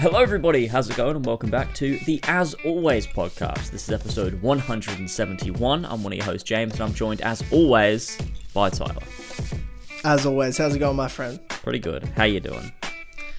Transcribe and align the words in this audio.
Hello, 0.00 0.18
everybody. 0.18 0.66
How's 0.66 0.88
it 0.88 0.96
going? 0.96 1.14
And 1.14 1.26
welcome 1.26 1.50
back 1.50 1.74
to 1.74 1.98
the 2.06 2.20
As 2.22 2.54
Always 2.64 3.06
podcast. 3.06 3.70
This 3.70 3.86
is 3.86 3.90
episode 3.90 4.40
171. 4.40 5.84
I'm 5.84 6.02
one 6.02 6.12
of 6.14 6.16
your 6.16 6.24
hosts, 6.24 6.42
James, 6.42 6.72
and 6.72 6.80
I'm 6.80 6.94
joined, 6.94 7.20
as 7.20 7.44
always, 7.52 8.16
by 8.54 8.70
Tyler. 8.70 9.02
As 10.02 10.24
always, 10.24 10.56
how's 10.56 10.74
it 10.74 10.78
going, 10.78 10.96
my 10.96 11.08
friend? 11.08 11.38
Pretty 11.50 11.80
good. 11.80 12.04
How 12.16 12.24
you 12.24 12.40
doing? 12.40 12.72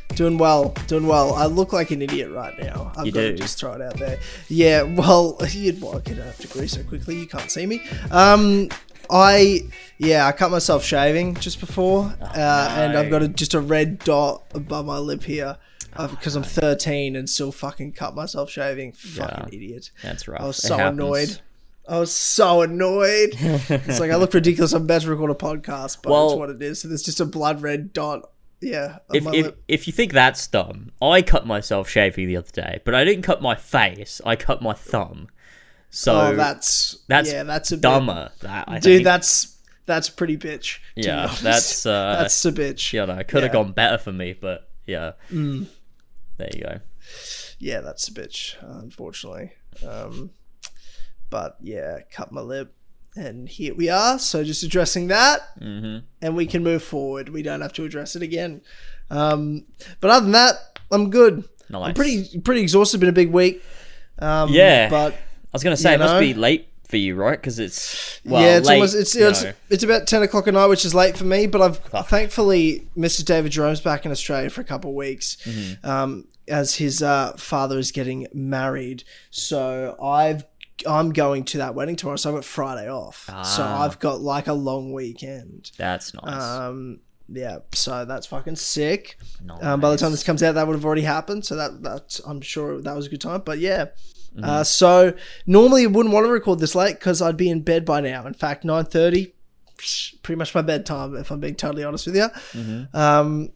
Doing 0.10 0.38
well, 0.38 0.76
doing 0.86 1.08
well. 1.08 1.34
I 1.34 1.48
look 1.48 1.74
like 1.74 1.90
an 1.90 2.04
idiot 2.04 2.30
right 2.30 2.56
now. 2.62 2.92
I've 2.96 3.08
You 3.08 3.12
got 3.12 3.22
to 3.22 3.34
just 3.34 3.58
throw 3.58 3.74
it 3.74 3.82
out 3.82 3.98
there. 3.98 4.20
Yeah, 4.48 4.84
well, 4.84 5.40
you'd 5.50 5.82
well, 5.82 5.96
I 5.96 6.00
don't 6.02 6.18
have 6.18 6.38
to 6.42 6.48
agree 6.48 6.68
so 6.68 6.84
quickly. 6.84 7.16
You 7.16 7.26
can't 7.26 7.50
see 7.50 7.66
me. 7.66 7.82
Um, 8.12 8.70
I 9.10 9.62
yeah, 9.98 10.28
I 10.28 10.32
cut 10.32 10.52
myself 10.52 10.84
shaving 10.84 11.34
just 11.36 11.60
before, 11.60 12.14
uh, 12.22 12.76
and 12.78 12.96
I've 12.96 13.10
got 13.10 13.24
a, 13.24 13.28
just 13.28 13.56
a 13.56 13.60
red 13.60 13.98
dot 13.98 14.44
above 14.54 14.86
my 14.86 15.00
lip 15.00 15.24
here. 15.24 15.58
Uh, 15.96 16.08
because 16.08 16.36
I'm 16.36 16.44
13 16.44 17.16
and 17.16 17.30
still 17.30 17.52
fucking 17.52 17.94
cut 17.94 18.16
myself 18.16 18.50
shaving. 18.50 18.92
Fucking 18.94 19.48
Yeah. 19.52 19.56
idiot. 19.58 19.92
That's 20.04 20.28
rough. 20.28 20.42
I 20.42 20.46
was 20.48 20.58
so 20.58 20.78
annoyed. 20.78 21.40
I 21.88 22.00
was 22.00 22.14
so 22.14 22.62
annoyed. 22.62 23.32
it's 23.40 24.00
like 24.00 24.12
I 24.12 24.16
look 24.16 24.34
ridiculous. 24.36 24.74
I'm 24.74 24.84
about 24.84 25.02
to 25.02 25.10
record 25.10 25.32
a 25.32 25.34
podcast, 25.36 25.98
but 26.04 26.12
Well- 26.12 26.30
that's 26.30 26.40
what 26.40 26.50
it 26.50 26.62
is. 26.62 26.82
So 26.82 26.88
there's 26.88 27.04
just 27.04 27.20
a 27.20 27.26
blood 27.26 27.62
red 27.62 27.92
dot. 27.94 28.30
Yeah. 28.62 29.00
If, 29.12 29.26
if, 29.26 29.46
lip. 29.46 29.64
if 29.68 29.88
you 29.88 29.94
think 29.94 30.14
that's 30.14 30.46
dumb, 30.48 30.92
I 31.02 31.24
cut 31.24 31.48
myself 31.48 31.90
shaving 31.90 32.28
the 32.28 32.38
other 32.38 32.52
day, 32.52 32.80
but 32.86 32.94
I 32.94 33.04
didn't 33.04 33.24
cut 33.24 33.42
my 33.42 33.56
face. 33.56 34.22
I 34.24 34.36
cut 34.36 34.62
my 34.62 34.74
thumb. 34.74 35.28
So 35.90 36.14
oh, 36.22 36.36
that's 36.36 37.00
that's 37.08 37.32
yeah, 37.34 37.44
that's 37.44 37.72
a 37.72 37.76
bit- 37.76 37.82
dumber. 37.82 38.32
That 38.42 38.66
I 38.70 38.76
dude. 38.76 38.84
think. 38.84 39.04
That's 39.04 39.58
that's 39.88 40.10
pretty 40.10 40.38
bitch. 40.38 40.78
yeah, 40.96 41.36
that's 41.42 41.86
uh, 41.88 42.18
that's 42.22 42.46
a 42.46 42.52
bitch. 42.52 42.94
you 42.94 43.04
know, 43.06 43.16
it 43.18 43.28
could 43.28 43.44
have 43.44 43.52
yeah. 43.54 43.60
Mm. 43.60 43.64
gone 43.66 43.72
better 43.74 43.98
for 43.98 44.12
me, 44.14 44.34
but 44.40 44.70
yeah. 44.86 45.14
There 46.42 46.50
you 46.56 46.64
go. 46.64 46.80
Yeah, 47.60 47.82
that's 47.82 48.08
a 48.08 48.12
bitch. 48.12 48.56
Unfortunately, 48.62 49.52
um, 49.88 50.32
but 51.30 51.58
yeah, 51.62 52.00
cut 52.12 52.32
my 52.32 52.42
lip, 52.42 52.74
and 53.16 53.48
here 53.48 53.76
we 53.76 53.90
are. 53.90 54.18
So 54.18 54.44
just 54.44 54.64
addressing 54.64 55.08
that, 55.10 55.42
hmm 55.60 56.00
and 56.22 56.36
we 56.36 56.48
can 56.48 56.64
move 56.64 56.82
forward. 56.84 57.30
We 57.30 57.44
don't 57.44 57.62
have 57.62 57.74
to 57.74 57.86
address 57.86 58.16
it 58.16 58.24
again. 58.24 58.62
Um, 59.12 59.66
but 60.00 60.10
other 60.10 60.24
than 60.24 60.32
that, 60.32 60.80
I'm 60.92 61.10
good. 61.12 61.44
Nice. 61.70 61.90
I'm 61.90 61.94
pretty 61.94 62.40
pretty 62.40 62.62
exhausted. 62.62 63.00
Been 63.00 63.10
a 63.10 63.14
big 63.14 63.32
week. 63.32 63.64
Um, 64.18 64.50
Yeah. 64.52 64.90
but 64.90 65.14
I 65.14 65.18
was 65.54 65.64
gonna 65.64 65.78
say 65.78 65.94
it 65.94 66.00
must 66.00 66.20
be 66.20 66.34
late 66.34 66.70
for 66.92 66.98
you, 66.98 67.16
right? 67.16 67.40
Because 67.40 67.58
it's 67.58 68.22
well, 68.24 68.42
yeah, 68.44 68.58
it's 68.58 68.68
late, 68.68 68.76
almost 68.76 68.96
it's 68.96 69.16
you 69.16 69.28
it's, 69.28 69.44
know. 69.44 69.54
it's 69.72 69.84
about 69.84 70.06
ten 70.06 70.22
o'clock 70.22 70.48
at 70.48 70.54
night, 70.54 70.68
which 70.68 70.86
is 70.86 70.94
late 70.94 71.18
for 71.18 71.24
me. 71.26 71.48
But 71.48 71.62
I've 71.62 72.08
thankfully 72.08 72.88
Mr. 72.96 73.26
David 73.26 73.52
Jerome's 73.52 73.82
back 73.82 74.06
in 74.06 74.12
Australia 74.12 74.50
for 74.52 74.62
a 74.62 74.66
couple 74.66 74.92
of 74.92 74.96
weeks, 74.96 75.38
Mm-hmm. 75.38 75.90
um, 75.90 76.28
as 76.48 76.76
his 76.76 77.02
uh, 77.02 77.34
father 77.38 77.80
is 77.80 77.92
getting 77.92 78.28
married. 78.34 79.04
So 79.32 79.98
I've 80.04 80.46
I'm 80.88 81.12
going 81.14 81.44
to 81.46 81.60
that 81.60 81.74
wedding 81.76 81.96
tomorrow, 81.96 82.18
so 82.18 82.30
I've 82.30 82.36
got 82.36 82.46
Friday 82.46 82.90
off. 82.92 83.26
So 83.28 83.34
Ah. 83.64 83.84
I've 83.86 84.00
got 84.00 84.22
like 84.22 84.48
a 84.48 84.54
long 84.54 84.94
weekend. 84.94 85.72
That's 85.78 86.14
nice. 86.14 86.42
Um, 86.44 87.00
yeah, 87.34 87.60
so 87.74 88.04
that's 88.04 88.28
fucking 88.28 88.58
sick. 88.58 89.18
nice. 89.44 89.64
Um, 89.64 89.80
by 89.80 89.92
the 89.92 89.98
time 89.98 90.12
this 90.12 90.24
comes 90.24 90.44
out, 90.44 90.56
that 90.56 90.68
would 90.68 90.74
have 90.76 90.84
already 90.84 91.04
happened. 91.04 91.46
So 91.46 91.56
that 91.56 91.82
that's 91.82 92.20
I'm 92.26 92.42
sure 92.42 92.82
that 92.82 92.96
was 92.96 93.06
a 93.08 93.10
good 93.10 93.22
time. 93.22 93.42
But 93.46 93.60
yeah. 93.60 93.86
Mm-hmm. 94.36 94.46
Uh, 94.46 94.64
so 94.64 95.14
normally 95.46 95.84
I 95.84 95.88
wouldn't 95.88 96.14
want 96.14 96.26
to 96.26 96.32
record 96.32 96.60
this 96.60 96.76
late 96.76 96.94
because 96.94 97.22
I'd 97.22 97.38
be 97.38 97.50
in 97.50 97.62
bed 97.62 97.86
by 97.86 98.02
now. 98.02 98.26
In 98.26 98.34
fact, 98.34 98.64
nine 98.64 98.86
thirty, 98.86 99.34
pretty 100.24 100.38
much 100.38 100.56
my 100.56 100.62
bedtime. 100.62 101.16
If 101.16 101.32
I'm 101.32 101.40
being 101.40 101.56
totally 101.56 101.84
honest 101.84 102.06
with 102.06 102.16
you. 102.16 102.28
Mm-hmm. 102.54 102.98
Um, 102.98 103.52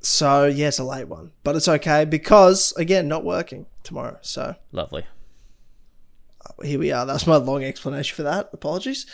so 0.00 0.46
yeah, 0.46 0.68
it's 0.68 0.78
a 0.78 0.84
late 0.84 1.08
one, 1.08 1.32
but 1.44 1.56
it's 1.56 1.68
okay 1.68 2.04
because 2.04 2.72
again, 2.76 3.08
not 3.08 3.24
working 3.24 3.66
tomorrow. 3.82 4.18
So 4.20 4.56
Lovely. 4.72 5.06
Here 6.62 6.78
we 6.78 6.92
are. 6.92 7.04
That's 7.06 7.26
my 7.26 7.36
long 7.36 7.64
explanation 7.64 8.14
for 8.16 8.22
that. 8.24 8.50
Apologies. 8.52 9.06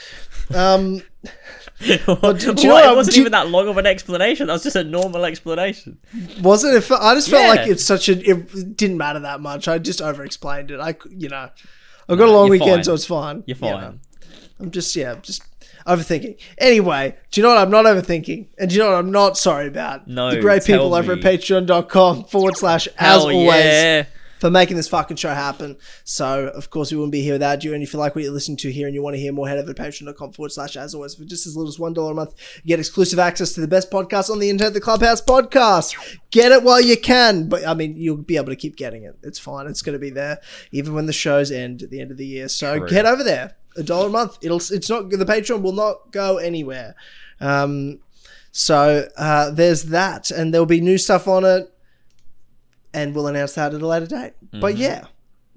Um, 0.55 1.03
What? 2.07 2.39
do 2.41 2.47
you 2.47 2.69
know 2.69 2.75
What? 2.75 2.93
It 2.93 2.97
wasn't 2.97 3.15
do 3.15 3.21
even 3.23 3.33
that 3.33 3.49
long 3.49 3.69
of 3.69 3.77
an 3.79 3.87
explanation. 3.87 4.47
That 4.49 4.55
was 4.55 4.63
just 4.63 4.77
a 4.77 4.85
normal 4.85 5.25
explanation. 5.25 5.99
was 6.43 6.65
it? 6.65 6.75
If 6.75 6.93
I 6.93 7.15
just 7.15 7.31
felt 7.31 7.43
Yeah. 7.43 7.49
like 7.63 7.69
it's 7.69 7.85
such 7.85 8.09
a. 8.09 8.13
It 8.19 8.77
didn't 8.77 8.99
matter 8.99 9.21
that 9.21 9.41
much. 9.41 9.67
I 9.69 9.79
just 9.79 10.03
over 10.03 10.25
explained 10.25 10.71
it. 10.71 10.81
I, 10.81 10.95
you 11.11 11.29
know, 11.29 11.49
I've 12.09 12.19
got 12.19 12.29
a 12.29 12.33
long 12.33 12.51
weekend, 12.51 12.71
fine. 12.77 12.85
so 12.85 12.95
it's 12.95 13.07
fine. 13.07 13.45
You're 13.47 13.57
You 13.57 13.63
know. 13.63 13.81
fine. 13.81 14.01
I'm 14.59 14.71
just 14.71 14.95
yeah, 14.95 15.15
just 15.23 15.43
overthinking. 15.87 16.39
Anyway, 16.59 17.17
do 17.31 17.41
you 17.41 17.43
know 17.43 17.51
what 17.55 17.59
I'm 17.59 17.71
not 17.71 17.87
overthinking? 17.87 18.49
And 18.59 18.69
do 18.69 18.77
you 18.77 18.83
know 18.83 18.91
what 18.91 18.99
I'm 18.99 19.11
not 19.11 19.39
sorry 19.39 19.67
about? 19.69 20.07
No, 20.07 20.31
the 20.31 20.41
great 20.41 20.65
people 20.65 20.95
over 20.95 21.13
at 21.13 21.21
patreon.com 21.21 22.25
forward 22.25 22.57
slash 22.59 22.87
as 22.89 22.95
Hell 22.97 23.31
always 23.31 23.65
yeah. 23.65 24.05
For 24.41 24.51
making 24.51 24.77
this 24.77 24.89
fucking 24.89 25.17
show 25.19 25.35
happen. 25.35 25.77
So 26.03 26.49
of 26.49 26.71
course 26.71 26.91
we 26.91 26.97
wouldn't 26.97 27.13
be 27.13 27.23
here 27.23 27.35
without 27.35 27.63
you. 27.63 27.75
And 27.75 27.83
if 27.83 27.93
you 27.93 27.99
like 27.99 28.15
what 28.15 28.25
you're 28.25 28.33
listening 28.33 28.57
to 28.59 28.73
here 28.73 28.87
and 28.87 28.95
you 28.95 29.03
want 29.03 29.15
to 29.15 29.21
hear 29.21 29.33
more, 29.33 29.47
head 29.47 29.59
over 29.59 29.73
to 29.73 29.83
patreon.com 29.83 30.33
forward 30.33 30.51
slash 30.51 30.77
as 30.77 30.95
always 30.95 31.15
for 31.15 31.25
just 31.25 31.47
as 31.47 31.57
little 31.57 31.69
as 31.69 31.79
one 31.79 31.93
dollar 31.93 32.13
a 32.13 32.15
month. 32.15 32.35
You 32.65 32.69
get 32.69 32.79
exclusive 32.79 33.19
access 33.19 33.53
to 33.53 33.61
the 33.61 33.69
best 33.69 33.91
podcast 33.91 34.31
on 34.31 34.39
the 34.39 34.51
internet, 34.51 34.73
the 34.73 34.81
Clubhouse 34.81 35.21
Podcast. 35.21 35.95
Get 36.31 36.53
it 36.53 36.63
while 36.63 36.81
you 36.81 36.97
can. 36.97 37.49
But 37.49 37.67
I 37.67 37.75
mean 37.75 37.97
you'll 37.97 38.17
be 38.17 38.37
able 38.37 38.47
to 38.47 38.57
keep 38.57 38.77
getting 38.77 39.05
it. 39.05 39.19
It's 39.23 39.39
fine. 39.39 39.67
It's 39.67 39.83
gonna 39.83 39.99
be 39.99 40.11
there 40.11 40.41
even 40.73 40.95
when 40.95 41.07
the 41.07 41.13
shows 41.13 41.53
end 41.53 41.83
at 41.83 41.91
the 41.91 42.01
end 42.01 42.11
of 42.11 42.17
the 42.17 42.27
year. 42.27 42.49
So 42.49 42.79
True. 42.79 42.89
get 42.89 43.07
over 43.07 43.23
there. 43.23 43.57
A 43.77 43.83
dollar 43.83 44.09
a 44.09 44.11
month. 44.11 44.39
It'll 44.43 44.57
it's 44.57 44.89
not 44.89 45.11
the 45.11 45.19
Patreon 45.19 45.63
will 45.63 45.73
not 45.73 46.11
go 46.11 46.39
anywhere. 46.39 46.97
Um 47.41 48.01
so 48.53 49.09
uh, 49.17 49.51
there's 49.51 49.85
that, 49.85 50.31
and 50.31 50.53
there'll 50.53 50.67
be 50.67 50.81
new 50.81 50.99
stuff 50.99 51.29
on 51.29 51.45
it, 51.45 51.73
and 52.93 53.15
we'll 53.15 53.27
announce 53.27 53.55
that 53.55 53.75
at 53.75 53.83
a 53.83 53.87
later 53.87 54.07
date. 54.07 54.33
But 54.53 54.77
yeah, 54.77 55.07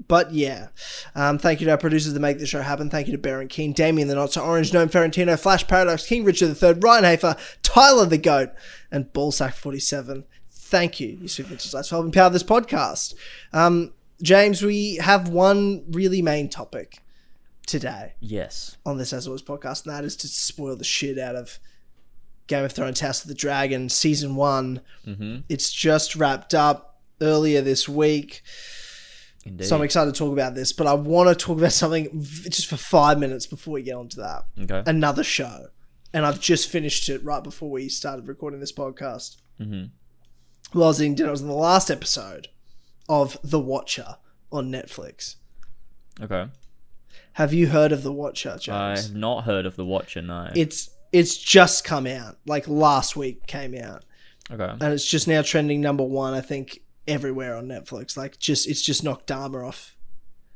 but 0.07 0.33
yeah, 0.33 0.67
um, 1.15 1.37
thank 1.37 1.59
you 1.61 1.65
to 1.65 1.71
our 1.71 1.77
producers 1.77 2.13
that 2.13 2.19
make 2.19 2.39
the 2.39 2.45
show 2.47 2.61
happen. 2.61 2.89
Thank 2.89 3.07
you 3.07 3.13
to 3.13 3.17
Baron 3.17 3.47
Keen, 3.47 3.73
Damien 3.73 4.07
the 4.07 4.15
Not 4.15 4.33
So 4.33 4.41
Orange, 4.43 4.73
Gnome 4.73 4.89
Ferrantino, 4.89 5.39
Flash 5.39 5.67
Paradox, 5.67 6.05
King 6.05 6.23
Richard 6.23 6.61
III, 6.61 6.73
Ryan 6.73 7.03
Hafer, 7.05 7.35
Tyler 7.61 8.05
the 8.05 8.17
Goat, 8.17 8.49
and 8.91 9.11
Ballsack 9.13 9.53
Forty 9.53 9.79
Seven. 9.79 10.25
Thank 10.51 10.99
you, 10.99 11.09
you 11.21 11.27
sweet 11.27 11.47
bitches, 11.47 11.73
lads, 11.73 11.89
for 11.89 11.95
helping 11.95 12.11
power 12.11 12.29
this 12.31 12.43
podcast. 12.43 13.13
Um, 13.53 13.93
James, 14.21 14.61
we 14.63 14.95
have 14.97 15.29
one 15.29 15.83
really 15.91 16.21
main 16.21 16.49
topic 16.49 16.99
today 17.67 18.13
Yes. 18.19 18.77
on 18.85 18.97
this 18.97 19.13
As 19.13 19.27
Always 19.27 19.41
podcast, 19.41 19.85
and 19.85 19.93
that 19.93 20.03
is 20.03 20.15
to 20.17 20.27
spoil 20.27 20.75
the 20.75 20.83
shit 20.83 21.19
out 21.19 21.35
of 21.35 21.59
Game 22.47 22.63
of 22.65 22.71
Thrones 22.71 22.99
House 23.01 23.21
of 23.21 23.27
the 23.27 23.35
Dragon 23.35 23.87
season 23.89 24.35
one. 24.35 24.81
Mm-hmm. 25.05 25.39
It's 25.47 25.71
just 25.71 26.15
wrapped 26.15 26.53
up 26.53 26.92
earlier 27.23 27.61
this 27.61 27.87
week, 27.87 28.43
Indeed. 29.45 29.65
so 29.65 29.75
I'm 29.75 29.81
excited 29.81 30.13
to 30.13 30.17
talk 30.17 30.31
about 30.31 30.55
this. 30.55 30.73
But 30.73 30.87
I 30.87 30.93
want 30.93 31.29
to 31.29 31.35
talk 31.35 31.57
about 31.57 31.71
something 31.71 32.21
just 32.21 32.67
for 32.67 32.77
five 32.77 33.19
minutes 33.19 33.45
before 33.45 33.73
we 33.73 33.83
get 33.83 33.95
onto 33.95 34.21
that. 34.21 34.45
okay. 34.61 34.83
Another 34.85 35.23
show, 35.23 35.67
and 36.13 36.25
I've 36.25 36.39
just 36.39 36.69
finished 36.69 37.09
it 37.09 37.23
right 37.23 37.43
before 37.43 37.71
we 37.71 37.89
started 37.89 38.27
recording 38.27 38.59
this 38.59 38.73
podcast. 38.73 39.37
Mm-hmm. 39.59 39.85
Well, 40.77 40.85
I 40.85 40.87
was 40.87 41.01
eating 41.01 41.15
dinner. 41.15 41.29
I 41.29 41.31
was 41.31 41.41
in 41.41 41.47
the 41.47 41.53
last 41.53 41.89
episode 41.89 42.49
of 43.07 43.37
The 43.43 43.59
Watcher 43.59 44.17
on 44.51 44.71
Netflix. 44.71 45.35
Okay. 46.21 46.47
Have 47.33 47.53
you 47.53 47.67
heard 47.67 47.91
of 47.91 48.03
The 48.03 48.11
Watcher, 48.11 48.57
James? 48.59 48.69
I 48.69 48.89
have 48.97 49.15
not 49.15 49.43
heard 49.43 49.65
of 49.65 49.75
The 49.75 49.85
Watcher, 49.85 50.21
no. 50.21 50.49
it's 50.55 50.89
it's 51.13 51.37
just 51.37 51.85
come 51.85 52.07
out 52.07 52.37
like 52.45 52.67
last 52.67 53.15
week 53.15 53.45
came 53.45 53.75
out 53.75 54.03
okay. 54.51 54.65
and 54.65 54.93
it's 54.93 55.05
just 55.05 55.27
now 55.27 55.41
trending 55.41 55.79
number 55.79 56.03
one 56.03 56.33
i 56.33 56.41
think 56.41 56.79
everywhere 57.07 57.55
on 57.55 57.67
netflix. 57.67 58.15
Like 58.17 58.39
just 58.39 58.67
it's 58.67 58.81
just 58.81 59.03
knocked 59.03 59.27
Dahmer 59.27 59.67
off 59.67 59.95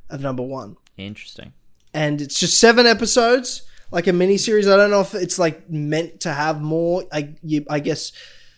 of 0.09 0.21
number 0.21 0.43
one. 0.43 0.77
Interesting. 0.97 1.53
and 1.93 2.21
it's 2.21 2.39
just 2.39 2.59
seven 2.59 2.85
episodes 2.85 3.61
like 3.91 4.07
a 4.07 4.13
mini 4.13 4.37
series 4.37 4.67
i 4.67 4.75
don't 4.75 4.89
know 4.89 4.99
if 5.01 5.13
it's 5.15 5.39
like 5.39 5.69
meant 5.69 6.19
to 6.21 6.33
have 6.33 6.59
more. 6.61 7.03
I 7.13 7.35
you, 7.43 7.65
i 7.69 7.79
guess 7.79 8.11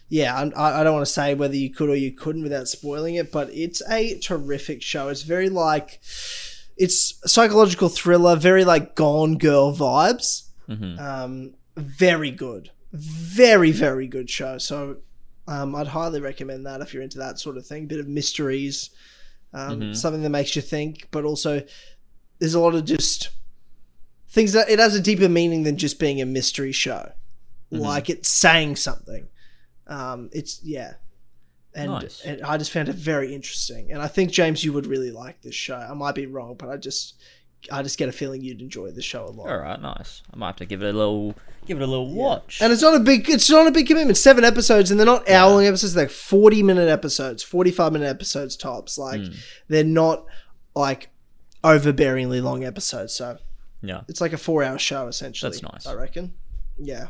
yeah 0.08 0.36
I, 0.56 0.80
I 0.82 0.84
don't 0.84 0.94
want 0.94 1.06
to 1.06 1.12
say 1.12 1.36
whether 1.36 1.56
you 1.56 1.70
could 1.70 1.90
or 1.90 1.96
you 1.96 2.12
couldn't 2.12 2.44
without 2.44 2.68
spoiling 2.68 3.16
it 3.16 3.32
but 3.32 3.50
it's 3.52 3.82
a 3.90 4.18
terrific 4.20 4.82
show. 4.82 5.10
It's 5.10 5.22
very 5.22 5.50
like 5.50 6.00
it's 6.78 7.20
psychological 7.32 7.90
thriller 7.90 8.36
very 8.38 8.64
like 8.66 8.96
gone 8.96 9.38
girl 9.38 9.76
vibes. 9.76 10.48
Mm-hmm. 10.70 11.00
um, 11.00 11.54
very 11.76 12.32
good, 12.32 12.72
very 12.94 13.72
very 13.72 14.08
good 14.08 14.30
show. 14.30 14.58
So 14.58 14.98
um, 15.50 15.76
I'd 15.76 15.88
highly 15.88 16.22
recommend 16.22 16.66
that 16.66 16.82
if 16.82 16.94
you're 16.94 17.04
into 17.04 17.18
that 17.18 17.40
sort 17.40 17.58
of 17.58 17.66
thing. 17.66 17.88
Bit 17.88 18.00
of 18.00 18.08
mysteries, 18.08 18.92
um, 19.54 19.80
Mhm. 19.82 19.96
something 19.96 20.22
that 20.24 20.30
makes 20.30 20.56
you 20.56 20.62
think, 20.62 21.08
but 21.12 21.26
also 21.26 21.64
there's 22.40 22.54
a 22.54 22.60
lot 22.60 22.76
of 22.76 22.86
just 22.86 23.30
things 24.30 24.52
that 24.54 24.70
it 24.70 24.80
has 24.80 24.94
a 24.96 25.02
deeper 25.02 25.28
meaning 25.28 25.64
than 25.64 25.76
just 25.76 26.00
being 26.00 26.22
a 26.22 26.26
mystery 26.26 26.72
show. 26.72 27.12
Mhm. 27.72 27.80
Like 27.80 28.10
it's 28.10 28.30
saying 28.30 28.76
something. 28.76 29.28
Um, 29.88 30.30
it's 30.34 30.62
yeah. 30.64 30.94
And, 31.74 31.92
Nice. 31.92 32.22
and 32.22 32.42
I 32.44 32.58
just 32.58 32.72
found 32.72 32.90
it 32.90 32.96
very 32.96 33.34
interesting, 33.34 33.92
and 33.92 34.02
I 34.02 34.08
think 34.08 34.32
James, 34.32 34.64
you 34.64 34.74
would 34.74 34.88
really 34.88 35.12
like 35.12 35.42
this 35.42 35.54
show. 35.56 35.76
I 35.78 35.94
might 35.94 36.16
be 36.16 36.26
wrong, 36.26 36.56
but 36.56 36.70
I 36.70 36.78
just 36.78 37.14
I 37.72 37.84
just 37.84 37.98
get 37.98 38.10
a 38.10 38.12
feeling 38.12 38.42
you'd 38.42 38.62
enjoy 38.62 38.92
the 38.92 39.02
show 39.02 39.26
a 39.26 39.32
lot. 39.32 39.50
All 39.50 39.58
right, 39.58 39.82
nice. 39.82 40.22
I 40.34 40.38
might 40.38 40.48
have 40.48 40.56
to 40.58 40.66
give 40.66 40.82
it 40.82 40.94
a 40.96 40.98
little, 40.98 41.36
give 41.66 41.80
it 41.80 41.84
a 41.84 41.88
little 41.88 42.14
watch. 42.14 42.60
And 42.62 42.72
it's 42.72 42.82
not 42.82 42.96
a 42.96 43.00
big 43.00 43.30
it's 43.30 43.50
not 43.50 43.68
a 43.68 43.72
big 43.72 43.88
commitment. 43.88 44.18
Seven 44.18 44.44
episodes 44.44 44.92
and 44.92 45.00
they're 45.00 45.06
not 45.06 45.30
hour 45.30 45.52
long 45.52 45.66
episodes, 45.66 45.94
they're 45.94 46.06
like 46.06 46.12
forty 46.12 46.64
minute 46.64 46.88
episodes, 46.90 47.44
forty 47.44 47.72
five 47.72 47.92
minute 47.94 48.08
episodes 48.08 48.56
tops. 48.56 48.98
Like 48.98 49.20
Hmm. 49.22 49.34
they're 49.68 49.84
not 49.84 50.26
like 50.76 51.10
overbearingly 51.64 52.42
long 52.42 52.64
episodes. 52.64 53.14
So 53.14 53.38
yeah, 53.82 54.02
it's 54.08 54.22
like 54.22 54.34
a 54.34 54.38
four 54.38 54.64
hour 54.64 54.78
show 54.80 55.08
essentially. 55.08 55.52
That's 55.52 55.64
nice. 55.64 55.86
I 55.88 55.94
reckon. 55.94 56.34
Yeah. 56.78 57.08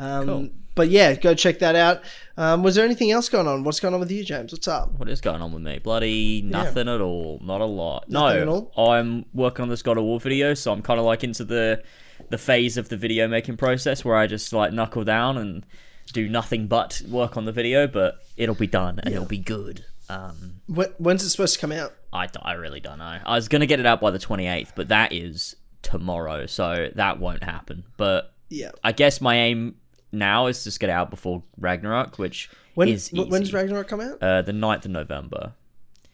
Um, 0.00 0.26
Cool. 0.26 0.48
But 0.76 0.88
yeah, 0.88 1.14
go 1.14 1.34
check 1.34 1.58
that 1.58 1.74
out. 1.74 2.00
Um, 2.36 2.62
was 2.62 2.74
there 2.76 2.84
anything 2.84 3.10
else 3.10 3.28
going 3.28 3.46
on? 3.46 3.64
What's 3.64 3.80
going 3.80 3.92
on 3.92 4.00
with 4.00 4.10
you, 4.10 4.24
James? 4.24 4.52
What's 4.52 4.68
up? 4.68 4.92
what 4.98 5.08
is 5.08 5.20
going 5.20 5.42
on 5.42 5.52
with 5.52 5.62
me? 5.62 5.78
Bloody 5.78 6.42
nothing 6.42 6.88
at 6.88 7.00
all. 7.00 7.38
Not 7.42 7.60
a 7.60 7.66
lot. 7.66 8.08
Nothing 8.08 8.46
no, 8.46 8.70
I'm 8.78 9.26
working 9.34 9.64
on 9.64 9.68
this 9.68 9.82
God 9.82 9.98
of 9.98 10.04
War 10.04 10.20
video, 10.20 10.54
so 10.54 10.72
I'm 10.72 10.80
kind 10.80 10.98
of 10.98 11.04
like 11.04 11.22
into 11.24 11.44
the 11.44 11.82
the 12.30 12.38
phase 12.38 12.76
of 12.76 12.88
the 12.88 12.96
video 12.96 13.26
making 13.28 13.56
process 13.56 14.04
where 14.04 14.16
I 14.16 14.26
just 14.26 14.52
like 14.52 14.72
knuckle 14.72 15.04
down 15.04 15.36
and 15.36 15.66
do 16.12 16.28
nothing 16.28 16.66
but 16.66 17.02
work 17.08 17.36
on 17.36 17.44
the 17.44 17.52
video, 17.52 17.86
but 17.86 18.18
it'll 18.36 18.54
be 18.54 18.66
done 18.66 19.00
and 19.00 19.12
it'll 19.12 19.26
be 19.26 19.38
good. 19.38 19.84
Um, 20.08 20.60
When, 20.66 20.88
when's 20.98 21.22
it 21.24 21.30
supposed 21.30 21.54
to 21.54 21.60
come 21.60 21.72
out? 21.72 21.92
I, 22.12 22.28
I 22.42 22.52
really 22.54 22.80
don't 22.80 22.98
know. 22.98 23.18
I 23.24 23.34
was 23.34 23.48
gonna 23.48 23.66
get 23.66 23.80
it 23.80 23.86
out 23.86 24.00
by 24.00 24.12
the 24.12 24.18
28th, 24.18 24.72
but 24.76 24.88
that 24.88 25.12
is 25.12 25.56
tomorrow, 25.82 26.46
so 26.46 26.88
that 26.94 27.18
won't 27.18 27.42
happen. 27.42 27.84
But 27.96 28.32
Yeah. 28.48 28.70
I 28.82 28.92
guess 28.92 29.20
my 29.20 29.34
aim 29.36 29.76
now 30.12 30.46
is 30.46 30.64
just 30.64 30.80
get 30.80 30.90
it 30.90 30.92
out 30.92 31.10
before 31.10 31.42
Ragnarok, 31.58 32.18
which 32.18 32.50
When, 32.74 32.88
is 32.88 33.12
easy. 33.12 33.24
when 33.28 33.40
does 33.42 33.52
Ragnarok 33.52 33.88
come 33.88 34.00
out? 34.00 34.22
uh, 34.22 34.42
the 34.42 34.52
9th 34.52 34.84
of 34.86 34.90
November. 34.90 35.52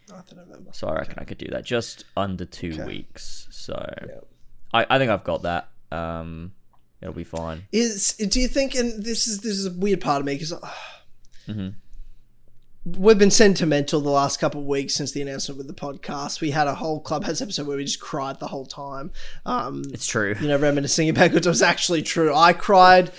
9th 0.08 0.32
of 0.32 0.36
November. 0.38 0.70
So 0.72 0.86
I 0.88 0.94
reckon 0.96 1.14
I 1.18 1.24
could 1.24 1.38
do 1.38 1.48
that 1.50 1.64
just 1.64 2.04
under 2.16 2.44
two 2.44 2.70
Okay. 2.74 2.84
weeks. 2.84 3.48
So 3.50 3.74
Yeah. 4.06 4.14
I, 4.72 4.86
I 4.90 4.98
think 4.98 5.10
I've 5.10 5.24
got 5.24 5.42
that. 5.42 5.68
Um, 5.90 6.52
it'll 7.00 7.14
be 7.14 7.24
fine. 7.24 7.66
Is 7.72 8.12
do 8.14 8.40
you 8.40 8.48
think? 8.48 8.74
And 8.74 9.02
this 9.04 9.26
is 9.26 9.40
this 9.40 9.52
is 9.54 9.66
a 9.66 9.70
weird 9.72 10.00
part 10.00 10.20
of 10.20 10.26
me 10.26 10.34
because 10.34 10.52
Mhm. 11.48 11.74
we've 12.84 13.18
been 13.18 13.30
sentimental 13.30 14.00
the 14.00 14.10
last 14.10 14.38
couple 14.38 14.60
of 14.60 14.66
weeks 14.66 14.94
since 14.94 15.12
the 15.12 15.22
announcement 15.22 15.58
with 15.58 15.66
the 15.66 15.74
podcast. 15.74 16.40
We 16.40 16.50
had 16.52 16.66
a 16.68 16.74
whole 16.76 17.00
clubhouse 17.00 17.40
episode 17.40 17.66
where 17.66 17.76
we 17.76 17.84
just 17.84 18.00
cried 18.00 18.38
the 18.38 18.48
whole 18.48 18.66
time. 18.66 19.10
Um, 19.44 19.82
It's 19.92 20.06
true. 20.06 20.34
you 20.40 20.48
know, 20.48 20.56
reminiscing 20.58 21.08
about 21.08 21.34
it 21.34 21.46
was 21.46 21.62
actually 21.62 22.02
true. 22.02 22.34
I 22.34 22.52
cried 22.52 23.10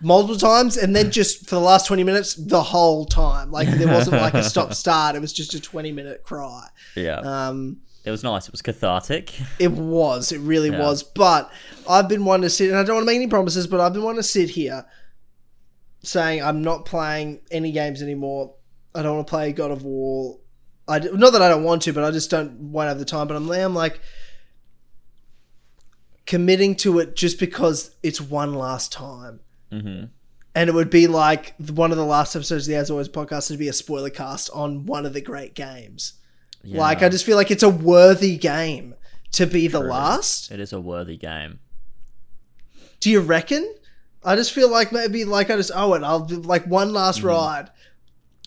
multiple 0.00 0.36
times, 0.36 0.76
and 0.76 0.94
then 0.94 1.10
just 1.10 1.48
for 1.48 1.54
the 1.56 1.60
last 1.60 1.86
twenty 1.86 2.04
minutes, 2.04 2.34
the 2.34 2.62
whole 2.62 3.04
time. 3.06 3.50
Like 3.50 3.68
there 3.68 3.88
wasn't 3.88 4.20
like 4.20 4.34
a 4.34 4.42
stop 4.42 4.74
start. 4.82 5.16
It 5.16 5.20
was 5.20 5.32
just 5.32 5.54
a 5.54 5.60
twenty 5.60 5.92
minute 5.92 6.22
cry. 6.22 6.68
Yeah, 6.94 7.20
Um, 7.20 7.78
it 8.04 8.10
was 8.10 8.22
nice. 8.22 8.46
It 8.46 8.52
was 8.52 8.62
cathartic. 8.62 9.34
It 9.58 9.72
was. 9.72 10.30
It 10.32 10.38
really 10.40 10.70
Yeah. 10.70 10.80
was. 10.80 11.02
But 11.02 11.50
I've 11.88 12.08
been 12.08 12.24
wanting 12.24 12.42
to 12.44 12.50
sit, 12.50 12.68
and 12.70 12.78
I 12.78 12.84
don't 12.84 12.96
want 12.96 13.02
to 13.04 13.06
make 13.12 13.16
any 13.16 13.26
promises, 13.26 13.66
but 13.66 13.80
I've 13.80 13.92
been 13.92 14.02
wanting 14.02 14.20
to 14.20 14.28
sit 14.28 14.50
here 14.50 14.84
saying 16.02 16.42
I'm 16.42 16.62
not 16.62 16.84
playing 16.84 17.40
any 17.50 17.72
games 17.72 18.00
anymore. 18.02 18.54
I 18.94 19.02
don't 19.02 19.16
want 19.16 19.26
to 19.26 19.30
play 19.30 19.52
God 19.52 19.70
of 19.72 19.82
War. 19.82 20.38
I 20.88 21.00
not 21.00 21.32
that 21.32 21.42
I 21.42 21.48
don't 21.48 21.64
want 21.64 21.82
to, 21.82 21.92
but 21.92 22.04
I 22.04 22.12
just 22.12 22.30
don't 22.30 22.52
won't 22.70 22.88
have 22.88 22.98
the 23.00 23.04
time. 23.04 23.26
But 23.26 23.36
I'm, 23.36 23.50
I'm 23.50 23.74
like 23.74 24.00
committing 26.26 26.74
to 26.76 26.98
it 26.98 27.16
just 27.16 27.38
because 27.38 27.94
it's 28.02 28.20
one 28.20 28.54
last 28.54 28.92
time. 28.92 29.40
Hmm 29.70 30.04
And 30.54 30.68
it 30.70 30.74
would 30.74 30.90
be 30.90 31.06
like 31.06 31.54
one 31.58 31.90
of 31.90 31.96
the 31.98 32.04
last 32.04 32.34
episodes 32.36 32.66
of 32.66 32.72
the 32.72 32.76
As 32.78 32.90
Always 32.90 33.08
podcast 33.08 33.50
would 33.50 33.58
be 33.58 33.68
a 33.68 33.72
spoiler 33.72 34.10
cast 34.10 34.48
on 34.54 34.86
one 34.86 35.04
of 35.06 35.12
the 35.12 35.20
great 35.20 35.54
games. 35.54 36.14
Yeah, 36.62 36.80
Like 36.80 37.02
I 37.02 37.08
just 37.08 37.24
feel 37.24 37.36
like 37.36 37.50
it's 37.50 37.62
a 37.62 37.68
worthy 37.68 38.36
game 38.38 38.94
to 39.32 39.46
be 39.46 39.68
the 39.68 39.80
last. 39.80 40.50
it 40.50 40.60
is 40.60 40.72
a 40.72 40.80
worthy 40.80 41.16
game. 41.16 41.58
Do 43.00 43.10
you 43.10 43.20
reckon? 43.20 43.74
I 44.24 44.34
just 44.34 44.52
feel 44.52 44.70
like 44.70 44.90
maybe 44.92 45.24
like 45.24 45.50
I 45.50 45.56
just 45.56 45.70
owe 45.74 45.94
it. 45.94 46.02
I'll 46.02 46.24
do 46.24 46.36
like 46.40 46.66
one 46.66 46.92
last 46.92 47.18
Mm-hmm. 47.18 47.28
ride. 47.28 47.70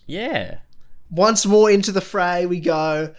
Yeah, 0.08 0.58
Once 1.12 1.46
more 1.46 1.70
into 1.70 1.92
the 1.92 2.02
fray 2.02 2.46
we 2.48 2.60
go. 2.60 3.14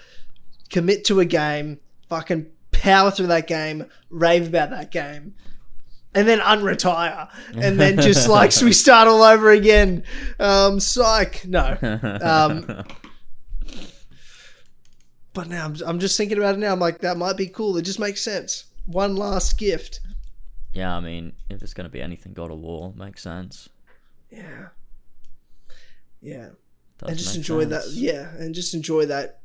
Commit 0.70 1.04
to 1.06 1.20
a 1.20 1.24
game. 1.24 1.78
Fucking 2.08 2.46
power 2.72 3.10
through 3.12 3.28
that 3.28 3.46
game. 3.46 3.86
Rave 4.10 4.48
about 4.48 4.70
that 4.70 4.90
game. 4.90 5.34
And 6.14 6.26
then 6.26 6.40
unretire. 6.40 7.28
And 7.54 7.78
then 7.78 8.00
just 8.00 8.28
like 8.28 8.52
we 8.62 8.72
start 8.72 9.06
all 9.08 9.22
over 9.22 9.50
again. 9.50 10.02
Um 10.38 10.80
psych. 10.80 11.46
No. 11.46 11.76
Um 12.22 12.84
But 15.32 15.48
now 15.48 15.64
I'm, 15.64 15.76
I'm 15.86 15.98
just 16.00 16.16
thinking 16.16 16.38
about 16.38 16.56
it 16.56 16.58
now. 16.58 16.72
I'm 16.72 16.80
like, 16.80 16.98
that 17.00 17.16
might 17.16 17.36
be 17.36 17.46
cool. 17.46 17.76
It 17.76 17.82
just 17.82 18.00
makes 18.00 18.20
sense. 18.20 18.64
One 18.86 19.14
last 19.14 19.58
gift. 19.58 20.00
yeah. 20.72 20.96
I 20.96 21.00
mean, 21.00 21.32
if 21.48 21.62
it's 21.62 21.74
gonna 21.74 21.88
be 21.88 22.02
anything 22.02 22.32
God 22.32 22.50
of 22.50 22.58
War, 22.58 22.92
makes 22.96 23.22
sense. 23.22 23.68
Yeah. 24.30 24.68
Yeah. 26.20 26.48
And 27.06 27.16
just 27.16 27.36
enjoy 27.36 27.64
that. 27.66 27.84
Yeah, 27.92 28.28
and 28.36 28.54
just 28.54 28.74
enjoy 28.74 29.06
that 29.06 29.40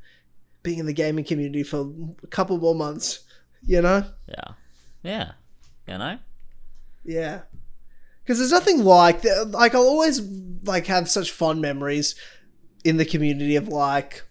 being 0.62 0.80
in 0.80 0.88
the 0.88 0.94
gaming 0.94 1.24
community 1.24 1.64
for 1.64 1.90
a 2.22 2.28
couple 2.28 2.58
more 2.58 2.76
months. 2.76 3.20
You 3.66 3.82
know? 3.82 4.04
Yeah, 4.28 4.54
yeah. 5.04 5.32
You 5.88 5.98
know. 5.98 6.18
Yeah. 7.06 7.42
Because 8.24 8.40
there's 8.40 8.52
nothing 8.52 8.84
like. 8.84 9.24
Like 9.48 9.76
I'll 9.76 9.82
always 9.82 10.22
like 10.64 10.88
have 10.88 11.10
such 11.10 11.32
fond 11.32 11.62
memories 11.62 12.16
in 12.84 12.98
the 12.98 13.06
community 13.06 13.56
of 13.56 13.68
like 13.68 14.24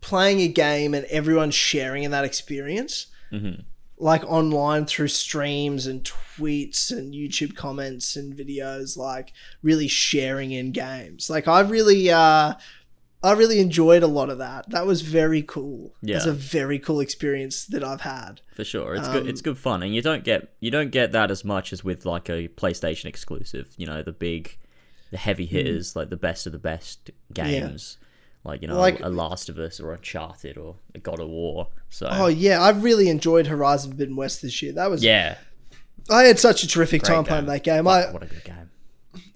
playing 0.00 0.40
a 0.40 0.48
game 0.48 0.94
and 0.94 1.04
everyone 1.06 1.50
sharing 1.50 2.04
in 2.04 2.10
that 2.12 2.24
experience. 2.24 3.06
hmm 3.30 3.54
like 3.98 4.22
online 4.24 4.84
through 4.84 5.08
streams 5.08 5.86
and 5.86 6.04
tweets 6.04 6.90
and 6.90 7.14
YouTube 7.14 7.56
comments 7.56 8.16
and 8.16 8.34
videos, 8.36 8.96
like 8.96 9.32
really 9.62 9.88
sharing 9.88 10.52
in 10.52 10.72
games. 10.72 11.30
Like 11.30 11.48
I 11.48 11.60
really, 11.60 12.10
uh, 12.10 12.54
I 13.26 13.32
really 13.32 13.58
enjoyed 13.60 14.02
a 14.02 14.06
lot 14.06 14.30
of 14.30 14.38
that. 14.38 14.70
That 14.70 14.86
was 14.86 15.00
very 15.02 15.42
cool. 15.42 15.94
Yeah. 16.00 16.16
it's 16.16 16.26
a 16.26 16.32
very 16.32 16.78
cool 16.78 17.00
experience 17.00 17.64
that 17.66 17.82
I've 17.82 18.02
had. 18.02 18.40
For 18.54 18.64
sure, 18.64 18.94
it's 18.94 19.08
good. 19.08 19.22
Um, 19.24 19.28
It's 19.28 19.40
good 19.42 19.58
fun, 19.58 19.82
and 19.82 19.94
you 19.94 20.02
don't 20.02 20.24
get 20.24 20.54
you 20.60 20.70
don't 20.70 20.90
get 20.90 21.12
that 21.12 21.30
as 21.30 21.44
much 21.44 21.72
as 21.72 21.82
with 21.82 22.06
like 22.06 22.28
a 22.28 22.48
PlayStation 22.48 23.06
exclusive. 23.06 23.68
You 23.76 23.86
know, 23.86 24.02
the 24.02 24.12
big, 24.12 24.56
the 25.10 25.16
heavy 25.18 25.46
hitters, 25.46 25.96
like 25.96 26.10
the 26.10 26.16
best 26.16 26.46
of 26.46 26.52
the 26.52 26.58
best 26.58 27.10
games, 27.32 27.98
like 28.44 28.62
you 28.62 28.68
know, 28.68 28.78
Like- 28.78 29.00
a 29.00 29.08
Last 29.08 29.48
of 29.48 29.58
Us 29.58 29.80
or 29.80 29.92
Uncharted 29.92 30.56
or 30.56 30.76
a 30.94 30.98
God 30.98 31.20
of 31.20 31.28
War. 31.28 31.68
So 31.90 32.08
Oh 32.10 32.28
yeah, 32.28 32.60
I 32.60 32.70
really 32.70 33.08
enjoyed 33.08 33.46
Horizon 33.48 33.90
Forbidden 33.92 34.16
West 34.16 34.40
this 34.42 34.62
year. 34.62 34.72
That 34.72 34.90
was 34.90 35.02
yeah, 35.04 35.36
I 36.08 36.22
had 36.24 36.38
such 36.38 36.62
a 36.62 36.68
terrific 36.68 37.02
Great 37.02 37.14
time 37.14 37.24
playing 37.24 37.46
that 37.46 37.64
game. 37.64 37.88
I 37.88 38.06
what 38.12 38.22
a 38.22 38.26
good 38.26 38.44
game. 38.44 38.70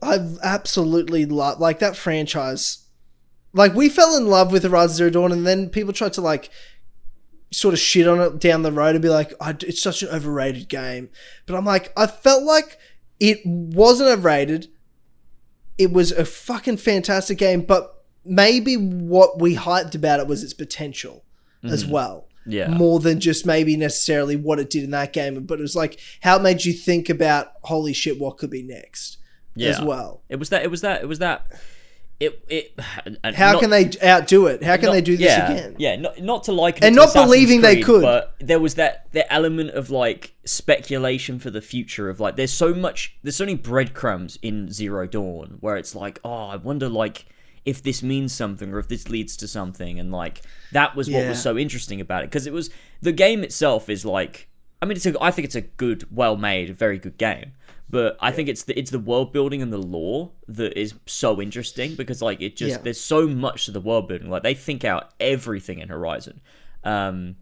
I 0.02 0.18
absolutely 0.42 1.24
love 1.26 1.58
like 1.58 1.78
that 1.80 1.96
franchise. 1.96 2.86
Like 3.52 3.74
we 3.74 3.88
fell 3.88 4.16
in 4.16 4.26
love 4.26 4.52
with 4.52 4.62
Horizon 4.62 4.96
Zero 4.96 5.10
Dawn, 5.10 5.32
and 5.32 5.46
then 5.46 5.68
people 5.68 5.92
tried 5.92 6.12
to 6.14 6.20
like 6.20 6.50
sort 7.50 7.74
of 7.74 7.80
shit 7.80 8.06
on 8.06 8.20
it 8.20 8.38
down 8.38 8.62
the 8.62 8.72
road 8.72 8.94
and 8.94 9.02
be 9.02 9.08
like, 9.08 9.32
"I- 9.40 9.56
"It's 9.60 9.82
such 9.82 10.02
an 10.02 10.08
overrated 10.10 10.68
game." 10.68 11.08
But 11.46 11.56
I'm 11.56 11.64
like, 11.64 11.92
I 11.96 12.06
felt 12.06 12.44
like 12.44 12.78
it 13.18 13.40
wasn't 13.44 14.10
overrated. 14.10 14.68
It 15.78 15.92
was 15.92 16.12
a 16.12 16.24
fucking 16.24 16.76
fantastic 16.76 17.38
game, 17.38 17.62
but 17.62 18.04
maybe 18.24 18.76
what 18.76 19.40
we 19.40 19.56
hyped 19.56 19.94
about 19.94 20.20
it 20.20 20.26
was 20.26 20.44
its 20.44 20.52
potential 20.52 21.24
as 21.62 21.86
well 21.86 22.26
Mm-hmm. 22.40 22.52
Yeah, 22.52 22.68
more 22.68 23.00
than 23.00 23.20
just 23.20 23.44
maybe 23.44 23.76
necessarily 23.76 24.34
what 24.34 24.58
it 24.58 24.70
did 24.70 24.82
in 24.82 24.90
that 24.92 25.12
game, 25.12 25.44
but 25.44 25.58
it 25.58 25.62
was 25.62 25.76
like 25.76 26.00
how 26.22 26.36
it 26.36 26.42
made 26.42 26.64
you 26.64 26.72
think 26.72 27.10
about 27.10 27.48
holy 27.64 27.92
shit, 27.92 28.18
what 28.18 28.38
could 28.38 28.50
be 28.50 28.62
next 28.62 29.18
yeah. 29.54 29.68
as 29.68 29.80
well. 29.80 30.22
It 30.30 30.36
was 30.36 30.48
that. 30.48 30.62
It 30.62 30.70
was 30.70 30.80
that. 30.80 31.02
It 31.02 31.06
was 31.06 31.18
that. 31.18 31.46
It 32.20 32.44
it. 32.48 32.74
How 33.34 33.52
not- 33.52 33.60
can 33.60 33.70
they 33.70 33.90
outdo 34.04 34.46
it? 34.46 34.62
How 34.62 34.76
can 34.76 34.86
not- 34.86 34.92
they 34.92 35.00
do 35.00 35.16
this 35.16 35.26
yeah, 35.26 35.50
again? 35.50 35.76
Yeah, 35.78 35.96
not 35.96 36.20
not 36.20 36.44
to 36.44 36.52
like 36.52 36.78
And 36.84 36.94
not 36.94 37.12
believing 37.14 37.62
they 37.62 37.80
could. 37.80 38.02
but 38.02 38.34
there 38.40 38.60
was 38.60 38.74
that 38.74 39.06
the 39.12 39.30
element 39.32 39.70
of 39.70 39.88
like 39.90 40.34
speculation 40.44 41.38
for 41.38 41.50
the 41.50 41.60
future 41.62 42.08
of 42.10 42.20
like 42.20 42.36
there's 42.36 42.52
so 42.52 42.74
much 42.74 43.16
there's 43.22 43.36
so 43.36 43.44
many 43.44 43.56
breadcrumbs 43.56 44.38
in 44.42 44.70
Zero 44.70 45.06
Dawn 45.06 45.56
where 45.60 45.76
it's 45.76 45.94
like 45.94 46.20
oh 46.24 46.46
I 46.48 46.56
wonder 46.56 46.88
like 46.88 47.24
if 47.64 47.82
this 47.82 48.02
means 48.02 48.32
something 48.32 48.72
or 48.72 48.78
if 48.78 48.88
this 48.88 49.08
leads 49.08 49.36
to 49.38 49.48
something 49.48 49.98
and 49.98 50.12
like 50.12 50.42
that 50.72 50.94
was 50.96 51.08
what 51.10 51.22
Yeah. 51.22 51.28
was 51.30 51.42
so 51.42 51.56
interesting 51.58 52.00
about 52.00 52.22
it 52.24 52.30
because 52.30 52.46
it 52.46 52.52
was 52.52 52.70
the 53.00 53.12
game 53.12 53.42
itself 53.42 53.88
is 53.88 54.04
like 54.04 54.48
I 54.82 54.86
mean 54.86 54.96
it's 54.96 55.06
a 55.06 55.14
I 55.22 55.30
think 55.30 55.44
it's 55.46 55.54
a 55.54 55.60
good 55.62 56.06
well 56.10 56.36
made 56.36 56.76
very 56.76 56.98
good 56.98 57.18
game 57.18 57.52
but 57.90 58.16
I 58.20 58.30
think 58.30 58.48
it's 58.48 58.62
the 58.64 58.78
it's 58.78 58.90
the 58.90 58.98
world 58.98 59.32
building 59.32 59.62
and 59.62 59.72
the 59.72 59.78
lore 59.78 60.30
that 60.48 60.78
is 60.78 60.94
so 61.06 61.40
interesting 61.40 61.94
because 61.96 62.22
like 62.22 62.40
it 62.40 62.56
just 62.56 62.76
Yeah. 62.76 62.82
there's 62.82 63.00
so 63.00 63.26
much 63.26 63.66
to 63.66 63.72
the 63.72 63.80
world 63.80 64.08
building 64.08 64.30
like 64.30 64.42
they 64.42 64.54
think 64.54 64.84
out 64.84 65.10
everything 65.18 65.78
in 65.80 65.88
Horizon 65.88 66.40
um 66.84 67.36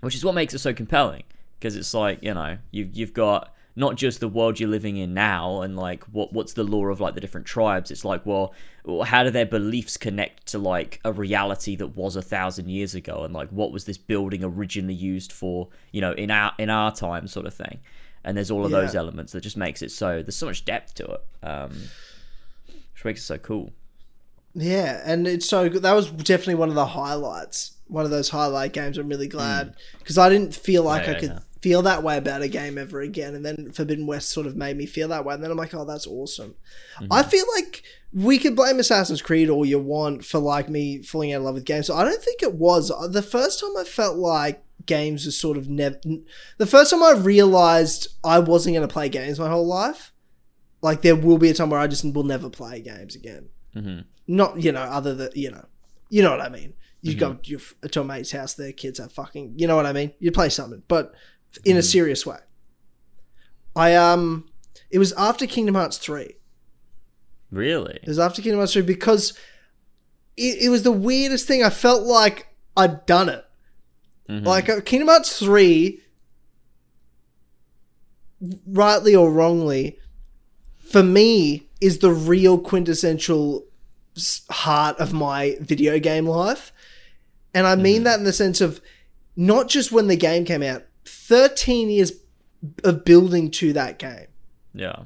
which 0.00 0.14
is 0.14 0.24
what 0.24 0.34
makes 0.34 0.54
it 0.54 0.58
so 0.58 0.72
compelling 0.74 1.22
because 1.58 1.76
it's 1.76 1.94
like 1.94 2.22
you 2.22 2.34
know 2.34 2.58
you 2.70 2.88
you've 2.92 3.14
got 3.14 3.52
not 3.78 3.94
just 3.96 4.20
the 4.20 4.28
world 4.28 4.58
you're 4.58 4.70
living 4.70 4.96
in 4.96 5.12
now 5.12 5.60
and 5.60 5.76
like 5.76 6.02
what 6.04 6.32
what's 6.32 6.54
the 6.54 6.64
law 6.64 6.86
of 6.86 6.98
like 6.98 7.14
the 7.14 7.20
different 7.20 7.46
tribes. 7.46 7.90
It's 7.90 8.06
like, 8.06 8.24
well, 8.24 8.54
how 9.04 9.22
do 9.22 9.28
their 9.30 9.44
beliefs 9.44 9.98
connect 9.98 10.46
to 10.46 10.58
like 10.58 10.98
a 11.04 11.12
reality 11.12 11.76
that 11.76 11.88
was 11.88 12.16
a 12.16 12.22
thousand 12.22 12.70
years 12.70 12.94
ago, 12.94 13.22
and 13.24 13.34
like 13.34 13.50
what 13.50 13.72
was 13.72 13.84
this 13.84 13.98
building 13.98 14.42
originally 14.42 14.94
used 14.94 15.30
for? 15.30 15.68
You 15.92 16.00
know, 16.00 16.12
in 16.12 16.30
our 16.30 16.52
in 16.58 16.70
our 16.70 16.90
time, 16.90 17.28
sort 17.28 17.44
of 17.44 17.52
thing. 17.52 17.80
And 18.26 18.36
there's 18.36 18.50
all 18.50 18.64
of 18.64 18.72
those 18.72 18.96
elements 18.96 19.32
that 19.32 19.40
just 19.40 19.56
makes 19.56 19.82
it 19.82 19.92
so 19.92 20.20
there's 20.20 20.36
so 20.36 20.46
much 20.46 20.64
depth 20.64 20.94
to 20.96 21.04
it, 21.04 21.24
um, 21.44 21.70
which 22.92 23.04
makes 23.04 23.20
it 23.20 23.24
so 23.24 23.38
cool. 23.38 23.72
Yeah, 24.52 25.00
and 25.04 25.28
it's 25.28 25.48
so 25.48 25.68
good. 25.68 25.82
That 25.82 25.92
was 25.92 26.10
definitely 26.10 26.56
one 26.56 26.68
of 26.68 26.74
the 26.74 26.86
highlights. 26.86 27.76
One 27.86 28.04
of 28.04 28.10
those 28.10 28.30
highlight 28.30 28.72
games. 28.72 28.98
I'm 28.98 29.08
really 29.08 29.28
glad 29.28 29.74
because 29.98 30.18
I 30.18 30.28
didn't 30.28 30.56
feel 30.56 30.82
like. 30.82 31.04
Yeah, 31.04 31.10
I 31.10 31.12
yeah, 31.12 31.20
could 31.20 31.30
yeah. 31.30 31.38
feel 31.60 31.82
that 31.82 32.02
way 32.02 32.16
about 32.16 32.42
a 32.42 32.48
game 32.48 32.78
ever 32.78 33.00
again. 33.00 33.36
And 33.36 33.46
then 33.46 33.70
Forbidden 33.70 34.08
West 34.08 34.30
sort 34.30 34.48
of 34.48 34.56
made 34.56 34.76
me 34.76 34.86
feel 34.86 35.06
that 35.08 35.24
way. 35.24 35.34
And 35.34 35.44
then 35.44 35.52
I'm 35.52 35.56
like, 35.56 35.72
oh, 35.72 35.84
that's 35.84 36.06
awesome. 36.06 36.56
Mm-hmm. 36.96 37.12
I 37.12 37.22
feel 37.22 37.44
like 37.54 37.84
we 38.12 38.38
could 38.38 38.56
blame 38.56 38.80
Assassin's 38.80 39.22
Creed 39.22 39.50
all 39.50 39.64
you 39.64 39.78
want 39.78 40.24
for 40.24 40.40
like 40.40 40.68
me 40.68 41.02
falling 41.02 41.32
out 41.32 41.38
of 41.38 41.42
love 41.44 41.54
with 41.54 41.64
games. 41.64 41.86
So 41.86 41.94
I 41.94 42.02
don't 42.02 42.22
think 42.22 42.42
it 42.42 42.54
was 42.54 42.90
the 43.12 43.22
first 43.22 43.60
time 43.60 43.76
I 43.76 43.84
felt 43.84 44.16
like 44.16 44.64
games 44.86 45.26
was 45.26 45.38
sort 45.38 45.56
of 45.56 45.68
never. 45.68 45.98
The 46.58 46.66
first 46.66 46.90
time 46.90 47.02
I 47.02 47.12
realized 47.12 48.08
I 48.24 48.38
wasn't 48.38 48.74
going 48.76 48.86
to 48.86 48.92
play 48.92 49.08
games 49.08 49.38
my 49.38 49.48
whole 49.48 49.66
life. 49.66 50.12
Like 50.82 51.02
there 51.02 51.16
will 51.16 51.38
be 51.38 51.50
a 51.50 51.54
time 51.54 51.70
where 51.70 51.80
I 51.80 51.86
just 51.88 52.04
will 52.04 52.22
never 52.24 52.48
play 52.50 52.80
games 52.80 53.14
again 53.16 53.48
hmm 53.74 54.00
not 54.28 54.60
you 54.60 54.72
know 54.72 54.80
other 54.80 55.14
than 55.14 55.28
you 55.34 55.50
know 55.50 55.64
you 56.10 56.22
know 56.22 56.30
what 56.30 56.40
i 56.40 56.48
mean 56.48 56.72
you 57.02 57.12
Mm-hmm. 57.12 57.18
go 57.20 57.34
to, 57.34 57.50
your, 57.50 57.60
to 57.90 58.00
a 58.00 58.04
mate's 58.04 58.32
house 58.32 58.54
their 58.54 58.72
kids 58.72 58.98
are 58.98 59.08
fucking 59.08 59.52
you 59.56 59.66
know 59.68 59.76
what 59.76 59.86
i 59.86 59.92
mean 59.92 60.12
you 60.18 60.32
play 60.32 60.48
something 60.48 60.82
but 60.88 61.12
in 61.64 61.72
Mm-hmm. 61.72 61.78
a 61.78 61.82
serious 61.82 62.26
way 62.26 62.38
i 63.76 63.94
um 63.94 64.48
it 64.90 64.98
was 64.98 65.12
after 65.12 65.46
kingdom 65.46 65.74
hearts 65.76 65.98
3 65.98 66.34
Really? 67.50 68.00
it 68.02 68.08
was 68.08 68.18
after 68.18 68.42
kingdom 68.42 68.58
hearts 68.58 68.72
3 68.72 68.82
because 68.82 69.38
it, 70.36 70.64
it 70.64 70.68
was 70.68 70.82
the 70.82 70.92
weirdest 70.92 71.46
thing 71.46 71.62
i 71.62 71.70
felt 71.70 72.02
like 72.02 72.48
i'd 72.76 73.06
done 73.06 73.28
it 73.28 73.44
Mhm. 74.28 74.44
like 74.44 74.68
uh, 74.68 74.80
kingdom 74.80 75.08
hearts 75.08 75.38
3 75.38 76.00
rightly 78.66 79.14
or 79.14 79.30
wrongly 79.30 79.98
for 80.78 81.02
me 81.02 81.68
is 81.80 81.98
the 81.98 82.12
real 82.12 82.58
quintessential 82.58 83.64
heart 84.50 84.96
of 84.98 85.12
my 85.12 85.56
video 85.60 85.98
game 85.98 86.26
life. 86.26 86.72
And 87.54 87.66
i 87.66 87.74
mean 87.74 88.04
that 88.04 88.18
in 88.18 88.24
the 88.24 88.32
sense 88.32 88.60
of 88.60 88.80
not 89.36 89.68
just 89.68 89.92
when 89.92 90.06
the 90.08 90.16
game 90.16 90.44
came 90.44 90.62
out 90.62 90.84
13 91.04 91.88
years 91.90 92.12
of 92.84 93.04
building 93.04 93.50
to 93.52 93.72
that 93.74 93.98
game. 93.98 94.26
Yeah. 94.74 95.04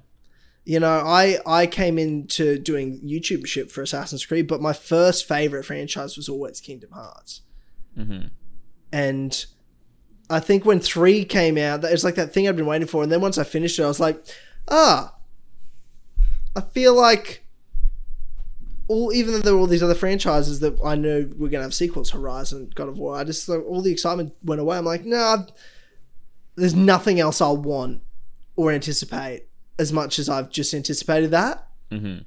you 0.65 0.81
know 0.81 0.99
i 1.05 1.39
i 1.47 1.67
came 1.67 1.99
into 1.99 2.59
doing 2.59 3.01
youtube 3.05 3.47
shit 3.47 3.71
for 3.71 3.83
assassin's 3.83 4.25
creed 4.27 4.47
but 4.49 4.61
my 4.61 4.73
first 4.73 5.27
favorite 5.29 5.65
franchise 5.65 6.17
was 6.17 6.29
always 6.29 6.61
kingdom 6.61 6.91
hearts. 6.93 7.43
Hmm 7.95 8.27
and 8.93 9.45
I 10.29 10.41
think 10.41 10.65
when 10.65 10.81
three 10.81 11.25
came 11.25 11.59
out, 11.59 11.81
that 11.83 11.93
was 11.93 12.05
like 12.05 12.15
that 12.15 12.33
thing 12.33 12.49
I'd 12.49 12.57
been 12.57 12.67
waiting 12.67 12.89
for. 12.89 13.03
And 13.03 13.11
then 13.11 13.21
once 13.21 13.39
I 13.39 13.45
finished 13.45 13.79
it, 13.79 13.83
I 13.85 13.89
was 13.89 14.01
like, 14.01 14.25
ah, 14.69 15.15
I 16.57 16.61
feel 16.61 16.95
like 16.95 17.45
all 18.89 19.13
even 19.13 19.35
though 19.35 19.41
there 19.41 19.55
were 19.55 19.61
all 19.61 19.67
these 19.67 19.83
other 19.83 19.95
franchises 19.95 20.61
that 20.61 20.79
I 20.85 20.95
knew 20.97 21.33
were 21.37 21.49
gonna 21.49 21.65
have 21.65 21.75
sequels, 21.75 22.11
Horizon, 22.11 22.73
God 22.75 22.89
of 22.89 22.99
War, 22.99 23.17
I 23.17 23.25
just 23.25 23.49
like, 23.49 23.65
all 23.67 23.83
the 23.83 23.93
excitement 23.93 24.35
went 24.43 24.61
away. 24.61 24.77
I'm 24.79 24.85
like, 24.85 25.05
no, 25.05 25.17
nah, 25.17 25.45
there's 26.57 26.75
nothing 26.75 27.21
else 27.21 27.41
I'll 27.41 27.57
want 27.57 28.03
or 28.57 28.73
anticipate 28.73 29.47
as 29.79 29.93
much 29.93 30.19
as 30.19 30.29
I've 30.29 30.51
just 30.51 30.75
anticipated 30.75 31.31
that 31.31 31.67
hmm 31.91 32.19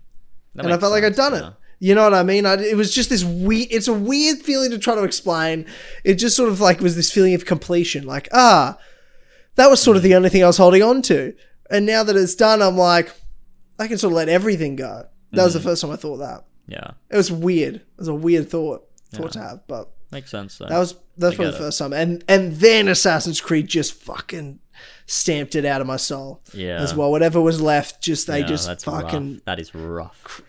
and 0.55 0.72
I 0.74 0.77
felt 0.77 0.91
like 0.91 1.03
I'd 1.03 1.15
done 1.15 1.34
it. 1.34 1.53
You 1.80 1.96
know 1.96 2.03
what 2.03 2.13
I 2.13 2.24
mean? 2.24 2.46
I, 2.46 2.56
it 2.56 2.77
was 2.77 2.94
just 2.94 3.10
this 3.10 3.24
weird. 3.24 3.68
It's 3.72 3.88
a 3.88 3.94
weird 3.94 4.39
feeling 4.39 4.72
to 4.72 4.77
try 4.77 4.96
to 4.96 5.03
explain. 5.03 5.65
It 6.03 6.15
just 6.15 6.36
sort 6.36 6.50
of 6.50 6.60
like 6.62 6.80
was 6.80 6.96
this 6.96 7.12
feeling 7.12 7.34
of 7.34 7.46
completion. 7.46 8.06
Like 8.06 8.30
ah, 8.32 8.77
that 9.56 9.70
was 9.70 9.82
sort 9.82 9.98
of 9.98 10.03
the 10.03 10.15
only 10.15 10.30
thing 10.30 10.44
I 10.44 10.48
was 10.48 10.58
holding 10.58 10.84
on 10.84 11.01
to. 11.03 11.36
And 11.70 11.86
now 11.86 12.03
that 12.03 12.15
it's 12.15 12.36
done, 12.36 12.62
I'm 12.62 12.77
like, 12.77 13.13
I 13.80 13.88
can 13.88 13.98
sort 13.98 14.13
of 14.13 14.18
let 14.18 14.30
everything 14.30 14.75
go. 14.75 15.08
That 15.32 15.44
was 15.44 15.56
the 15.56 15.60
first 15.60 15.82
time 15.82 15.92
I 15.92 15.96
thought 15.96 16.18
that. 16.18 16.46
Yeah. 16.68 16.92
It 17.10 17.18
was 17.18 17.32
weird. 17.32 17.75
It 17.75 17.86
was 17.98 18.08
a 18.08 18.13
weird 18.13 18.50
thought 18.50 18.88
thought 19.12 19.34
to 19.34 19.39
have, 19.39 19.68
but 19.68 19.89
Makes 20.13 20.30
sense. 20.30 20.60
Though. 20.60 20.68
that 20.68 20.77
was 20.77 20.96
that's 21.18 21.36
probably 21.36 21.51
the 21.51 21.58
first 21.58 21.80
time. 21.80 21.92
And 21.92 22.24
and 22.27 22.53
then 22.53 22.88
Assassin's 22.88 23.42
Creed 23.42 23.68
just 23.68 23.94
fucking 23.94 24.60
stamped 25.08 25.56
it 25.56 25.65
out 25.65 25.82
of 25.82 25.88
my 25.88 25.98
soul 25.98 26.42
yeah. 26.53 26.82
as 26.82 26.94
well. 26.94 27.10
Whatever 27.10 27.42
was 27.42 27.60
left, 27.60 28.01
just 28.01 28.27
they 28.27 28.42
Yeah, 28.42 28.46
just 28.46 28.86
fucking 28.86 29.34
rough. 29.34 29.46
That 29.46 29.60
is 29.60 29.74
rough. 29.74 30.42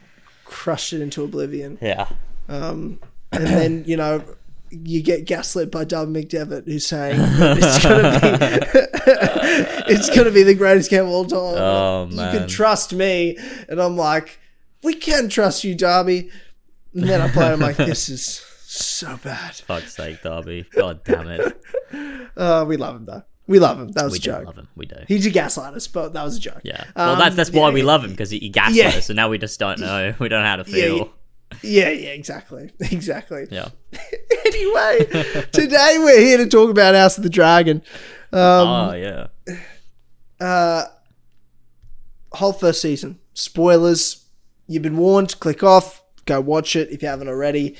Crushed 0.44 0.92
it 0.92 1.00
into 1.00 1.24
oblivion. 1.24 1.78
Yeah. 1.80 2.08
Um, 2.48 3.00
and 3.32 3.46
then 3.46 3.84
you 3.86 3.96
know 3.96 4.22
you 4.70 5.02
get 5.02 5.24
gaslit 5.24 5.70
by 5.70 5.84
Darby 5.84 6.24
McDevitt 6.24 6.64
who's 6.64 6.86
saying 6.86 7.16
it's 7.20 7.82
gonna 7.82 8.20
be 8.20 9.92
it's 9.92 10.14
gonna 10.14 10.30
be 10.30 10.42
the 10.42 10.54
greatest 10.54 10.90
game 10.90 11.04
of 11.04 11.10
all 11.10 11.24
time. 11.24 11.38
Oh, 11.40 12.06
you 12.10 12.16
man. 12.16 12.38
can 12.38 12.48
trust 12.48 12.92
me, 12.92 13.38
and 13.68 13.80
I'm 13.80 13.96
like, 13.96 14.38
we 14.82 14.94
can 14.94 15.28
trust 15.28 15.64
you, 15.64 15.74
Darby. 15.74 16.30
And 16.94 17.04
then 17.04 17.20
I 17.20 17.28
play, 17.28 17.52
I'm 17.52 17.58
like, 17.60 17.76
this 17.76 18.08
is 18.08 18.24
so 18.66 19.18
bad. 19.22 19.54
Fuck's 19.56 19.96
sake, 19.96 20.22
Darby. 20.22 20.66
God 20.72 21.02
damn 21.04 21.28
it. 21.28 21.60
Uh, 22.36 22.64
we 22.66 22.76
love 22.76 22.96
him 22.96 23.04
though. 23.04 23.22
We 23.46 23.58
love 23.58 23.78
him. 23.78 23.88
That 23.92 24.04
was 24.04 24.12
We 24.12 24.18
a 24.18 24.20
do 24.22 24.24
joke. 24.30 24.46
love 24.46 24.56
him. 24.56 24.68
We 24.74 24.86
do. 24.86 24.96
He 25.06 25.18
did 25.18 25.32
gaslight 25.34 25.74
us, 25.74 25.86
but 25.86 26.12
that 26.14 26.24
was 26.24 26.38
a 26.38 26.40
joke. 26.40 26.60
Yeah. 26.64 26.84
Well, 26.96 27.16
that's 27.16 27.30
Um, 27.32 27.36
that's 27.36 27.50
why 27.50 27.68
yeah, 27.68 27.74
we 27.74 27.80
yeah. 27.80 27.86
love 27.86 28.02
him 28.04 28.10
because 28.10 28.30
he, 28.30 28.38
he 28.38 28.48
gaslit 28.48 28.76
Yeah. 28.76 28.88
us, 28.96 29.10
and 29.10 29.16
now 29.16 29.28
we 29.28 29.36
just 29.38 29.58
don't 29.60 29.78
know. 29.80 30.14
We 30.18 30.28
don't 30.28 30.42
know 30.42 30.48
how 30.48 30.56
to 30.56 30.64
feel. 30.64 31.12
Yeah, 31.62 31.90
yeah, 31.90 32.08
exactly, 32.10 32.70
exactly. 32.80 33.46
Yeah. 33.50 33.68
anyway, 34.46 35.44
today 35.52 35.96
we're 35.98 36.20
here 36.20 36.38
to 36.38 36.46
talk 36.48 36.70
about 36.70 36.94
House 36.94 37.16
of 37.18 37.22
the 37.22 37.30
Dragon. 37.30 37.82
Um, 38.32 38.40
oh 38.40 38.92
yeah. 38.94 39.26
uh, 40.40 40.84
whole 42.32 42.52
first 42.52 42.80
season. 42.82 43.18
Spoilers. 43.34 44.24
You've 44.66 44.82
been 44.82 44.96
warned. 44.96 45.38
Click 45.40 45.62
off. 45.62 46.02
Go 46.24 46.40
watch 46.40 46.74
it 46.74 46.90
if 46.90 47.02
you 47.02 47.08
haven't 47.08 47.28
already. 47.28 47.76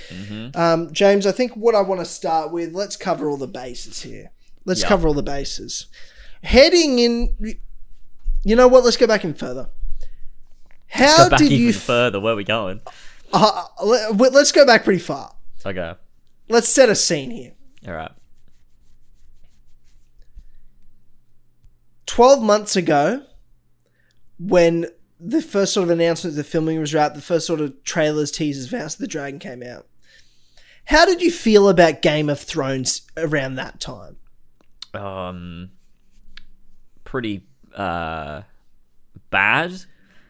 Um, 0.54 0.92
James, 0.92 1.26
I 1.26 1.32
think 1.32 1.54
what 1.56 1.74
I 1.74 1.80
want 1.80 2.00
to 2.02 2.04
start 2.04 2.52
with, 2.52 2.74
let's 2.74 2.94
cover 2.96 3.30
all 3.30 3.38
the 3.38 3.46
bases 3.46 4.02
here. 4.02 4.30
Let's 4.64 4.82
Yeah. 4.82 4.88
cover 4.88 5.08
all 5.08 5.14
the 5.14 5.22
bases. 5.22 5.86
Heading 6.42 6.98
in, 6.98 7.36
you 8.44 8.56
know 8.56 8.68
what? 8.68 8.84
Let's 8.84 8.96
go 8.96 9.06
back 9.06 9.24
in 9.24 9.34
further. 9.34 9.68
How 10.88 11.28
did 11.28 11.50
even 11.50 11.58
you? 11.58 11.68
F- 11.70 11.76
further. 11.76 12.20
Where 12.20 12.32
are 12.34 12.36
we 12.36 12.44
going? 12.44 12.80
uh, 13.32 13.64
let- 13.82 14.32
let's 14.32 14.52
go 14.52 14.64
back 14.64 14.84
pretty 14.84 15.00
far. 15.00 15.34
Okay. 15.66 15.94
Let's 16.48 16.68
set 16.68 16.88
a 16.88 16.94
scene 16.94 17.30
here. 17.30 17.52
All 17.86 17.94
right. 17.94 18.12
12 22.06 22.42
months 22.42 22.76
ago, 22.76 23.22
when 24.38 24.86
the 25.18 25.42
first 25.42 25.72
sort 25.72 25.84
of 25.84 25.90
announcement 25.90 26.32
of 26.32 26.36
the 26.36 26.44
filming 26.44 26.78
was 26.78 26.92
wrapped, 26.94 27.14
the 27.14 27.22
first 27.22 27.46
sort 27.46 27.60
of 27.60 27.82
trailers, 27.82 28.30
teasers 28.30 28.70
House 28.70 28.94
of 28.94 29.00
the 29.00 29.06
Dragon 29.06 29.38
came 29.38 29.62
out. 29.62 29.86
How 30.86 31.06
did 31.06 31.22
you 31.22 31.30
feel 31.30 31.68
about 31.68 32.02
Game 32.02 32.28
of 32.28 32.38
Thrones 32.40 33.02
around 33.16 33.54
that 33.54 33.80
time? 33.80 34.16
Um. 34.96 35.70
Pretty 37.04 37.46
uh, 37.74 38.42
bad. 39.30 39.72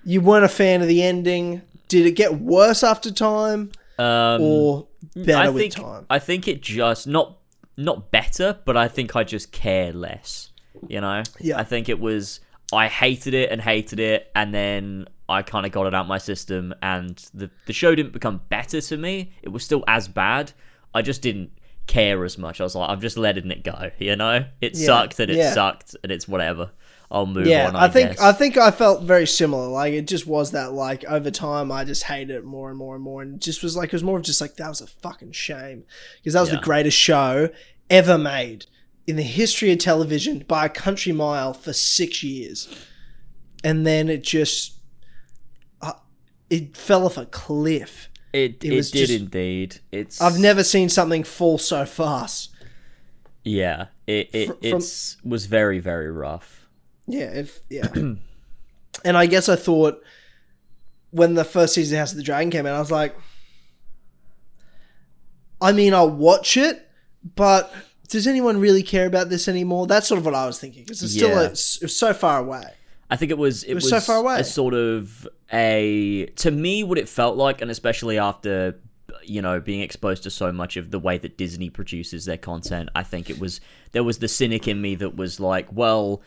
You 0.04 0.20
weren't 0.20 0.44
a 0.44 0.48
fan 0.48 0.82
of 0.82 0.88
the 0.88 1.02
ending. 1.02 1.62
Did 1.88 2.06
it 2.06 2.12
get 2.12 2.40
worse 2.40 2.82
after 2.82 3.10
time 3.10 3.70
Um. 3.98 4.40
or 4.42 4.88
better 5.14 5.38
I 5.38 5.48
with 5.48 5.62
think 5.62 5.74
time? 5.74 6.06
I 6.10 6.18
think 6.18 6.48
it 6.48 6.60
just 6.60 7.06
not 7.06 7.38
not 7.76 8.10
better, 8.10 8.58
but 8.64 8.76
I 8.76 8.88
think 8.88 9.16
I 9.16 9.24
just 9.24 9.52
care 9.52 9.92
less. 9.92 10.50
You 10.88 11.00
know. 11.00 11.22
Yeah. 11.40 11.58
I 11.58 11.64
think 11.64 11.88
it 11.88 12.00
was 12.00 12.40
I 12.72 12.88
hated 12.88 13.34
it 13.34 13.50
and 13.50 13.60
hated 13.60 14.00
it, 14.00 14.30
and 14.34 14.52
then 14.52 15.06
I 15.28 15.42
kind 15.42 15.64
of 15.64 15.72
got 15.72 15.86
it 15.86 15.94
out 15.94 16.06
my 16.06 16.18
system, 16.18 16.74
and 16.82 17.16
the 17.32 17.50
the 17.66 17.72
show 17.72 17.94
didn't 17.94 18.12
become 18.12 18.40
better 18.48 18.80
to 18.80 18.96
me. 18.96 19.32
It 19.42 19.50
was 19.50 19.64
still 19.64 19.84
as 19.86 20.08
bad. 20.08 20.52
I 20.94 21.02
just 21.02 21.22
didn't 21.22 21.50
care 21.86 22.24
as 22.24 22.38
much. 22.38 22.60
I 22.60 22.64
was 22.64 22.74
like, 22.74 22.88
I'm 22.90 23.00
just 23.00 23.16
letting 23.18 23.50
it 23.50 23.62
go. 23.64 23.90
You 23.98 24.16
know, 24.16 24.46
it 24.60 24.74
Yeah, 24.76 24.86
sucked 24.86 25.20
and 25.20 25.30
it 25.30 25.36
yeah. 25.36 25.52
sucked, 25.52 25.96
and 26.02 26.10
it's 26.10 26.26
whatever. 26.28 26.70
I'll 27.10 27.26
move 27.26 27.46
Yeah, 27.46 27.68
on. 27.68 27.76
I, 27.76 27.84
I, 27.84 27.88
think 27.88 28.10
guess. 28.10 28.20
I 28.20 28.32
think 28.32 28.56
I 28.56 28.70
felt 28.70 29.02
very 29.04 29.26
similar. 29.26 29.68
Like 29.68 29.92
it 29.92 30.08
just 30.08 30.26
was 30.26 30.50
that 30.52 30.72
like 30.72 31.04
over 31.04 31.30
time 31.30 31.70
I 31.70 31.84
just 31.84 32.04
hated 32.04 32.30
it 32.30 32.44
more 32.44 32.70
and 32.70 32.78
more 32.78 32.94
and 32.94 33.04
more, 33.04 33.22
and 33.22 33.40
just 33.40 33.62
was 33.62 33.76
like 33.76 33.88
it 33.88 33.92
was 33.92 34.02
more 34.02 34.16
of 34.18 34.24
just 34.24 34.40
like 34.40 34.56
that 34.56 34.68
was 34.68 34.80
a 34.80 34.86
fucking 34.86 35.32
shame 35.32 35.84
because 36.16 36.32
that 36.32 36.40
was 36.40 36.48
Yeah. 36.50 36.56
the 36.56 36.62
greatest 36.62 36.98
show 36.98 37.50
ever 37.90 38.16
made 38.18 38.66
in 39.06 39.16
the 39.16 39.22
history 39.22 39.70
of 39.70 39.78
television 39.78 40.38
by 40.48 40.64
a 40.64 40.68
country 40.70 41.12
mile 41.12 41.52
for 41.52 41.72
six 41.74 42.22
years, 42.22 42.68
and 43.62 43.86
then 43.86 44.08
it 44.08 44.22
just 44.24 44.78
uh, 45.82 45.92
it 46.50 46.76
fell 46.76 47.04
off 47.04 47.18
a 47.18 47.26
cliff. 47.26 48.08
It 48.34 48.62
it 48.62 48.72
it, 48.72 48.76
was 48.76 48.90
did 48.90 49.06
just- 49.06 49.20
indeed. 49.20 49.76
It's 49.92 50.20
I've 50.20 50.38
never 50.38 50.62
seen 50.64 50.88
something 50.88 51.24
fall 51.24 51.56
so 51.58 51.86
fast. 51.86 52.50
Yeah, 53.44 53.86
it 54.06 54.30
it 54.32 54.46
from- 54.48 54.58
it's 54.78 55.16
was 55.24 55.46
very 55.46 55.78
very 55.78 56.10
rough. 56.10 56.66
Yeah, 57.06 57.30
if 57.32 57.60
yeah. 57.70 57.88
and 57.94 58.18
I 59.04 59.26
guess 59.26 59.48
I 59.48 59.56
thought 59.56 60.02
when 61.10 61.34
the 61.34 61.44
first 61.44 61.74
season 61.74 61.96
of 61.96 62.00
House 62.00 62.10
of 62.12 62.16
the 62.16 62.24
Dragon 62.24 62.50
came 62.50 62.66
out, 62.66 62.74
I 62.74 62.80
was 62.80 62.90
like, 62.90 63.14
I 65.60 65.72
mean, 65.72 65.94
I'll 65.94 66.10
watch 66.10 66.56
it, 66.56 66.88
but 67.36 67.72
does 68.08 68.26
anyone 68.26 68.58
really 68.58 68.82
care 68.82 69.06
about 69.06 69.28
this 69.28 69.46
anymore? 69.48 69.86
That's 69.86 70.06
sort 70.08 70.18
of 70.18 70.24
what 70.24 70.34
I 70.34 70.46
was 70.46 70.58
thinking 70.58 70.82
because 70.84 71.02
it's 71.02 71.14
still 71.14 71.38
a, 71.38 71.44
it's 71.46 71.96
so 71.96 72.12
far 72.12 72.38
away. 72.40 72.64
I 73.10 73.16
think 73.16 73.30
it 73.30 73.38
was 73.38 73.64
it, 73.64 73.74
was 73.74 73.84
was, 73.84 73.90
so 73.90 74.00
far 74.00 74.16
away. 74.16 74.40
a 74.40 74.44
sort 74.44 74.74
of 74.74 75.28
a 75.52 76.26
to 76.36 76.50
me 76.50 76.82
what 76.84 76.98
it 76.98 77.08
felt 77.08 77.36
like, 77.36 77.60
and 77.62 77.70
especially 77.70 78.18
after 78.18 78.80
you 79.22 79.40
know 79.40 79.60
being 79.60 79.80
exposed 79.80 80.22
to 80.24 80.30
so 80.30 80.50
much 80.52 80.76
of 80.76 80.90
the 80.90 80.98
way 80.98 81.18
that 81.18 81.36
Disney 81.38 81.70
produces 81.70 82.24
their 82.24 82.38
content, 82.38 82.88
I 82.94 83.02
think 83.02 83.30
it 83.30 83.38
was 83.38 83.60
there 83.92 84.04
was 84.04 84.18
the 84.18 84.28
cynic 84.28 84.66
in 84.68 84.80
me 84.80 84.94
that 84.96 85.16
was 85.16 85.38
like, 85.40 85.68
well, 85.72 86.22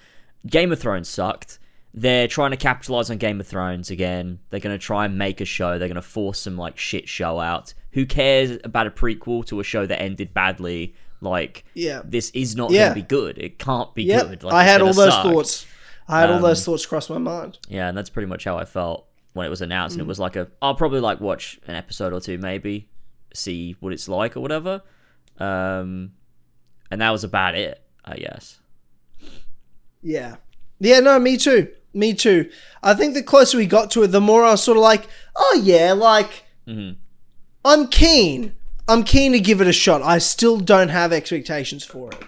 Game 0.46 0.72
of 0.72 0.80
Thrones 0.80 1.10
sucked. 1.10 1.60
They're 1.94 2.28
trying 2.28 2.52
to 2.52 2.58
capitalize 2.58 3.10
on 3.10 3.18
Game 3.18 3.40
of 3.40 3.48
Thrones 3.48 3.90
again. 3.90 4.38
They're 4.50 4.60
going 4.60 4.78
to 4.78 4.84
try 4.84 5.06
and 5.06 5.18
make 5.18 5.42
a 5.42 5.46
show. 5.46 5.80
They're 5.80 5.88
going 5.88 5.96
to 5.96 6.02
force 6.02 6.40
some 6.40 6.56
like 6.56 6.78
shit 6.78 7.10
show 7.10 7.40
out. 7.40 7.74
Who 7.94 8.06
cares 8.06 8.60
about 8.64 8.86
a 8.86 8.92
prequel 8.92 9.44
to 9.48 9.60
a 9.60 9.64
show 9.64 9.88
that 9.88 10.00
ended 10.00 10.32
badly? 10.32 10.94
Like, 11.22 11.64
Yeah. 11.74 12.02
this 12.06 12.30
is 12.36 12.56
not 12.56 12.70
Yeah. 12.70 12.90
going 12.90 12.90
to 12.90 13.02
be 13.02 13.08
good. 13.08 13.38
It 13.40 13.58
can't 13.58 13.96
be 13.96 14.04
Yeah, 14.04 14.24
good. 14.26 14.44
Like, 14.44 14.54
I 14.54 14.64
had 14.64 14.82
all 14.82 14.94
those 14.94 15.12
suck. 15.12 15.24
thoughts. 15.24 15.66
I 16.08 16.22
had 16.22 16.30
all 16.30 16.38
Um, 16.38 16.42
those 16.42 16.64
thoughts 16.64 16.86
cross 16.86 17.10
my 17.10 17.18
mind. 17.18 17.58
Yeah, 17.68 17.88
and 17.90 17.98
that's 17.98 18.10
pretty 18.10 18.28
much 18.28 18.44
how 18.46 18.58
I 18.58 18.66
felt 18.66 19.08
when 19.34 19.46
it 19.46 19.50
was 19.50 19.62
announced. 19.62 19.96
Mm. 19.98 20.00
And 20.00 20.06
it 20.06 20.10
was 20.10 20.20
like 20.20 20.36
a, 20.36 20.48
I'll 20.62 20.76
probably 20.76 21.00
like 21.02 21.20
watch 21.20 21.60
an 21.68 21.76
episode 21.76 22.14
or 22.14 22.22
two, 22.22 22.38
maybe 22.38 22.90
see 23.34 23.76
what 23.80 23.92
it's 23.94 24.08
like 24.08 24.38
or 24.38 24.40
whatever. 24.40 24.82
Um, 25.40 26.14
and 26.90 27.02
that 27.02 27.12
was 27.12 27.24
about 27.24 27.56
it, 27.56 27.82
I 28.06 28.16
guess. 28.18 28.60
Yeah. 30.02 30.38
Yeah, 30.80 31.00
no, 31.00 31.20
me 31.20 31.38
too. 31.38 31.70
Me 31.94 32.14
too. 32.14 32.50
I 32.84 32.94
think 32.94 33.14
the 33.14 33.24
closer 33.24 33.58
we 33.58 33.66
got 33.66 33.92
to 33.92 34.04
it, 34.04 34.08
the 34.08 34.22
more 34.22 34.44
I 34.46 34.52
was 34.52 34.64
sort 34.64 34.78
of 34.78 34.84
like, 34.84 35.08
oh 35.36 35.60
yeah, 35.64 35.94
like 35.94 36.46
Mhm. 36.68 36.98
I'm 37.66 37.88
keen. 37.88 38.54
I'm 38.88 39.04
keen 39.04 39.34
to 39.34 39.40
give 39.40 39.60
it 39.62 39.68
a 39.68 39.74
shot. 39.74 40.02
I 40.02 40.18
still 40.20 40.58
don't 40.60 40.90
have 40.90 41.12
expectations 41.12 41.84
for 41.84 42.12
it. 42.12 42.24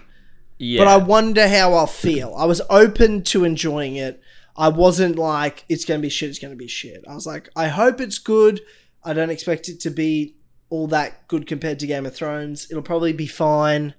Yeah, 0.62 0.80
But 0.84 0.88
I 0.88 0.96
wonder 0.98 1.48
how 1.48 1.72
I'll 1.72 1.86
feel. 1.86 2.34
I 2.36 2.44
was 2.44 2.60
open 2.68 3.22
to 3.24 3.44
enjoying 3.44 3.96
it. 3.96 4.20
I 4.56 4.68
wasn't 4.68 5.16
like, 5.16 5.64
it's 5.70 5.86
going 5.86 6.00
to 6.00 6.02
be 6.02 6.10
shit, 6.10 6.28
it's 6.28 6.38
going 6.38 6.52
to 6.52 6.56
be 6.56 6.68
shit. 6.68 7.02
I 7.08 7.14
was 7.14 7.26
like, 7.26 7.48
I 7.56 7.68
hope 7.68 7.98
it's 8.00 8.18
good. 8.18 8.60
I 9.02 9.14
don't 9.14 9.30
expect 9.30 9.70
it 9.70 9.80
to 9.80 9.90
be 9.90 10.36
all 10.68 10.86
that 10.88 11.26
good 11.28 11.46
compared 11.46 11.78
to 11.80 11.86
Game 11.86 12.04
of 12.04 12.14
Thrones. 12.14 12.66
It'll 12.70 12.82
probably 12.82 13.14
be 13.14 13.26
fine. 13.26 13.94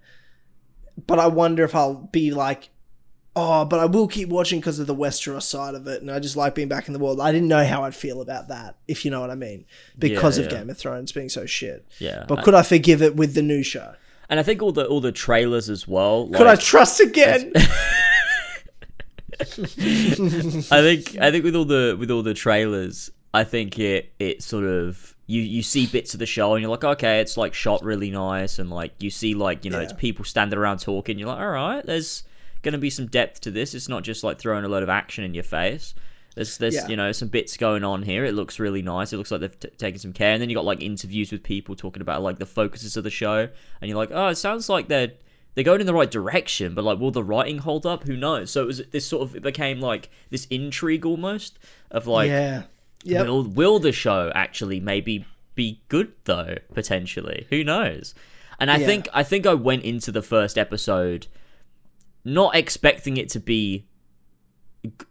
But 1.07 1.17
I 1.17 1.27
wonder 1.27 1.63
if 1.63 1.73
I'll 1.73 1.95
be 2.11 2.29
like, 2.31 2.69
oh, 3.35 3.65
but 3.65 3.79
I 3.79 3.85
will 3.85 4.07
keep 4.07 4.29
watching 4.29 4.59
because 4.59 4.77
of 4.77 4.85
the 4.87 4.95
Westeros 4.95 5.43
side 5.43 5.73
of 5.73 5.87
it. 5.87 6.01
And 6.01 6.11
I 6.11 6.19
just 6.19 6.35
like 6.35 6.53
being 6.53 6.67
back 6.67 6.87
in 6.87 6.93
the 6.93 6.99
world. 6.99 7.19
I 7.19 7.31
didn't 7.31 7.47
know 7.47 7.65
how 7.65 7.83
I'd 7.85 7.95
feel 7.95 8.21
about 8.21 8.49
that, 8.49 8.75
if 8.87 9.03
you 9.03 9.09
know 9.09 9.21
what 9.21 9.31
I 9.31 9.35
mean, 9.35 9.65
because 9.97 10.37
Yeah, 10.37 10.45
of 10.45 10.51
yeah. 10.51 10.57
Game 10.59 10.69
of 10.69 10.77
Thrones 10.77 11.11
being 11.11 11.29
so 11.29 11.47
shit. 11.47 11.87
yeah. 11.97 12.25
But 12.27 12.43
could 12.43 12.53
I 12.53 12.61
forgive 12.61 13.01
it 13.01 13.15
with 13.15 13.33
the 13.33 13.41
new 13.41 13.63
show? 13.63 13.95
And 14.31 14.39
I 14.39 14.43
think 14.43 14.63
all 14.63 14.71
the 14.71 14.87
all 14.87 15.01
the 15.01 15.11
trailers 15.11 15.69
as 15.69 15.87
well. 15.87 16.27
Could 16.29 16.47
I 16.47 16.55
trust 16.55 17.01
again? 17.01 17.51
I 19.41 19.43
think 19.43 21.17
I 21.19 21.29
think 21.31 21.43
with 21.43 21.55
all 21.55 21.65
the 21.65 21.97
with 21.99 22.09
all 22.09 22.23
the 22.23 22.33
trailers, 22.33 23.11
I 23.33 23.43
think 23.43 23.77
it 23.77 24.13
it 24.19 24.41
sort 24.41 24.63
of 24.63 25.15
you 25.27 25.41
you 25.41 25.61
see 25.61 25.85
bits 25.85 26.13
of 26.13 26.19
the 26.19 26.25
show 26.25 26.53
and 26.55 26.61
you're 26.61 26.71
like, 26.71 26.85
okay, 26.85 27.19
it's 27.19 27.35
like 27.35 27.53
shot 27.53 27.83
really 27.83 28.09
nice, 28.09 28.57
and 28.57 28.69
like 28.69 28.93
you 28.99 29.09
see 29.09 29.33
like 29.33 29.65
you 29.65 29.71
know 29.71 29.81
it's 29.81 29.93
people 29.93 30.23
standing 30.23 30.57
around 30.57 30.79
talking. 30.79 31.19
You're 31.19 31.27
like, 31.27 31.39
all 31.39 31.49
right, 31.49 31.85
there's 31.85 32.23
gonna 32.61 32.77
be 32.77 32.89
some 32.89 33.07
depth 33.07 33.41
to 33.41 33.51
this. 33.51 33.73
It's 33.75 33.89
not 33.89 34.03
just 34.03 34.23
like 34.23 34.39
throwing 34.39 34.63
a 34.63 34.69
load 34.69 34.83
of 34.83 34.89
action 34.89 35.25
in 35.25 35.33
your 35.33 35.43
face. 35.43 35.93
There's 36.35 36.57
there's 36.57 36.75
Yeah. 36.75 36.87
you 36.87 36.95
know 36.95 37.11
some 37.11 37.27
bits 37.27 37.57
going 37.57 37.83
on 37.83 38.03
here. 38.03 38.23
It 38.25 38.33
looks 38.33 38.59
really 38.59 38.81
nice. 38.81 39.11
It 39.11 39.17
looks 39.17 39.31
like 39.31 39.41
they've 39.41 39.59
t- 39.59 39.69
taken 39.77 39.99
some 39.99 40.13
care. 40.13 40.31
And 40.33 40.41
then 40.41 40.49
you 40.49 40.55
got 40.55 40.63
like 40.65 40.81
interviews 40.81 41.31
with 41.31 41.43
people 41.43 41.75
talking 41.75 42.01
about 42.01 42.21
like 42.23 42.39
the 42.39 42.45
focuses 42.45 42.95
of 42.95 43.03
the 43.03 43.09
show, 43.09 43.49
and 43.81 43.89
you're 43.89 43.97
like, 43.97 44.11
oh, 44.13 44.27
it 44.27 44.35
sounds 44.35 44.69
like 44.69 44.87
they're 44.87 45.11
they're 45.55 45.65
going 45.65 45.81
in 45.81 45.87
the 45.87 45.93
right 45.93 46.09
direction, 46.09 46.73
but 46.73 46.85
like, 46.85 46.97
will 46.99 47.11
the 47.11 47.23
writing 47.23 47.57
hold 47.57 47.85
up? 47.85 48.03
Who 48.05 48.15
knows? 48.15 48.49
So 48.51 48.61
it 48.63 48.67
was 48.67 48.81
this 48.91 49.05
sort 49.05 49.23
of 49.23 49.35
it 49.35 49.43
became 49.43 49.81
like 49.81 50.09
this 50.29 50.45
intrigue 50.49 51.05
almost 51.05 51.59
of 51.91 52.07
like, 52.07 52.29
yeah. 52.29 52.63
Yep. 53.03 53.25
will 53.25 53.43
will 53.43 53.79
the 53.79 53.91
show 53.91 54.31
actually 54.33 54.79
maybe 54.79 55.25
be 55.55 55.81
good 55.89 56.13
though 56.23 56.55
potentially? 56.73 57.47
Who 57.49 57.63
knows? 57.65 58.15
And 58.57 58.71
I 58.71 58.77
Yeah. 58.77 58.85
think 58.85 59.09
I 59.13 59.23
think 59.23 59.45
I 59.45 59.53
went 59.55 59.83
into 59.83 60.11
the 60.13 60.21
first 60.21 60.57
episode 60.57 61.27
not 62.23 62.55
expecting 62.55 63.17
it 63.17 63.27
to 63.29 63.39
be 63.39 63.85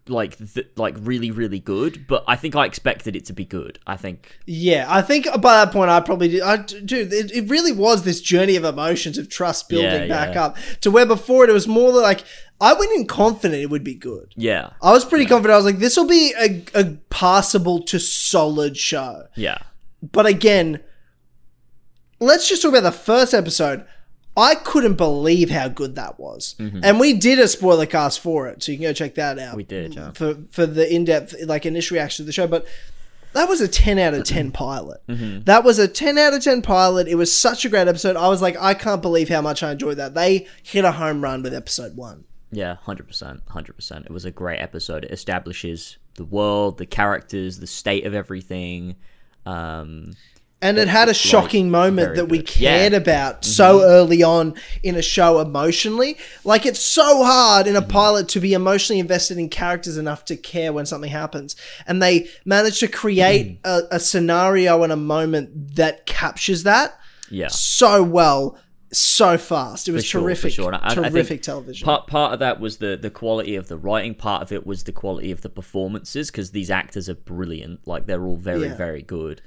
like 0.09 0.37
th- 0.53 0.67
like 0.77 0.97
really 0.99 1.31
really 1.31 1.61
good, 1.61 2.07
but 2.09 2.25
I 2.27 2.35
think 2.35 2.57
I 2.57 2.67
expected 2.67 3.15
it 3.15 3.25
to 3.27 3.33
be 3.33 3.45
good. 3.45 3.79
I 3.87 3.97
think 3.97 4.37
Yeah, 4.47 4.87
I 4.89 5.01
think 5.03 5.27
by 5.41 5.65
that 5.65 5.73
point 5.73 5.91
I 5.91 6.01
probably 6.01 6.29
did. 6.29 6.43
I, 6.43 6.57
dude, 6.57 7.13
it, 7.13 7.31
it 7.31 7.49
really 7.49 7.71
was 7.73 8.03
this 8.03 8.21
journey 8.21 8.57
of 8.57 8.65
emotions 8.65 9.17
of 9.17 9.29
trust 9.29 9.69
building 9.69 10.03
Yeah, 10.03 10.07
back 10.09 10.35
yeah. 10.35 10.45
up 10.47 10.57
to 10.81 10.91
where 10.91 11.07
before 11.07 11.45
it, 11.45 11.51
it 11.51 11.53
was 11.53 11.69
more 11.69 11.93
like 11.93 12.25
I 12.61 12.75
went 12.75 12.93
in 12.93 13.07
confident 13.07 13.63
it 13.63 13.71
would 13.71 13.85
be 13.85 13.95
good. 13.95 14.33
yeah 14.37 14.71
I 14.83 14.91
was 14.93 15.05
pretty 15.05 15.27
confident. 15.27 15.55
I 15.55 15.57
was 15.57 15.67
like, 15.67 15.79
this 15.79 15.97
will 15.97 16.09
be 16.09 16.35
a, 16.39 16.65
a 16.75 16.85
passable 17.09 17.81
to 17.85 18.01
solid 18.01 18.77
show. 18.77 19.27
yeah 19.37 19.59
But 20.03 20.27
again, 20.27 20.81
let's 22.19 22.49
just 22.49 22.63
talk 22.63 22.71
about 22.73 22.83
the 22.83 22.93
first 22.93 23.35
episode. 23.35 23.85
I 24.37 24.55
couldn't 24.55 24.95
believe 24.95 25.51
how 25.51 25.69
good 25.69 25.97
that 25.97 26.21
was, 26.21 26.55
and 26.59 27.01
we 27.01 27.15
did 27.15 27.39
a 27.39 27.49
spoiler 27.49 27.87
cast 27.87 28.21
for 28.21 28.49
it, 28.49 28.63
so 28.63 28.73
you 28.73 28.79
can 28.79 28.85
go 28.85 28.93
check 28.93 29.17
that 29.17 29.39
out. 29.39 29.49
Mm-hmm. 29.49 29.57
We 29.57 29.65
did, 29.65 29.95
yeah. 29.95 30.13
for 30.13 30.37
for 30.51 30.67
the 30.67 30.93
in 30.93 31.05
depth 31.05 31.35
like 31.45 31.67
initial 31.67 31.97
reaction 31.97 32.25
to 32.25 32.27
the 32.27 32.33
show. 32.33 32.47
But 32.47 32.67
that 33.33 33.49
was 33.49 33.61
a 33.61 33.69
ten 33.69 33.99
out 33.99 34.15
of 34.15 34.25
ten 34.25 34.51
pilot. 34.53 35.01
Mm-hmm. 35.09 35.43
That 35.45 35.65
was 35.65 35.79
a 35.79 35.89
ten 35.89 36.17
out 36.17 36.33
of 36.33 36.43
ten 36.43 36.63
pilot. 36.63 37.09
It 37.09 37.17
was 37.17 37.37
such 37.37 37.65
a 37.65 37.69
great 37.69 37.89
episode. 37.89 38.17
I 38.17 38.29
was 38.29 38.41
like, 38.41 38.57
I 38.59 38.75
can't 38.75 39.03
believe 39.03 39.29
how 39.29 39.41
much 39.41 39.63
I 39.63 39.73
enjoyed 39.73 39.97
that. 39.99 40.15
They 40.15 40.47
hit 40.63 40.85
a 40.85 40.93
home 40.93 41.23
run 41.23 41.43
with 41.43 41.55
episode 41.55 41.97
one. 41.97 42.25
Yeah, 42.53 42.77
hundred 42.77 43.07
percent, 43.07 43.43
hundred 43.49 43.75
percent. 43.75 44.07
It 44.07 44.13
was 44.13 44.25
a 44.25 44.31
great 44.31 44.59
episode. 44.61 45.05
It 45.05 45.13
establishes 45.13 45.99
the 46.15 46.25
world, 46.25 46.79
the 46.79 46.87
characters, 46.87 47.59
the 47.59 47.67
state 47.67 48.07
of 48.07 48.15
everything. 48.15 48.97
Um, 49.47 50.15
And 50.63 50.77
it 50.79 50.89
had 50.89 51.09
a 51.09 51.15
shocking 51.15 51.71
moment 51.71 52.17
that 52.17 52.29
we 52.29 52.39
good. 52.39 52.47
cared 52.47 52.93
Yeah. 52.93 52.99
Mm-hmm. 52.99 53.11
about 53.11 53.45
so 53.47 53.81
early 53.83 54.23
on 54.23 54.55
in 54.83 54.95
a 54.95 55.01
show 55.03 55.41
emotionally. 55.41 56.19
Like 56.45 56.67
it's 56.67 56.81
so 56.83 57.25
hard 57.25 57.67
in 57.67 57.77
a 57.77 57.81
Mm-hmm. 57.81 57.91
pilot 57.91 58.29
to 58.31 58.41
be 58.41 58.53
emotionally 58.53 59.01
invested 59.01 59.39
in 59.39 59.49
characters 59.49 59.97
enough 59.97 60.25
to 60.27 60.37
care 60.37 60.73
when 60.73 60.85
something 60.85 61.11
happens. 61.11 61.57
And 61.87 62.03
they 62.03 62.29
managed 62.45 62.81
to 62.81 62.89
create 62.89 63.63
Mm-hmm. 63.63 63.93
a, 63.93 63.97
a 63.97 64.01
scenario 64.01 64.83
and 64.83 64.93
a 64.93 64.97
moment 64.97 65.77
that 65.77 66.05
captures 66.07 66.63
that 66.65 66.99
yeah, 67.31 67.47
so 67.49 68.03
well, 68.03 68.59
so 68.93 69.39
fast. 69.39 69.89
It 69.89 69.93
was 69.93 70.05
for 70.11 70.19
terrific. 70.19 70.53
sure. 70.53 70.75
And 70.75 70.77
I- 70.83 70.91
I 70.91 70.95
terrific 70.95 71.43
television. 71.43 71.85
part 71.87 72.07
part 72.09 72.33
of 72.35 72.39
that 72.41 72.61
was 72.61 72.79
the 72.79 72.99
the 73.01 73.09
quality 73.11 73.55
of 73.55 73.69
the 73.69 73.79
writing. 73.79 74.15
Part 74.15 74.43
of 74.43 74.51
it 74.53 74.67
was 74.67 74.83
the 74.83 74.93
quality 74.93 75.31
of 75.31 75.41
the 75.43 75.49
performances 75.49 76.31
because 76.31 76.51
these 76.51 76.71
actors 76.71 77.09
are 77.09 77.15
brilliant. 77.15 77.87
Like 77.87 78.07
they're 78.07 78.25
all 78.25 78.37
very 78.37 78.67
Yeah. 78.67 78.77
very 78.77 79.01
good. 79.03 79.41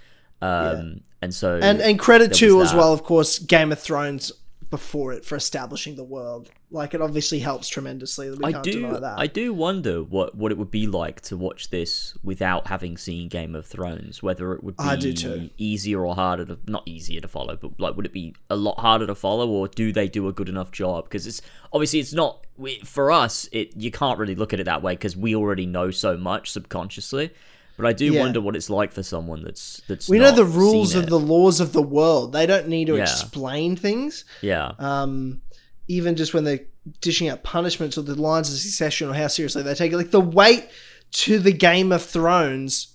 Um, 0.43 1.01
and 1.21 1.33
so 1.33 1.57
and 1.61 1.79
and 1.79 1.97
credit 1.97 2.33
to 2.33 2.61
as 2.61 2.73
well, 2.73 2.91
of 2.91 3.03
course, 3.03 3.39
Game 3.39 3.71
of 3.71 3.79
Thrones 3.79 4.31
before 4.69 5.13
it 5.13 5.23
for 5.23 5.35
establishing 5.35 5.95
the 5.95 6.03
world. 6.03 6.49
Like 6.71 6.95
it 6.95 7.01
obviously 7.01 7.37
helps 7.37 7.69
tremendously. 7.69 8.31
We 8.31 8.43
I 8.43 8.51
can't 8.53 8.63
do 8.63 8.71
deny 8.71 8.99
that. 8.99 9.19
I 9.19 9.27
do 9.27 9.53
wonder 9.53 10.03
what 10.03 10.35
what 10.35 10.51
it 10.51 10.57
would 10.57 10.71
be 10.71 10.87
like 10.87 11.21
to 11.21 11.37
watch 11.37 11.69
this 11.69 12.17
without 12.23 12.67
having 12.67 12.97
seen 12.97 13.29
Game 13.29 13.53
of 13.55 13.67
Thrones. 13.67 14.23
Whether 14.23 14.51
it 14.53 14.63
would 14.63 14.75
be 14.75 14.83
I 14.83 14.95
do 14.95 15.13
too. 15.13 15.51
easier 15.57 16.03
or 16.03 16.15
harder 16.15 16.45
to 16.45 16.57
not 16.65 16.87
easier 16.87 17.21
to 17.21 17.27
follow, 17.27 17.55
but 17.55 17.79
like 17.79 17.95
would 17.95 18.07
it 18.07 18.13
be 18.13 18.35
a 18.49 18.55
lot 18.55 18.79
harder 18.79 19.05
to 19.07 19.15
follow, 19.15 19.47
or 19.47 19.67
do 19.67 19.93
they 19.93 20.09
do 20.09 20.27
a 20.27 20.33
good 20.33 20.49
enough 20.49 20.71
job? 20.71 21.05
Because 21.05 21.27
it's 21.27 21.41
obviously 21.71 21.99
it's 21.99 22.13
not 22.13 22.45
for 22.83 23.11
us. 23.11 23.47
It 23.51 23.77
you 23.77 23.91
can't 23.91 24.17
really 24.17 24.35
look 24.35 24.53
at 24.53 24.59
it 24.59 24.65
that 24.65 24.81
way 24.81 24.93
because 24.93 25.15
we 25.15 25.35
already 25.35 25.67
know 25.67 25.91
so 25.91 26.17
much 26.17 26.51
subconsciously. 26.51 27.31
But 27.77 27.87
I 27.87 27.93
do 27.93 28.05
Yeah. 28.13 28.19
wonder 28.21 28.39
what 28.39 28.55
it's 28.55 28.69
like 28.69 28.91
for 28.91 29.01
someone 29.03 29.43
that's 29.43 29.81
that's 29.87 30.07
we 30.07 30.19
know 30.19 30.31
the 30.31 30.45
rules 30.45 30.93
of 30.95 31.07
the 31.07 31.19
laws 31.19 31.59
of 31.59 31.73
the 31.73 31.81
world. 31.81 32.31
They 32.33 32.45
don't 32.45 32.67
need 32.67 32.85
to 32.87 32.95
Yeah. 32.97 33.03
explain 33.03 33.75
things. 33.75 34.25
yeah 34.41 34.73
Um, 34.79 35.41
even 35.87 36.15
just 36.15 36.33
when 36.33 36.43
they're 36.43 36.61
dishing 37.01 37.29
out 37.29 37.43
punishments 37.43 37.97
or 37.97 38.01
the 38.03 38.15
lines 38.15 38.51
of 38.51 38.59
succession 38.59 39.09
or 39.09 39.13
how 39.13 39.27
seriously 39.27 39.63
they 39.63 39.73
take 39.73 39.91
it. 39.91 39.97
Like 39.97 40.11
the 40.11 40.19
weight 40.21 40.65
to 41.13 41.39
the 41.39 41.51
Game 41.51 41.91
of 41.91 42.03
Thrones 42.03 42.87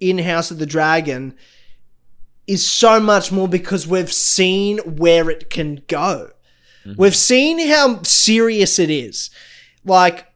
in 0.00 0.18
House 0.18 0.50
of 0.50 0.58
the 0.58 0.66
Dragon 0.66 1.34
is 2.46 2.66
so 2.68 3.00
much 3.00 3.30
more 3.32 3.48
because 3.48 3.86
we've 3.86 4.12
seen 4.12 4.78
where 4.78 5.30
it 5.30 5.48
can 5.50 5.82
go. 5.88 6.30
We've 6.98 7.16
seen 7.16 7.58
how 7.68 8.02
serious 8.02 8.78
it 8.78 8.90
is. 8.90 9.30
Like, 9.86 10.26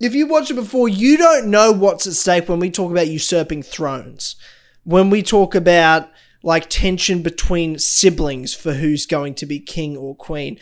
if 0.00 0.14
you 0.14 0.26
watch 0.26 0.50
it 0.50 0.54
before, 0.54 0.88
you 0.88 1.16
don't 1.18 1.48
know 1.48 1.72
what's 1.72 2.06
at 2.06 2.12
stake 2.14 2.48
when 2.48 2.60
we 2.60 2.70
talk 2.70 2.90
about 2.90 3.08
usurping 3.08 3.62
thrones. 3.62 4.36
When 4.84 5.10
we 5.10 5.22
talk 5.22 5.54
about 5.54 6.08
like 6.42 6.70
tension 6.70 7.20
between 7.22 7.78
siblings 7.78 8.54
for 8.54 8.74
who's 8.74 9.06
going 9.06 9.34
to 9.34 9.44
be 9.46 9.58
king 9.58 9.96
or 9.96 10.14
queen. 10.14 10.58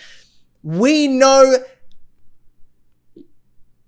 We 0.62 1.06
know 1.06 1.58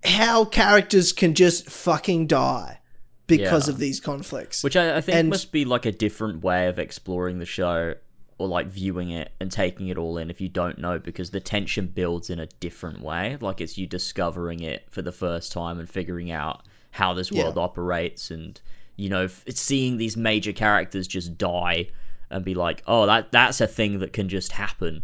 how 0.05 0.45
characters 0.45 1.11
can 1.11 1.33
just 1.33 1.69
fucking 1.69 2.27
die 2.27 2.79
because 3.27 3.67
Yeah. 3.67 3.73
of 3.73 3.79
these 3.79 3.99
conflicts. 3.99 4.63
Which 4.63 4.75
I, 4.77 4.97
I 4.97 5.01
think 5.01 5.17
And- 5.17 5.29
must 5.29 5.51
be 5.51 5.65
like 5.65 5.85
a 5.85 5.91
different 5.91 6.43
way 6.43 6.67
of 6.67 6.79
exploring 6.79 7.39
the 7.39 7.45
show 7.45 7.95
or 8.39 8.47
like 8.47 8.67
viewing 8.67 9.11
it 9.11 9.31
and 9.39 9.51
taking 9.51 9.87
it 9.89 9.97
all 9.97 10.17
in 10.17 10.29
if 10.31 10.41
you 10.41 10.49
don't 10.49 10.79
know 10.79 10.97
because 10.97 11.29
the 11.29 11.39
tension 11.39 11.85
builds 11.87 12.29
in 12.31 12.39
a 12.39 12.47
different 12.59 13.01
way. 13.01 13.37
Like 13.39 13.61
it's 13.61 13.77
you 13.77 13.85
discovering 13.85 14.61
it 14.61 14.87
for 14.89 15.01
the 15.03 15.11
first 15.11 15.51
time 15.51 15.77
and 15.77 15.87
figuring 15.87 16.31
out 16.31 16.63
how 16.91 17.13
this 17.13 17.31
Yeah. 17.31 17.43
world 17.43 17.57
operates 17.57 18.31
and 18.31 18.59
you 18.95 19.09
know 19.09 19.27
seeing 19.49 19.97
these 19.97 20.17
major 20.17 20.51
characters 20.53 21.07
just 21.07 21.37
die 21.37 21.89
and 22.31 22.43
be 22.43 22.55
like, 22.55 22.81
"Oh, 22.87 23.05
that 23.05 23.31
that's 23.31 23.61
a 23.61 23.67
thing 23.67 23.99
that 23.99 24.13
can 24.13 24.27
just 24.29 24.53
happen." 24.53 25.03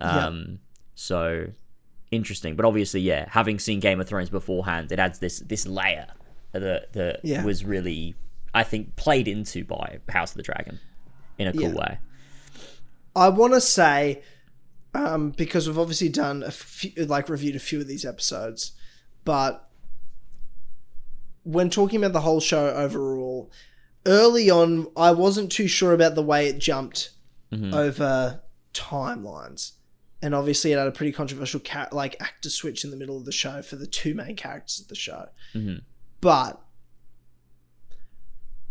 Yeah. 0.00 0.26
Um 0.26 0.58
so 0.94 1.48
interesting. 2.10 2.56
But 2.56 2.64
obviously, 2.64 3.00
yeah, 3.00 3.26
having 3.30 3.58
seen 3.58 3.80
Game 3.80 4.00
of 4.00 4.08
Thrones 4.08 4.30
beforehand, 4.30 4.92
it 4.92 4.98
adds 4.98 5.18
this 5.20 5.38
this 5.40 5.66
layer 5.66 6.06
that 6.52 6.92
that 6.92 7.20
Yeah. 7.22 7.44
was 7.44 7.64
really, 7.64 8.14
I 8.52 8.62
think, 8.64 8.96
played 8.96 9.28
into 9.28 9.64
by 9.64 9.98
House 10.08 10.32
of 10.32 10.36
the 10.38 10.42
Dragon 10.42 10.80
in 11.38 11.46
a 11.48 11.52
cool 11.52 11.62
Yeah. 11.72 11.74
way. 11.74 11.98
I 13.16 13.28
want 13.28 13.54
to 13.54 13.60
say, 13.60 14.22
um, 14.94 15.30
because 15.30 15.66
we've 15.68 15.78
obviously 15.78 16.08
done 16.08 16.42
a 16.42 16.50
few, 16.50 17.04
like 17.06 17.28
reviewed 17.28 17.56
a 17.56 17.60
few 17.60 17.80
of 17.80 17.86
these 17.88 18.04
episodes, 18.04 18.72
but 19.24 19.68
when 21.42 21.68
talking 21.70 21.98
about 21.98 22.12
the 22.12 22.20
whole 22.20 22.40
show 22.40 22.68
overall, 22.70 23.50
early 24.06 24.50
on, 24.50 24.86
I 24.96 25.12
wasn't 25.12 25.52
too 25.52 25.68
sure 25.68 25.92
about 25.92 26.14
the 26.14 26.22
way 26.22 26.48
it 26.48 26.58
jumped 26.58 27.10
over 27.74 28.40
timelines. 28.72 29.72
And 30.22 30.34
obviously, 30.34 30.72
it 30.72 30.78
had 30.78 30.88
a 30.88 30.92
pretty 30.92 31.12
controversial 31.12 31.60
ca- 31.60 31.88
like 31.92 32.16
actor 32.20 32.48
switch 32.50 32.82
in 32.82 32.90
the 32.90 32.96
middle 32.96 33.16
of 33.18 33.26
the 33.26 33.32
show 33.32 33.60
for 33.62 33.76
the 33.76 33.86
two 33.86 34.14
main 34.14 34.36
characters 34.36 34.80
of 34.80 34.88
the 34.88 34.94
show. 34.94 35.28
Mhm. 35.54 35.82
But 36.20 36.60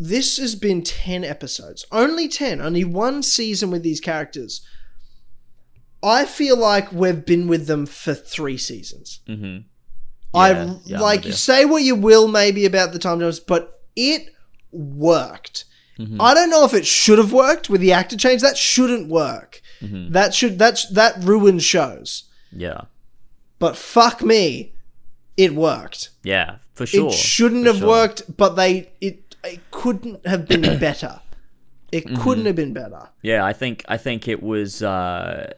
this 0.09 0.37
has 0.37 0.55
been 0.55 0.83
10 0.83 1.23
episodes. 1.23 1.85
Only 1.91 2.27
10. 2.27 2.59
Only 2.61 2.83
one 2.83 3.23
season 3.23 3.71
with 3.71 3.83
these 3.83 4.01
characters. 4.01 4.65
I 6.01 6.25
feel 6.25 6.57
like 6.57 6.91
we've 6.91 7.25
been 7.25 7.47
with 7.47 7.67
them 7.67 7.85
for 7.85 8.13
three 8.13 8.57
seasons. 8.57 9.21
Mm-hmm. 9.27 9.59
I 10.35 10.49
Yeah, 10.51 10.73
yeah, 10.83 10.97
I'm 10.97 11.01
like 11.01 11.25
you. 11.25 11.31
say 11.31 11.63
what 11.65 11.83
you 11.83 11.95
will 11.95 12.27
maybe 12.27 12.65
about 12.65 12.91
the 12.91 12.99
time 12.99 13.19
jumps, 13.19 13.39
but 13.39 13.81
it 13.95 14.33
worked. 14.71 15.65
Mm-hmm. 15.97 16.19
I 16.19 16.33
don't 16.33 16.49
know 16.49 16.65
if 16.65 16.73
it 16.73 16.85
should 16.85 17.19
have 17.19 17.31
worked 17.31 17.69
with 17.69 17.79
the 17.79 17.93
actor 17.93 18.17
change. 18.17 18.41
That 18.41 18.57
shouldn't 18.57 19.07
work. 19.09 19.61
Mm-hmm. 19.81 20.11
That 20.11 20.33
should 20.33 20.59
that 20.59 20.81
that 20.91 21.23
ruins 21.23 21.63
shows. 21.63 22.23
Yeah, 22.51 22.81
But 23.59 23.77
fuck 23.77 24.21
me, 24.21 24.73
it 25.37 25.55
worked. 25.55 26.09
yeah, 26.23 26.57
for 26.73 26.85
sure. 26.85 27.07
it 27.09 27.13
shouldn't 27.13 27.63
for 27.65 27.71
have 27.71 27.79
sure. 27.79 27.87
worked, 27.87 28.35
but 28.37 28.55
they 28.55 28.91
it 29.01 29.22
it 29.43 29.59
couldn't 29.71 30.25
have 30.25 30.47
been 30.47 30.61
better. 30.79 31.19
It 31.91 32.05
Mm-hmm. 32.05 32.21
couldn't 32.23 32.45
have 32.47 32.55
been 32.55 32.73
better. 32.73 33.09
Yeah, 33.21 33.45
I 33.45 33.53
think 33.53 33.83
I 33.87 33.97
think 33.97 34.27
it 34.27 34.41
was 34.41 34.81
uh 34.81 35.53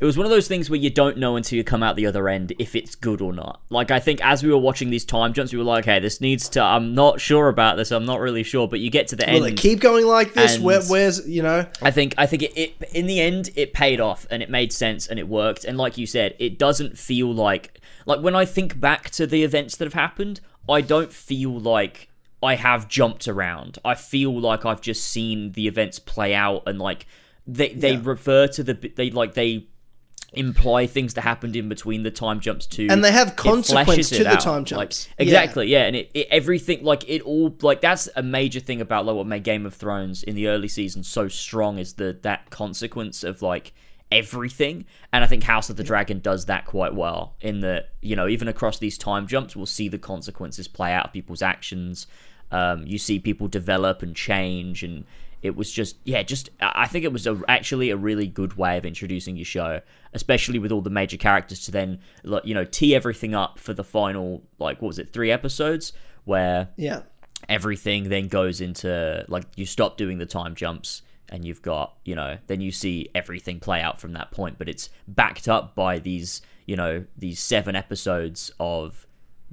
it 0.00 0.04
was 0.06 0.16
one 0.16 0.24
of 0.26 0.30
those 0.30 0.48
things 0.48 0.68
where 0.68 0.78
you 0.78 0.90
don't 0.90 1.18
know 1.18 1.36
until 1.36 1.56
you 1.56 1.64
come 1.64 1.82
out 1.82 1.96
the 1.96 2.06
other 2.06 2.28
end 2.28 2.52
if 2.58 2.74
it's 2.74 2.94
good 2.94 3.20
or 3.20 3.32
not. 3.32 3.60
Like 3.70 3.90
I 3.90 4.00
think 4.00 4.24
as 4.24 4.42
we 4.42 4.50
were 4.50 4.58
watching 4.58 4.88
these 4.90 5.04
time 5.04 5.32
jumps, 5.34 5.52
we 5.52 5.58
were 5.58 5.64
like, 5.64 5.84
"Hey, 5.84 6.00
this 6.00 6.20
needs 6.20 6.48
to. 6.50 6.62
I'm 6.62 6.94
not 6.94 7.20
sure 7.20 7.48
about 7.48 7.76
this. 7.76 7.90
I'm 7.92 8.06
not 8.06 8.20
really 8.20 8.42
sure." 8.42 8.66
But 8.66 8.80
you 8.80 8.90
get 8.90 9.08
to 9.08 9.16
the 9.16 9.24
Will 9.28 9.44
end. 9.44 9.58
it 9.58 9.60
keep 9.60 9.80
going 9.80 10.06
like 10.06 10.32
this? 10.32 10.58
Where, 10.58 10.82
where's 10.84 11.26
you 11.28 11.42
know? 11.42 11.66
I 11.82 11.90
think 11.90 12.14
I 12.18 12.24
think 12.26 12.42
it, 12.42 12.52
it 12.56 12.74
in 12.92 13.06
the 13.06 13.20
end 13.20 13.50
it 13.54 13.72
paid 13.74 14.00
off 14.00 14.26
and 14.30 14.42
it 14.42 14.48
made 14.50 14.72
sense 14.72 15.06
and 15.06 15.18
it 15.18 15.28
worked 15.28 15.64
and 15.64 15.76
like 15.78 15.96
you 15.98 16.06
said 16.06 16.34
it 16.38 16.58
doesn't 16.58 16.98
feel 16.98 17.32
like 17.32 17.80
like 18.06 18.20
when 18.20 18.34
I 18.34 18.46
think 18.46 18.80
back 18.80 19.10
to 19.10 19.26
the 19.26 19.44
events 19.44 19.76
that 19.76 19.84
have 19.84 19.94
happened 19.94 20.40
I 20.68 20.80
don't 20.80 21.12
feel 21.12 21.50
like 21.58 22.08
I 22.44 22.54
have 22.56 22.88
jumped 22.88 23.26
around 23.28 23.78
I 23.84 23.94
feel 23.94 24.38
like 24.40 24.64
I've 24.64 24.80
just 24.80 25.04
seen 25.06 25.52
the 25.52 25.66
events 25.66 25.98
play 25.98 26.34
out 26.34 26.62
and 26.66 26.78
like 26.78 27.06
they 27.46 27.70
they 27.74 27.92
Yeah. 27.94 28.00
refer 28.02 28.46
to 28.48 28.62
the 28.62 28.74
they 28.74 29.10
like 29.10 29.34
they 29.34 29.66
imply 30.32 30.84
things 30.86 31.14
that 31.14 31.20
happened 31.20 31.54
in 31.54 31.68
between 31.68 32.02
the 32.02 32.10
time 32.10 32.40
jumps 32.40 32.66
too 32.66 32.88
And 32.90 33.04
they 33.04 33.12
have 33.12 33.28
it 33.28 33.36
consequence 33.36 34.08
to 34.10 34.24
the 34.24 34.30
out. 34.30 34.40
time 34.40 34.62
Like, 34.62 34.66
jumps. 34.66 35.08
Yeah. 35.18 35.22
exactly, 35.24 35.68
yeah, 35.68 35.84
and 35.84 35.94
it, 35.94 36.10
it 36.12 36.26
everything 36.30 36.82
like 36.82 37.08
it 37.08 37.22
all 37.22 37.56
like 37.62 37.80
that's 37.80 38.08
a 38.16 38.22
major 38.22 38.58
thing 38.60 38.80
about 38.80 39.06
like 39.06 39.14
what 39.14 39.26
made 39.28 39.44
Game 39.44 39.64
of 39.64 39.74
Thrones 39.74 40.22
in 40.24 40.34
the 40.34 40.48
early 40.48 40.66
seasons 40.68 41.06
so 41.06 41.28
strong 41.28 41.78
is 41.78 41.92
the 41.94 42.18
that 42.22 42.50
consequence 42.50 43.22
of 43.22 43.42
like 43.42 43.72
everything, 44.10 44.84
and 45.12 45.24
I 45.24 45.26
think 45.26 45.44
House 45.44 45.70
of 45.70 45.76
the 45.76 45.84
Dragon 45.84 46.18
does 46.20 46.46
that 46.46 46.66
quite 46.66 46.94
well. 46.94 47.34
In 47.40 47.60
that 47.60 47.90
you 48.00 48.16
know 48.16 48.26
even 48.28 48.48
across 48.48 48.78
these 48.78 48.98
time 48.98 49.26
jumps, 49.28 49.54
we'll 49.54 49.66
see 49.66 49.88
the 49.88 49.98
consequences 49.98 50.66
play 50.68 50.92
out 50.92 51.06
of 51.06 51.12
people's 51.12 51.42
actions. 51.42 52.06
Um, 52.54 52.86
you 52.86 52.98
see 52.98 53.18
people 53.18 53.48
develop 53.48 54.02
and 54.02 54.14
change 54.14 54.84
and 54.84 55.04
it 55.42 55.56
was 55.56 55.70
just 55.70 55.96
yeah 56.04 56.22
just 56.22 56.48
i 56.60 56.86
think 56.86 57.04
it 57.04 57.12
was 57.12 57.26
a, 57.26 57.38
actually 57.48 57.90
a 57.90 57.96
really 57.96 58.26
good 58.26 58.56
way 58.56 58.78
of 58.78 58.86
introducing 58.86 59.36
your 59.36 59.44
show 59.44 59.80
especially 60.12 60.58
with 60.58 60.70
all 60.72 60.80
the 60.80 60.88
major 61.00 61.16
characters 61.18 61.64
to 61.66 61.70
then 61.70 61.98
you 62.44 62.54
know 62.54 62.64
tee 62.64 62.94
everything 62.94 63.34
up 63.34 63.58
for 63.58 63.74
the 63.74 63.84
final 63.84 64.42
like 64.58 64.80
what 64.80 64.88
was 64.88 64.98
it 64.98 65.12
three 65.12 65.30
episodes 65.30 65.92
where 66.24 66.68
Yeah. 66.76 67.00
everything 67.48 68.08
then 68.08 68.28
goes 68.28 68.60
into 68.60 69.24
like 69.28 69.44
you 69.56 69.66
stop 69.66 69.96
doing 69.96 70.18
the 70.18 70.26
time 70.26 70.54
jumps 70.54 71.02
and 71.28 71.44
you've 71.44 71.62
got 71.62 71.94
you 72.04 72.14
know 72.14 72.38
then 72.46 72.60
you 72.60 72.70
see 72.70 73.08
everything 73.14 73.60
play 73.60 73.80
out 73.80 74.00
from 74.00 74.12
that 74.14 74.30
point 74.30 74.56
but 74.58 74.68
it's 74.68 74.88
backed 75.08 75.48
up 75.48 75.74
by 75.74 75.98
these 75.98 76.40
you 76.66 76.76
know 76.76 77.04
these 77.18 77.40
seven 77.40 77.74
episodes 77.76 78.50
of 78.60 79.06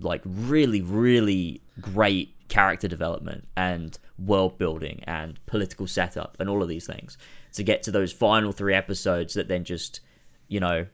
like 0.03 0.21
really 0.25 0.81
really 0.81 1.61
great 1.79 2.35
character 2.49 2.87
development 2.87 3.47
and 3.55 3.97
world 4.19 4.57
building 4.57 5.03
and 5.05 5.39
political 5.45 5.87
setup 5.87 6.35
and 6.39 6.49
all 6.49 6.61
of 6.61 6.69
these 6.69 6.85
things 6.85 7.17
to 7.53 7.63
get 7.63 7.81
to 7.83 7.91
those 7.91 8.11
final 8.11 8.51
three 8.51 8.73
episodes 8.73 9.33
that 9.33 9.47
then 9.47 9.63
just 9.63 10.01
you 10.47 10.59
know 10.59 10.85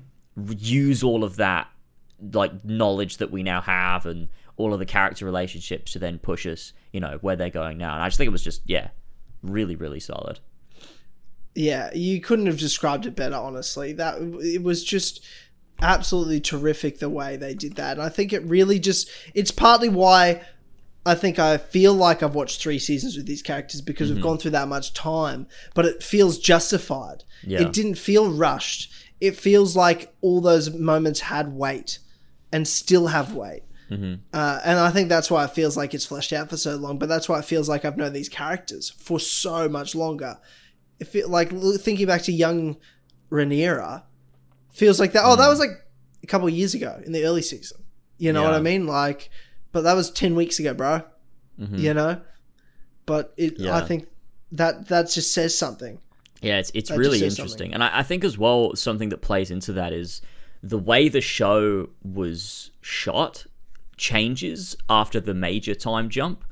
use 0.57 1.03
all 1.03 1.23
of 1.23 1.37
that 1.37 1.67
like 2.31 2.63
knowledge 2.63 3.17
that 3.17 3.31
we 3.31 3.43
now 3.43 3.61
have 3.61 4.05
and 4.05 4.29
all 4.55 4.73
of 4.73 4.79
the 4.79 4.85
character 4.85 5.25
relationships 5.25 5.91
to 5.91 5.99
then 5.99 6.19
push 6.19 6.45
us 6.45 6.73
you 6.93 6.99
know 6.99 7.17
where 7.21 7.35
they're 7.35 7.49
going 7.49 7.77
now 7.77 7.93
and 7.93 8.03
i 8.03 8.07
just 8.07 8.17
think 8.17 8.27
it 8.27 8.31
was 8.31 8.43
just 8.43 8.61
yeah 8.65 8.89
really 9.41 9.75
really 9.75 9.99
solid 9.99 10.39
Yeah, 11.55 11.91
you 11.95 12.21
couldn't 12.21 12.45
have 12.45 12.59
described 12.59 13.07
it 13.07 13.15
better, 13.15 13.35
honestly. 13.35 13.91
That 13.91 14.21
it 14.43 14.61
was 14.61 14.83
just 14.83 15.25
absolutely 15.81 16.39
terrific 16.39 16.99
the 16.99 17.09
way 17.09 17.35
they 17.37 17.53
did 17.53 17.75
that. 17.75 17.97
And 17.97 18.01
I 18.01 18.09
think 18.09 18.33
it 18.33 18.43
really 18.43 18.79
just 18.79 19.09
it's 19.33 19.51
partly 19.51 19.89
why 19.89 20.41
I 21.05 21.15
think 21.15 21.39
I 21.39 21.57
feel 21.57 21.93
like 21.93 22.21
I've 22.21 22.35
watched 22.35 22.61
three 22.61 22.79
seasons 22.79 23.15
with 23.15 23.25
these 23.25 23.41
characters 23.41 23.79
because 23.79 24.11
we've 24.11 24.21
gone 24.21 24.37
through 24.37 24.51
that 24.51 24.67
much 24.67 24.93
time, 24.93 25.47
but 25.73 25.85
it 25.85 26.03
feels 26.03 26.37
justified. 26.37 27.23
Yeah. 27.43 27.61
It 27.61 27.71
didn't 27.71 27.95
feel 27.95 28.29
rushed. 28.29 28.91
It 29.21 29.37
feels 29.37 29.75
like 29.75 30.13
all 30.19 30.41
those 30.41 30.73
moments 30.73 31.21
had 31.21 31.53
weight 31.53 31.99
and 32.51 32.67
still 32.67 33.07
have 33.07 33.33
weight. 33.33 33.63
Uh, 34.33 34.59
and 34.65 34.79
I 34.79 34.91
think 34.91 35.07
that's 35.07 35.31
why 35.31 35.45
it 35.45 35.51
feels 35.51 35.77
like 35.77 35.93
it's 35.93 36.05
fleshed 36.05 36.33
out 36.33 36.49
for 36.49 36.57
so 36.57 36.75
long. 36.75 36.99
But 36.99 37.07
that's 37.07 37.29
why 37.29 37.39
it 37.39 37.45
feels 37.45 37.69
like 37.69 37.85
I've 37.85 37.95
known 37.95 38.11
these 38.11 38.27
characters 38.27 38.89
for 38.89 39.17
so 39.17 39.69
much 39.69 39.95
longer. 39.95 40.39
It 40.99 41.05
feel 41.05 41.29
like 41.29 41.51
thinking 41.77 42.05
back 42.05 42.23
to 42.23 42.33
young 42.33 42.75
Rhaenyra 43.31 44.03
feels 44.77 44.99
like 44.99 45.13
that. 45.13 45.23
Oh, 45.25 45.35
that 45.35 45.47
was 45.47 45.59
like 45.59 45.71
a 46.23 46.27
couple 46.27 46.47
of 46.47 46.53
years 46.53 46.73
ago 46.73 47.01
in 47.05 47.11
the 47.11 47.25
early 47.25 47.41
season. 47.41 47.83
You 48.17 48.33
know 48.33 48.43
what 48.43 48.53
I 48.53 48.59
mean? 48.59 48.87
Like, 48.87 49.29
but 49.71 49.81
that 49.81 49.93
was 49.93 50.09
ten 50.09 50.35
weeks 50.35 50.59
ago, 50.59 50.73
bro. 50.73 51.01
You 51.57 51.93
know. 51.93 52.21
But 53.05 53.33
it, 53.37 53.61
I 53.61 53.81
think 53.81 54.07
that 54.51 54.89
that 54.89 55.09
just 55.09 55.33
says 55.33 55.57
something. 55.57 55.99
Yeah, 56.41 56.59
it's 56.59 56.71
it's 56.73 56.89
That 56.89 56.95
just 56.95 56.99
really 56.99 57.19
says 57.19 57.39
interesting, 57.39 57.73
and 57.73 57.83
I, 57.83 57.99
I 57.99 58.03
think 58.03 58.23
as 58.23 58.37
well 58.37 58.75
something 58.75 59.09
that 59.09 59.21
plays 59.21 59.49
into 59.49 59.73
that 59.73 59.93
is 59.93 60.21
the 60.61 60.77
way 60.77 61.09
the 61.09 61.21
show 61.21 61.89
was 62.03 62.71
shot 62.81 63.45
changes 63.97 64.75
after 64.89 65.19
the 65.19 65.33
major 65.33 65.73
time 65.73 66.09
jump, 66.09 66.45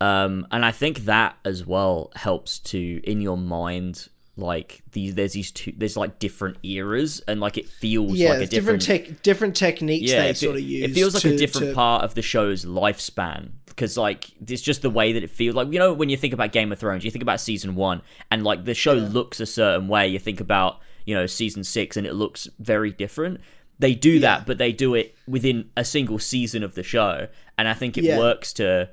um, 0.00 0.46
and 0.52 0.64
I 0.64 0.70
think 0.70 1.00
that 1.06 1.36
as 1.44 1.66
well 1.66 2.12
helps 2.14 2.58
to 2.60 3.00
in 3.02 3.20
your 3.20 3.36
mind 3.36 4.08
like 4.38 4.82
these 4.92 5.14
there's 5.14 5.32
these 5.32 5.50
two 5.50 5.72
there's 5.76 5.96
like 5.96 6.18
different 6.18 6.58
eras 6.62 7.22
and 7.26 7.40
like 7.40 7.56
it 7.56 7.68
feels 7.68 8.12
Yeah, 8.12 8.30
like 8.30 8.42
a 8.42 8.46
different 8.46 8.80
different 8.82 9.06
tech, 9.06 9.22
different 9.22 9.56
techniques 9.56 10.10
they 10.10 10.30
it, 10.30 10.36
sort 10.36 10.56
of 10.56 10.62
use. 10.62 10.90
it 10.90 10.94
feels 10.94 11.14
like 11.14 11.24
a 11.24 11.36
different 11.36 11.68
to- 11.68 11.74
part 11.74 12.04
of 12.04 12.14
the 12.14 12.20
show's 12.22 12.64
lifespan 12.66 13.50
because 13.66 13.96
like 13.96 14.30
it's 14.46 14.60
just 14.62 14.82
the 14.82 14.90
way 14.90 15.12
that 15.14 15.22
it 15.22 15.30
feels 15.30 15.54
like 15.54 15.72
you 15.72 15.78
know 15.78 15.92
when 15.94 16.08
you 16.10 16.16
think 16.18 16.34
about 16.34 16.52
game 16.52 16.70
of 16.70 16.78
thrones 16.78 17.02
you 17.04 17.10
think 17.10 17.22
about 17.22 17.40
season 17.40 17.74
one 17.74 18.02
and 18.30 18.44
like 18.44 18.64
the 18.66 18.74
show 18.74 18.92
looks 18.92 19.40
a 19.40 19.46
certain 19.46 19.88
way 19.88 20.06
you 20.06 20.18
think 20.18 20.40
about 20.40 20.80
you 21.06 21.14
know 21.14 21.24
season 21.26 21.64
six 21.64 21.96
and 21.96 22.06
it 22.06 22.12
looks 22.12 22.46
very 22.58 22.90
different 22.92 23.40
they 23.78 23.94
do 23.94 24.18
that 24.20 24.44
but 24.46 24.58
they 24.58 24.70
do 24.72 24.94
it 24.94 25.14
within 25.26 25.70
a 25.78 25.84
single 25.84 26.18
season 26.18 26.62
of 26.62 26.74
the 26.74 26.82
show 26.82 27.26
and 27.56 27.68
i 27.68 27.72
think 27.74 27.96
it 27.96 28.04
Yeah. 28.04 28.18
works 28.18 28.52
to 28.54 28.90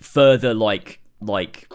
further 0.00 0.54
like 0.54 1.00
like 1.20 1.68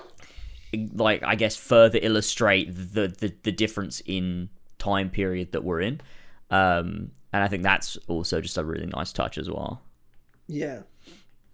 like 0.94 1.24
I 1.24 1.36
guess 1.36 1.56
further 1.56 2.00
illustrate 2.02 2.70
the 2.74 3.08
the, 3.08 3.34
the 3.44 3.52
difference 3.52 4.02
in 4.06 4.50
time 4.80 5.10
period 5.10 5.52
that 5.52 5.64
we're 5.64 5.82
in. 5.82 6.02
Um, 6.50 7.12
and 7.34 7.44
I 7.44 7.48
think 7.48 7.64
that's 7.64 7.98
also 8.08 8.42
just 8.42 8.58
a 8.58 8.64
really 8.64 8.86
nice 8.86 9.12
touch 9.12 9.38
as 9.38 9.50
well. 9.50 9.82
Yeah. 10.48 10.84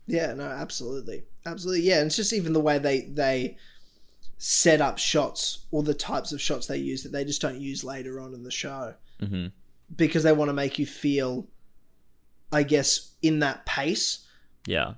Yeah, 0.05 0.33
no, 0.33 0.43
absolutely. 0.43 1.23
Absolutely. 1.45 1.83
Yeah, 1.83 1.99
and 1.99 2.07
it's 2.07 2.15
just 2.15 2.33
even 2.33 2.53
the 2.53 2.59
way 2.59 2.77
they 2.77 3.01
they 3.01 3.57
set 4.37 4.81
up 4.81 4.97
shots 4.97 5.65
or 5.71 5.83
the 5.83 5.93
types 5.93 6.33
of 6.33 6.41
shots 6.41 6.67
they 6.67 6.77
use 6.77 7.03
that 7.03 7.11
they 7.11 7.23
just 7.23 7.41
don't 7.41 7.61
use 7.61 7.83
later 7.83 8.19
on 8.19 8.33
in 8.33 8.43
the 8.43 8.51
show 8.51 8.93
hmm 9.21 9.45
because 9.95 10.23
they 10.23 10.33
want 10.33 10.49
to 10.49 10.53
make 10.53 10.77
you 10.79 10.85
feel 10.85 11.47
I 12.51 12.63
guess 12.63 13.11
in 13.21 13.39
that 13.39 13.65
pace. 13.65 14.25
Yeah. 14.67 14.93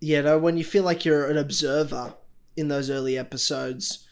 You 0.00 0.22
know, 0.22 0.38
when 0.38 0.56
you 0.56 0.64
feel 0.64 0.84
like 0.84 1.04
you're 1.04 1.28
an 1.28 1.36
observer 1.36 2.14
in 2.58 2.68
those 2.68 2.90
early 2.90 3.16
episodes, 3.16 4.06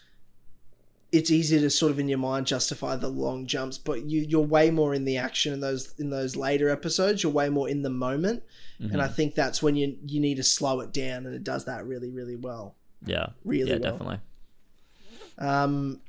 it's 1.11 1.31
easy 1.31 1.59
to 1.59 1.69
sort 1.69 1.91
of 1.91 1.99
in 1.99 2.07
your 2.09 2.17
mind 2.17 2.47
justify 2.47 2.95
the 2.95 3.07
long 3.09 3.45
jumps, 3.47 3.77
but 3.77 4.05
you 4.05 4.21
you're 4.21 4.41
way 4.41 4.69
more 4.71 4.93
in 4.93 5.05
the 5.05 5.17
action 5.17 5.53
in 5.53 5.59
those 5.59 5.93
in 5.99 6.09
those 6.09 6.35
later 6.35 6.69
episodes. 6.69 7.23
You're 7.23 7.31
way 7.31 7.49
more 7.49 7.69
in 7.69 7.81
the 7.81 7.89
moment, 7.89 8.43
and 8.79 8.91
Mm-hmm. 8.91 8.99
I 9.01 9.07
think 9.07 9.33
that's 9.35 9.61
when 9.63 9.75
you 9.75 9.97
you 10.05 10.19
need 10.19 10.35
to 10.37 10.43
slow 10.43 10.81
it 10.81 10.91
down, 10.93 11.25
and 11.25 11.33
it 11.35 11.43
does 11.43 11.65
that 11.65 11.85
really 11.85 12.09
really 12.09 12.35
well. 12.35 12.75
Yeah. 13.05 13.27
Really 13.43 13.71
Yeah, 13.71 13.77
well. 13.77 13.91
definitely. 13.91 14.19
Um, 15.37 16.01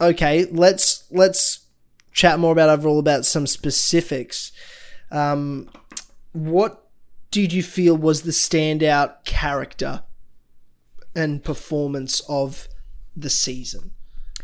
okay, 0.00 0.44
let's 0.46 1.04
let's 1.10 1.66
chat 2.12 2.38
more 2.38 2.52
about 2.52 2.70
overall 2.70 2.98
about 2.98 3.24
some 3.24 3.46
specifics. 3.46 4.52
Um, 5.10 5.68
what 6.32 6.86
did 7.30 7.52
you 7.52 7.62
feel 7.62 7.96
was 7.96 8.22
the 8.22 8.30
standout 8.32 9.24
character 9.24 10.02
and 11.18 11.42
performance 11.42 12.20
of 12.28 12.68
the 13.16 13.30
season? 13.30 13.92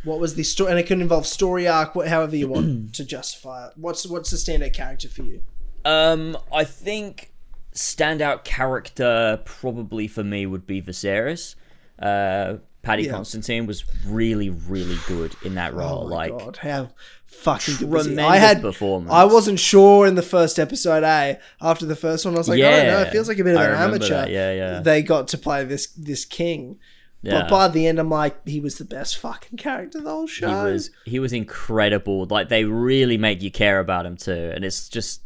What 0.03 0.19
was 0.21 0.35
the 0.35 0.43
story? 0.43 0.71
And 0.71 0.79
it 0.79 0.87
can 0.87 1.01
involve 1.01 1.27
story 1.27 1.67
arc, 1.67 1.95
however 1.95 2.37
you 2.37 2.49
want 2.49 2.95
to 2.95 3.05
justify 3.17 3.69
it. 3.69 3.73
What's 3.77 4.07
what's 4.07 4.31
the 4.31 4.37
standout 4.37 4.75
character 4.75 5.09
for 5.09 5.23
you? 5.23 5.43
Um, 5.85 6.37
I 6.53 6.65
think 6.65 7.33
standout 7.75 8.45
character 8.45 9.41
probably 9.45 10.09
for 10.09 10.25
me 10.25 10.47
would 10.47 10.67
be 10.67 10.83
Viserys. 10.83 11.55
Uh, 11.99 12.57
Paddy 12.83 13.05
Yeah. 13.05 13.13
Considine 13.13 13.67
was 13.67 13.85
really, 14.07 14.51
really 14.51 14.99
good 15.07 15.35
in 15.43 15.55
that 15.55 15.73
role. 15.75 16.03
Oh 16.03 16.07
like 16.07 16.37
god, 16.37 16.59
how 16.59 16.91
fucking 17.35 17.77
tremendous 17.77 18.19
I 18.19 18.37
had 18.39 18.63
performance. 18.63 19.13
I 19.13 19.25
wasn't 19.25 19.59
sure 19.61 20.07
in 20.07 20.15
the 20.15 20.23
first 20.23 20.59
episode. 20.59 21.03
A 21.05 21.39
after 21.61 21.87
the 21.87 21.97
first 21.97 22.25
one, 22.25 22.35
I 22.35 22.39
was 22.39 22.49
like, 22.49 22.59
oh 22.59 22.63
no, 22.63 22.69
Yeah. 22.71 23.03
it 23.03 23.11
feels 23.13 23.29
like 23.29 23.39
a 23.39 23.45
bit 23.45 23.55
of 23.55 23.61
I 23.61 23.67
an 23.67 23.75
amateur. 23.75 24.09
that. 24.09 24.31
Yeah, 24.31 24.53
yeah. 24.53 24.81
They 24.81 25.03
got 25.03 25.29
to 25.29 25.39
play 25.39 25.65
this 25.65 25.87
this 25.89 26.25
king, 26.25 26.79
Yeah. 27.23 27.43
but 27.43 27.51
by 27.51 27.69
the 27.69 27.87
end, 27.87 27.99
I'm 27.99 28.09
like, 28.11 28.47
he 28.49 28.61
was 28.61 28.79
the 28.79 28.85
best 28.85 29.19
fucking 29.19 29.59
character 29.59 30.01
the 30.01 30.11
whole 30.11 30.27
show. 30.27 30.49
he 30.49 30.73
was 30.73 30.91
he 31.05 31.19
was 31.19 31.33
incredible. 31.33 32.27
Like 32.31 32.49
they 32.49 32.65
really 32.65 33.19
make 33.19 33.43
you 33.43 33.51
care 33.51 33.79
about 33.81 34.07
him 34.07 34.17
too, 34.17 34.53
and 34.55 34.65
it's 34.65 34.89
just 34.89 35.21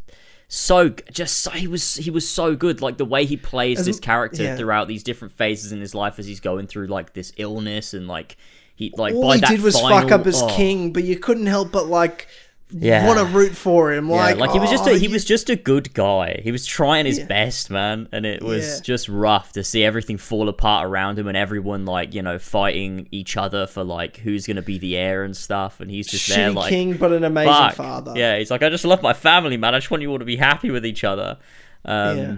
so 0.50 0.88
just 1.12 1.38
so, 1.38 1.50
he 1.50 1.66
was 1.68 1.96
he 1.96 2.10
was 2.10 2.28
so 2.28 2.56
good. 2.56 2.80
Like 2.80 2.96
the 2.96 3.04
way 3.04 3.26
he 3.26 3.36
plays 3.36 3.80
As- 3.80 3.86
this 3.86 4.00
character 4.00 4.42
yeah. 4.44 4.56
throughout 4.56 4.88
these 4.88 5.02
different 5.02 5.34
phases 5.34 5.72
in 5.72 5.80
his 5.80 5.94
life 5.94 6.18
as 6.18 6.26
he's 6.26 6.40
going 6.40 6.66
through 6.66 6.86
like 6.86 7.12
this 7.12 7.32
illness 7.36 7.92
and 7.94 8.08
like 8.08 8.36
he 8.78 8.92
like 8.96 9.12
All 9.14 9.32
he 9.32 9.40
did 9.40 9.60
was 9.60 9.78
final, 9.78 10.00
fuck 10.00 10.12
up 10.12 10.26
as 10.26 10.40
oh, 10.40 10.48
king, 10.48 10.92
but 10.92 11.02
you 11.02 11.18
couldn't 11.18 11.46
help 11.46 11.72
but 11.72 11.86
like 11.88 12.28
Yeah. 12.70 13.06
want 13.06 13.18
to 13.18 13.24
root 13.24 13.56
for 13.56 13.92
him. 13.92 14.08
Yeah, 14.08 14.14
Like, 14.16 14.36
like, 14.36 14.50
he 14.52 14.58
was 14.60 14.70
just 14.70 14.86
oh, 14.86 14.92
a, 14.92 14.96
he 14.98 15.08
was 15.08 15.24
just 15.24 15.50
a 15.50 15.56
good 15.56 15.92
guy. 15.94 16.40
He 16.44 16.52
was 16.52 16.64
trying 16.64 17.06
his 17.06 17.18
Yeah. 17.18 17.24
best, 17.26 17.70
man, 17.70 18.08
and 18.12 18.24
it 18.24 18.42
was 18.42 18.76
Yeah. 18.76 18.80
just 18.84 19.08
rough 19.08 19.52
to 19.54 19.64
see 19.64 19.82
everything 19.82 20.16
fall 20.16 20.48
apart 20.48 20.86
around 20.86 21.18
him 21.18 21.26
and 21.26 21.36
everyone 21.36 21.86
like 21.86 22.14
you 22.14 22.22
know 22.22 22.38
fighting 22.38 23.08
each 23.10 23.36
other 23.36 23.66
for 23.66 23.82
like 23.82 24.18
who's 24.18 24.46
gonna 24.46 24.62
be 24.62 24.78
the 24.78 24.96
heir 24.96 25.24
and 25.24 25.36
stuff, 25.36 25.80
and 25.80 25.90
he's 25.90 26.06
just 26.06 26.28
there 26.28 26.50
shitty 26.50 26.54
like 26.54 26.68
king, 26.68 26.96
but 26.96 27.10
an 27.12 27.24
amazing 27.24 27.52
fuck. 27.52 27.74
father. 27.74 28.12
Yeah, 28.16 28.38
he's 28.38 28.50
like, 28.50 28.62
I 28.62 28.68
just 28.68 28.84
love 28.84 29.02
my 29.02 29.12
family, 29.14 29.56
man. 29.56 29.74
I 29.74 29.78
just 29.78 29.90
want 29.90 30.02
you 30.02 30.10
all 30.12 30.18
to 30.20 30.24
be 30.24 30.36
happy 30.36 30.70
with 30.70 30.86
each 30.86 31.02
other. 31.04 31.36
Um, 31.84 32.18
Yeah. 32.18 32.36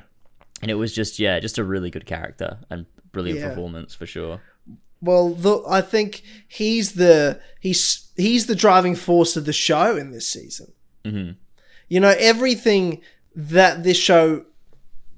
And 0.62 0.70
it 0.70 0.74
was 0.74 0.94
just, 0.94 1.18
yeah, 1.18 1.40
just 1.40 1.56
a 1.56 1.64
really 1.64 1.90
good 1.90 2.04
character 2.04 2.58
and 2.68 2.84
brilliant 3.12 3.40
performance 3.40 3.94
for 3.94 4.04
sure. 4.04 4.40
Well, 5.02 5.30
the, 5.30 5.62
I 5.68 5.80
think 5.80 6.22
he's 6.46 6.92
the 6.92 7.40
he's 7.58 8.08
he's 8.16 8.46
the 8.46 8.54
driving 8.54 8.94
force 8.94 9.36
of 9.36 9.46
the 9.46 9.52
show 9.52 9.96
in 9.96 10.10
this 10.10 10.28
season. 10.28 10.72
Mhm. 11.04 11.36
You 11.88 12.00
know 12.00 12.14
everything 12.18 13.00
that 13.34 13.82
this 13.82 13.96
show 13.96 14.44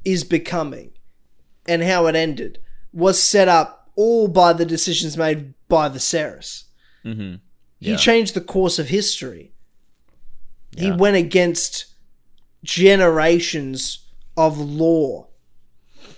is 0.04 0.24
becoming, 0.24 0.92
and 1.66 1.82
how 1.82 2.06
it 2.06 2.14
ended 2.14 2.58
was 2.92 3.22
set 3.22 3.48
up 3.48 3.90
all 3.96 4.28
by 4.28 4.52
the 4.52 4.64
decisions 4.64 5.16
made 5.16 5.54
by 5.68 5.88
Viserys. 5.88 6.64
hmm 7.02 7.34
He 7.80 7.96
changed 7.96 8.34
the 8.34 8.40
course 8.40 8.78
of 8.78 8.88
history. 8.88 9.52
He 10.76 10.90
went 10.90 11.16
against 11.16 11.86
generations 12.62 13.98
of 14.36 14.58
law 14.58 15.28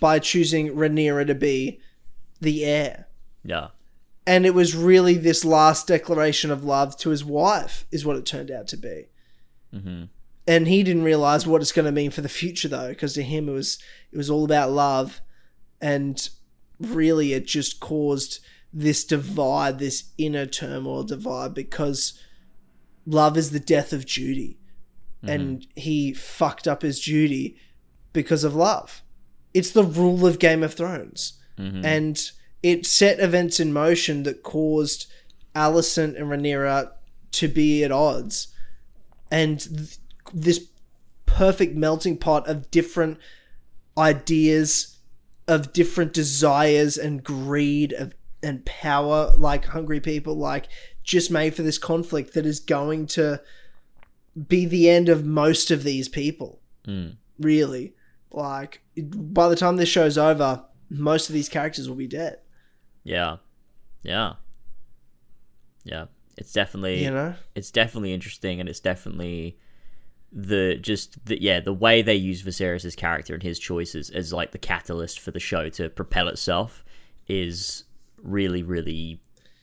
by 0.00 0.18
choosing 0.18 0.68
Rhaenyra 0.70 1.26
to 1.26 1.34
be 1.34 1.80
the 2.40 2.64
heir 2.64 3.08
Yeah. 3.44 3.68
and 4.26 4.46
it 4.46 4.54
was 4.54 4.74
really 4.74 5.14
this 5.14 5.44
last 5.44 5.86
declaration 5.86 6.50
of 6.50 6.64
love 6.64 6.96
to 6.98 7.10
his 7.10 7.24
wife 7.24 7.86
is 7.92 8.04
what 8.06 8.16
it 8.16 8.24
turned 8.26 8.50
out 8.50 8.66
to 8.68 8.76
be. 8.76 9.06
Hmm 9.72 10.04
and 10.46 10.68
he 10.68 10.82
didn't 10.82 11.04
realize 11.04 11.46
what 11.46 11.62
it's 11.62 11.72
going 11.72 11.86
to 11.86 11.92
mean 11.92 12.10
for 12.10 12.20
the 12.20 12.28
future 12.28 12.68
though 12.68 12.88
because 12.88 13.14
to 13.14 13.22
him 13.22 13.48
it 13.48 13.52
was 13.52 13.78
it 14.12 14.16
was 14.16 14.30
all 14.30 14.44
about 14.44 14.70
love. 14.70 15.20
And 15.80 16.28
really 16.80 17.32
it 17.32 17.46
just 17.46 17.80
caused 17.80 18.40
this 18.72 19.04
divide 19.04 19.78
this 19.78 20.10
inner 20.18 20.46
turmoil 20.46 21.04
divide 21.04 21.54
because 21.54 22.18
love 23.06 23.36
is 23.36 23.50
the 23.50 23.60
death 23.60 23.92
of 23.92 24.06
duty. 24.06 24.58
And 25.26 25.66
he 25.74 26.12
fucked 26.12 26.68
up 26.68 26.82
his 26.82 27.00
duty 27.00 27.56
because 28.12 28.44
of 28.44 28.54
love. 28.54 29.02
It's 29.54 29.70
the 29.70 29.82
rule 29.84 30.26
of 30.26 30.38
game 30.38 30.62
of 30.62 30.74
thrones. 30.74 31.34
Hmm 31.56 31.80
and 31.84 32.30
it 32.64 32.86
set 32.86 33.20
events 33.20 33.60
in 33.60 33.72
motion 33.72 34.22
that 34.22 34.42
caused 34.42 35.06
Alicent 35.54 36.16
and 36.18 36.30
Rhaenyra 36.30 36.90
to 37.32 37.48
be 37.48 37.84
at 37.84 37.92
odds, 37.92 38.48
and 39.30 39.60
th- 39.60 39.98
this 40.32 40.66
perfect 41.26 41.76
melting 41.76 42.16
pot 42.16 42.48
of 42.48 42.70
different 42.70 43.18
ideas, 43.98 44.96
of 45.46 45.72
different 45.72 46.12
desires 46.12 46.96
and 46.96 47.22
greed 47.22 47.92
of 47.92 48.14
and 48.42 48.64
power, 48.66 49.32
like 49.38 49.66
hungry 49.66 50.00
people, 50.00 50.34
like 50.34 50.66
just 51.02 51.30
made 51.30 51.54
for 51.54 51.62
this 51.62 51.78
conflict 51.78 52.34
that 52.34 52.44
is 52.46 52.60
going 52.60 53.06
to 53.06 53.40
be 54.48 54.66
the 54.66 54.88
end 54.88 55.08
of 55.08 55.24
most 55.24 55.70
of 55.70 55.82
these 55.82 56.08
people 56.08 56.60
Mm. 56.86 57.16
really. 57.38 57.94
Like 58.30 58.82
by 58.96 59.48
the 59.48 59.56
time 59.56 59.76
this 59.76 59.88
show's 59.88 60.18
over, 60.18 60.64
most 60.90 61.28
of 61.28 61.34
these 61.34 61.48
characters 61.48 61.88
will 61.88 61.96
be 61.96 62.06
dead. 62.06 62.38
Yeah. 63.04 63.36
Yeah. 64.02 64.34
Yeah. 65.84 66.06
It's 66.36 66.52
definitely 66.52 67.04
You 67.04 67.10
know? 67.10 67.34
it's 67.54 67.70
definitely 67.70 68.12
interesting 68.12 68.58
and 68.60 68.68
it's 68.68 68.80
definitely 68.80 69.56
the 70.32 70.76
just 70.80 71.24
the 71.26 71.40
yeah 71.40 71.60
the 71.60 71.72
way 71.72 72.02
they 72.02 72.16
use 72.16 72.42
Viserys' 72.42 72.96
character 72.96 73.34
and 73.34 73.42
his 73.42 73.60
choices 73.60 74.10
as 74.10 74.32
like 74.32 74.50
the 74.50 74.58
catalyst 74.58 75.20
for 75.20 75.30
the 75.30 75.38
show 75.38 75.68
to 75.68 75.88
propel 75.88 76.26
itself 76.26 76.84
is 77.28 77.84
really 78.20 78.62
really 78.62 79.20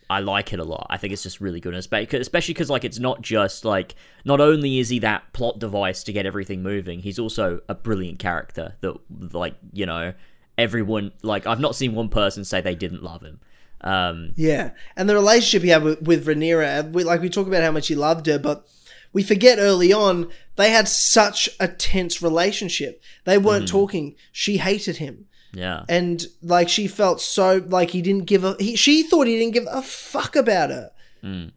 I 0.10 0.20
like 0.20 0.52
it 0.52 0.60
a 0.60 0.66
lot. 0.66 0.88
I 0.90 0.98
think 0.98 1.14
it's 1.14 1.24
just 1.24 1.40
really 1.40 1.62
good, 1.62 1.74
espe- 1.74 2.12
especially 2.20 2.54
because 2.54 2.70
like 2.70 2.84
it's 2.84 3.00
not 3.00 3.22
just 3.22 3.64
like 3.64 3.96
not 4.26 4.42
only 4.42 4.80
is 4.80 4.90
he 4.90 5.00
that 5.00 5.32
plot 5.32 5.58
device 5.58 6.04
to 6.04 6.12
get 6.12 6.26
everything 6.26 6.62
moving, 6.62 7.00
he's 7.00 7.18
also 7.18 7.62
a 7.70 7.76
brilliant 7.76 8.20
character 8.20 8.76
that 8.82 8.98
like 9.34 9.56
you 9.72 9.86
know 9.86 10.14
everyone 10.62 11.12
like 11.22 11.46
I've 11.48 11.60
not 11.60 11.76
seen 11.76 11.94
one 11.96 12.10
person 12.10 12.44
say 12.46 12.62
they 12.62 12.76
didn't 12.76 13.04
love 13.04 13.22
him. 13.22 13.40
Um, 13.82 14.34
Yeah, 14.36 14.72
and 14.96 15.10
the 15.10 15.16
relationship 15.16 15.64
he 15.64 15.70
had 15.70 15.84
with, 15.84 16.02
with 16.04 16.26
Rhaenyra, 16.28 16.92
we, 16.92 17.04
like 17.04 17.22
we 17.22 17.30
talk 17.30 17.48
about 17.48 17.64
how 17.64 17.72
much 17.72 17.88
he 17.88 17.96
loved 17.96 18.28
her, 18.28 18.38
but 18.38 18.68
we 19.12 19.24
forget 19.24 19.58
early 19.60 19.92
on 19.92 20.30
they 20.56 20.70
had 20.70 20.88
such 20.88 21.50
a 21.60 21.68
tense 21.68 22.22
relationship. 22.22 23.02
They 23.26 23.38
weren't 23.38 23.68
talking. 23.68 24.16
She 24.32 24.58
hated 24.58 24.98
him, 24.98 25.26
yeah, 25.54 25.84
and 25.90 26.24
like 26.44 26.70
she 26.70 26.88
felt 26.88 27.20
so 27.22 27.64
like 27.68 27.90
he 27.92 28.02
didn't 28.04 28.26
give 28.26 28.44
a. 28.44 28.56
He, 28.60 28.76
she 28.76 29.02
thought 29.04 29.26
he 29.28 29.38
didn't 29.40 29.54
give 29.56 29.68
a 29.72 29.82
fuck 29.82 30.36
about 30.36 30.70
her. 30.70 30.92
yeah. 31.24 31.50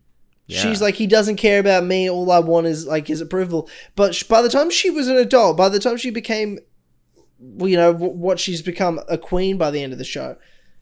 She's 0.61 0.81
like, 0.83 0.95
he 0.97 1.07
doesn't 1.07 1.37
care 1.37 1.59
about 1.61 1.85
me. 1.85 2.09
All 2.09 2.31
I 2.31 2.39
want 2.39 2.67
is 2.67 2.87
like 2.87 3.07
his 3.09 3.21
approval. 3.21 3.69
But 3.97 4.15
sh- 4.15 4.25
by 4.25 4.41
the 4.43 4.49
time 4.51 4.71
she 4.71 4.91
was 4.91 5.09
an 5.09 5.17
adult, 5.17 5.57
by 5.57 5.69
the 5.69 5.79
time 5.79 5.97
she 5.99 6.11
became, 6.11 6.59
you 7.59 7.77
know, 7.77 7.93
what 7.93 8.39
she's 8.41 8.63
become 8.63 9.01
a 9.09 9.19
queen 9.19 9.57
by 9.59 9.71
the 9.71 9.83
end 9.83 9.93
of 9.93 9.99
the 9.99 10.05
show, 10.05 10.37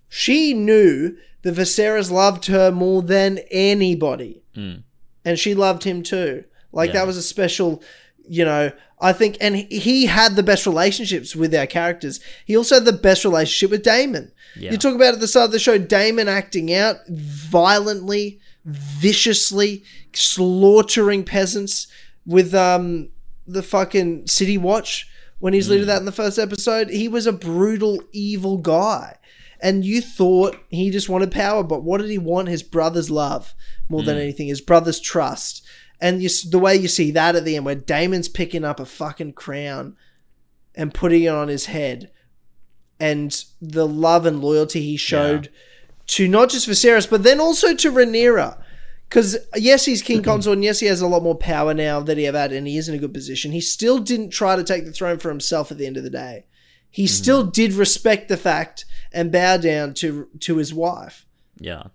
she 0.08 0.54
knew 0.54 1.16
that 1.42 1.54
Viserys 1.54 2.10
loved 2.10 2.46
her 2.46 2.70
more 2.70 3.02
than 3.02 3.38
anybody, 3.50 4.42
Mm. 4.56 4.82
and 5.24 5.38
she 5.38 5.54
loved 5.54 5.84
him 5.84 6.02
too. 6.02 6.44
Like 6.72 6.88
Yeah. 6.88 7.00
that 7.00 7.06
was 7.06 7.16
a 7.16 7.22
special, 7.22 7.82
you 8.28 8.44
know. 8.44 8.72
I 9.00 9.12
think, 9.12 9.36
and 9.40 9.56
he- 9.56 10.06
had 10.06 10.36
the 10.36 10.44
best 10.44 10.64
relationships 10.64 11.34
with 11.34 11.52
our 11.56 11.66
characters. 11.66 12.20
He 12.46 12.56
also 12.56 12.76
had 12.76 12.84
the 12.84 12.92
best 12.92 13.24
relationship 13.24 13.70
with 13.72 13.82
Daemon. 13.82 14.30
Yeah. 14.56 14.70
You 14.70 14.76
talk 14.78 14.94
about 14.94 15.14
at 15.14 15.20
the 15.20 15.26
start 15.26 15.46
of 15.46 15.50
the 15.52 15.58
show, 15.58 15.76
Daemon 15.76 16.28
acting 16.28 16.72
out 16.72 16.98
violently, 17.08 18.38
viciously, 18.64 19.82
slaughtering 20.12 21.24
peasants 21.24 21.86
with 22.26 22.54
um 22.54 23.08
the 23.46 23.62
fucking 23.62 24.26
City 24.28 24.56
Watch. 24.56 25.08
When 25.42 25.54
he's 25.54 25.68
leading 25.68 25.86
mm. 25.86 25.88
that 25.88 25.98
in 25.98 26.04
the 26.04 26.12
first 26.12 26.38
episode. 26.38 26.88
He 26.88 27.08
was 27.08 27.26
a 27.26 27.32
brutal, 27.32 28.00
evil 28.12 28.58
guy. 28.58 29.16
And 29.60 29.84
you 29.84 30.00
thought 30.00 30.56
he 30.68 30.88
just 30.88 31.08
wanted 31.08 31.32
power, 31.32 31.64
but 31.64 31.82
what 31.82 32.00
did 32.00 32.10
he 32.10 32.18
want? 32.18 32.46
His 32.46 32.62
brother's 32.62 33.10
love 33.10 33.52
more 33.88 34.04
than 34.04 34.16
mm. 34.16 34.20
anything, 34.20 34.46
his 34.46 34.60
brother's 34.60 35.00
trust. 35.00 35.66
And 36.00 36.22
you, 36.22 36.28
the 36.48 36.60
way 36.60 36.76
you 36.76 36.86
see 36.86 37.10
that 37.10 37.34
at 37.34 37.44
the 37.44 37.56
end, 37.56 37.64
where 37.64 37.74
Daemon's 37.74 38.28
picking 38.28 38.64
up 38.64 38.78
a 38.78 38.86
fucking 38.86 39.32
crown 39.32 39.96
and 40.76 40.94
putting 40.94 41.24
it 41.24 41.28
on 41.28 41.48
his 41.48 41.66
head, 41.66 42.12
and 43.00 43.44
the 43.60 43.88
love 43.88 44.26
and 44.26 44.40
loyalty 44.40 44.80
he 44.82 44.96
showed 44.96 45.50
to 46.06 46.28
not 46.28 46.50
just 46.50 46.68
Viserys, 46.68 47.10
but 47.10 47.24
then 47.24 47.40
also 47.40 47.74
to 47.74 47.90
Rhaenyra. 47.90 48.61
Because 49.12 49.36
yes, 49.54 49.84
he's 49.84 50.00
king 50.00 50.22
mm-hmm. 50.22 50.30
consort, 50.30 50.56
and 50.56 50.64
yes, 50.64 50.80
he 50.80 50.86
has 50.86 51.02
a 51.02 51.06
lot 51.06 51.22
more 51.22 51.34
power 51.34 51.74
now 51.74 52.00
that 52.00 52.16
he 52.16 52.26
ever 52.26 52.38
had, 52.38 52.50
and 52.50 52.66
he 52.66 52.78
is 52.78 52.88
in 52.88 52.94
a 52.94 52.98
good 52.98 53.12
position. 53.12 53.52
He 53.52 53.60
still 53.60 53.98
didn't 53.98 54.30
try 54.30 54.56
to 54.56 54.64
take 54.64 54.86
the 54.86 54.92
throne 54.92 55.18
for 55.18 55.28
himself 55.28 55.70
at 55.70 55.76
the 55.76 55.86
end 55.86 55.98
of 55.98 56.02
the 56.02 56.08
day. 56.08 56.46
He 56.88 57.04
mm-hmm. 57.04 57.08
still 57.08 57.44
did 57.44 57.74
respect 57.74 58.30
the 58.30 58.38
fact 58.38 58.86
and 59.12 59.30
bow 59.30 59.58
down 59.58 59.92
to 59.94 60.28
to 60.40 60.56
his 60.56 60.72
wife, 60.72 61.26
Yeah. 61.60 61.88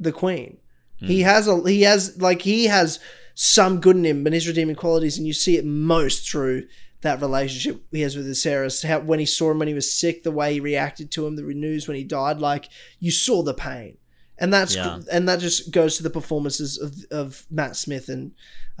the 0.00 0.10
queen. 0.10 0.56
Mm. 1.02 1.08
He 1.08 1.20
has 1.20 1.46
a 1.46 1.68
he 1.68 1.82
has 1.82 2.16
like 2.16 2.40
he 2.40 2.64
has 2.64 2.98
some 3.34 3.78
good 3.78 3.96
in 3.96 4.06
him 4.06 4.26
and 4.26 4.34
his 4.34 4.48
redeeming 4.48 4.74
qualities, 4.74 5.18
and 5.18 5.26
you 5.26 5.34
see 5.34 5.58
it 5.58 5.66
most 5.66 6.26
through 6.26 6.66
that 7.02 7.20
relationship 7.20 7.82
he 7.90 8.00
has 8.00 8.16
with 8.16 8.26
Viserys. 8.26 8.88
How 8.88 9.00
when 9.00 9.18
he 9.18 9.26
saw 9.26 9.50
him 9.50 9.58
when 9.58 9.68
he 9.68 9.74
was 9.74 9.92
sick, 9.92 10.22
the 10.22 10.30
way 10.30 10.54
he 10.54 10.60
reacted 10.60 11.10
to 11.10 11.26
him, 11.26 11.36
the 11.36 11.42
news 11.42 11.86
when 11.86 11.98
he 11.98 12.04
died, 12.04 12.38
like 12.38 12.70
you 13.00 13.10
saw 13.10 13.42
the 13.42 13.52
pain, 13.52 13.98
and 14.38 14.52
that's 14.52 14.74
Yeah. 14.74 15.00
and 15.12 15.28
that 15.28 15.40
just 15.40 15.70
goes 15.70 15.96
to 15.96 16.02
the 16.02 16.10
performances 16.10 16.78
of 16.78 16.94
of 17.10 17.46
Matt 17.50 17.76
Smith 17.76 18.08
and 18.08 18.32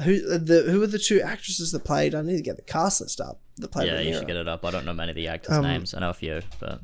who 0.04 0.38
the 0.38 0.62
who 0.70 0.82
are 0.82 0.86
the 0.88 0.98
two 0.98 1.20
actresses 1.20 1.70
that 1.72 1.84
played. 1.84 2.14
I 2.14 2.22
need 2.22 2.36
to 2.36 2.42
get 2.42 2.56
the 2.56 2.62
cast 2.62 3.00
list 3.00 3.20
up. 3.20 3.40
The 3.56 3.68
played 3.68 3.86
Yeah, 3.86 4.00
you 4.00 4.14
should 4.14 4.26
get 4.26 4.36
it 4.36 4.48
up. 4.48 4.64
I 4.64 4.70
don't 4.72 4.84
know 4.84 4.92
many 4.92 5.10
of 5.10 5.16
the 5.16 5.28
actors' 5.28 5.56
Um, 5.56 5.62
names. 5.62 5.94
I 5.94 6.00
know 6.00 6.10
a 6.10 6.14
few, 6.14 6.40
but 6.58 6.80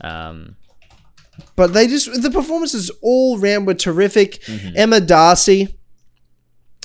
um, 0.00 0.56
But 1.56 1.72
they 1.72 1.86
just 1.88 2.22
the 2.22 2.30
performances 2.30 2.90
all 3.02 3.38
round 3.38 3.66
were 3.66 3.74
terrific. 3.74 4.42
Mm-hmm. 4.42 4.76
Emma 4.76 5.00
Darcy, 5.00 5.76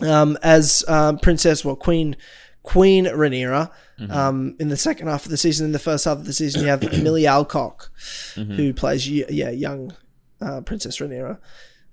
um, 0.02 0.38
as 0.42 0.84
um, 0.88 1.20
Princess, 1.20 1.64
well, 1.66 1.76
Queen 1.76 2.16
Queen 2.64 3.06
Rhaenyra. 3.06 3.72
Mm-hmm. 4.00 4.12
Um, 4.12 4.56
in 4.60 4.70
the 4.70 4.78
second 4.78 5.08
half 5.08 5.26
of 5.26 5.32
the 5.32 5.38
season, 5.38 5.66
in 5.66 5.72
the 5.72 5.80
first 5.80 6.06
half 6.06 6.18
of 6.20 6.26
the 6.26 6.34
season, 6.34 6.62
you 6.62 6.68
have 6.68 6.82
Millie 7.04 7.26
Alcock, 7.26 7.90
Mm-hmm. 8.36 8.54
who 8.54 8.74
plays 8.74 9.08
yeah 9.10 9.50
young 9.50 9.94
uh, 10.42 10.62
Princess 10.62 11.00
Rhaenyra, 11.00 11.40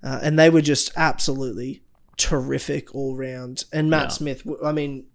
uh, 0.03 0.19
and 0.21 0.37
they 0.37 0.49
were 0.49 0.61
just 0.61 0.91
absolutely 0.95 1.83
terrific 2.17 2.93
all 2.95 3.15
round. 3.15 3.65
And 3.73 3.89
Matt 3.89 4.03
Yeah. 4.03 4.09
Smith, 4.09 4.47
I 4.63 4.71
mean, 4.71 5.05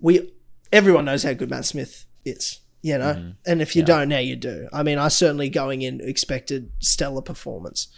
we 0.00 0.32
everyone 0.72 1.04
knows 1.04 1.22
how 1.22 1.32
good 1.32 1.50
Matt 1.50 1.64
Smith 1.64 2.06
is, 2.24 2.60
you 2.82 2.98
know. 2.98 3.14
Mm-hmm. 3.14 3.30
And 3.46 3.62
if 3.62 3.76
you 3.76 3.82
don't 3.82 4.08
now, 4.08 4.18
you 4.18 4.36
do. 4.36 4.68
I 4.72 4.82
mean, 4.82 4.98
I 4.98 5.08
certainly 5.08 5.48
going 5.48 5.82
in 5.82 6.00
expected 6.00 6.70
stellar 6.78 7.22
performance. 7.22 7.88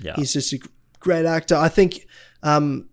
yeah, 0.00 0.14
He's 0.16 0.32
just 0.32 0.52
a 0.52 0.58
great 1.00 1.26
actor. 1.26 1.56
I 1.56 1.68
think, 1.68 2.06
um, 2.42 2.88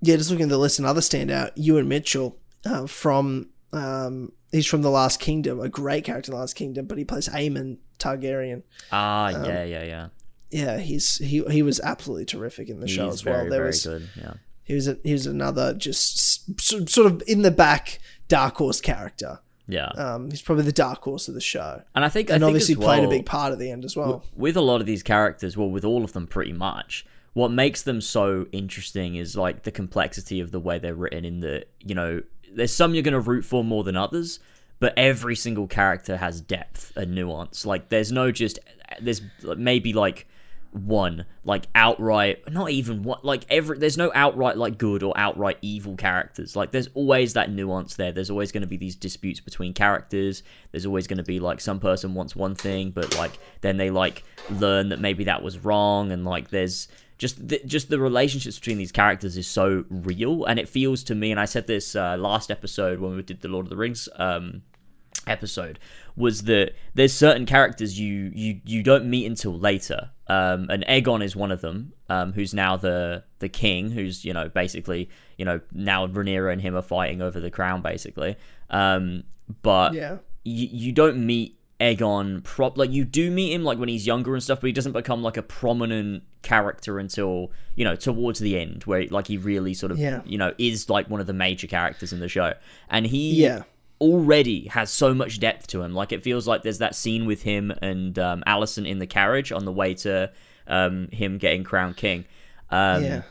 yeah, 0.00 0.16
just 0.16 0.30
looking 0.30 0.44
at 0.44 0.50
the 0.50 0.58
list, 0.58 0.78
another 0.78 1.00
standout, 1.00 1.52
Ewan 1.56 1.88
Mitchell 1.88 2.38
uh, 2.64 2.86
from. 2.86 3.50
Um, 3.72 4.32
he's 4.54 4.66
from 4.66 4.82
The 4.82 4.90
Last 4.90 5.20
Kingdom, 5.20 5.60
a 5.60 5.68
great 5.68 6.04
character 6.04 6.30
in 6.30 6.34
The 6.34 6.40
Last 6.40 6.54
Kingdom, 6.54 6.86
but 6.86 6.96
he 6.98 7.04
plays 7.04 7.28
Aemond 7.28 7.78
Targaryen. 7.98 8.62
ah, 8.92 9.34
um, 9.34 9.44
yeah, 9.44 9.64
yeah, 9.64 9.84
yeah. 9.84 10.08
Yeah, 10.50 10.78
he's 10.78 11.16
he 11.18 11.42
he 11.50 11.62
was 11.62 11.80
absolutely 11.80 12.26
terrific 12.26 12.68
in 12.68 12.78
the 12.80 12.86
show 12.88 13.08
as 13.08 13.24
well. 13.24 13.34
very, 13.34 13.50
There 13.50 13.58
very 13.60 13.68
was 13.68 13.84
good. 13.84 14.08
Yeah, 14.16 14.34
he 14.62 14.74
was 14.74 14.86
a, 14.86 14.98
he 15.02 15.12
was 15.12 15.26
another 15.26 15.74
just 15.74 16.60
sort 16.60 17.06
of 17.10 17.22
in 17.26 17.42
the 17.42 17.50
back 17.50 17.98
dark 18.28 18.56
horse 18.56 18.80
character. 18.80 19.40
yeah. 19.66 19.88
Um, 19.88 20.30
he's 20.30 20.42
probably 20.42 20.64
the 20.64 20.72
dark 20.72 21.02
horse 21.02 21.26
of 21.26 21.34
the 21.34 21.40
show, 21.40 21.82
and 21.94 22.04
I 22.04 22.08
think, 22.08 22.30
I 22.30 22.34
and 22.34 22.42
think 22.42 22.48
obviously 22.50 22.74
as 22.74 22.80
played 22.80 23.02
a 23.02 23.08
big 23.08 23.26
part 23.26 23.52
at 23.52 23.58
the 23.58 23.70
end 23.70 23.84
as 23.84 23.96
well. 23.96 24.22
with 24.36 24.56
a 24.56 24.60
lot 24.60 24.80
of 24.80 24.86
these 24.86 25.02
characters, 25.02 25.56
well, 25.56 25.68
with 25.70 25.84
all 25.84 26.04
of 26.04 26.12
them 26.12 26.26
pretty 26.28 26.52
much, 26.52 27.04
what 27.32 27.50
makes 27.50 27.82
them 27.82 28.00
so 28.00 28.46
interesting 28.52 29.16
is 29.16 29.36
like 29.36 29.64
the 29.64 29.72
complexity 29.72 30.38
of 30.38 30.52
the 30.52 30.60
way 30.60 30.78
they're 30.78 30.94
written. 30.94 31.24
In 31.24 31.40
the 31.40 31.66
you 31.80 31.96
know, 31.96 32.22
there's 32.54 32.72
some 32.72 32.94
you're 32.94 33.02
gonna 33.02 33.20
root 33.20 33.44
for 33.44 33.64
more 33.64 33.84
than 33.84 33.96
others, 33.96 34.40
but 34.80 34.94
every 34.96 35.36
single 35.36 35.66
character 35.66 36.16
has 36.16 36.40
depth 36.40 36.92
and 36.96 37.14
nuance. 37.14 37.64
Like 37.66 37.88
there's 37.88 38.12
no 38.12 38.30
just 38.30 38.58
there's 39.00 39.22
maybe 39.56 39.92
like 39.92 40.26
one 40.74 41.24
like 41.44 41.68
outright 41.76 42.42
not 42.50 42.68
even 42.68 43.04
what 43.04 43.24
like 43.24 43.46
every 43.48 43.78
there's 43.78 43.96
no 43.96 44.10
outright 44.12 44.56
like 44.56 44.76
good 44.76 45.04
or 45.04 45.16
outright 45.16 45.56
evil 45.62 45.96
characters. 45.96 46.56
Like 46.56 46.72
there's 46.72 46.88
always 46.94 47.34
that 47.34 47.50
nuance 47.50 47.94
there. 47.94 48.10
There's 48.10 48.30
always 48.30 48.50
going 48.50 48.62
to 48.62 48.66
be 48.66 48.76
these 48.76 48.96
disputes 48.96 49.38
between 49.38 49.72
characters. 49.72 50.42
There's 50.72 50.84
always 50.84 51.06
going 51.06 51.18
to 51.18 51.24
be 51.24 51.38
like 51.38 51.60
some 51.60 51.78
person 51.78 52.14
wants 52.14 52.34
one 52.34 52.56
thing 52.56 52.90
but 52.90 53.16
like 53.16 53.38
then 53.60 53.76
they 53.76 53.90
like 53.90 54.24
learn 54.50 54.88
that 54.88 54.98
maybe 54.98 55.24
that 55.24 55.42
was 55.42 55.58
wrong 55.58 56.10
and 56.10 56.24
like 56.24 56.50
there's 56.50 56.88
just 57.18 57.48
the, 57.48 57.60
just 57.66 57.88
the 57.90 57.98
relationships 57.98 58.58
between 58.58 58.78
these 58.78 58.92
characters 58.92 59.36
is 59.36 59.46
so 59.46 59.84
real. 59.88 60.44
And 60.44 60.58
it 60.58 60.68
feels 60.68 61.04
to 61.04 61.14
me 61.14 61.30
and 61.30 61.38
I 61.40 61.44
said 61.44 61.66
this 61.66 61.94
uh, 61.96 62.16
last 62.18 62.50
episode 62.50 63.00
when 63.00 63.14
we 63.16 63.22
did 63.22 63.40
the 63.40 63.48
Lord 63.48 63.66
of 63.66 63.70
the 63.70 63.76
Rings 63.76 64.08
um 64.16 64.62
episode 65.26 65.78
was 66.16 66.42
that 66.42 66.74
there's 66.94 67.12
certain 67.12 67.46
characters 67.46 67.98
you 67.98 68.30
you 68.34 68.60
you 68.64 68.82
don't 68.82 69.06
meet 69.08 69.26
until 69.26 69.56
later. 69.58 70.10
Um 70.26 70.66
and 70.68 70.84
Aegon 70.86 71.24
is 71.24 71.34
one 71.34 71.50
of 71.50 71.60
them 71.60 71.92
um 72.10 72.32
who's 72.34 72.52
now 72.52 72.76
the 72.76 73.24
the 73.38 73.48
king 73.48 73.90
who's 73.90 74.24
you 74.24 74.32
know 74.34 74.48
basically 74.48 75.08
you 75.38 75.44
know 75.44 75.60
now 75.72 76.06
Rhaenyra 76.06 76.52
and 76.52 76.60
him 76.60 76.76
are 76.76 76.82
fighting 76.82 77.22
over 77.22 77.40
the 77.40 77.50
crown 77.50 77.80
basically. 77.80 78.36
Um 78.70 79.24
but 79.62 79.94
Yeah. 79.94 80.18
you, 80.42 80.68
you 80.70 80.92
don't 80.92 81.24
meet 81.24 81.58
Aegon 81.84 82.42
prop 82.42 82.78
like 82.78 82.90
you 82.90 83.04
do 83.04 83.30
meet 83.30 83.52
him 83.52 83.62
like 83.64 83.78
when 83.78 83.88
he's 83.88 84.06
younger 84.06 84.32
and 84.34 84.42
stuff, 84.42 84.60
but 84.60 84.68
he 84.68 84.72
doesn't 84.72 84.92
become 84.92 85.22
like 85.22 85.36
a 85.36 85.42
prominent 85.42 86.22
character 86.42 86.98
until 86.98 87.50
you 87.76 87.84
know 87.84 87.94
towards 87.96 88.38
the 88.40 88.58
end, 88.58 88.84
where 88.84 89.06
like 89.10 89.26
he 89.26 89.36
really 89.36 89.74
sort 89.74 89.92
of 89.92 89.98
Yeah. 89.98 90.22
you 90.24 90.38
know 90.38 90.52
is 90.58 90.88
like 90.88 91.10
one 91.10 91.20
of 91.20 91.26
the 91.26 91.32
major 91.32 91.66
characters 91.66 92.12
in 92.12 92.20
the 92.20 92.28
show, 92.28 92.54
and 92.88 93.06
he 93.06 93.34
Yeah. 93.42 93.62
already 94.00 94.66
has 94.68 94.90
so 94.90 95.14
much 95.14 95.40
depth 95.40 95.66
to 95.68 95.82
him. 95.82 95.94
Like 95.94 96.12
it 96.12 96.22
feels 96.22 96.46
like 96.46 96.62
there's 96.62 96.78
that 96.78 96.94
scene 96.94 97.26
with 97.26 97.42
him 97.42 97.70
and 97.82 98.18
um, 98.18 98.42
Alicent 98.46 98.88
in 98.88 98.98
the 98.98 99.06
carriage 99.06 99.52
on 99.52 99.64
the 99.64 99.72
way 99.72 99.94
to 99.94 100.30
um, 100.66 101.08
him 101.12 101.38
getting 101.38 101.62
crowned 101.64 101.96
king. 101.96 102.24
Um, 102.70 103.04
Yeah. 103.04 103.22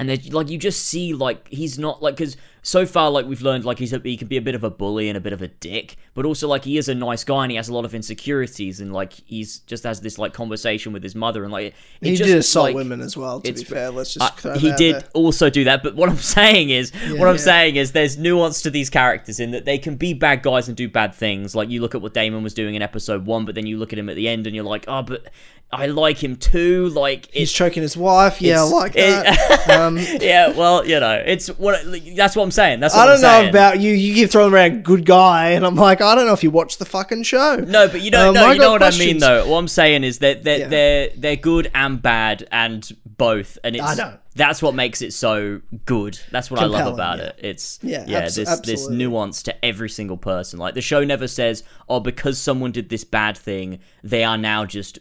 And 0.00 0.08
then 0.08 0.18
like 0.30 0.48
you 0.48 0.58
just 0.58 0.84
see 0.86 1.14
like 1.14 1.48
he's 1.48 1.78
not 1.78 2.02
like 2.02 2.16
because 2.16 2.36
so 2.62 2.84
far 2.84 3.10
like 3.10 3.26
we've 3.26 3.42
learned 3.42 3.64
like 3.64 3.78
he's 3.78 3.92
a, 3.92 3.98
he 4.00 4.16
can 4.16 4.28
be 4.28 4.36
a 4.36 4.42
bit 4.42 4.54
of 4.54 4.64
a 4.64 4.70
bully 4.70 5.08
and 5.08 5.16
a 5.16 5.20
bit 5.20 5.32
of 5.32 5.40
a 5.40 5.48
dick 5.48 5.96
but 6.14 6.26
also 6.26 6.46
like 6.46 6.64
he 6.64 6.76
is 6.76 6.88
a 6.88 6.94
nice 6.94 7.24
guy 7.24 7.42
and 7.42 7.50
he 7.50 7.56
has 7.56 7.68
a 7.68 7.74
lot 7.74 7.84
of 7.84 7.94
insecurities 7.94 8.80
and 8.80 8.92
like 8.92 9.14
he's 9.24 9.60
just 9.60 9.84
has 9.84 10.00
this 10.02 10.18
like 10.18 10.32
conversation 10.32 10.92
with 10.92 11.02
his 11.02 11.14
mother 11.14 11.42
and 11.42 11.52
like 11.52 11.66
it 11.66 11.74
He 12.00 12.16
just, 12.16 12.28
did 12.28 12.38
assault 12.38 12.66
like, 12.66 12.74
women 12.74 13.00
as 13.00 13.16
well. 13.16 13.40
To 13.40 13.52
be 13.52 13.64
fair, 13.64 13.90
let's 13.90 14.14
just 14.14 14.46
uh, 14.46 14.58
he 14.58 14.72
did 14.72 14.96
there. 14.96 15.08
also 15.14 15.50
do 15.50 15.64
that, 15.64 15.82
but 15.82 15.96
what 15.96 16.08
I'm 16.08 16.16
saying 16.18 16.70
is, 16.70 16.92
what 17.12 17.28
I'm 17.28 17.36
yeah. 17.36 17.40
saying 17.40 17.76
is, 17.76 17.92
there's 17.92 18.18
nuance 18.18 18.62
to 18.62 18.70
these 18.70 18.90
characters 18.90 19.40
in 19.40 19.52
that 19.52 19.64
they 19.64 19.78
can 19.78 19.96
be 19.96 20.14
bad 20.14 20.42
guys 20.42 20.68
and 20.68 20.76
do 20.76 20.88
bad 20.88 21.14
things. 21.14 21.54
Like 21.54 21.70
you 21.70 21.80
look 21.80 21.94
at 21.94 22.02
what 22.02 22.14
Daemon 22.14 22.42
was 22.42 22.54
doing 22.54 22.74
in 22.74 22.82
episode 22.82 23.26
one, 23.26 23.44
but 23.44 23.54
then 23.54 23.66
you 23.66 23.78
look 23.78 23.92
at 23.92 23.98
him 23.98 24.08
at 24.08 24.16
the 24.16 24.28
end 24.28 24.46
and 24.46 24.54
you're 24.54 24.64
like, 24.64 24.84
oh, 24.88 25.02
but 25.02 25.30
I 25.72 25.86
like 25.86 26.22
him 26.22 26.34
too. 26.34 26.88
Like 26.88 27.28
He's 27.32 27.52
choking 27.52 27.82
his 27.82 27.96
wife. 27.96 28.42
Yeah, 28.42 28.60
I 28.60 28.64
like 28.64 28.92
it- 28.96 29.22
that. 29.24 29.70
um, 29.80 29.98
yeah, 30.20 30.48
well, 30.50 30.84
you 30.84 30.98
know, 30.98 31.22
it's 31.24 31.46
what 31.46 31.80
that's 32.16 32.34
what 32.34 32.42
I'm 32.42 32.50
saying. 32.50 32.80
That's 32.80 32.94
what 32.94 33.02
I 33.02 33.06
don't 33.06 33.16
I'm 33.16 33.22
know 33.22 33.28
saying. 33.28 33.48
about 33.50 33.80
you. 33.80 33.92
You 33.92 34.14
keep 34.14 34.30
throwing 34.30 34.52
around 34.52 34.82
good 34.84 35.06
guy, 35.06 35.50
and 35.50 35.64
I'm 35.64 35.76
like, 35.76 36.00
I 36.00 36.14
don't 36.16 36.26
know 36.26 36.32
if 36.32 36.42
you 36.42 36.50
watch 36.50 36.78
the 36.78 36.84
fucking 36.84 37.22
show. 37.22 37.56
No, 37.56 37.86
but 37.86 38.00
you 38.02 38.10
know, 38.10 38.30
Um, 38.30 38.34
no, 38.34 38.46
I 38.48 38.52
you 38.54 38.58
know 38.58 38.72
what 38.72 38.82
I 38.82 38.90
mean 38.98 39.18
though. 39.18 39.46
What 39.48 39.58
I'm 39.58 39.68
saying 39.68 40.02
is 40.02 40.18
that 40.18 40.42
they're, 40.42 40.58
Yeah. 40.58 40.68
they're 40.68 41.08
they're 41.16 41.36
good 41.36 41.70
and 41.74 42.02
bad 42.02 42.48
and 42.50 42.90
both, 43.04 43.56
and 43.62 43.76
it's 43.76 43.84
I 43.84 43.94
know. 43.94 44.16
that's 44.34 44.60
what 44.62 44.74
makes 44.74 45.02
it 45.02 45.12
so 45.12 45.60
good. 45.86 46.18
That's 46.32 46.50
what 46.50 46.58
I 46.60 46.64
love 46.64 46.92
about 46.94 47.18
yeah. 47.18 47.24
it. 47.26 47.38
It's 47.42 47.78
Yeah, 47.82 48.04
yeah, 48.08 48.18
abs- 48.20 48.34
this 48.34 48.58
this 48.60 48.88
nuance 48.88 49.44
to 49.44 49.64
every 49.64 49.88
single 49.90 50.16
person. 50.16 50.58
Like 50.58 50.74
the 50.74 50.80
show 50.82 51.04
never 51.04 51.28
says, 51.28 51.62
oh, 51.88 52.00
because 52.00 52.38
someone 52.38 52.72
did 52.72 52.88
this 52.88 53.04
bad 53.04 53.36
thing, 53.38 53.78
they 54.02 54.24
are 54.24 54.36
now 54.38 54.64
just 54.64 54.98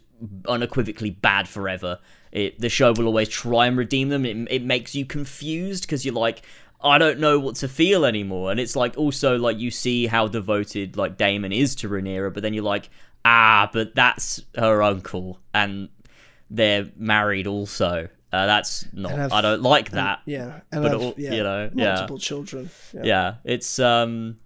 unequivocally 0.48 1.12
bad 1.12 1.48
forever. 1.48 2.00
It, 2.32 2.60
the 2.60 2.70
show 2.70 2.94
will 2.94 3.08
always 3.08 3.30
try 3.30 3.68
and 3.68 3.78
redeem 3.78 4.10
them. 4.10 4.26
It, 4.26 4.48
it 4.52 4.64
makes 4.64 4.94
you 4.96 5.06
confused 5.06 5.84
because 5.84 6.06
you're 6.06 6.14
like, 6.14 6.44
I 6.82 6.98
don't 6.98 7.20
know 7.20 7.40
what 7.40 7.56
to 7.58 7.68
feel 7.68 8.06
anymore. 8.06 8.52
And 8.52 8.60
it's 8.60 8.76
like 8.76 8.98
also 8.98 9.38
like 9.38 9.60
you 9.60 9.72
see 9.72 10.08
how 10.08 10.28
devoted 10.28 10.96
like 10.96 11.18
Daemon 11.18 11.52
is 11.52 11.76
to 11.76 11.90
Rhaenyra, 11.90 12.34
but 12.34 12.44
then 12.44 12.54
you're 12.54 12.64
like, 12.64 12.90
ah, 13.26 13.70
but 13.74 13.96
that's 13.96 14.42
her 14.56 14.82
uncle, 14.82 15.40
and 15.54 15.90
they're 16.50 16.90
married 16.96 17.48
also. 17.48 18.08
Uh, 18.32 18.46
that's 18.46 18.86
not. 18.94 19.32
I 19.32 19.42
don't 19.42 19.62
like 19.64 19.92
that. 19.92 20.22
Yeah, 20.26 20.62
and 20.72 20.84
But 20.84 20.92
have, 20.92 21.02
all- 21.02 21.16
yeah, 21.18 21.34
you 21.34 21.44
know, 21.44 21.70
yeah. 21.74 21.94
multiple 21.96 22.20
children. 22.20 22.70
Yeah. 22.94 23.02
yeah 23.04 23.34
it's 23.44 23.80
um 23.80 24.38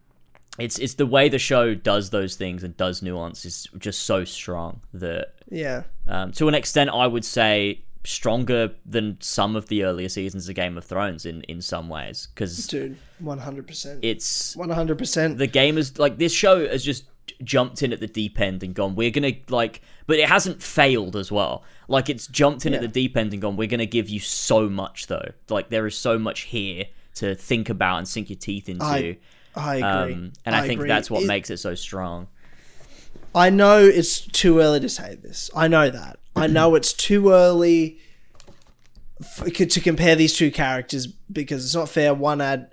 it's 0.60 0.78
it's 0.80 0.96
the 0.96 1.06
way 1.06 1.30
the 1.30 1.40
show 1.40 1.74
does 1.74 2.10
those 2.12 2.36
things 2.36 2.64
and 2.64 2.78
does 2.78 3.02
nuance 3.02 3.46
is 3.46 3.68
just 3.78 4.04
so 4.04 4.24
strong 4.24 4.82
that 4.94 5.34
yeah. 5.50 5.84
um, 6.08 6.32
to 6.32 6.48
an 6.48 6.54
extent 6.54 6.90
i 6.92 7.08
would 7.08 7.26
say 7.26 7.82
stronger 8.06 8.74
than 8.86 9.18
some 9.22 9.56
of 9.56 9.68
the 9.68 9.84
earlier 9.84 10.10
seasons 10.10 10.50
of 10.50 10.56
Game 10.56 10.78
of 10.78 10.84
Thrones 10.84 11.26
in 11.26 11.42
in 11.44 11.62
some 11.62 11.88
ways 11.88 12.28
because 12.34 12.68
Dude, 12.68 12.98
100%. 13.24 14.00
it's 14.02 14.56
100%. 14.56 15.38
the 15.38 15.48
game 15.48 15.78
is 15.78 15.98
like 15.98 16.18
this 16.18 16.34
show 16.34 16.68
has 16.68 16.84
just 16.84 17.06
jumped 17.44 17.82
in 17.82 17.94
at 17.94 18.02
the 18.02 18.08
deep 18.08 18.40
end 18.40 18.62
and 18.64 18.74
gone 18.74 18.96
we're 18.96 19.10
gonna 19.10 19.32
like 19.48 19.82
but 20.08 20.20
it 20.20 20.28
hasn't 20.28 20.62
failed 20.62 21.16
as 21.16 21.32
well 21.32 21.64
like 21.88 22.10
it's 22.10 22.28
jumped 22.28 22.66
in 22.66 22.74
at 22.74 22.82
the 22.82 22.88
deep 22.88 23.16
end 23.16 23.32
and 23.32 23.42
gone 23.42 23.56
we're 23.56 23.68
gonna 23.68 23.86
give 23.86 24.10
you 24.10 24.20
so 24.20 24.68
much 24.68 25.08
though 25.08 25.32
like 25.50 25.70
there 25.70 25.88
is 25.88 25.98
so 25.98 26.20
much 26.20 26.42
here 26.42 26.84
to 27.16 27.34
think 27.34 27.70
about 27.70 27.98
and 27.98 28.08
sink 28.08 28.30
your 28.30 28.38
teeth 28.38 28.68
into 28.68 28.84
I 28.84 29.18
I 29.56 29.76
agree. 29.76 30.14
um, 30.16 30.34
and 30.46 30.56
i, 30.56 30.62
think 30.68 30.80
agree. 30.80 30.88
that's 30.90 31.10
what 31.12 31.24
It- 31.24 31.28
makes 31.28 31.50
it 31.50 31.58
so 31.58 31.76
strong 31.76 32.28
I 33.36 33.50
know 33.50 33.80
it's 33.84 34.22
too 34.22 34.60
early 34.60 34.80
to 34.82 34.90
say 34.90 35.16
this. 35.16 35.50
I 35.56 35.68
know 35.68 35.90
that. 35.90 36.20
I 36.36 36.46
know 36.46 36.76
it's 36.76 36.94
too 36.94 37.32
early 37.32 37.98
f- 39.20 39.52
to 39.54 39.82
compare 39.82 40.16
these 40.16 40.36
two 40.36 40.52
characters 40.52 41.08
because 41.08 41.66
it's 41.66 41.74
not 41.74 41.90
fair. 41.90 42.14
One 42.14 42.42
had 42.42 42.72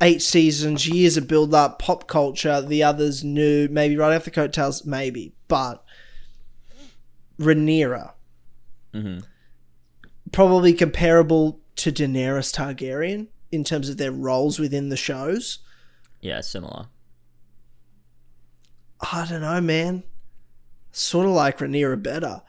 eight 0.00 0.22
seasons, 0.22 0.88
years 0.88 1.16
of 1.16 1.28
build 1.28 1.54
up, 1.54 1.78
pop 1.78 2.08
culture. 2.08 2.60
The 2.60 2.82
others 2.82 3.22
new, 3.22 3.68
maybe 3.70 3.96
right 3.96 4.16
off 4.16 4.24
the 4.24 4.32
coattails, 4.32 4.84
maybe. 4.84 5.34
But 5.46 5.84
Rhaenyra, 7.38 8.10
probably 10.32 10.72
comparable 10.72 11.60
to 11.76 11.92
Daenerys 11.92 12.52
Targaryen 12.52 13.28
in 13.52 13.62
terms 13.64 13.88
of 13.88 13.98
their 13.98 14.12
roles 14.12 14.58
within 14.58 14.88
the 14.88 14.96
shows. 14.96 15.60
Yeah 16.26 16.40
similar 16.40 16.86
I 19.12 19.26
don't 19.28 19.42
know, 19.42 19.60
man. 19.60 20.02
Sort 20.90 21.26
of 21.26 21.32
like 21.32 21.58
Rhaenyra 21.58 22.02
better. 22.02 22.40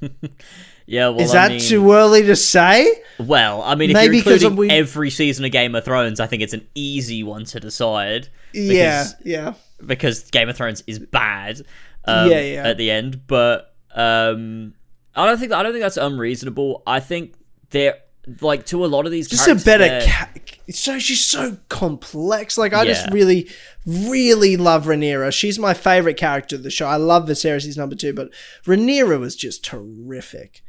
yeah 0.86 1.08
well 1.08 1.20
Is 1.20 1.30
I 1.34 1.48
that 1.48 1.50
mean, 1.52 1.60
too 1.60 1.92
early 1.92 2.22
to 2.22 2.36
say? 2.36 3.02
well 3.18 3.62
i 3.62 3.74
mean 3.74 3.90
if 3.90 3.94
Maybe 3.94 4.18
you're 4.18 4.34
including 4.34 4.56
we- 4.56 4.70
every 4.70 5.10
season 5.10 5.44
of 5.44 5.50
game 5.50 5.74
of 5.74 5.84
thrones 5.84 6.20
i 6.20 6.26
think 6.28 6.40
it's 6.42 6.52
an 6.52 6.66
easy 6.74 7.22
one 7.24 7.44
to 7.46 7.58
decide 7.58 8.28
Yeah, 8.52 8.68
because 9.04 9.14
yeah. 9.24 9.54
because 9.84 10.30
Game 10.30 10.48
of 10.48 10.56
Thrones 10.56 10.84
is 10.86 10.98
bad. 11.00 11.62
Um, 12.04 12.30
Yeah, 12.30 12.40
yeah. 12.40 12.68
At 12.68 12.76
the 12.76 12.90
end, 12.92 13.26
but 13.26 13.74
um, 13.94 14.74
I 15.16 15.26
don't 15.26 15.38
think 15.38 15.50
I 15.52 15.62
don't 15.64 15.72
think 15.72 15.82
that's 15.82 15.96
unreasonable. 15.96 16.82
I 16.86 17.00
think 17.00 17.34
they're 17.70 17.96
like 18.40 18.66
to 18.66 18.84
a 18.84 18.86
lot 18.86 19.06
of 19.06 19.10
these 19.12 19.28
Just 19.28 19.48
a 19.48 19.54
better 19.56 20.06
ca- 20.06 20.28
it's 20.66 20.78
so 20.78 20.98
she's 20.98 21.24
so 21.24 21.56
complex. 21.68 22.56
Like 22.56 22.72
I 22.72 22.84
just 22.84 23.10
really, 23.10 23.48
really 23.86 24.56
love 24.56 24.84
Rhaenyra. 24.86 25.32
She's 25.32 25.58
my 25.58 25.74
favorite 25.74 26.16
character 26.16 26.56
of 26.56 26.62
the 26.62 26.70
show. 26.70 26.86
I 26.86 26.96
love 26.96 27.28
Viserys. 27.28 27.64
He's 27.64 27.76
number 27.76 27.94
two, 27.96 28.12
but 28.12 28.30
Rhaenyra 28.64 29.18
was 29.18 29.36
just 29.36 29.64
terrific. 29.64 30.62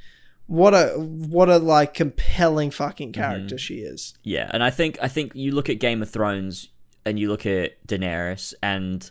What 0.47 0.73
a 0.73 0.89
what 0.99 1.49
a 1.49 1.57
like 1.57 1.93
compelling 1.93 2.71
fucking 2.71 3.11
Mm-hmm. 3.13 3.21
character 3.21 3.57
she 3.57 3.75
is. 3.75 4.13
Yeah, 4.23 4.49
and 4.53 4.63
I 4.63 4.69
think 4.69 4.97
I 5.01 5.07
think 5.07 5.33
you 5.35 5.51
look 5.53 5.69
at 5.69 5.79
Game 5.79 6.01
of 6.01 6.09
Thrones 6.09 6.69
and 7.05 7.19
you 7.19 7.29
look 7.29 7.45
at 7.45 7.85
Daenerys 7.87 8.53
and 8.61 9.09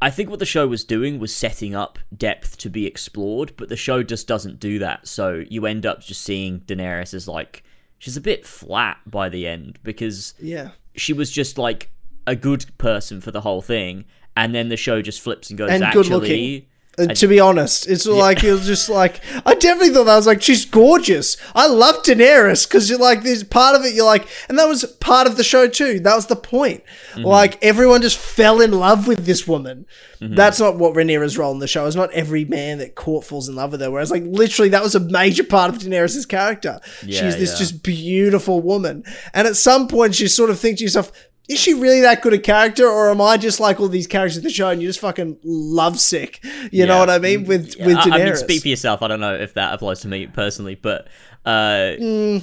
I 0.00 0.10
think 0.10 0.30
what 0.30 0.38
the 0.38 0.46
show 0.46 0.68
was 0.68 0.84
doing 0.84 1.18
was 1.18 1.34
setting 1.34 1.74
up 1.74 1.98
depth 2.16 2.56
to 2.58 2.70
be 2.70 2.86
explored, 2.86 3.52
but 3.56 3.68
the 3.68 3.76
show 3.76 4.04
just 4.04 4.28
doesn't 4.28 4.60
do 4.60 4.78
that. 4.78 5.08
So 5.08 5.44
you 5.50 5.66
end 5.66 5.84
up 5.84 6.00
just 6.00 6.22
seeing 6.22 6.60
Daenerys 6.60 7.14
as 7.14 7.26
like 7.26 7.64
she's 7.98 8.16
a 8.16 8.20
bit 8.20 8.46
flat 8.46 8.98
by 9.06 9.28
the 9.28 9.46
end 9.46 9.78
because 9.82 10.34
Yeah. 10.40 10.70
she 10.94 11.12
was 11.12 11.30
just 11.30 11.58
like 11.58 11.90
a 12.26 12.36
good 12.36 12.66
person 12.78 13.20
for 13.20 13.30
the 13.30 13.40
whole 13.42 13.62
thing, 13.62 14.04
and 14.36 14.54
then 14.54 14.68
the 14.68 14.76
show 14.76 15.02
just 15.02 15.20
flips 15.20 15.50
and 15.50 15.58
goes 15.58 15.70
And 15.70 15.82
actually. 15.82 16.68
Uh, 16.98 17.06
to 17.06 17.28
be 17.28 17.38
honest, 17.38 17.88
it's 17.88 18.06
like 18.06 18.42
it 18.42 18.52
was 18.52 18.66
just 18.66 18.88
like 18.88 19.20
I 19.46 19.54
definitely 19.54 19.90
thought 19.90 20.04
that 20.04 20.12
I 20.12 20.16
was 20.16 20.26
like 20.26 20.42
she's 20.42 20.64
gorgeous. 20.64 21.36
I 21.54 21.66
love 21.66 22.02
Daenerys 22.02 22.66
because 22.66 22.90
you're 22.90 22.98
like 22.98 23.22
there's 23.22 23.44
part 23.44 23.76
of 23.76 23.84
it 23.84 23.94
you're 23.94 24.04
like, 24.04 24.28
and 24.48 24.58
that 24.58 24.66
was 24.66 24.84
part 25.00 25.26
of 25.26 25.36
the 25.36 25.44
show 25.44 25.68
too. 25.68 26.00
That 26.00 26.16
was 26.16 26.26
the 26.26 26.36
point. 26.36 26.82
Mm-hmm. 27.12 27.24
Like 27.24 27.62
everyone 27.62 28.02
just 28.02 28.18
fell 28.18 28.60
in 28.60 28.72
love 28.72 29.06
with 29.06 29.26
this 29.26 29.46
woman. 29.46 29.86
That's 30.20 30.58
not 30.58 30.76
what 30.76 30.94
Rhaenyra's 30.94 31.38
role 31.38 31.52
in 31.52 31.60
the 31.60 31.68
show. 31.68 31.86
is. 31.86 31.94
not 31.94 32.12
every 32.12 32.44
man 32.44 32.78
that 32.78 32.94
court 32.94 33.24
falls 33.24 33.48
in 33.48 33.54
love 33.54 33.72
with 33.72 33.80
her. 33.80 33.90
Whereas 33.90 34.10
like 34.10 34.24
literally 34.24 34.70
that 34.70 34.82
was 34.82 34.94
a 34.94 35.00
major 35.00 35.44
part 35.44 35.72
of 35.72 35.80
Daenerys's 35.80 36.26
character. 36.26 36.80
Yeah, 37.04 37.20
she's 37.20 37.36
this 37.36 37.52
yeah. 37.52 37.58
just 37.58 37.82
beautiful 37.82 38.60
woman, 38.60 39.04
and 39.32 39.46
at 39.46 39.56
some 39.56 39.86
point 39.88 40.14
she 40.16 40.28
sort 40.28 40.50
of 40.50 40.58
thinks 40.58 40.78
to 40.78 40.84
yourself. 40.84 41.12
Is 41.48 41.58
she 41.58 41.72
really 41.72 42.02
that 42.02 42.20
good 42.20 42.34
a 42.34 42.38
character, 42.38 42.86
or 42.86 43.10
am 43.10 43.22
I 43.22 43.38
just 43.38 43.58
like 43.58 43.80
all 43.80 43.88
these 43.88 44.06
characters 44.06 44.36
of 44.36 44.42
the 44.42 44.50
show 44.50 44.68
and 44.68 44.82
you're 44.82 44.90
just 44.90 45.00
fucking 45.00 45.38
lovesick? 45.42 46.44
You 46.70 46.84
know 46.84 46.98
what 46.98 47.08
I 47.08 47.18
mean? 47.18 47.44
With 47.44 47.74
Yeah, 47.78 47.86
with 47.86 47.96
Daenerys. 47.98 48.12
I 48.12 48.24
mean, 48.24 48.36
speak 48.36 48.62
for 48.62 48.68
yourself. 48.68 49.02
I 49.02 49.08
don't 49.08 49.20
know 49.20 49.34
if 49.34 49.54
that 49.54 49.72
applies 49.72 50.00
to 50.00 50.08
me 50.08 50.26
personally, 50.26 50.74
but 50.74 51.08
uh, 51.46 51.94
I, 51.96 52.40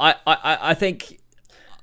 I, 0.00 0.14
I 0.26 0.58
I 0.70 0.74
think, 0.74 1.20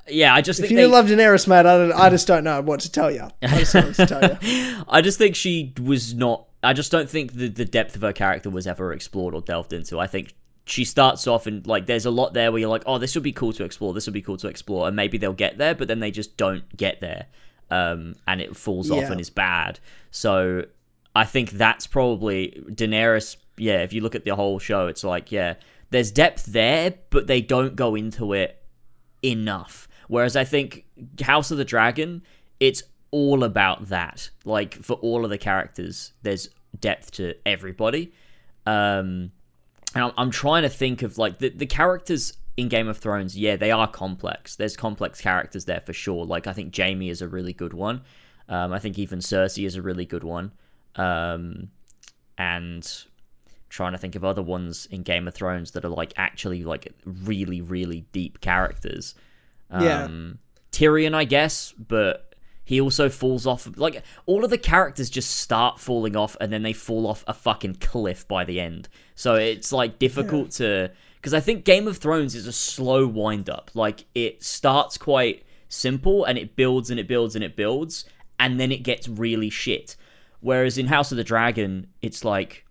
yeah, 0.08 0.34
I 0.34 0.42
just 0.42 0.60
if 0.60 0.68
think 0.68 0.72
you 0.72 0.78
they, 0.78 0.88
love 0.88 1.08
Daenerys, 1.08 1.48
mate, 1.48 1.60
I, 1.60 1.64
don't, 1.64 1.92
I 1.92 2.10
just 2.10 2.28
don't 2.28 2.44
know 2.46 2.62
what 2.62 2.80
to 2.82 2.92
tell 2.92 3.12
you. 3.12 3.28
I 3.42 3.60
just 3.60 3.74
don't 3.74 3.84
know 3.84 3.88
what 3.90 3.96
to 3.98 4.06
tell 4.06 4.30
you. 4.44 4.84
I 4.88 5.02
just 5.02 5.18
think 5.18 5.36
she 5.36 5.74
was 5.82 6.14
not. 6.14 6.46
I 6.64 6.72
just 6.72 6.92
don't 6.92 7.10
think 7.10 7.34
the 7.34 7.50
the 7.50 7.66
depth 7.66 7.96
of 7.98 8.02
her 8.02 8.14
character 8.14 8.50
was 8.50 8.66
ever 8.66 8.94
explored 8.94 9.34
or 9.34 9.42
delved 9.42 9.74
into. 9.74 10.00
I 10.00 10.08
think 10.08 10.34
she 10.66 10.86
starts 10.86 11.28
off 11.28 11.46
and 11.46 11.66
like 11.68 11.86
there's 11.86 12.06
a 12.06 12.12
lot 12.12 12.34
there 12.34 12.52
where 12.52 12.60
you're 12.60 12.70
like, 12.70 12.84
oh, 12.86 12.98
this 12.98 13.16
would 13.16 13.24
be 13.24 13.34
cool 13.34 13.54
to 13.54 13.64
explore. 13.64 13.94
This 13.94 14.08
would 14.08 14.14
be 14.14 14.22
cool 14.22 14.38
to 14.38 14.48
explore, 14.48 14.88
and 14.88 14.96
maybe 14.96 15.18
they'll 15.18 15.34
get 15.34 15.58
there, 15.58 15.76
but 15.76 15.88
then 15.88 16.00
they 16.00 16.12
just 16.12 16.38
don't 16.38 16.76
get 16.76 17.02
there, 17.02 17.28
um, 17.70 18.16
and 18.28 18.42
it 18.42 18.56
falls 18.56 18.90
off 18.90 19.10
and 19.10 19.20
is 19.20 19.30
bad. 19.30 19.80
So 20.12 20.66
I 21.16 21.26
think 21.26 21.52
that's 21.52 21.88
probably 21.88 22.64
Daenerys. 22.70 23.38
Yeah, 23.58 23.84
if 23.84 23.94
you 23.94 24.02
look 24.02 24.16
at 24.16 24.24
the 24.24 24.36
whole 24.36 24.58
show, 24.60 24.88
it's 24.88 25.04
like 25.04 25.32
yeah, 25.32 25.56
there's 25.90 26.12
depth 26.12 26.46
there, 26.46 26.96
but 27.10 27.28
they 27.28 27.42
don't 27.42 27.76
go 27.76 27.96
into 27.96 28.34
it 28.34 28.64
enough. 29.22 29.88
Whereas 30.08 30.36
I 30.36 30.44
think 30.44 30.86
House 31.22 31.52
of 31.52 31.58
the 31.58 31.66
Dragon, 31.66 32.24
it's 32.60 32.84
all 33.12 33.44
about 33.44 33.90
that. 33.90 34.30
Like 34.46 34.76
for 34.76 34.94
all 34.96 35.24
of 35.24 35.30
the 35.30 35.38
characters, 35.38 36.14
there's 36.24 36.50
depth 36.80 37.12
to 37.12 37.36
everybody. 37.46 38.14
Um, 38.66 39.32
and 39.96 40.06
I'm, 40.06 40.12
I'm 40.18 40.32
trying 40.32 40.64
to 40.64 40.70
think 40.70 41.02
of 41.02 41.18
like 41.18 41.40
the 41.40 41.50
the 41.50 41.66
characters 41.66 42.34
in 42.58 42.70
Game 42.70 42.88
of 42.88 42.98
Thrones. 42.98 43.38
Yeah, 43.38 43.56
they 43.56 43.72
are 43.72 43.88
complex. 43.88 44.56
There's 44.56 44.76
complex 44.76 45.22
characters 45.22 45.66
there 45.66 45.82
for 45.82 45.94
sure. 45.94 46.26
Like 46.26 46.48
I 46.48 46.54
think 46.54 46.76
Jaime 46.76 47.10
is 47.10 47.22
a 47.22 47.28
really 47.28 47.54
good 47.54 47.74
one. 47.74 48.02
Um, 48.50 48.74
I 48.74 48.80
think 48.80 49.00
even 49.00 49.20
Cersei 49.20 49.66
is 49.66 49.76
a 49.76 49.82
really 49.82 50.06
good 50.06 50.24
one. 50.24 50.52
Um, 50.96 51.70
and 52.38 52.88
trying 53.70 53.94
to 53.94 53.98
think 53.98 54.16
of 54.16 54.24
other 54.24 54.44
ones 54.44 54.88
in 54.92 55.02
Game 55.02 55.28
of 55.28 55.34
Thrones 55.34 55.72
that 55.72 55.84
are 55.84 55.90
like 55.90 56.14
actually 56.16 56.64
like 56.64 56.94
really 57.06 57.62
really 57.62 58.06
deep 58.12 58.42
characters. 58.42 59.16
Yeah. 59.72 60.04
Um, 60.04 60.40
Tyrion, 60.72 61.14
I 61.14 61.24
guess, 61.24 61.72
but 61.72 62.34
he 62.66 62.80
also 62.82 63.10
falls 63.10 63.46
off. 63.46 63.68
Like 63.78 64.04
all 64.26 64.44
of 64.44 64.50
the 64.50 64.58
characters 64.58 65.10
just 65.10 65.32
start 65.32 65.80
falling 65.80 66.16
off, 66.16 66.36
and 66.40 66.52
then 66.52 66.64
they 66.64 66.74
fall 66.74 67.08
off 67.08 67.24
a 67.28 67.34
fucking 67.34 67.76
cliff 67.76 68.28
by 68.28 68.44
the 68.44 68.60
end. 68.60 68.90
So 69.16 69.36
it's 69.36 69.72
like 69.72 70.00
difficult 70.00 70.52
to 70.52 70.92
because 71.18 71.34
I 71.34 71.40
think 71.40 71.64
Game 71.64 71.88
of 71.88 71.98
Thrones 71.98 72.36
is 72.36 72.48
a 72.48 72.52
slow 72.52 73.08
wind 73.08 73.50
up. 73.50 73.72
Like 73.74 74.06
it 74.14 74.44
starts 74.44 74.98
quite 74.98 75.44
simple, 75.70 76.26
and 76.26 76.38
it 76.38 76.56
builds 76.56 76.90
and 76.90 77.00
it 77.00 77.08
builds 77.08 77.36
and 77.36 77.44
it 77.44 77.56
builds, 77.56 78.06
and 78.40 78.60
then 78.60 78.72
it 78.72 78.84
gets 78.84 79.08
really 79.08 79.50
shit. 79.50 79.96
Whereas 80.42 80.78
in 80.78 80.88
House 80.88 81.12
of 81.12 81.18
the 81.18 81.24
Dragon, 81.24 81.88
it's 82.02 82.26
like 82.26 82.66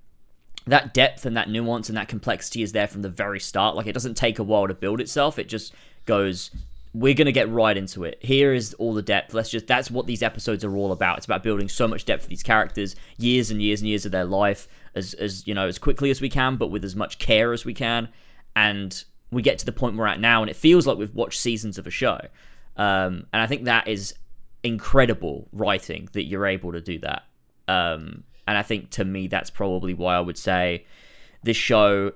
that 0.66 0.94
depth 0.94 1.24
and 1.26 1.36
that 1.36 1.48
nuance 1.48 1.88
and 1.88 1.96
that 1.96 2.08
complexity 2.08 2.62
is 2.62 2.72
there 2.72 2.86
from 2.86 3.02
the 3.02 3.08
very 3.08 3.40
start. 3.40 3.74
Like 3.74 3.86
it 3.86 3.92
doesn't 3.92 4.16
take 4.16 4.38
a 4.38 4.44
while 4.44 4.68
to 4.68 4.74
build 4.74 5.00
itself. 5.00 5.38
It 5.38 5.48
just 5.48 5.74
goes, 6.04 6.50
we're 6.94 7.14
gonna 7.14 7.32
get 7.32 7.50
right 7.50 7.76
into 7.76 8.04
it. 8.04 8.18
Here 8.20 8.52
is 8.52 8.74
all 8.74 8.92
the 8.92 9.02
depth. 9.02 9.32
Let's 9.32 9.50
just 9.50 9.66
that's 9.66 9.90
what 9.90 10.06
these 10.06 10.22
episodes 10.22 10.64
are 10.64 10.76
all 10.76 10.92
about. 10.92 11.18
It's 11.18 11.26
about 11.26 11.42
building 11.42 11.68
so 11.68 11.88
much 11.88 12.04
depth 12.04 12.24
for 12.24 12.28
these 12.28 12.42
characters, 12.42 12.96
years 13.16 13.50
and 13.50 13.62
years 13.62 13.80
and 13.80 13.88
years 13.88 14.04
of 14.04 14.12
their 14.12 14.24
life, 14.24 14.68
as 14.94 15.14
as 15.14 15.46
you 15.46 15.54
know, 15.54 15.66
as 15.66 15.78
quickly 15.78 16.10
as 16.10 16.20
we 16.20 16.28
can, 16.28 16.56
but 16.56 16.68
with 16.68 16.84
as 16.84 16.94
much 16.94 17.18
care 17.18 17.52
as 17.52 17.64
we 17.64 17.74
can. 17.74 18.08
And 18.54 19.02
we 19.30 19.40
get 19.40 19.58
to 19.58 19.66
the 19.66 19.72
point 19.72 19.96
we're 19.96 20.06
at 20.06 20.20
now, 20.20 20.42
and 20.42 20.50
it 20.50 20.56
feels 20.56 20.86
like 20.86 20.98
we've 20.98 21.14
watched 21.14 21.40
seasons 21.40 21.78
of 21.78 21.86
a 21.86 21.90
show. 21.90 22.20
Um, 22.76 23.26
and 23.32 23.42
I 23.42 23.46
think 23.46 23.64
that 23.64 23.88
is 23.88 24.14
incredible 24.62 25.48
writing 25.52 26.08
that 26.12 26.24
you're 26.24 26.46
able 26.46 26.72
to 26.72 26.80
do 26.80 26.98
that. 27.00 27.24
Um, 27.68 28.24
and 28.46 28.58
I 28.58 28.62
think 28.62 28.90
to 28.90 29.04
me, 29.04 29.28
that's 29.28 29.50
probably 29.50 29.94
why 29.94 30.16
I 30.16 30.20
would 30.20 30.38
say 30.38 30.84
this 31.42 31.56
show, 31.56 32.12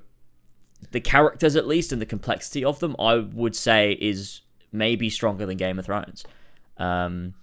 the 0.91 1.01
characters 1.01 1.57
at 1.57 1.67
least 1.67 1.93
and 1.93 2.01
the 2.01 2.07
complexity 2.07 2.65
of 2.65 2.79
them, 2.81 2.95
I 2.99 3.17
would 3.17 3.57
say 3.57 3.93
is 3.93 4.43
maybe 4.73 5.11
stronger 5.11 5.47
than 5.47 5.57
Game 5.57 5.79
of 5.79 5.85
Thrones. 5.85 6.25
Um, 6.79 7.35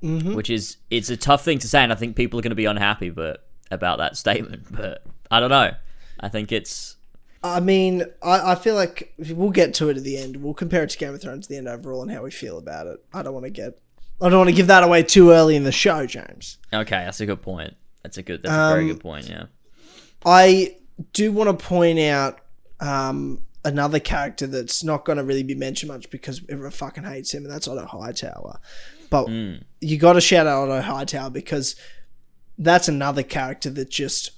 Which 0.00 0.48
is 0.50 0.76
it's 0.90 1.10
a 1.10 1.16
tough 1.16 1.44
thing 1.44 1.58
to 1.58 1.68
say, 1.68 1.82
and 1.82 1.92
I 1.92 1.96
think 1.96 2.16
people 2.16 2.38
are 2.38 2.42
going 2.42 2.50
to 2.50 2.56
be 2.56 2.64
unhappy, 2.66 3.10
but 3.10 3.46
about 3.70 3.98
that 3.98 4.16
statement. 4.16 4.66
But 4.76 5.02
I 5.30 5.40
don't 5.40 5.50
know. 5.50 5.72
I 6.20 6.28
think 6.28 6.52
it's 6.52 6.96
I 7.42 7.60
mean, 7.60 8.04
I, 8.22 8.52
I 8.52 8.54
feel 8.56 8.74
like 8.74 9.14
we'll 9.18 9.50
get 9.50 9.74
to 9.74 9.88
it 9.90 9.96
at 9.96 10.02
the 10.04 10.16
end. 10.18 10.36
We'll 10.38 10.54
compare 10.54 10.82
it 10.84 10.90
to 10.90 10.98
Game 10.98 11.14
of 11.14 11.20
Thrones 11.22 11.46
at 11.46 11.50
the 11.50 11.56
end 11.56 11.68
overall 11.68 12.02
and 12.02 12.10
how 12.10 12.22
we 12.22 12.30
feel 12.32 12.58
about 12.58 12.86
it. 12.88 13.04
I 13.12 13.22
don't 13.22 13.32
want 13.34 13.44
to 13.46 13.50
get, 13.50 13.78
I 14.20 14.28
don't 14.28 14.38
want 14.38 14.50
to 14.50 14.56
give 14.56 14.66
that 14.66 14.82
away 14.82 15.04
too 15.04 15.30
early 15.30 15.54
in 15.54 15.62
the 15.64 15.70
show, 15.72 16.04
James. 16.06 16.58
okay. 16.72 17.04
That's 17.04 17.20
a 17.20 17.26
good 17.26 17.42
point. 17.42 17.74
That's 18.02 18.18
a 18.18 18.22
good. 18.22 18.42
That's 18.42 18.52
a 18.52 18.74
very 18.74 18.82
Um, 18.82 18.88
good 18.88 19.00
point. 19.00 19.28
Yeah. 19.28 19.44
I 20.24 20.76
do 21.12 21.30
want 21.30 21.56
to 21.56 21.64
point 21.66 21.98
out 22.00 22.40
um, 22.80 23.42
another 23.68 24.00
character 24.00 24.46
that's 24.46 24.82
not 24.82 25.04
going 25.04 25.18
to 25.18 25.24
really 25.24 25.42
be 25.42 25.54
mentioned 25.54 25.92
much 25.92 26.10
because 26.10 26.40
everyone 26.48 26.72
fucking 26.72 27.04
hates 27.04 27.32
him, 27.32 27.44
and 27.44 27.52
that's 27.52 27.68
Otto 27.68 27.86
Hightower. 27.86 28.58
But 29.10 29.26
Mm. 29.26 29.62
you 29.80 29.96
got 29.98 30.14
to 30.14 30.20
shout 30.20 30.46
out 30.46 30.68
Otto 30.68 30.80
Hightower 30.82 31.30
because 31.30 31.76
that's 32.58 32.88
another 32.88 33.22
character 33.22 33.70
that 33.70 33.88
just 33.90 34.32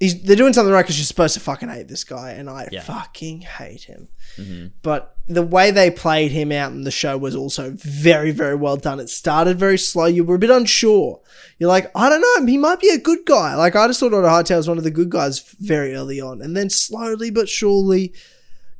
he's 0.00 0.20
they're 0.22 0.34
doing 0.36 0.52
something 0.52 0.72
right 0.72 0.82
because 0.82 0.98
you're 0.98 1.04
supposed 1.04 1.34
to 1.34 1.40
fucking 1.40 1.68
hate 1.68 1.88
this 1.88 2.04
guy, 2.04 2.30
and 2.32 2.48
I 2.50 2.68
Yeah. 2.72 2.82
fucking 2.82 3.42
hate 3.42 3.82
him. 3.84 4.08
Mm-hmm. 4.36 4.66
But 4.82 5.14
the 5.28 5.42
way 5.42 5.70
they 5.70 5.90
played 5.90 6.32
him 6.32 6.50
out 6.52 6.72
in 6.72 6.82
the 6.82 6.90
show 6.90 7.16
was 7.16 7.34
also 7.36 7.70
very, 7.76 8.30
very 8.30 8.56
well 8.56 8.76
done. 8.76 8.98
It 9.00 9.08
started 9.08 9.58
very 9.58 9.78
slow. 9.78 10.04
You 10.06 10.24
were 10.24 10.34
a 10.34 10.38
bit 10.38 10.50
unsure. 10.50 11.20
You're 11.58 11.68
like, 11.70 11.90
I 11.94 12.08
don't 12.10 12.20
know, 12.20 12.46
he 12.46 12.58
might 12.58 12.80
be 12.80 12.90
a 12.90 12.98
good 12.98 13.24
guy. 13.24 13.54
Like 13.54 13.76
I 13.76 13.86
just 13.86 14.00
thought 14.00 14.12
Otto 14.12 14.28
Hightower 14.28 14.58
was 14.58 14.68
one 14.68 14.76
of 14.78 14.84
the 14.84 14.90
good 14.90 15.08
guys 15.10 15.38
very 15.60 15.94
early 15.94 16.20
on, 16.20 16.42
and 16.42 16.56
then 16.56 16.68
slowly 16.70 17.30
but 17.30 17.48
surely. 17.48 18.12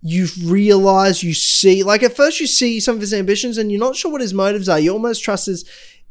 You 0.07 0.27
realize, 0.45 1.23
you 1.23 1.33
see, 1.33 1.83
like 1.83 2.03
at 2.03 2.15
first 2.15 2.39
you 2.39 2.47
see 2.47 2.79
some 2.79 2.95
of 2.95 3.01
his 3.01 3.15
ambitions 3.15 3.57
and 3.59 3.73
you're 3.73 3.81
not 3.81 3.97
sure 3.97 4.13
what 4.13 4.21
his 4.21 4.35
motives 4.35 4.69
are. 4.69 4.79
You 4.79 4.93
almost 4.93 5.25
trust 5.25 5.47
his, 5.47 5.65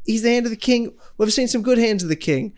he's 0.04 0.22
the 0.22 0.30
hand 0.30 0.46
of 0.46 0.50
the 0.50 0.56
king. 0.56 0.92
We've 1.16 1.32
seen 1.32 1.48
some 1.48 1.62
good 1.62 1.78
hands 1.78 2.02
of 2.02 2.08
the 2.08 2.16
king 2.16 2.54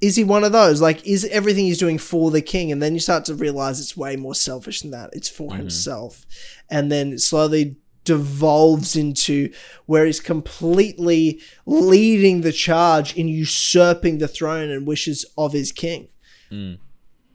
is 0.00 0.16
he 0.16 0.24
one 0.24 0.44
of 0.44 0.52
those? 0.52 0.80
Like, 0.80 1.06
is 1.06 1.24
everything 1.26 1.64
he's 1.64 1.78
doing 1.78 1.98
for 1.98 2.30
the 2.30 2.42
king? 2.42 2.70
And 2.70 2.82
then 2.82 2.94
you 2.94 3.00
start 3.00 3.24
to 3.26 3.34
realize 3.34 3.80
it's 3.80 3.96
way 3.96 4.16
more 4.16 4.34
selfish 4.34 4.82
than 4.82 4.92
that. 4.92 5.10
It's 5.12 5.28
for 5.28 5.50
mm-hmm. 5.50 5.58
himself. 5.58 6.24
And 6.70 6.90
then 6.90 7.18
slowly 7.18 7.76
devolves 8.04 8.96
into 8.96 9.52
where 9.86 10.06
he's 10.06 10.20
completely 10.20 11.40
leading 11.66 12.42
the 12.42 12.52
charge 12.52 13.16
in 13.16 13.28
usurping 13.28 14.18
the 14.18 14.28
throne 14.28 14.70
and 14.70 14.86
wishes 14.86 15.24
of 15.36 15.52
his 15.52 15.72
king. 15.72 16.08
Mm. 16.50 16.78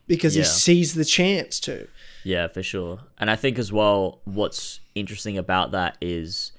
Because 0.07 0.33
he 0.33 0.43
sees 0.43 0.95
the 0.95 1.05
chance 1.05 1.59
to. 1.61 1.87
Yeah, 2.23 2.47
for 2.47 2.63
sure. 2.63 2.99
And 3.17 3.29
I 3.29 3.35
think 3.35 3.59
as 3.59 3.71
well, 3.71 4.21
what's 4.25 4.79
interesting 4.95 5.37
about 5.37 5.71
that 5.71 5.97
is 6.01 6.51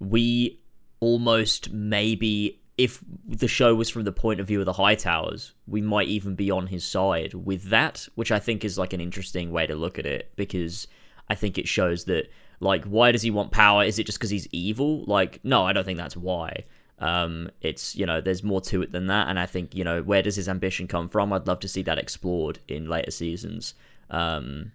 we 0.00 0.60
almost 1.00 1.70
maybe, 1.72 2.60
if 2.78 3.02
the 3.26 3.48
show 3.48 3.74
was 3.74 3.90
from 3.90 4.04
the 4.04 4.12
point 4.12 4.40
of 4.40 4.46
view 4.46 4.60
of 4.60 4.66
the 4.66 4.72
Hightowers, 4.72 5.52
we 5.66 5.80
might 5.80 6.08
even 6.08 6.34
be 6.34 6.50
on 6.50 6.68
his 6.68 6.84
side 6.84 7.34
with 7.34 7.64
that, 7.64 8.08
which 8.14 8.32
I 8.32 8.38
think 8.38 8.64
is 8.64 8.78
like 8.78 8.92
an 8.92 9.00
interesting 9.00 9.52
way 9.52 9.66
to 9.66 9.74
look 9.74 9.98
at 9.98 10.06
it 10.06 10.32
because 10.36 10.88
I 11.28 11.34
think 11.34 11.58
it 11.58 11.68
shows 11.68 12.04
that, 12.04 12.30
like, 12.60 12.84
why 12.84 13.12
does 13.12 13.22
he 13.22 13.30
want 13.30 13.52
power? 13.52 13.84
Is 13.84 13.98
it 13.98 14.06
just 14.06 14.18
because 14.18 14.30
he's 14.30 14.48
evil? 14.52 15.04
Like, 15.04 15.40
no, 15.44 15.64
I 15.64 15.72
don't 15.72 15.84
think 15.84 15.98
that's 15.98 16.16
why. 16.16 16.64
Um, 16.98 17.50
it's 17.60 17.96
you 17.96 18.06
know, 18.06 18.20
there's 18.20 18.44
more 18.44 18.60
to 18.62 18.80
it 18.82 18.92
than 18.92 19.08
that, 19.08 19.28
and 19.28 19.38
I 19.38 19.46
think 19.46 19.74
you 19.74 19.82
know, 19.82 20.02
where 20.02 20.22
does 20.22 20.36
his 20.36 20.48
ambition 20.48 20.86
come 20.86 21.08
from? 21.08 21.32
I'd 21.32 21.48
love 21.48 21.58
to 21.60 21.68
see 21.68 21.82
that 21.82 21.98
explored 21.98 22.60
in 22.68 22.88
later 22.88 23.10
seasons. 23.10 23.74
Um, 24.08 24.70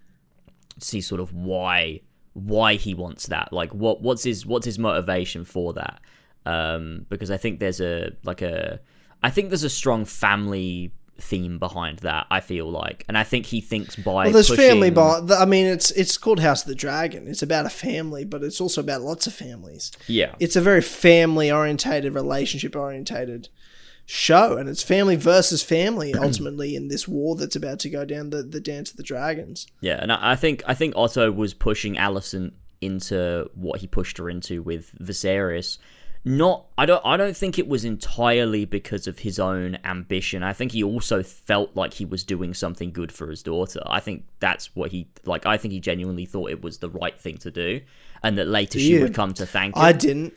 see 0.79 1.01
sort 1.01 1.21
of 1.21 1.33
why 1.33 1.99
why 2.33 2.75
he 2.75 2.93
wants 2.93 3.27
that 3.27 3.51
like 3.51 3.73
what 3.73 4.01
what's 4.01 4.23
his 4.23 4.45
what's 4.45 4.65
his 4.65 4.77
motivation 4.77 5.43
for 5.43 5.73
that 5.73 5.99
um 6.45 7.05
because 7.09 7.31
i 7.31 7.37
think 7.37 7.59
there's 7.59 7.81
a 7.81 8.11
like 8.23 8.41
a 8.41 8.79
i 9.23 9.29
think 9.29 9.49
there's 9.49 9.63
a 9.63 9.69
strong 9.69 10.05
family 10.05 10.91
theme 11.19 11.57
behind 11.57 11.97
that 11.99 12.27
i 12.29 12.39
feel 12.39 12.69
like 12.69 13.03
and 13.07 13.17
i 13.17 13.23
think 13.23 13.47
he 13.47 13.59
thinks 13.59 13.95
by 13.95 14.25
Well, 14.25 14.31
there's 14.33 14.55
family 14.55 14.91
pushing- 14.91 14.93
bond. 14.93 15.31
I 15.31 15.45
mean, 15.45 15.65
it's 15.65 15.89
it's 15.91 16.15
called 16.15 16.39
House 16.41 16.61
of 16.61 16.67
the 16.67 16.75
Dragon. 16.75 17.27
It's 17.27 17.41
about 17.41 17.65
a 17.65 17.69
family, 17.71 18.23
but 18.23 18.43
it's 18.43 18.61
also 18.61 18.81
about 18.81 19.01
lots 19.01 19.25
of 19.25 19.33
families. 19.33 19.91
yeah 20.07 20.35
it's 20.39 20.55
a 20.55 20.61
very 20.61 20.81
family 20.81 21.51
orientated, 21.51 22.13
relationship 22.13 22.75
orientated 22.75 23.49
show, 24.09 24.57
and 24.57 24.69
it's 24.69 24.81
family 24.81 25.17
versus 25.17 25.61
family 25.61 26.15
ultimately 26.15 26.75
in 26.75 26.87
this 26.87 27.07
war 27.07 27.35
that's 27.35 27.57
about 27.57 27.77
to 27.77 27.89
go 27.89 28.05
down 28.05 28.29
the, 28.29 28.41
the 28.41 28.61
dance 28.61 28.89
of 28.89 28.97
the 28.97 29.03
dragons. 29.03 29.67
Yeah, 29.81 29.99
and 30.01 30.11
I 30.11 30.35
think 30.35 30.63
I 30.65 30.73
think 30.73 30.95
Otto 30.95 31.31
was 31.31 31.53
pushing 31.53 31.95
Alicent 31.95 32.53
into 32.79 33.51
what 33.53 33.81
he 33.81 33.87
pushed 33.87 34.17
her 34.17 34.29
into 34.29 34.63
with 34.63 34.95
Viserys. 34.95 35.77
Not, 36.23 36.65
I 36.77 36.85
don't, 36.85 37.01
I 37.05 37.15
don't 37.15 37.37
think 37.37 37.57
it 37.57 37.69
was 37.69 37.85
entirely 37.85 38.65
because 38.65 39.07
of 39.07 39.19
his 39.19 39.39
own 39.39 39.77
ambition. 39.85 40.43
I 40.43 40.51
think 40.51 40.73
he 40.73 40.83
also 40.83 41.23
felt 41.23 41.75
like 41.75 41.93
he 41.93 42.03
was 42.03 42.23
doing 42.23 42.53
something 42.53 42.91
good 42.91 43.13
for 43.13 43.29
his 43.29 43.43
daughter. 43.43 43.81
I 43.85 44.01
think 44.01 44.25
that's 44.39 44.75
what 44.75 44.91
he 44.91 45.07
like. 45.25 45.45
I 45.45 45.57
think 45.57 45.73
he 45.73 45.79
genuinely 45.79 46.25
thought 46.25 46.49
it 46.49 46.61
was 46.61 46.79
the 46.79 46.89
right 46.89 47.17
thing 47.17 47.37
to 47.39 47.51
do, 47.51 47.81
and 48.23 48.37
that 48.37 48.47
later 48.47 48.79
she 48.79 48.99
would 49.01 49.13
come 49.13 49.33
to 49.35 49.45
thank 49.45 49.75
him. 49.75 49.83
I 49.83 49.91
didn't. 49.91 50.33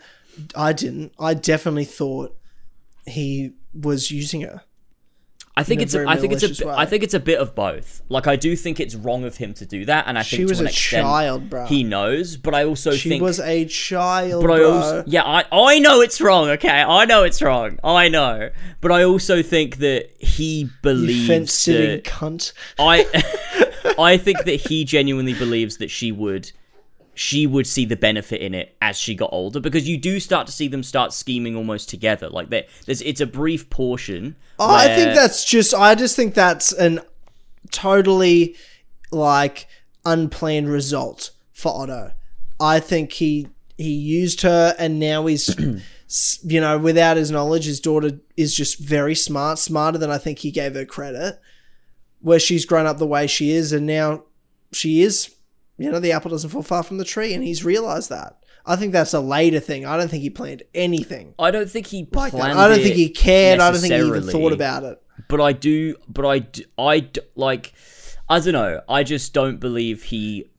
I 0.54 0.72
didn't. 0.72 1.12
I 1.18 1.34
definitely 1.34 1.86
thought 1.86 2.36
he 3.06 3.52
was 3.74 4.10
using 4.10 4.42
her. 4.42 4.62
I 5.56 5.62
think 5.64 5.82
it's 5.82 5.94
a, 5.94 6.08
I 6.08 6.16
think 6.16 6.32
it's 6.32 6.60
a 6.62 6.66
way. 6.66 6.74
I 6.74 6.86
think 6.86 7.02
it's 7.02 7.12
a 7.12 7.20
bit 7.20 7.38
of 7.38 7.54
both. 7.54 8.00
Like 8.08 8.26
I 8.26 8.36
do 8.36 8.56
think 8.56 8.80
it's 8.80 8.94
wrong 8.94 9.24
of 9.24 9.36
him 9.36 9.52
to 9.54 9.66
do 9.66 9.84
that, 9.84 10.06
and 10.06 10.16
I 10.16 10.22
think 10.22 10.38
She 10.38 10.44
was 10.44 10.60
a 10.60 10.64
extent 10.64 11.02
child, 11.04 11.50
bro. 11.50 11.66
he 11.66 11.82
knows. 11.82 12.36
But 12.38 12.54
I 12.54 12.64
also 12.64 12.92
She 12.92 13.08
think 13.10 13.20
she 13.20 13.24
was 13.24 13.40
a 13.40 13.64
child, 13.66 14.42
But 14.42 14.52
I 14.52 14.56
bro. 14.58 14.72
also, 14.72 15.04
yeah, 15.06 15.22
I, 15.24 15.44
I 15.52 15.78
know 15.80 16.00
it's 16.00 16.20
wrong. 16.20 16.48
Okay, 16.50 16.68
I 16.70 17.04
know 17.04 17.24
it's 17.24 17.42
wrong. 17.42 17.78
I 17.84 18.08
know, 18.08 18.50
but 18.80 18.90
I 18.92 19.02
also 19.04 19.42
think 19.42 19.78
that 19.78 20.10
he 20.18 20.70
believes 20.82 21.26
fence 21.26 21.52
sitting 21.52 22.00
cunt. 22.02 22.52
I, 22.78 23.04
I 23.98 24.16
think 24.16 24.44
that 24.44 24.60
he 24.68 24.84
genuinely 24.84 25.34
believes 25.34 25.76
that 25.78 25.90
she 25.90 26.10
would, 26.12 26.52
she 27.20 27.46
would 27.46 27.66
see 27.66 27.84
the 27.84 27.96
benefit 27.96 28.40
in 28.40 28.54
it 28.54 28.74
as 28.80 28.96
she 28.98 29.14
got 29.14 29.28
older 29.30 29.60
because 29.60 29.86
you 29.86 29.98
do 29.98 30.18
start 30.18 30.46
to 30.46 30.52
see 30.54 30.68
them 30.68 30.82
start 30.82 31.12
scheming 31.12 31.54
almost 31.54 31.90
together. 31.90 32.30
Like 32.30 32.48
there, 32.48 32.64
there's 32.86 33.02
it's 33.02 33.20
a 33.20 33.26
brief 33.26 33.68
portion. 33.68 34.36
Oh, 34.58 34.74
I 34.74 34.86
think 34.86 35.14
that's 35.14 35.44
just. 35.44 35.74
I 35.74 35.94
just 35.94 36.16
think 36.16 36.32
that's 36.32 36.72
an 36.72 37.00
totally 37.72 38.56
like 39.12 39.68
unplanned 40.06 40.70
result 40.70 41.32
for 41.52 41.82
Otto. 41.82 42.12
I 42.58 42.80
think 42.80 43.12
he 43.12 43.48
he 43.76 43.92
used 43.92 44.40
her, 44.40 44.74
and 44.78 44.98
now 44.98 45.26
he's, 45.26 45.54
you 46.42 46.58
know, 46.62 46.78
without 46.78 47.18
his 47.18 47.30
knowledge, 47.30 47.66
his 47.66 47.80
daughter 47.80 48.12
is 48.38 48.54
just 48.56 48.78
very 48.78 49.14
smart, 49.14 49.58
smarter 49.58 49.98
than 49.98 50.10
I 50.10 50.16
think 50.16 50.38
he 50.38 50.50
gave 50.50 50.72
her 50.72 50.86
credit. 50.86 51.38
Where 52.22 52.40
she's 52.40 52.64
grown 52.64 52.86
up 52.86 52.96
the 52.96 53.06
way 53.06 53.26
she 53.26 53.50
is, 53.50 53.74
and 53.74 53.86
now 53.86 54.24
she 54.72 55.02
is, 55.02 55.34
you 55.80 55.90
know, 55.90 55.98
the 55.98 56.12
apple 56.12 56.30
doesn't 56.30 56.50
fall 56.50 56.62
far 56.62 56.82
from 56.82 56.98
the 56.98 57.04
tree, 57.04 57.32
and 57.32 57.42
he's 57.42 57.64
realized 57.64 58.10
that. 58.10 58.36
I 58.66 58.76
think 58.76 58.92
that's 58.92 59.14
a 59.14 59.20
later 59.20 59.60
thing. 59.60 59.86
I 59.86 59.96
don't 59.96 60.08
think 60.08 60.22
he 60.22 60.28
planned 60.28 60.62
anything 60.74 61.34
I 61.38 61.50
don't 61.50 61.68
think 61.70 61.86
he 61.86 62.06
like 62.12 62.32
that. 62.32 62.42
I 62.42 62.68
don't 62.68 62.80
think 62.80 62.94
he 62.94 63.08
cared. 63.08 63.58
I 63.58 63.70
don't 63.70 63.80
think 63.80 63.94
he 63.94 64.00
even 64.00 64.22
thought 64.22 64.52
about 64.52 64.84
it. 64.84 65.02
but 65.28 65.40
I 65.40 65.52
do, 65.54 65.96
but 66.06 66.26
I, 66.26 66.40
d- 66.40 66.66
I 66.78 67.00
d- 67.00 67.22
like, 67.34 67.72
I 68.28 68.38
don't 68.40 68.52
know. 68.52 68.82
I 68.88 69.02
just 69.02 69.32
don't 69.32 69.58
believe 69.58 70.02
he, 70.02 70.50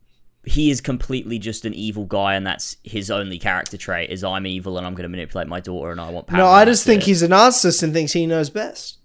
he 0.44 0.70
is 0.70 0.80
completely 0.80 1.38
just 1.38 1.64
an 1.64 1.74
evil 1.74 2.04
guy, 2.04 2.34
and 2.34 2.44
that's 2.44 2.76
his 2.82 3.08
only 3.08 3.38
character 3.38 3.76
trait 3.76 4.10
is 4.10 4.24
I'm 4.24 4.44
evil 4.46 4.76
and 4.76 4.84
I'm 4.84 4.94
going 4.94 5.04
to 5.04 5.08
manipulate 5.08 5.46
my 5.46 5.60
daughter 5.60 5.92
and 5.92 6.00
I 6.00 6.10
want 6.10 6.26
power. 6.26 6.38
No, 6.38 6.46
I 6.48 6.64
just 6.64 6.84
think 6.84 7.02
it. 7.02 7.06
he's 7.06 7.22
a 7.22 7.28
narcissist 7.28 7.84
and 7.84 7.92
thinks 7.92 8.12
he 8.12 8.26
knows 8.26 8.50
best. 8.50 8.98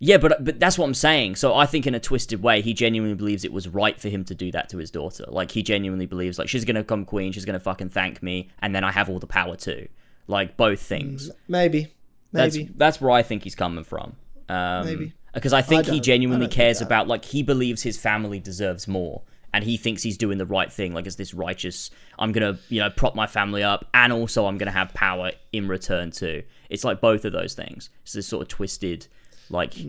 Yeah, 0.00 0.16
but 0.18 0.44
but 0.44 0.60
that's 0.60 0.78
what 0.78 0.86
I'm 0.86 0.94
saying. 0.94 1.36
So 1.36 1.54
I 1.54 1.66
think 1.66 1.86
in 1.86 1.94
a 1.94 2.00
twisted 2.00 2.42
way, 2.42 2.60
he 2.62 2.72
genuinely 2.74 3.14
believes 3.16 3.44
it 3.44 3.52
was 3.52 3.68
right 3.68 3.98
for 3.98 4.08
him 4.08 4.24
to 4.24 4.34
do 4.34 4.50
that 4.52 4.68
to 4.70 4.78
his 4.78 4.90
daughter. 4.90 5.24
Like 5.28 5.50
he 5.50 5.62
genuinely 5.62 6.06
believes 6.06 6.38
like 6.38 6.48
she's 6.48 6.64
going 6.64 6.76
to 6.76 6.84
come 6.84 7.04
queen, 7.04 7.32
she's 7.32 7.44
going 7.44 7.58
to 7.58 7.60
fucking 7.60 7.88
thank 7.90 8.22
me, 8.22 8.48
and 8.60 8.74
then 8.74 8.84
I 8.84 8.92
have 8.92 9.08
all 9.08 9.18
the 9.18 9.26
power 9.26 9.56
too. 9.56 9.88
Like 10.26 10.56
both 10.56 10.80
things. 10.80 11.30
Maybe, 11.48 11.92
That's 12.32 12.56
maybe. 12.56 12.70
that's 12.76 13.00
where 13.00 13.10
I 13.10 13.22
think 13.22 13.42
he's 13.44 13.54
coming 13.54 13.82
from. 13.84 14.16
Um, 14.50 14.86
Maybe. 14.86 15.12
because 15.34 15.52
I 15.52 15.62
think 15.62 15.88
I 15.88 15.92
he 15.92 16.00
genuinely 16.00 16.44
I 16.44 16.48
don't 16.48 16.50
think 16.50 16.56
cares 16.56 16.80
about 16.80 17.08
like 17.08 17.24
he 17.24 17.42
believes 17.42 17.82
his 17.82 17.96
family 17.98 18.38
deserves 18.38 18.86
more, 18.86 19.22
and 19.52 19.64
he 19.64 19.76
thinks 19.76 20.02
he's 20.02 20.16
doing 20.18 20.38
the 20.38 20.46
right 20.46 20.72
thing. 20.72 20.92
Like 20.94 21.06
it's 21.06 21.16
this 21.16 21.34
righteous. 21.34 21.90
I'm 22.18 22.32
gonna 22.32 22.58
you 22.68 22.80
know 22.80 22.90
prop 22.90 23.14
my 23.14 23.26
family 23.26 23.62
up, 23.62 23.86
and 23.94 24.12
also 24.12 24.46
I'm 24.46 24.58
gonna 24.58 24.70
have 24.70 24.92
power 24.94 25.32
in 25.52 25.66
return 25.66 26.10
too. 26.10 26.42
It's 26.70 26.84
like 26.84 27.00
both 27.00 27.24
of 27.24 27.32
those 27.32 27.54
things. 27.54 27.88
It's 28.04 28.12
this 28.12 28.26
sort 28.26 28.42
of 28.42 28.48
twisted, 28.48 29.06
like 29.50 29.74
I 29.76 29.80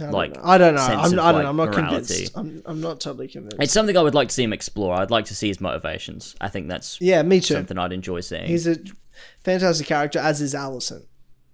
don't 0.00 0.12
like, 0.12 0.34
know. 0.34 0.40
I 0.44 0.58
don't 0.58 0.74
know. 0.74 0.80
I'm, 0.82 0.98
of, 0.98 0.98
I 0.98 1.08
don't 1.08 1.16
like, 1.16 1.42
know. 1.42 1.48
I'm 1.48 1.56
not 1.56 1.70
morality. 1.70 1.96
convinced. 1.96 2.32
I'm, 2.36 2.62
I'm 2.66 2.80
not 2.80 3.00
totally 3.00 3.28
convinced. 3.28 3.56
it's 3.60 3.72
something 3.72 3.96
I 3.96 4.02
would 4.02 4.14
like 4.14 4.28
to 4.28 4.34
see 4.34 4.42
him 4.42 4.52
explore. 4.52 4.94
I'd 4.94 5.10
like 5.10 5.24
to 5.26 5.34
see 5.34 5.48
his 5.48 5.60
motivations. 5.60 6.36
I 6.40 6.48
think 6.48 6.68
that's 6.68 7.00
yeah, 7.00 7.22
me 7.22 7.40
too. 7.40 7.54
something 7.54 7.78
I'd 7.78 7.92
enjoy 7.92 8.20
seeing. 8.20 8.46
He's 8.46 8.66
a 8.66 8.76
fantastic 9.44 9.86
character, 9.86 10.18
as 10.18 10.40
is 10.40 10.54
Alicent. 10.54 11.06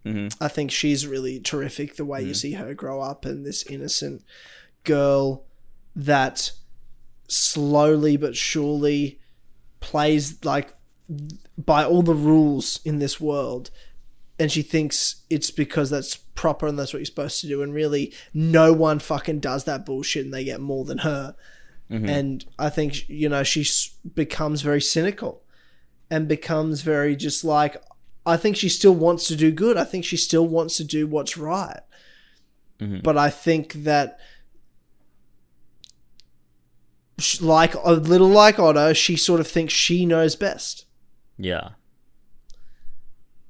Mhm. 0.05 0.37
I 0.41 0.49
think 0.49 0.71
she's 0.71 1.07
really 1.07 1.41
terrific. 1.41 1.97
The 1.97 2.05
way 2.05 2.23
you 2.23 2.35
see 2.35 2.53
her 2.55 2.75
grow 2.75 3.01
up 3.01 3.25
and 3.25 3.47
this 3.47 3.63
innocent 3.65 4.23
girl 4.83 5.47
that 5.97 6.51
slowly 7.29 8.17
but 8.17 8.37
surely 8.37 9.19
plays 9.81 10.45
like 10.45 10.75
by 11.57 11.85
all 11.85 12.03
the 12.03 12.15
rules 12.15 12.81
in 12.85 12.99
this 12.99 13.21
world 13.21 13.71
and 14.39 14.51
she 14.51 14.63
thinks 14.63 15.23
it's 15.31 15.51
because 15.51 15.91
that's 15.91 16.17
proper 16.17 16.67
and 16.67 16.79
that's 16.79 16.93
what 16.93 16.99
you're 16.99 17.07
supposed 17.07 17.41
to 17.41 17.47
do 17.47 17.63
and 17.63 17.73
really 17.73 18.13
no 18.33 18.73
one 18.73 18.99
fucking 18.99 19.39
does 19.41 19.65
that 19.65 19.87
bullshit 19.87 20.25
and 20.25 20.35
they 20.35 20.45
get 20.45 20.61
more 20.61 20.85
than 20.85 20.99
her 20.99 21.35
and 21.91 22.45
i 22.59 22.69
think 22.69 23.09
you 23.09 23.29
know 23.29 23.45
she 23.45 23.65
becomes 24.15 24.63
very 24.63 24.81
cynical 24.81 25.43
and 26.11 26.27
becomes 26.27 26.81
very 26.81 27.15
just 27.15 27.45
like 27.45 27.77
i 28.27 28.37
think 28.37 28.57
she 28.57 28.69
still 28.69 28.95
wants 28.95 29.29
to 29.29 29.37
do 29.37 29.53
good 29.53 29.77
i 29.77 29.85
think 29.85 30.05
she 30.05 30.17
still 30.17 30.47
wants 30.47 30.77
to 30.77 30.83
do 30.85 31.07
what's 31.07 31.37
right 31.37 31.81
Mhm. 32.81 33.03
but 33.05 33.17
i 33.17 33.31
think 33.31 33.73
that 33.85 34.19
like 37.41 37.75
a 37.75 37.93
little 37.93 38.29
like 38.29 38.59
Otto, 38.59 38.93
she 38.93 39.17
sort 39.17 39.39
of 39.41 39.47
thinks 39.47 39.73
she 39.73 40.05
knows 40.05 40.35
best. 40.35 40.87
Yeah. 41.39 41.71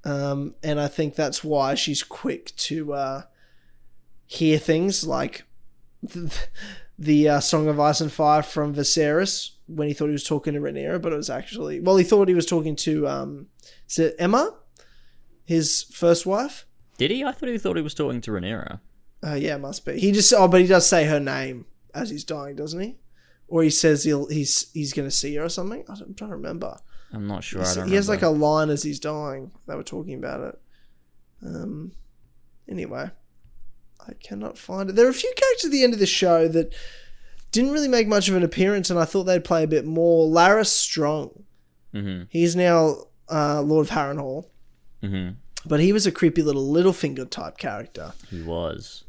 Um, 0.05 0.55
and 0.63 0.81
I 0.81 0.89
think 0.89 1.15
that's 1.15 1.43
why 1.43 1.75
she's 1.75 2.03
quick 2.03 2.55
to 2.57 2.93
uh, 2.93 3.23
hear 4.27 4.59
things 4.59 5.07
like 5.07 5.45
the, 6.03 6.35
the 6.99 7.29
uh, 7.29 7.41
Song 7.41 7.69
of 7.69 7.81
Ice 7.81 8.01
and 8.01 8.13
Fire 8.13 8.43
from 8.43 8.75
Viserys 8.75 9.51
when 9.67 9.89
he 9.89 9.95
thought 9.95 10.07
he 10.07 10.13
was 10.13 10.25
talking 10.25 10.53
to 10.55 10.61
Rhaenyra, 10.61 11.01
but 11.01 11.13
it 11.13 11.17
was 11.17 11.31
actually 11.31 11.81
well, 11.81 11.97
he 11.97 12.05
thought 12.05 12.29
he 12.29 12.35
was 12.35 12.45
talking 12.47 12.77
to 12.77 13.09
um, 13.09 13.47
is 13.89 13.99
it 13.99 14.19
Aemma, 14.19 14.55
his 15.45 15.85
first 15.85 16.27
wife? 16.27 16.67
Did 16.99 17.11
he? 17.11 17.25
I 17.25 17.33
thought 17.33 17.49
he 17.49 17.59
thought 17.59 17.77
he 17.77 17.83
was 17.83 17.95
talking 17.95 18.21
to 18.21 18.31
Rhaenyra. 18.31 18.81
Uh, 19.27 19.35
yeah, 19.35 19.55
it 19.55 19.61
must 19.61 19.87
be. 19.87 19.99
He 19.99 20.13
just 20.13 20.33
oh, 20.35 20.49
but 20.49 20.61
he 20.61 20.67
does 20.67 20.87
say 20.87 21.05
her 21.07 21.19
name 21.21 21.65
as 21.95 22.11
he's 22.11 22.25
dying, 22.25 22.57
doesn't 22.57 22.81
he? 22.81 22.99
Or 23.49 23.63
he 23.63 23.71
says 23.71 24.05
he'll 24.05 24.27
he's 24.29 24.71
he's 24.75 24.93
gonna 24.93 25.11
see 25.11 25.35
her 25.37 25.45
or 25.45 25.49
something. 25.49 25.83
I 25.89 25.95
don't- 25.95 26.09
I'm 26.09 26.15
trying 26.15 26.31
to 26.31 26.37
remember. 26.37 26.79
I'm 27.13 27.27
not 27.27 27.45
sure. 27.45 27.63
I 27.63 27.69
He 27.69 27.75
don't 27.75 27.89
he 27.89 27.95
has 27.95 28.09
like 28.09 28.23
a 28.23 28.29
line 28.29 28.71
as 28.71 28.83
he's 28.83 28.99
dying. 29.01 29.51
They 29.67 29.75
were 29.77 29.83
talking 29.85 30.15
about 30.15 30.41
it. 30.55 30.61
Um. 31.47 31.93
Anyway, 32.69 33.11
I 34.07 34.13
cannot 34.23 34.57
find 34.59 34.89
it. 34.91 34.97
There 34.97 35.07
are 35.07 35.11
a 35.11 35.15
few 35.15 35.33
characters 35.37 35.67
at 35.67 35.71
the 35.71 35.85
end 35.85 35.93
of 35.93 35.99
the 36.01 36.07
show 36.07 36.49
that 36.49 36.73
didn't 37.53 37.73
really 37.73 37.89
make 37.89 38.09
much 38.09 38.29
of 38.29 38.35
an 38.37 38.43
appearance, 38.43 38.91
and 38.91 38.99
I 38.99 39.05
thought 39.05 39.25
they'd 39.25 39.45
play 39.45 39.63
a 39.63 39.69
bit 39.69 39.85
more. 39.85 40.27
Larys 40.29 40.69
Strong. 40.71 41.45
Mhm. 41.95 42.27
He's 42.31 42.57
now 42.57 43.05
uh, 43.31 43.63
Lord 43.63 43.87
of 43.87 43.93
Harrenhal, 43.93 44.47
Mhm. 45.03 45.37
but 45.65 45.81
he 45.81 45.93
was 45.93 46.07
a 46.07 46.13
creepy 46.13 46.43
little 46.43 46.67
Littlefinger 46.73 47.29
type 47.31 47.57
character. 47.59 48.13
He 48.31 48.43
was. 48.43 49.05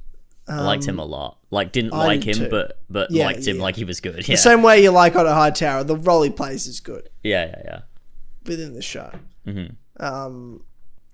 I 0.47 0.61
liked 0.61 0.85
him 0.85 0.99
Um, 0.99 1.07
a 1.07 1.09
lot. 1.09 1.37
Like 1.49 1.71
didn't 1.71 1.93
I 1.93 2.05
like 2.05 2.21
did 2.21 2.35
him, 2.37 2.43
too. 2.45 2.49
but 2.51 2.79
but 2.89 3.09
Yeah, 3.11 3.25
liked 3.25 3.47
him 3.47 3.57
yeah. 3.57 3.63
like 3.63 3.75
he 3.75 3.83
was 3.85 3.99
good. 3.99 4.23
The 4.23 4.35
same 4.35 4.61
way 4.61 4.83
you 4.83 4.91
like 4.91 5.15
Otto 5.15 5.33
Hightower, 5.33 5.83
the 5.83 5.95
role 5.95 6.21
he 6.21 6.29
plays 6.29 6.67
is 6.67 6.79
good 6.79 7.09
yeah, 7.23 7.45
yeah, 7.47 7.61
yeah. 7.65 7.79
within 8.45 8.73
the 8.73 8.81
show. 8.81 9.11
Mhm. 9.47 9.75
Um, 9.99 10.63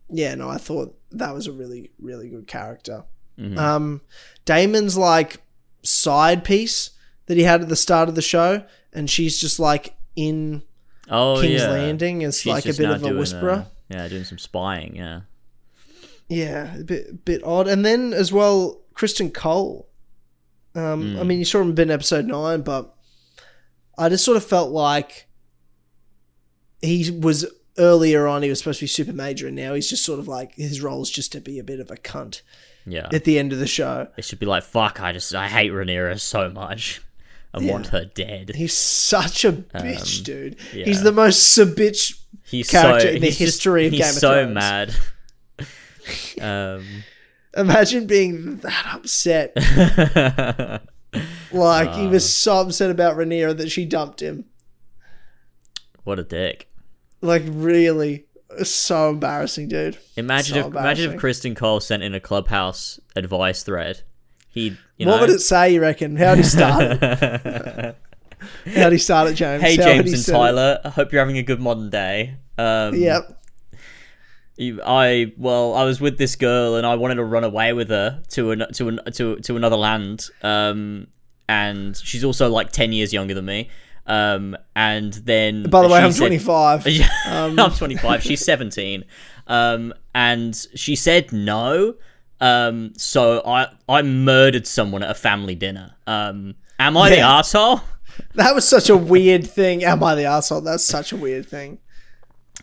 yeah, 0.10 0.36
no, 0.36 0.50
I 0.50 0.58
thought 0.58 0.98
that 1.12 1.34
was 1.34 1.48
a 1.48 1.52
really, 1.52 1.92
really 2.00 2.28
good 2.30 2.48
character. 2.48 3.04
Mhm. 3.40 3.58
Um, 3.58 4.02
Daemon's 4.46 4.98
like 4.98 5.42
side 5.84 6.44
piece 6.44 6.90
that 7.28 7.38
he 7.38 7.44
had 7.44 7.62
at 7.62 7.70
the 7.70 7.76
start 7.78 8.10
of 8.10 8.16
the 8.16 8.22
show, 8.22 8.64
and 8.92 9.10
she's 9.10 9.40
just 9.40 9.60
like 9.60 9.96
in 10.16 10.64
Oh 11.10 11.40
King's 11.42 11.62
yeah. 11.62 11.70
Landing 11.72 12.22
It's 12.22 12.42
She's 12.42 12.52
like 12.54 12.66
a 12.66 12.70
just 12.70 12.80
bit 12.80 12.88
now 12.90 12.96
of 12.96 13.04
a 13.04 13.08
doing, 13.08 13.20
whisperer. 13.20 13.52
uh, 13.52 13.64
yeah, 13.90 14.08
doing 14.10 14.24
some 14.26 14.38
spying. 14.38 14.96
Yeah. 14.98 15.22
Yeah, 16.30 16.76
a 16.78 16.84
bit, 16.84 17.26
bit 17.26 17.44
odd. 17.44 17.68
And 17.68 17.84
then 17.86 18.14
as 18.14 18.32
well, 18.32 18.81
Criston 19.02 19.34
Cole. 19.34 19.88
Um, 20.76 21.18
I 21.18 21.24
Mm. 21.24 21.26
mean, 21.28 21.40
you 21.40 21.46
saw 21.46 21.62
him 21.62 21.78
in 21.78 21.90
episode 21.92 22.26
nine, 22.28 22.62
but 22.62 22.94
I 23.98 24.10
just 24.10 24.24
sort 24.24 24.38
of 24.38 24.46
felt 24.46 24.70
like 24.72 25.28
he 26.82 27.10
was 27.12 27.46
earlier 27.78 28.28
on. 28.28 28.44
He 28.44 28.50
was 28.50 28.60
supposed 28.60 28.80
to 28.80 28.84
be 28.84 28.88
super 28.88 29.12
major, 29.14 29.48
and 29.48 29.56
now 29.56 29.74
he's 29.74 29.90
just 29.90 30.06
sort 30.06 30.20
of 30.20 30.28
like 30.28 30.54
his 30.56 30.82
role 30.82 31.02
is 31.02 31.10
just 31.10 31.32
to 31.32 31.42
be 31.42 31.58
a 31.60 31.64
bit 31.64 31.80
of 31.80 31.90
a 31.92 31.96
cunt 31.96 32.42
Yeah. 32.86 33.08
at 33.12 33.24
the 33.24 33.38
end 33.40 33.52
of 33.54 33.60
the 33.60 33.68
show. 33.68 34.08
It 34.18 34.24
should 34.24 34.40
be 34.40 34.46
like 34.46 34.64
fuck. 34.64 35.02
I 35.02 35.12
just 35.12 35.34
I 35.36 35.48
hate 35.48 35.72
Rhaenyra 35.72 36.20
so 36.20 36.50
much. 36.50 37.02
I 37.54 37.60
want 37.60 37.88
her 37.88 38.06
dead. 38.06 38.52
He's 38.56 38.72
such 38.78 39.44
a 39.44 39.52
bitch, 39.52 40.20
Um, 40.20 40.24
dude. 40.24 40.56
yeah. 40.74 40.86
He's 40.86 41.02
the 41.02 41.12
most 41.12 41.50
sub 41.50 41.70
bitch. 41.70 42.16
He's 42.46 42.70
character 42.70 43.08
so 43.10 43.14
in 43.16 43.22
the 43.22 43.28
he's 43.28 43.38
just- 43.38 43.40
history 43.58 43.88
of 43.88 43.92
Game 43.92 44.02
of 44.04 44.16
Thrones. 44.16 44.94
He's 45.58 45.66
so 46.38 46.44
mad. 46.44 46.80
um. 46.80 46.86
Imagine 47.58 48.06
being 48.08 48.58
that 48.58 48.86
upset. 48.94 49.54
Like 51.52 51.94
he 51.96 52.06
Uh. 52.06 52.10
was 52.10 52.34
so 52.34 52.62
upset 52.62 52.90
about 52.90 53.18
Rhaenyra 53.18 53.58
that 53.58 53.70
she 53.70 53.84
dumped 53.86 54.22
him. 54.22 54.46
what 56.06 56.20
a 56.20 56.24
dick. 56.24 56.70
Like 57.20 57.44
really, 57.46 58.26
so 58.64 59.10
embarrassing, 59.10 59.68
dude. 59.68 59.98
Imagine 60.16 60.54
So 60.56 60.60
if 60.62 60.66
imagine 60.68 61.12
if 61.14 61.20
Criston 61.20 61.54
Cole 61.56 61.82
sent 61.82 62.02
in 62.02 62.16
a 62.16 62.22
clubhouse 62.22 63.02
advice 63.18 63.64
thread. 63.64 64.04
He, 64.48 64.78
you 64.98 65.06
what 65.08 65.16
know. 65.16 65.22
would 65.22 65.30
it 65.32 65.40
say? 65.42 65.74
You 65.74 65.82
reckon? 65.82 66.16
How'd 66.16 66.38
he 66.38 66.44
start? 66.44 66.98
How'd 68.74 68.92
he 68.94 68.98
start 68.98 69.30
it, 69.32 69.34
James? 69.36 69.62
hey 69.62 69.76
How 69.76 69.84
James 69.84 70.06
he 70.10 70.14
and 70.16 70.28
it? 70.28 70.32
Tyler, 70.32 70.80
I 70.86 70.90
hope 70.90 71.12
you're 71.12 71.22
having 71.22 71.38
a 71.38 71.44
good 71.44 71.60
modern 71.60 71.90
day. 71.90 72.36
Um, 72.58 72.96
Yep. 72.96 73.41
I 74.62 75.34
well, 75.38 75.74
I 75.74 75.84
was 75.86 76.00
with 76.00 76.18
this 76.18 76.36
girl 76.36 76.76
and 76.76 76.86
I 76.86 76.96
wanted 76.96 77.16
to 77.16 77.24
run 77.24 77.44
away 77.44 77.74
with 77.74 77.90
her 77.90 78.22
to 78.30 78.52
an, 78.52 78.66
to 78.74 78.88
an, 78.90 79.00
to 79.14 79.38
to 79.38 79.56
another 79.56 79.76
land. 79.78 80.28
Um, 80.44 81.08
and 81.50 81.98
she's 81.98 82.24
also 82.24 82.50
like 82.50 82.72
ten 82.72 82.92
years 82.94 83.12
younger 83.14 83.34
than 83.34 83.46
me. 83.46 83.70
Um, 84.08 84.58
and 84.76 85.14
then 85.14 85.64
By 85.64 85.84
the 85.84 85.88
way, 85.90 86.00
I'm 86.00 86.12
said- 86.12 86.20
25. 86.28 86.88
Yeah, 86.88 87.08
Um, 87.28 87.60
I'm 87.60 87.72
25. 87.72 88.24
She's 88.24 88.44
17. 88.44 89.06
Um, 89.48 89.94
and 90.16 90.56
she 90.76 90.96
said 90.96 91.32
no. 91.32 91.96
Um, 92.40 92.94
so 92.98 93.42
I 93.46 93.68
I 93.88 94.02
murdered 94.02 94.66
someone 94.68 95.04
at 95.04 95.12
a 95.12 95.16
family 95.16 95.56
dinner. 95.56 95.94
Um, 96.08 96.56
am 96.80 96.98
I 96.98 97.10
the 97.12 97.20
asshole? 97.20 97.82
That 98.36 98.54
was 98.56 98.68
such 98.68 98.90
a 98.90 98.98
weird 98.98 99.48
thing. 99.48 99.84
Am 99.84 100.04
I 100.04 100.16
the 100.16 100.26
asshole? 100.26 100.62
That's 100.62 100.84
such 100.84 101.12
a 101.12 101.16
weird 101.18 101.46
thing. 101.48 101.78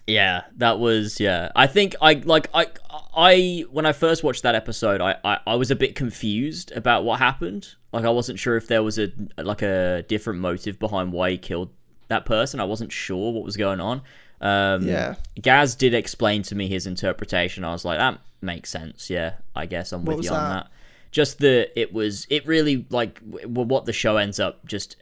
Yeah, 0.09 0.45
that 0.57 0.79
was 0.79 1.21
yeah. 1.21 1.53
I 1.55 1.67
think 1.67 1.95
I 2.01 2.15
like 2.15 2.49
I 2.55 2.67
I 3.15 3.65
when 3.71 3.85
I 3.87 3.93
first 3.93 4.25
watched 4.25 4.43
that 4.43 4.55
episode, 4.55 5.01
I 5.01 5.17
I, 5.23 5.39
I 5.47 5.55
was 5.57 5.71
a 5.71 5.77
bit 5.77 5.95
confused 5.95 6.73
about 6.73 7.05
what 7.05 7.19
happened. 7.19 7.75
Like 7.93 8.05
I 8.05 8.11
wasn't 8.11 8.39
sure 8.39 8.57
if 8.57 8.67
there 8.69 8.83
was 8.83 8.99
a 8.99 9.13
like 9.37 9.63
a 9.63 10.05
different 10.09 10.41
motive 10.41 10.79
behind 10.79 11.13
why 11.13 11.33
he 11.33 11.39
killed 11.39 11.71
that 12.09 12.25
person. 12.25 12.59
I 12.59 12.65
wasn't 12.65 12.91
sure 12.91 13.33
what 13.33 13.45
was 13.45 13.57
going 13.57 13.81
on. 13.81 14.03
Um, 14.41 14.87
Yeah. 14.87 15.17
Gaz 15.41 15.75
did 15.75 15.95
explain 15.95 16.43
to 16.45 16.55
me 16.55 16.69
his 16.69 16.87
interpretation. 16.87 17.65
I 17.65 17.73
was 17.73 17.85
like, 17.85 17.99
that 17.99 18.19
makes 18.41 18.71
sense. 18.71 19.11
Yeah, 19.11 19.35
I 19.55 19.67
guess 19.67 19.93
I'm 19.93 20.05
with 20.05 20.19
was 20.19 20.27
you 20.27 20.33
on 20.33 20.51
that? 20.51 20.65
that. 20.65 20.71
Just 21.11 21.39
that 21.39 21.79
it 21.79 21.93
was, 21.93 22.27
it 22.31 22.47
really 22.47 22.87
like 22.91 23.21
w- 23.31 23.49
what 23.49 23.85
the 23.87 23.93
show 23.93 24.17
ends 24.19 24.39
up 24.39 24.65
just 24.67 24.97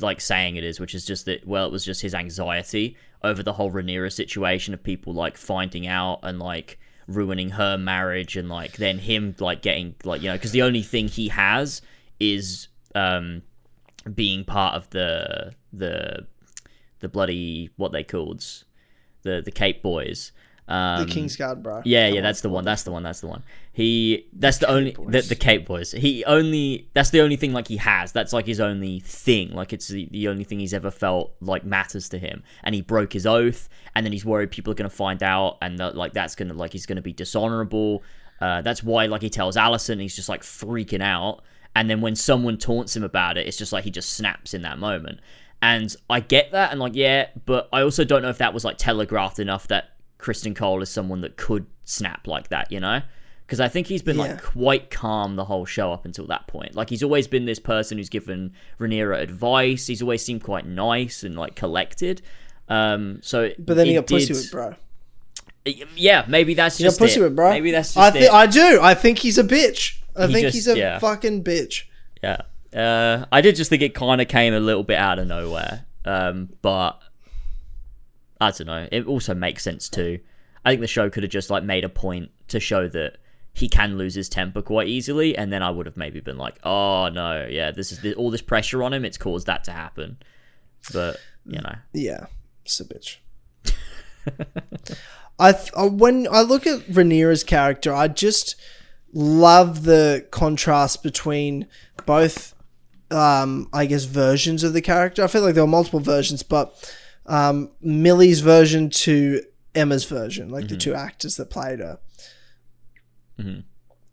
like 0.00 0.20
saying 0.20 0.56
it 0.56 0.64
is, 0.64 0.78
which 0.80 0.94
is 0.94 1.04
just 1.04 1.24
that. 1.26 1.46
Well, 1.46 1.66
it 1.66 1.72
was 1.72 1.84
just 1.84 2.02
his 2.02 2.14
anxiety 2.14 2.96
over 3.24 3.42
the 3.42 3.52
whole 3.52 3.70
Rhaenyra 3.70 4.12
situation 4.12 4.74
of 4.74 4.82
people 4.82 5.12
like 5.12 5.36
finding 5.36 5.86
out 5.86 6.20
and 6.22 6.38
like 6.38 6.78
ruining 7.06 7.50
her 7.50 7.76
marriage 7.76 8.36
and 8.36 8.48
like 8.48 8.74
then 8.74 8.98
him 8.98 9.34
like 9.38 9.62
getting 9.62 9.94
like 10.04 10.22
you 10.22 10.28
know 10.28 10.34
because 10.34 10.52
the 10.52 10.62
only 10.62 10.82
thing 10.82 11.08
he 11.08 11.28
has 11.28 11.82
is 12.20 12.68
um 12.94 13.42
being 14.14 14.44
part 14.44 14.74
of 14.74 14.88
the 14.90 15.52
the 15.72 16.26
the 17.00 17.08
bloody 17.08 17.70
what 17.76 17.92
they 17.92 18.02
called 18.02 18.44
the 19.22 19.42
the 19.44 19.50
Cape 19.50 19.82
Boys. 19.82 20.32
Um, 20.68 21.06
The 21.06 21.12
Kingsguard, 21.12 21.62
bro. 21.62 21.82
yeah, 21.84 22.06
Come 22.06 22.14
yeah, 22.14 22.20
on. 22.20 22.22
that's 22.24 22.40
the 22.40 22.48
one. 22.48 22.64
That's 22.64 22.82
the 22.84 22.92
one. 22.92 23.02
That's 23.02 23.20
the 23.20 23.26
one. 23.26 23.42
He 23.72 24.26
that's 24.32 24.58
the, 24.58 24.66
Cape 24.66 24.74
only 24.74 24.96
the, 25.08 25.20
the 25.22 25.34
Cape 25.34 25.66
Boys. 25.66 25.92
He 25.92 26.24
only 26.24 26.88
that's 26.94 27.10
the 27.10 27.20
only 27.20 27.36
thing 27.36 27.52
like 27.52 27.68
he 27.68 27.78
has. 27.78 28.12
That's 28.12 28.32
like 28.32 28.46
his 28.46 28.60
only 28.60 29.00
thing. 29.00 29.52
Like 29.52 29.72
it's 29.72 29.88
the, 29.88 30.08
the 30.10 30.28
only 30.28 30.44
thing 30.44 30.60
he's 30.60 30.74
ever 30.74 30.90
felt 30.90 31.34
like 31.40 31.64
matters 31.64 32.08
to 32.10 32.18
him. 32.18 32.42
And 32.62 32.74
he 32.74 32.80
broke 32.80 33.12
his 33.12 33.26
oath, 33.26 33.68
and 33.94 34.06
then 34.06 34.12
he's 34.12 34.24
worried 34.24 34.50
people 34.50 34.70
are 34.70 34.76
gonna 34.76 34.90
find 34.90 35.22
out, 35.22 35.58
and 35.62 35.78
that, 35.78 35.96
like 35.96 36.12
that's 36.12 36.34
gonna 36.34 36.54
like 36.54 36.72
he's 36.72 36.86
gonna 36.86 37.02
be 37.02 37.12
dishonorable. 37.12 38.02
Uh, 38.40 38.60
that's 38.62 38.82
why 38.82 39.06
like 39.06 39.22
he 39.22 39.30
tells 39.30 39.56
Alicent, 39.56 40.00
he's 40.00 40.16
just 40.16 40.28
like 40.28 40.42
freaking 40.42 41.02
out. 41.02 41.42
And 41.74 41.88
then 41.88 42.00
when 42.02 42.14
someone 42.14 42.58
taunts 42.58 42.94
him 42.94 43.02
about 43.02 43.38
it, 43.38 43.46
it's 43.46 43.56
just 43.56 43.72
like 43.72 43.84
he 43.84 43.90
just 43.90 44.12
snaps 44.12 44.52
in 44.52 44.62
that 44.62 44.78
moment. 44.78 45.20
And 45.62 45.94
I 46.10 46.20
get 46.20 46.50
that, 46.52 46.72
and 46.72 46.80
like 46.80 46.94
yeah, 46.94 47.28
but 47.46 47.68
I 47.72 47.82
also 47.82 48.04
don't 48.04 48.20
know 48.22 48.28
if 48.30 48.38
that 48.38 48.52
was 48.52 48.64
like 48.64 48.76
telegraphed 48.78 49.38
enough 49.38 49.68
that 49.68 49.91
Criston 50.22 50.54
Cole 50.56 50.80
is 50.82 50.88
someone 50.88 51.20
that 51.22 51.36
could 51.36 51.66
snap 51.84 52.26
like 52.26 52.48
that, 52.48 52.70
you 52.72 52.80
know? 52.80 53.02
Because 53.44 53.60
I 53.60 53.68
think 53.68 53.88
he's 53.88 54.00
been 54.02 54.16
Yeah. 54.16 54.22
like 54.22 54.42
quite 54.42 54.90
calm 54.90 55.36
the 55.36 55.44
whole 55.44 55.66
show 55.66 55.92
up 55.92 56.04
until 56.06 56.26
that 56.28 56.46
point. 56.46 56.74
Like 56.74 56.88
he's 56.88 57.02
always 57.02 57.26
been 57.26 57.44
this 57.44 57.58
person 57.58 57.98
who's 57.98 58.08
given 58.08 58.52
Rhaenyra 58.80 59.20
advice. 59.20 59.86
He's 59.88 60.00
always 60.00 60.24
seemed 60.24 60.42
quite 60.42 60.64
nice 60.64 61.22
and 61.22 61.36
like 61.36 61.54
collected. 61.56 62.22
Um, 62.68 63.18
so 63.22 63.50
But 63.58 63.74
then 63.74 63.86
he 63.88 63.94
got 63.94 64.06
pussy 64.06 64.32
with, 64.32 64.50
bro. 64.50 64.74
Yeah, 65.96 66.24
maybe 66.28 66.54
that's 66.54 66.78
He 66.78 66.84
got 66.84 66.88
just 66.88 66.98
pussy 66.98 67.20
it. 67.20 67.24
with, 67.24 67.36
bro. 67.36 67.50
Maybe 67.50 67.70
that's 67.70 67.94
just 67.94 67.98
I 67.98 68.10
think 68.10 68.32
I 68.32 68.46
do. 68.46 68.80
I 68.82 68.94
think 68.94 69.18
he's 69.18 69.38
a 69.38 69.44
bitch. 69.44 69.96
I 70.16 70.26
He 70.26 70.32
think 70.32 70.44
just- 70.46 70.54
he's 70.54 70.68
a 70.68 70.76
yeah. 70.78 70.98
fucking 70.98 71.44
bitch. 71.44 71.82
Yeah. 72.22 72.38
Uh, 72.74 73.26
I 73.30 73.40
did 73.42 73.54
just 73.56 73.68
think 73.70 73.82
it 73.82 73.94
kind 73.94 74.20
of 74.20 74.28
came 74.28 74.54
a 74.54 74.60
little 74.60 74.82
bit 74.82 74.96
out 74.96 75.18
of 75.18 75.26
nowhere. 75.26 75.84
Um, 76.04 76.48
but 76.62 76.98
I 78.42 78.50
don't 78.50 78.66
know. 78.66 78.88
It 78.90 79.06
also 79.06 79.34
makes 79.34 79.62
sense 79.62 79.88
too. 79.88 80.20
I 80.64 80.70
think 80.70 80.80
the 80.80 80.86
show 80.86 81.10
could 81.10 81.22
have 81.22 81.32
just 81.32 81.50
like 81.50 81.64
made 81.64 81.84
a 81.84 81.88
point 81.88 82.30
to 82.48 82.60
show 82.60 82.88
that 82.88 83.18
he 83.52 83.68
can 83.68 83.98
lose 83.98 84.14
his 84.14 84.28
temper 84.28 84.62
quite 84.62 84.88
easily, 84.88 85.36
and 85.36 85.52
then 85.52 85.62
I 85.62 85.70
would 85.70 85.86
have 85.86 85.96
maybe 85.96 86.20
been 86.20 86.38
like, 86.38 86.56
"Oh 86.64 87.08
no, 87.08 87.46
yeah, 87.48 87.70
this 87.70 87.92
is 87.92 88.14
all 88.14 88.30
this 88.30 88.42
pressure 88.42 88.82
on 88.82 88.92
him. 88.92 89.04
It's 89.04 89.18
caused 89.18 89.46
that 89.46 89.64
to 89.64 89.72
happen." 89.72 90.18
But 90.92 91.18
you 91.46 91.60
know, 91.60 91.74
Yeah, 91.92 92.26
it's 92.64 92.80
a 92.80 92.84
bitch. 92.84 93.18
I 95.38 95.52
th- 95.52 95.72
uh, 95.74 95.88
when 95.88 96.28
I 96.30 96.42
look 96.42 96.66
at 96.66 96.86
Rhaenyra's 96.86 97.44
character, 97.44 97.92
I 97.92 98.08
just 98.08 98.56
love 99.12 99.84
the 99.84 100.26
contrast 100.30 101.02
between 101.02 101.66
both 102.06 102.54
um, 103.12 103.68
I 103.72 103.86
guess, 103.86 104.04
versions 104.04 104.64
of 104.64 104.72
the 104.72 104.80
character. 104.80 105.22
I 105.22 105.26
feel 105.26 105.42
like 105.42 105.54
there 105.54 105.64
were 105.64 105.68
multiple 105.68 106.00
versions, 106.00 106.42
but 106.42 106.96
um, 107.26 107.70
Millie's 107.80 108.40
version 108.40 108.90
to 108.90 109.42
Emma's 109.74 110.04
version, 110.04 110.50
like 110.50 110.68
the 110.68 110.74
mm-hmm. 110.74 110.78
two 110.78 110.94
actors 110.94 111.36
that 111.36 111.50
played 111.50 111.80
her. 111.80 111.98
Mm-hmm. 113.38 113.60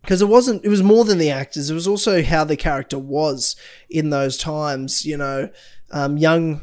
Because 0.02 0.22
it 0.22 0.28
wasn't, 0.28 0.64
it 0.64 0.68
was 0.68 0.82
more 0.82 1.04
than 1.04 1.18
the 1.18 1.30
actors. 1.30 1.68
It 1.68 1.74
was 1.74 1.86
also 1.86 2.22
how 2.22 2.44
the 2.44 2.56
character 2.56 2.98
was 2.98 3.54
in 3.90 4.10
those 4.10 4.38
times. 4.38 5.04
You 5.04 5.18
know, 5.18 5.50
um, 5.90 6.16
young 6.16 6.62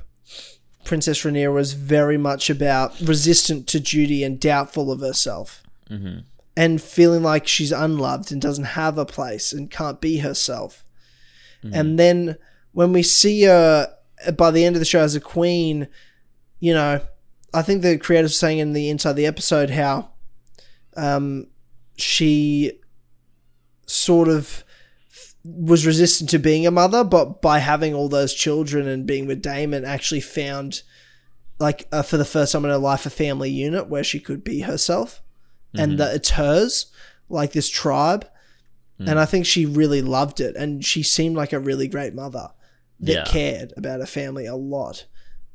Princess 0.86 1.22
Rhaenyra 1.22 1.54
was 1.54 1.74
very 1.74 2.18
much 2.18 2.50
about 2.50 3.00
resistant 3.00 3.68
to 3.68 3.80
duty 3.80 4.24
and 4.24 4.40
doubtful 4.40 4.92
of 4.92 5.02
herself. 5.02 5.62
Mm-hmm. 5.90 6.20
And 6.56 6.82
feeling 6.82 7.22
like 7.22 7.48
she's 7.48 7.72
unloved 7.72 8.32
and 8.32 8.42
doesn't 8.42 8.64
have 8.64 8.98
a 8.98 9.06
place 9.06 9.54
and 9.54 9.70
can't 9.70 10.02
be 10.02 10.20
herself. 10.20 10.84
And 11.74 12.00
then 12.00 12.38
when 12.72 12.94
we 12.94 13.04
see 13.04 13.44
her 13.44 13.94
uh, 14.26 14.32
by 14.32 14.52
the 14.52 14.64
end 14.66 14.76
of 14.76 14.80
the 14.80 14.86
show 14.86 15.02
as 15.02 15.16
a 15.16 15.22
queen, 15.22 15.88
you 16.60 16.74
know, 16.74 17.02
I 17.54 17.62
think 17.62 17.82
the 17.82 17.98
creators 17.98 18.32
were 18.32 18.36
saying 18.36 18.60
in 18.60 18.74
the 18.74 18.90
inside 18.90 19.14
the 19.14 19.26
episode 19.26 19.70
how 19.72 20.10
um, 20.96 21.48
she 21.98 22.80
sort 23.86 24.28
of 24.28 24.64
was 25.44 25.86
resistant 25.86 26.30
to 26.32 26.40
being 26.40 26.68
a 26.68 26.72
mother, 26.72 27.04
but 27.04 27.42
by 27.42 27.60
having 27.60 27.94
all 27.94 28.10
those 28.10 28.34
children 28.34 28.88
and 28.88 29.06
being 29.06 29.26
with 29.28 29.42
Daemon, 29.42 29.86
actually 29.86 30.20
found 30.22 30.82
like 31.60 31.88
uh, 31.92 32.02
for 32.02 32.18
the 32.18 32.26
first 32.26 32.52
time 32.52 32.66
in 32.66 32.72
her 32.72 32.78
life 32.78 33.06
a 33.06 33.10
family 33.10 33.50
unit 33.50 33.88
where 33.88 34.04
she 34.04 34.20
could 34.20 34.44
be 34.44 34.62
herself, 34.62 35.22
and 35.74 35.98
that 36.00 36.16
it's 36.16 36.32
hers, 36.32 36.88
like 37.30 37.52
this 37.54 37.70
tribe. 37.70 38.28
And 39.00 39.20
I 39.20 39.26
think 39.26 39.46
she 39.46 39.66
really 39.68 40.02
loved 40.02 40.40
it, 40.40 40.56
and 40.56 40.84
she 40.84 41.04
seemed 41.04 41.36
like 41.36 41.54
a 41.54 41.60
really 41.60 41.88
great 41.88 42.16
mother 42.16 42.50
that 43.02 43.14
Yeah. 43.14 43.24
cared 43.26 43.72
about 43.78 44.00
her 44.00 44.08
family 44.08 44.48
a 44.48 44.56
lot. 44.56 45.06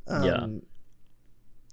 Um, 0.06 0.24
Yeah. 0.24 0.46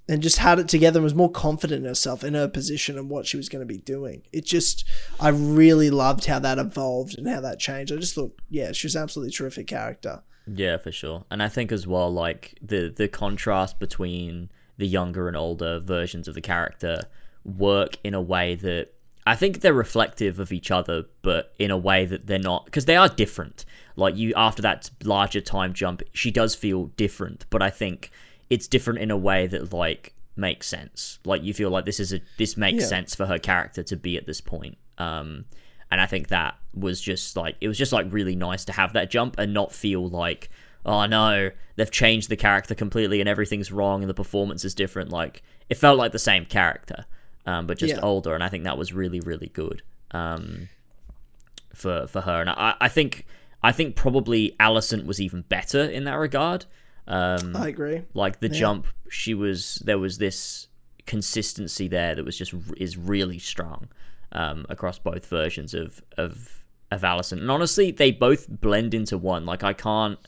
And 0.10 0.24
just 0.24 0.40
had 0.40 0.58
it 0.58 0.68
together 0.68 0.98
and 0.98 1.04
was 1.04 1.14
more 1.14 1.32
confident 1.32 1.84
in 1.84 1.88
herself, 1.88 2.24
in 2.24 2.34
her 2.34 2.48
position, 2.48 2.98
and 2.98 3.10
what 3.10 3.28
she 3.28 3.38
was 3.38 3.48
going 3.48 3.62
to 3.62 3.74
be 3.74 3.78
doing. 3.78 4.24
It 4.34 4.44
just, 4.44 4.84
I 5.20 5.30
really 5.30 5.92
loved 5.92 6.26
how 6.26 6.40
that 6.40 6.58
evolved 6.58 7.16
and 7.18 7.28
how 7.28 7.40
that 7.42 7.60
changed. 7.60 7.94
I 7.94 7.98
just 7.98 8.16
thought, 8.16 8.36
yeah, 8.50 8.72
she 8.72 8.88
was 8.88 8.96
an 8.96 9.04
absolutely 9.04 9.32
terrific 9.32 9.68
character. 9.68 10.24
Yeah, 10.48 10.78
for 10.78 10.92
sure. 10.92 11.26
And 11.30 11.44
I 11.44 11.48
think 11.48 11.72
as 11.72 11.86
well, 11.86 12.12
like 12.12 12.58
the 12.62 12.90
the 12.90 13.08
contrast 13.08 13.80
between 13.80 14.50
the 14.78 14.88
younger 14.88 15.28
and 15.28 15.38
older 15.38 15.80
versions 15.80 16.28
of 16.28 16.36
the 16.36 16.42
character 16.42 17.02
work 17.44 17.98
in 18.04 18.14
a 18.14 18.22
way 18.22 18.56
that 18.56 18.94
I 19.28 19.36
think 19.36 19.62
they're 19.62 19.74
reflective 19.74 20.40
of 20.40 20.52
each 20.52 20.72
other, 20.72 21.06
but 21.22 21.54
in 21.60 21.70
a 21.70 21.78
way 21.78 22.06
that 22.06 22.26
they're 22.26 22.40
not 22.40 22.66
because 22.66 22.86
they 22.86 22.96
are 22.96 23.10
different. 23.10 23.66
Like 23.96 24.16
you, 24.16 24.34
after 24.36 24.62
that 24.64 24.90
larger 25.04 25.42
time 25.42 25.74
jump, 25.74 26.02
she 26.14 26.32
does 26.32 26.56
feel 26.56 26.86
different, 26.98 27.46
but 27.50 27.62
I 27.62 27.70
think 27.70 28.12
it's 28.50 28.68
different 28.68 29.00
in 29.00 29.12
a 29.12 29.18
way 29.18 29.48
that 29.48 29.74
like 29.74 30.14
makes 30.36 30.68
sense. 30.68 31.20
Like 31.26 31.44
you 31.44 31.54
feel 31.54 31.70
like 31.70 31.86
this 31.86 32.00
is 32.00 32.14
a 32.14 32.22
this 32.38 32.58
makes 32.58 32.82
Yeah. 32.84 32.88
sense 32.88 33.16
for 33.16 33.26
her 33.26 33.38
character 33.40 33.84
to 33.84 33.96
be 33.98 34.18
at 34.18 34.26
this 34.26 34.42
point. 34.42 34.78
Um, 34.98 35.46
and 35.92 36.00
I 36.02 36.06
think 36.06 36.28
that 36.30 36.56
was 36.74 37.02
just 37.02 37.36
like 37.36 37.56
it 37.62 37.68
was 37.68 37.78
just 37.78 37.92
like 37.92 38.08
really 38.12 38.36
nice 38.36 38.66
to 38.66 38.72
have 38.74 38.94
that 38.94 39.10
jump 39.10 39.38
and 39.38 39.54
not 39.54 39.72
feel 39.74 40.08
like 40.08 40.50
oh 40.86 41.06
no 41.06 41.50
they've 41.76 41.92
changed 41.92 42.30
the 42.30 42.38
character 42.38 42.74
completely 42.74 43.20
and 43.20 43.28
everything's 43.28 43.72
wrong 43.72 44.02
and 44.02 44.10
the 44.10 44.14
performance 44.14 44.64
is 44.64 44.74
different. 44.76 45.10
Like 45.12 45.42
it 45.70 45.76
felt 45.76 45.98
like 45.98 46.12
the 46.12 46.20
same 46.20 46.46
character, 46.46 47.06
um, 47.46 47.68
but 47.68 47.78
just 47.78 47.96
Yeah. 47.96 48.02
older, 48.02 48.34
and 48.34 48.44
I 48.44 48.50
think 48.50 48.64
that 48.64 48.78
was 48.78 48.94
really 48.94 49.20
really 49.20 49.48
good. 49.54 49.82
Um, 50.12 50.70
for 51.74 52.08
for 52.08 52.22
her, 52.22 52.42
and 52.42 52.50
I 52.50 52.76
I 52.82 52.88
think 52.90 53.26
I 53.64 53.72
think 53.72 53.96
probably 53.96 54.56
Alicent 54.60 55.06
was 55.06 55.20
even 55.22 55.42
better 55.44 55.82
in 55.84 56.04
that 56.06 56.16
regard. 56.16 56.66
Um, 57.10 57.56
I 57.56 57.68
agree. 57.70 58.04
like 58.14 58.40
the 58.40 58.50
jump 58.50 58.86
she 59.10 59.34
was 59.34 59.82
there 59.84 59.98
was 59.98 60.20
this 60.20 60.68
consistency 61.08 61.88
there 61.88 62.14
that 62.16 62.24
was 62.24 62.38
just 62.38 62.54
is 62.78 62.96
really 62.98 63.40
strong 63.40 63.88
um, 64.32 64.66
across 64.70 65.00
both 65.00 65.26
versions 65.26 65.74
of 65.74 66.04
of 66.18 66.64
of 66.92 67.02
Alicent 67.02 67.40
and 67.42 67.50
honestly 67.50 67.90
they 67.92 68.12
both 68.12 68.48
blend 68.48 68.94
into 68.94 69.18
one 69.18 69.46
like 69.46 69.64
I 69.64 69.74
can't 69.74 70.20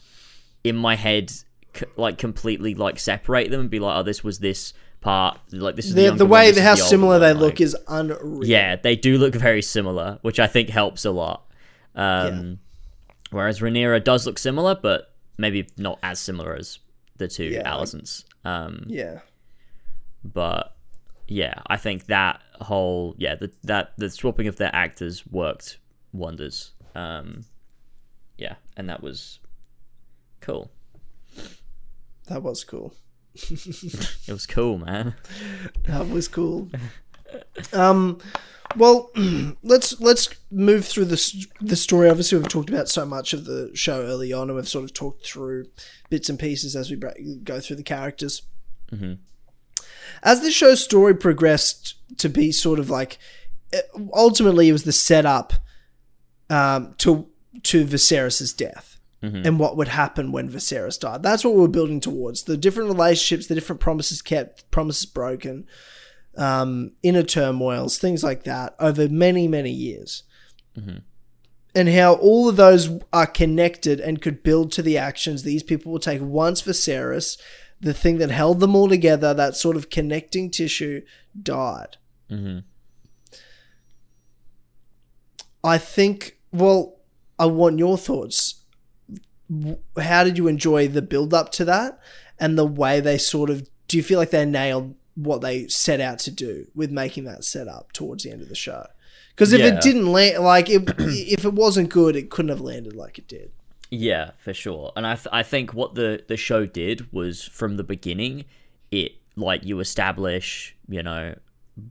in 0.63 0.75
my 0.75 0.95
head 0.95 1.29
c- 1.29 1.85
like 1.97 2.17
completely 2.17 2.73
like 2.73 2.97
separate 2.99 3.51
them 3.51 3.61
and 3.61 3.69
be 3.69 3.79
like 3.79 3.95
oh 3.97 4.03
this 4.03 4.23
was 4.23 4.39
this 4.39 4.73
part 5.01 5.39
like 5.51 5.75
this 5.75 5.85
is 5.85 5.93
the, 5.95 6.09
The, 6.09 6.15
the 6.17 6.25
way 6.25 6.47
this 6.47 6.55
the 6.55 6.61
is 6.61 6.67
how 6.67 6.75
the 6.75 6.81
similar 6.81 7.19
they 7.19 7.33
one, 7.33 7.41
look 7.43 7.61
is 7.61 7.75
unreal. 7.87 8.43
yeah, 8.45 8.75
they 8.75 8.95
do 8.95 9.17
look 9.19 9.33
very 9.35 9.61
similar, 9.61 10.17
which 10.23 10.39
I 10.39 10.47
think 10.47 10.69
helps 10.69 11.05
a 11.05 11.11
lot. 11.11 11.45
Um, 11.95 12.59
Whereas 13.31 13.59
Rhaenyra 13.61 14.03
does 14.03 14.25
look 14.25 14.37
similar, 14.37 14.75
but 14.75 15.10
maybe 15.41 15.67
not 15.77 15.99
as 16.03 16.19
similar 16.19 16.55
as 16.55 16.79
the 17.17 17.27
two 17.27 17.45
Yeah, 17.45 17.63
Alicents. 17.69 18.23
Um, 18.45 18.83
Yeah. 18.87 19.19
but 20.23 20.75
yeah, 21.27 21.55
I 21.67 21.77
think 21.77 22.05
that 22.07 22.39
whole 22.61 23.15
yeah 23.17 23.35
the 23.35 23.51
that 23.63 23.93
the 23.97 24.09
swapping 24.09 24.47
of 24.47 24.55
their 24.57 24.73
actors 24.73 25.25
worked 25.27 25.79
wonders. 26.13 26.71
Um, 26.95 27.45
yeah, 28.37 28.55
and 28.77 28.87
that 28.89 29.01
was 29.03 29.39
cool. 30.39 30.71
That 32.27 32.43
was 32.43 32.63
cool. 32.63 32.93
It 34.27 34.31
was 34.31 34.45
cool, 34.45 34.77
man. 34.77 35.15
That 35.83 36.07
was 36.09 36.27
cool. 36.27 36.69
um, 37.73 38.19
well, 38.75 39.11
let's 39.63 39.99
let's 39.99 40.29
move 40.49 40.85
through 40.85 41.05
this 41.05 41.45
the 41.59 41.75
story. 41.75 42.09
Obviously, 42.09 42.37
we've 42.37 42.47
talked 42.47 42.69
about 42.69 42.89
so 42.89 43.05
much 43.05 43.33
of 43.33 43.45
the 43.45 43.71
show 43.73 44.01
early 44.01 44.33
on, 44.33 44.49
and 44.49 44.55
we've 44.55 44.67
sort 44.67 44.85
of 44.85 44.93
talked 44.93 45.25
through 45.25 45.65
bits 46.09 46.29
and 46.29 46.39
pieces 46.39 46.75
as 46.75 46.89
we 46.89 46.97
go 46.97 47.59
through 47.59 47.75
the 47.75 47.83
characters. 47.83 48.43
Mm-hmm. 48.91 49.13
As 50.23 50.41
the 50.41 50.51
show's 50.51 50.83
story 50.83 51.15
progressed 51.15 51.95
to 52.17 52.29
be 52.29 52.51
sort 52.51 52.79
of 52.79 52.89
like, 52.89 53.17
it- 53.71 53.89
ultimately, 54.13 54.69
it 54.69 54.73
was 54.73 54.83
the 54.83 54.91
setup 54.91 55.53
um, 56.49 56.95
to 56.99 57.27
to 57.63 57.85
Viserys's 57.85 58.53
death 58.53 58.99
mm-hmm. 59.23 59.45
and 59.45 59.59
what 59.59 59.77
would 59.77 59.89
happen 59.89 60.31
when 60.31 60.49
Viserys 60.49 60.99
died. 60.99 61.23
That's 61.23 61.43
what 61.43 61.55
we 61.55 61.63
are 61.63 61.69
building 61.69 61.99
towards. 61.99 62.43
The 62.43 62.57
different 62.57 62.89
relationships, 62.89 63.47
the 63.47 63.55
different 63.55 63.81
promises 63.81 64.21
kept, 64.21 64.69
promises 64.71 65.05
broken, 65.05 65.67
um, 66.37 66.91
inner 67.03 67.23
turmoils, 67.23 67.97
things 67.97 68.23
like 68.23 68.43
that 68.43 68.75
over 68.79 69.09
many, 69.09 69.47
many 69.47 69.71
years. 69.71 70.23
And 71.73 71.89
how 71.89 72.13
all 72.15 72.49
of 72.49 72.57
those 72.57 72.89
are 73.13 73.27
connected 73.27 73.99
and 73.99 74.21
could 74.21 74.43
build 74.43 74.71
to 74.73 74.81
the 74.81 74.97
actions 74.97 75.43
these 75.43 75.63
people 75.63 75.91
will 75.91 75.99
take 75.99 76.21
once 76.21 76.61
Viserys, 76.61 77.37
the 77.79 77.93
thing 77.93 78.17
that 78.17 78.29
held 78.31 78.59
them 78.59 78.75
all 78.75 78.89
together, 78.89 79.33
that 79.33 79.55
sort 79.55 79.75
of 79.75 79.89
connecting 79.89 80.49
tissue, 80.51 81.01
died. 81.41 81.97
I 85.63 85.77
think, 85.77 86.37
well, 86.51 86.97
I 87.39 87.45
want 87.45 87.79
your 87.79 87.97
thoughts. 87.97 88.63
How 89.99 90.23
did 90.23 90.37
you 90.37 90.47
enjoy 90.47 90.87
the 90.87 91.01
build 91.01 91.33
up 91.33 91.51
to 91.53 91.65
that 91.65 91.99
and 92.39 92.57
the 92.57 92.65
way 92.65 92.99
they 92.99 93.17
sort 93.17 93.49
of 93.49 93.67
do 93.87 93.97
you 93.97 94.03
feel 94.03 94.19
like 94.19 94.29
they 94.31 94.45
nailed 94.45 94.95
what 95.15 95.41
they 95.41 95.67
set 95.67 95.99
out 95.99 96.19
to 96.19 96.31
do 96.31 96.67
with 96.75 96.91
making 96.91 97.23
that 97.25 97.43
setup 97.43 97.91
towards 97.91 98.23
the 98.23 98.31
end 98.31 98.41
of 98.41 98.49
the 98.49 98.55
show? 98.55 98.87
Because 99.29 99.53
if 99.53 99.59
Yeah. 99.61 99.75
it 99.75 99.81
didn't 99.81 100.11
land, 100.11 100.43
like 100.43 100.69
if 100.69 100.83
if 100.99 101.45
it 101.45 101.53
wasn't 101.53 101.89
good, 101.89 102.15
it 102.15 102.29
couldn't 102.29 102.49
have 102.49 102.61
landed 102.61 102.95
like 102.95 103.17
it 103.17 103.27
did. 103.27 103.51
Yeah, 103.89 104.31
for 104.37 104.53
sure. 104.53 104.93
And 104.95 105.05
I, 105.05 105.15
th- 105.15 105.27
I 105.33 105.43
think 105.43 105.73
what 105.73 105.95
the, 105.95 106.23
the 106.25 106.37
show 106.37 106.65
did 106.65 107.11
was 107.11 107.43
from 107.43 107.75
the 107.75 107.83
beginning, 107.83 108.45
it 108.89 109.13
like 109.35 109.65
you 109.65 109.79
establish, 109.81 110.75
you 110.87 111.03
know, 111.03 111.35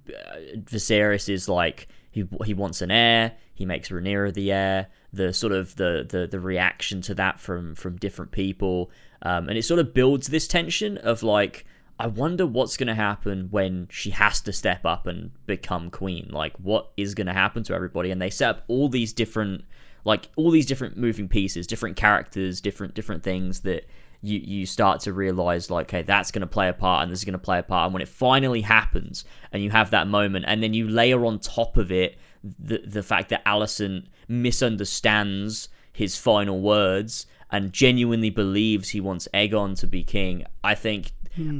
uh, 0.09 0.37
Viserys 0.57 1.29
is 1.29 1.49
like 1.49 1.89
he 2.11 2.27
he 2.45 2.55
wants 2.55 2.81
an 2.83 2.91
heir. 2.91 3.33
He 3.55 3.66
makes 3.66 3.89
Rhaenyra 3.91 4.33
the 4.35 4.51
heir. 4.53 4.87
The 5.12 5.33
sort 5.33 5.53
of 5.53 5.77
the 5.77 6.07
the, 6.09 6.27
the 6.27 6.41
reaction 6.41 7.03
to 7.03 7.14
that 7.16 7.41
from 7.41 7.75
from 7.75 7.97
different 7.97 8.31
people, 8.33 8.91
um, 9.23 9.49
and 9.49 9.59
it 9.59 9.64
sort 9.64 9.81
of 9.81 9.93
builds 9.95 10.29
this 10.29 10.47
tension 10.49 10.97
of 10.99 11.23
like. 11.23 11.66
I 12.01 12.07
wonder 12.07 12.47
what's 12.47 12.77
going 12.79 12.87
to 12.87 12.95
happen 12.95 13.49
when 13.51 13.89
she 13.91 14.11
has 14.11 14.41
to 14.43 14.53
step 14.53 14.87
up 14.87 15.07
and 15.07 15.33
become 15.47 15.91
queen. 15.91 16.29
Like, 16.31 16.57
what 16.57 16.91
is 16.97 17.15
going 17.15 17.27
to 17.27 17.35
happen 17.35 17.63
to 17.65 17.75
everybody? 17.75 18.11
And 18.11 18.23
they 18.23 18.31
set 18.31 18.51
up 18.51 18.65
all 18.69 18.89
these 18.89 19.13
different 19.13 19.65
like 20.05 20.31
all 20.37 20.51
these 20.51 20.65
different 20.65 20.97
moving 20.97 21.29
pieces, 21.29 21.67
different 21.67 21.97
characters, 21.97 22.63
different 22.63 22.95
different 22.95 23.23
things 23.23 23.61
that 23.61 23.87
you 24.23 24.39
you 24.39 24.67
start 24.67 25.01
to 25.01 25.13
realize 25.13 25.71
like, 25.71 25.87
okay, 25.89 26.03
that's 26.03 26.31
going 26.31 26.41
to 26.41 26.47
play 26.47 26.69
a 26.69 26.73
part, 26.73 27.03
and 27.03 27.13
this 27.13 27.19
is 27.19 27.25
going 27.25 27.33
to 27.33 27.39
play 27.39 27.59
a 27.59 27.63
part. 27.63 27.87
And 27.87 27.93
when 27.93 28.03
it 28.03 28.09
finally 28.09 28.63
happens, 28.63 29.25
and 29.53 29.63
you 29.63 29.71
have 29.71 29.91
that 29.91 30.07
moment, 30.07 30.47
and 30.49 30.63
then 30.63 30.73
you 30.73 30.89
layer 30.89 31.25
on 31.27 31.39
top 31.39 31.77
of 31.77 31.93
it 31.93 32.19
the 32.43 32.79
the 32.79 33.03
fact 33.03 33.29
that 33.29 33.45
Alicent 33.45 34.07
misunderstands 34.27 35.69
his 35.93 36.17
final 36.17 36.61
words 36.61 37.27
and 37.51 37.73
genuinely 37.73 38.31
believes 38.31 38.91
he 38.91 39.01
wants 39.01 39.29
Aegon 39.35 39.79
to 39.81 39.87
be 39.87 40.05
king. 40.05 40.47
I 40.63 40.75
think 40.75 41.13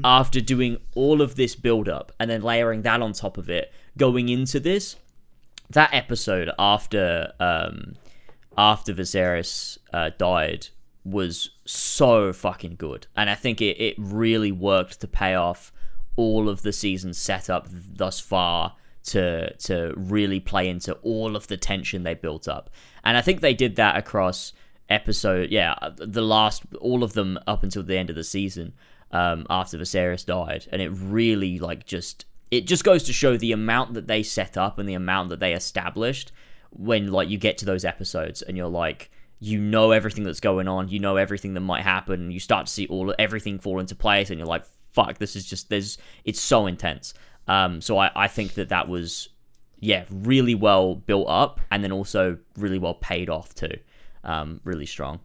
after 0.04 0.40
doing 0.40 0.78
all 0.94 1.20
of 1.22 1.36
this 1.36 1.54
build 1.54 1.88
up 1.88 2.12
and 2.18 2.30
then 2.30 2.42
layering 2.42 2.82
that 2.82 3.02
on 3.02 3.12
top 3.12 3.38
of 3.38 3.48
it, 3.48 3.72
going 3.96 4.28
into 4.28 4.60
this, 4.60 4.96
that 5.70 5.92
episode 5.92 6.50
after 6.58 7.32
um 7.38 7.94
after 8.58 8.92
Viserys 8.92 9.78
uh, 9.92 10.10
died 10.18 10.68
was 11.04 11.50
so 11.64 12.32
fucking 12.32 12.76
good, 12.76 13.06
and 13.16 13.30
I 13.30 13.34
think 13.34 13.60
it 13.60 13.80
it 13.80 13.94
really 13.98 14.52
worked 14.52 15.00
to 15.00 15.08
pay 15.08 15.34
off 15.34 15.72
all 16.16 16.48
of 16.48 16.62
the 16.62 16.72
season's 16.72 17.18
setup 17.18 17.68
thus 17.70 18.20
far 18.20 18.76
to 19.04 19.54
to 19.54 19.94
really 19.96 20.40
play 20.40 20.68
into 20.68 20.92
all 20.96 21.36
of 21.36 21.46
the 21.46 21.56
tension 21.56 22.02
they 22.02 22.14
built 22.14 22.48
up. 22.48 22.70
And 23.04 23.16
I 23.16 23.22
think 23.22 23.40
they 23.40 23.54
did 23.54 23.76
that 23.76 23.96
across 23.96 24.52
episode 24.90 25.50
yeah, 25.50 25.74
the 25.96 26.22
last 26.22 26.64
all 26.80 27.02
of 27.02 27.14
them 27.14 27.38
up 27.46 27.62
until 27.62 27.82
the 27.82 27.96
end 27.96 28.10
of 28.10 28.16
the 28.16 28.24
season 28.24 28.74
um 29.12 29.46
after 29.50 29.78
Viserys 29.78 30.24
died 30.24 30.66
and 30.72 30.80
it 30.80 30.88
really 30.90 31.58
like 31.58 31.84
just 31.86 32.26
it 32.50 32.66
just 32.66 32.84
goes 32.84 33.04
to 33.04 33.12
show 33.12 33.36
the 33.36 33.52
amount 33.52 33.94
that 33.94 34.06
they 34.06 34.22
set 34.22 34.56
up 34.56 34.78
and 34.78 34.88
the 34.88 34.94
amount 34.94 35.30
that 35.30 35.40
they 35.40 35.52
established 35.52 36.32
when 36.70 37.11
like 37.11 37.28
you 37.28 37.38
get 37.38 37.58
to 37.58 37.64
those 37.64 37.84
episodes 37.84 38.42
and 38.42 38.56
you're 38.56 38.68
like 38.68 39.11
you 39.40 39.58
know 39.58 39.90
everything 39.90 40.22
that's 40.22 40.40
going 40.40 40.68
on, 40.68 40.88
you 40.88 41.00
know 41.00 41.16
everything 41.16 41.54
that 41.54 41.61
might 41.61 41.82
happen, 41.82 42.20
and 42.20 42.32
you 42.32 42.38
start 42.38 42.66
to 42.66 42.72
see 42.72 42.86
all 42.86 43.12
everything 43.18 43.58
fall 43.58 43.80
into 43.80 43.94
place, 43.94 44.28
and 44.30 44.38
you're 44.38 44.46
like, 44.46 44.64
"Fuck, 44.92 45.18
this 45.18 45.34
is 45.34 45.46
just 45.46 45.70
there's 45.70 45.98
it's 46.24 46.40
so 46.40 46.66
intense." 46.66 47.14
Um, 47.48 47.80
so 47.80 47.98
I, 47.98 48.11
I 48.14 48.28
think 48.28 48.54
that 48.54 48.68
that 48.68 48.86
was, 48.86 49.30
yeah, 49.80 50.04
really 50.11 50.54
well 50.54 50.94
built 50.94 51.26
up 51.28 51.61
and 51.70 51.82
then 51.82 51.90
also 51.90 52.38
really 52.56 52.78
well 52.78 52.94
paid 52.94 53.28
off 53.28 53.54
too. 53.54 53.76
Um, 54.22 54.61
really 54.62 54.86
strong. 54.86 55.20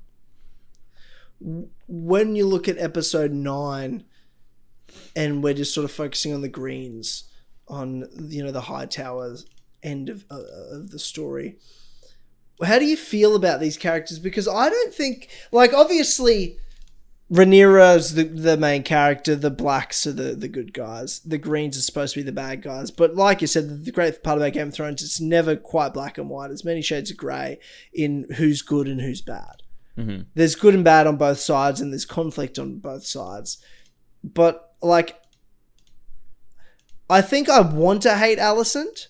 When 1.39 2.35
you 2.35 2.45
look 2.45 2.67
at 2.67 2.77
episode 2.77 3.31
nine, 3.31 4.05
and 5.15 5.43
we're 5.43 5.53
just 5.53 5.73
sort 5.73 5.85
of 5.85 5.91
focusing 5.91 6.33
on 6.33 6.41
the 6.41 6.49
greens, 6.49 7.25
on 7.67 8.05
you 8.29 8.43
know 8.43 8.51
the 8.51 8.61
Hightowers 8.61 9.45
end 9.83 10.09
of 10.09 10.25
uh, 10.29 10.41
of 10.71 10.91
the 10.91 10.99
story. 10.99 11.57
How 12.63 12.79
do 12.79 12.85
you 12.85 12.95
feel 12.95 13.35
about 13.35 13.59
these 13.59 13.77
characters? 13.77 14.17
Because 14.17 14.47
I 14.47 14.69
don't 14.69 14.93
think, 14.93 15.29
like, 15.51 15.73
obviously, 15.73 16.57
Rhaenyra's 17.31 18.13
the, 18.13 18.23
the 18.23 18.55
main 18.55 18.83
character. 18.83 19.35
The 19.35 19.51
blacks 19.51 20.07
are 20.07 20.13
the, 20.13 20.35
the 20.35 20.47
good 20.47 20.73
guys. 20.73 21.19
The 21.19 21.37
greens 21.37 21.77
are 21.77 21.81
supposed 21.81 22.13
to 22.13 22.21
be 22.21 22.23
the 22.23 22.31
bad 22.31 22.61
guys. 22.61 22.91
But 22.91 23.15
like 23.15 23.41
you 23.41 23.47
said, 23.47 23.83
the 23.83 23.91
great 23.91 24.23
part 24.23 24.37
about 24.37 24.53
Game 24.53 24.69
of 24.69 24.73
Thrones, 24.73 25.03
it's 25.03 25.19
never 25.19 25.57
quite 25.57 25.93
black 25.93 26.17
and 26.17 26.29
white. 26.29 26.47
There's 26.47 26.63
many 26.63 26.81
shades 26.81 27.11
of 27.11 27.17
grey 27.17 27.59
in 27.93 28.25
who's 28.37 28.61
good 28.61 28.87
and 28.87 29.01
who's 29.01 29.21
bad. 29.21 29.63
Mm-hmm. 29.97 30.23
There's 30.33 30.55
good 30.55 30.73
and 30.73 30.83
bad 30.83 31.07
on 31.07 31.15
both 31.17 31.39
sides, 31.39 31.79
and 31.81 31.91
there's 31.93 32.05
conflict 32.05 32.59
on 32.59 32.79
both 32.79 33.05
sides. 33.05 33.63
But 34.23 34.73
like, 34.81 35.19
I 37.09 37.21
think 37.21 37.49
I 37.49 37.61
want 37.61 38.01
to 38.03 38.17
hate 38.17 38.39
Alicent, 38.39 39.07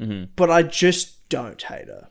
Mm-hmm. 0.00 0.30
but 0.34 0.50
I 0.50 0.62
just 0.62 1.28
don't 1.28 1.60
hate 1.60 1.88
her. 1.88 2.08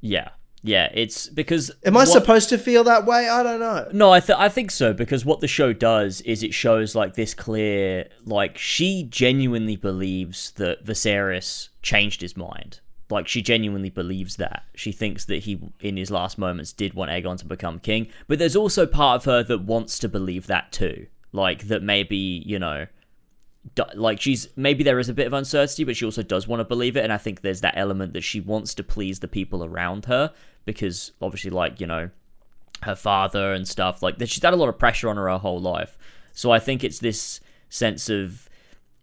Yeah, 0.00 0.28
yeah. 0.62 0.88
It's 0.94 1.28
because 1.28 1.70
Am 1.84 1.96
I 1.96 2.00
what- 2.00 2.08
supposed 2.08 2.48
to 2.50 2.58
feel 2.58 2.84
that 2.84 3.06
way? 3.06 3.28
I 3.28 3.42
don't 3.42 3.58
know. 3.58 3.88
No, 3.92 4.12
I 4.12 4.20
th- 4.20 4.38
I 4.38 4.48
think 4.48 4.70
so 4.70 4.92
because 4.92 5.24
what 5.24 5.40
the 5.40 5.48
show 5.48 5.72
does 5.72 6.20
is 6.20 6.42
it 6.44 6.54
shows 6.54 6.94
like 6.94 7.14
this 7.14 7.34
clear 7.34 8.08
like 8.24 8.56
she 8.56 9.02
genuinely 9.10 9.74
believes 9.74 10.52
that 10.52 10.84
Viserys 10.84 11.70
changed 11.82 12.20
his 12.20 12.36
mind. 12.36 12.78
Like 13.10 13.26
she 13.26 13.40
genuinely 13.40 13.90
believes 13.90 14.36
that. 14.36 14.64
She 14.74 14.92
thinks 14.92 15.24
that 15.26 15.44
he 15.44 15.60
in 15.80 15.96
his 15.96 16.10
last 16.10 16.36
moments 16.36 16.72
did 16.72 16.94
want 16.94 17.10
Aegon 17.10 17.38
to 17.38 17.46
become 17.46 17.78
king, 17.78 18.08
but 18.26 18.38
there's 18.38 18.56
also 18.56 18.86
part 18.86 19.22
of 19.22 19.24
her 19.24 19.42
that 19.44 19.62
wants 19.62 19.98
to 20.00 20.08
believe 20.08 20.46
that 20.46 20.72
too. 20.72 21.06
Like 21.32 21.68
that 21.68 21.82
maybe, 21.82 22.42
you 22.44 22.58
know, 22.58 22.86
like 23.94 24.20
she's 24.20 24.48
maybe 24.56 24.82
there 24.84 24.98
is 24.98 25.08
a 25.08 25.14
bit 25.14 25.26
of 25.26 25.32
uncertainty 25.32 25.84
but 25.84 25.96
she 25.96 26.04
also 26.04 26.22
does 26.22 26.46
want 26.46 26.60
to 26.60 26.64
believe 26.64 26.96
it 26.96 27.04
and 27.04 27.12
i 27.12 27.18
think 27.18 27.40
there's 27.40 27.60
that 27.60 27.74
element 27.76 28.12
that 28.12 28.22
she 28.22 28.40
wants 28.40 28.74
to 28.74 28.82
please 28.82 29.20
the 29.20 29.28
people 29.28 29.64
around 29.64 30.06
her 30.06 30.32
because 30.64 31.12
obviously 31.20 31.50
like 31.50 31.80
you 31.80 31.86
know 31.86 32.10
her 32.82 32.94
father 32.94 33.52
and 33.52 33.66
stuff 33.66 34.02
like 34.02 34.18
that 34.18 34.28
she's 34.28 34.42
had 34.42 34.54
a 34.54 34.56
lot 34.56 34.68
of 34.68 34.78
pressure 34.78 35.08
on 35.08 35.16
her 35.16 35.28
her 35.28 35.38
whole 35.38 35.60
life 35.60 35.98
so 36.32 36.50
i 36.50 36.58
think 36.58 36.82
it's 36.82 37.00
this 37.00 37.40
sense 37.68 38.08
of 38.08 38.47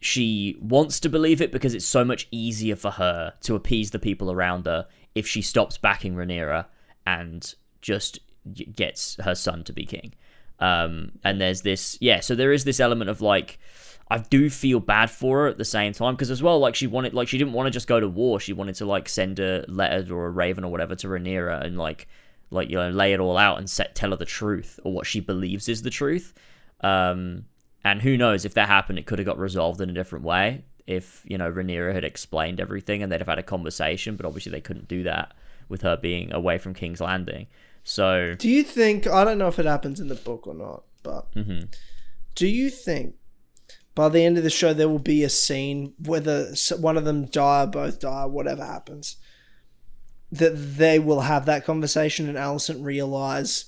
she 0.05 0.57
wants 0.61 0.99
to 1.01 1.09
believe 1.09 1.41
it 1.41 1.51
because 1.51 1.73
it's 1.73 1.85
so 1.85 2.05
much 2.05 2.27
easier 2.31 2.75
for 2.75 2.91
her 2.91 3.33
to 3.41 3.55
appease 3.55 3.91
the 3.91 3.99
people 3.99 4.31
around 4.31 4.65
her 4.65 4.87
if 5.15 5.27
she 5.27 5.41
stops 5.41 5.77
backing 5.77 6.15
Rhaenyra 6.15 6.65
and 7.05 7.53
just 7.81 8.19
gets 8.53 9.15
her 9.23 9.35
son 9.35 9.63
to 9.63 9.73
be 9.73 9.85
king. 9.85 10.13
Um, 10.59 11.13
and 11.23 11.41
there's 11.41 11.61
this, 11.61 11.97
yeah. 12.01 12.19
So 12.19 12.35
there 12.35 12.53
is 12.53 12.63
this 12.63 12.79
element 12.79 13.09
of 13.09 13.21
like, 13.21 13.59
I 14.09 14.19
do 14.19 14.49
feel 14.49 14.79
bad 14.79 15.09
for 15.09 15.43
her 15.43 15.47
at 15.47 15.57
the 15.57 15.65
same 15.65 15.93
time 15.93 16.15
because 16.15 16.29
as 16.29 16.43
well, 16.43 16.59
like 16.59 16.75
she 16.75 16.87
wanted, 16.87 17.13
like 17.13 17.27
she 17.27 17.37
didn't 17.37 17.53
want 17.53 17.67
to 17.67 17.71
just 17.71 17.87
go 17.87 17.99
to 17.99 18.07
war. 18.07 18.39
She 18.39 18.53
wanted 18.53 18.75
to 18.75 18.85
like 18.85 19.09
send 19.09 19.39
a 19.39 19.65
letter 19.67 20.15
or 20.15 20.27
a 20.27 20.31
raven 20.31 20.63
or 20.63 20.71
whatever 20.71 20.95
to 20.95 21.07
Rhaenyra 21.07 21.65
and 21.65 21.77
like, 21.77 22.07
like 22.51 22.69
you 22.69 22.75
know, 22.75 22.89
lay 22.89 23.13
it 23.13 23.19
all 23.19 23.37
out 23.37 23.57
and 23.57 23.69
set 23.69 23.95
tell 23.95 24.11
her 24.11 24.15
the 24.15 24.25
truth 24.25 24.79
or 24.83 24.93
what 24.93 25.07
she 25.07 25.19
believes 25.19 25.67
is 25.67 25.81
the 25.81 25.89
truth. 25.89 26.33
Um, 26.81 27.45
and 27.85 28.01
who 28.01 28.17
knows 28.17 28.45
if 28.45 28.55
that 28.55 28.67
happened, 28.67 28.97
it 28.97 29.05
could 29.05 29.19
have 29.19 29.27
got 29.27 29.37
resolved 29.37 29.79
in 29.79 29.91
a 29.91 29.93
different 29.93 30.25
way 30.25 30.63
if 30.87 31.21
you 31.23 31.37
know 31.37 31.51
Rhaenyra 31.51 31.93
had 31.93 32.03
explained 32.03 32.59
everything 32.59 33.01
and 33.01 33.11
they'd 33.11 33.21
have 33.21 33.27
had 33.27 33.39
a 33.39 33.43
conversation. 33.43 34.15
But 34.15 34.25
obviously 34.25 34.51
they 34.51 34.59
couldn't 34.59 34.87
do 34.87 35.03
that 35.03 35.35
with 35.69 35.83
her 35.83 35.95
being 35.95 36.33
away 36.33 36.57
from 36.57 36.73
King's 36.73 36.99
Landing. 36.99 37.45
So 37.83 38.33
Do 38.33 38.49
you 38.49 38.63
think 38.63 39.05
I 39.05 39.23
don't 39.23 39.37
know 39.37 39.47
if 39.47 39.59
it 39.59 39.67
happens 39.67 39.99
in 39.99 40.07
the 40.07 40.15
book 40.15 40.47
or 40.47 40.55
not, 40.55 40.83
but 41.03 41.31
mhm. 41.35 41.73
do 42.33 42.47
you 42.47 42.71
think 42.71 43.15
by 43.93 44.09
the 44.09 44.25
end 44.25 44.39
of 44.39 44.43
the 44.43 44.49
show 44.49 44.73
there 44.73 44.89
will 44.89 44.97
be 44.97 45.23
a 45.23 45.29
scene 45.29 45.93
whether 45.99 46.53
one 46.79 46.97
of 46.97 47.05
them 47.05 47.25
die 47.25 47.63
or 47.63 47.67
both 47.67 47.99
die, 47.99 48.25
whatever 48.25 48.65
happens, 48.65 49.17
that 50.31 50.77
they 50.77 50.97
will 50.97 51.21
have 51.21 51.45
that 51.45 51.65
conversation 51.65 52.27
and 52.27 52.37
Alicent 52.37 52.83
realize 52.83 53.65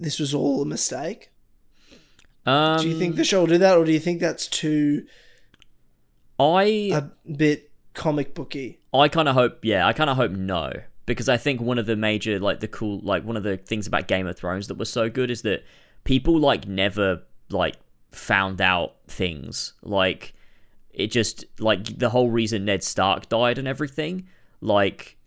this 0.00 0.18
was 0.18 0.34
all 0.34 0.62
a 0.62 0.66
mistake? 0.66 1.30
Um, 2.46 2.80
Do 2.80 2.88
you 2.88 2.98
think 2.98 3.16
the 3.16 3.24
show 3.24 3.40
will 3.40 3.46
do 3.46 3.58
that, 3.58 3.76
or 3.76 3.84
do 3.84 3.92
you 3.92 4.00
think 4.00 4.20
that's 4.20 4.46
too 4.46 5.06
I 6.38 6.90
a 6.92 7.02
bit 7.30 7.70
comic 7.94 8.34
booky? 8.34 8.80
I 8.94 9.08
kind 9.08 9.28
of 9.28 9.34
hope, 9.34 9.58
yeah, 9.62 9.86
I 9.86 9.92
kind 9.92 10.08
of 10.10 10.16
hope 10.16 10.32
no, 10.32 10.72
because 11.06 11.28
I 11.28 11.36
think 11.36 11.60
one 11.60 11.78
of 11.78 11.86
the 11.86 11.96
major, 11.96 12.38
like 12.40 12.60
the 12.60 12.68
cool, 12.68 13.00
like 13.00 13.24
one 13.24 13.36
of 13.36 13.42
the 13.42 13.56
things 13.56 13.86
about 13.86 14.08
Game 14.08 14.26
of 14.26 14.36
Thrones 14.36 14.68
that 14.68 14.78
was 14.78 14.90
so 14.90 15.10
good 15.10 15.30
is 15.30 15.42
that 15.42 15.64
people 16.04 16.38
like 16.38 16.66
never 16.66 17.22
like 17.50 17.76
found 18.10 18.60
out 18.60 18.96
things, 19.06 19.74
like 19.82 20.34
it 20.92 21.08
just 21.08 21.44
like 21.58 21.98
the 21.98 22.10
whole 22.10 22.30
reason 22.30 22.64
Ned 22.64 22.82
Stark 22.82 23.28
died 23.28 23.58
and 23.58 23.68
everything, 23.68 24.26
like 24.60 25.18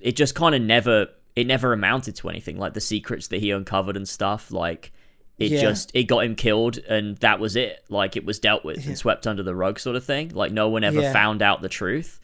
it 0.00 0.14
just 0.14 0.34
kind 0.34 0.54
of 0.54 0.62
never, 0.62 1.08
it 1.34 1.46
never 1.46 1.72
amounted 1.72 2.14
to 2.16 2.28
anything, 2.28 2.58
like 2.58 2.74
the 2.74 2.80
secrets 2.80 3.26
that 3.28 3.40
he 3.40 3.50
uncovered 3.50 3.96
and 3.96 4.08
stuff, 4.08 4.52
like. 4.52 4.92
It 5.38 5.50
Yeah. 5.52 5.60
just 5.60 5.90
it 5.94 6.04
got 6.04 6.24
him 6.24 6.34
killed 6.34 6.78
and 6.78 7.16
that 7.18 7.38
was 7.40 7.56
it. 7.56 7.84
Like 7.90 8.16
it 8.16 8.24
was 8.24 8.38
dealt 8.38 8.64
with 8.64 8.86
and 8.86 8.96
swept 8.96 9.26
under 9.26 9.42
the 9.42 9.54
rug, 9.54 9.78
sort 9.78 9.96
of 9.96 10.04
thing. 10.04 10.30
Like 10.30 10.50
no 10.52 10.68
one 10.68 10.82
ever 10.84 11.00
Yeah. 11.02 11.12
found 11.12 11.42
out 11.42 11.60
the 11.62 11.68
truth. 11.68 12.20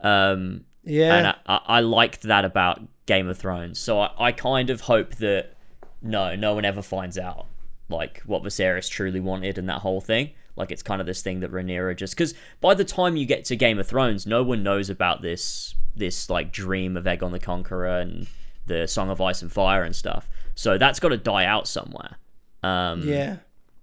Um, 0.00 0.64
Yeah, 0.82 1.14
and 1.14 1.26
I, 1.28 1.34
I, 1.46 1.60
I 1.66 1.80
liked 1.80 2.22
that 2.22 2.44
about 2.44 2.80
Game 3.06 3.28
of 3.28 3.38
Thrones. 3.38 3.78
So 3.78 4.00
I, 4.00 4.10
I 4.18 4.32
kind 4.32 4.70
of 4.70 4.82
hope 4.82 5.16
that 5.16 5.54
no, 6.02 6.34
no 6.36 6.54
one 6.54 6.64
ever 6.64 6.82
finds 6.82 7.18
out 7.18 7.46
like 7.88 8.22
what 8.26 8.42
Viserys 8.42 8.88
truly 8.88 9.20
wanted 9.20 9.58
and 9.58 9.68
that 9.68 9.80
whole 9.80 10.00
thing. 10.00 10.30
Like 10.56 10.70
it's 10.70 10.82
kind 10.82 11.00
of 11.00 11.06
this 11.06 11.20
thing 11.22 11.40
that 11.40 11.50
Rhaenyra 11.52 11.96
just 11.96 12.14
because 12.16 12.32
by 12.60 12.74
the 12.74 12.84
time 12.84 13.16
you 13.16 13.26
get 13.26 13.44
to 13.46 13.56
Game 13.56 13.78
of 13.78 13.86
Thrones, 13.86 14.26
no 14.26 14.42
one 14.42 14.62
knows 14.62 14.88
about 14.88 15.20
this 15.22 15.74
this 15.96 16.28
like 16.30 16.50
dream 16.52 16.96
of 16.96 17.04
Aegon 17.04 17.30
the 17.32 17.38
Conqueror 17.38 17.98
and 17.98 18.26
the 18.66 18.86
Song 18.88 19.10
of 19.10 19.20
Ice 19.20 19.42
and 19.42 19.52
Fire 19.52 19.82
and 19.84 19.94
stuff. 19.94 20.28
So 20.54 20.78
that's 20.78 20.98
got 21.00 21.10
to 21.10 21.16
die 21.16 21.44
out 21.44 21.66
somewhere. 21.68 22.16
Um, 22.64 23.08
yeah, 23.08 23.36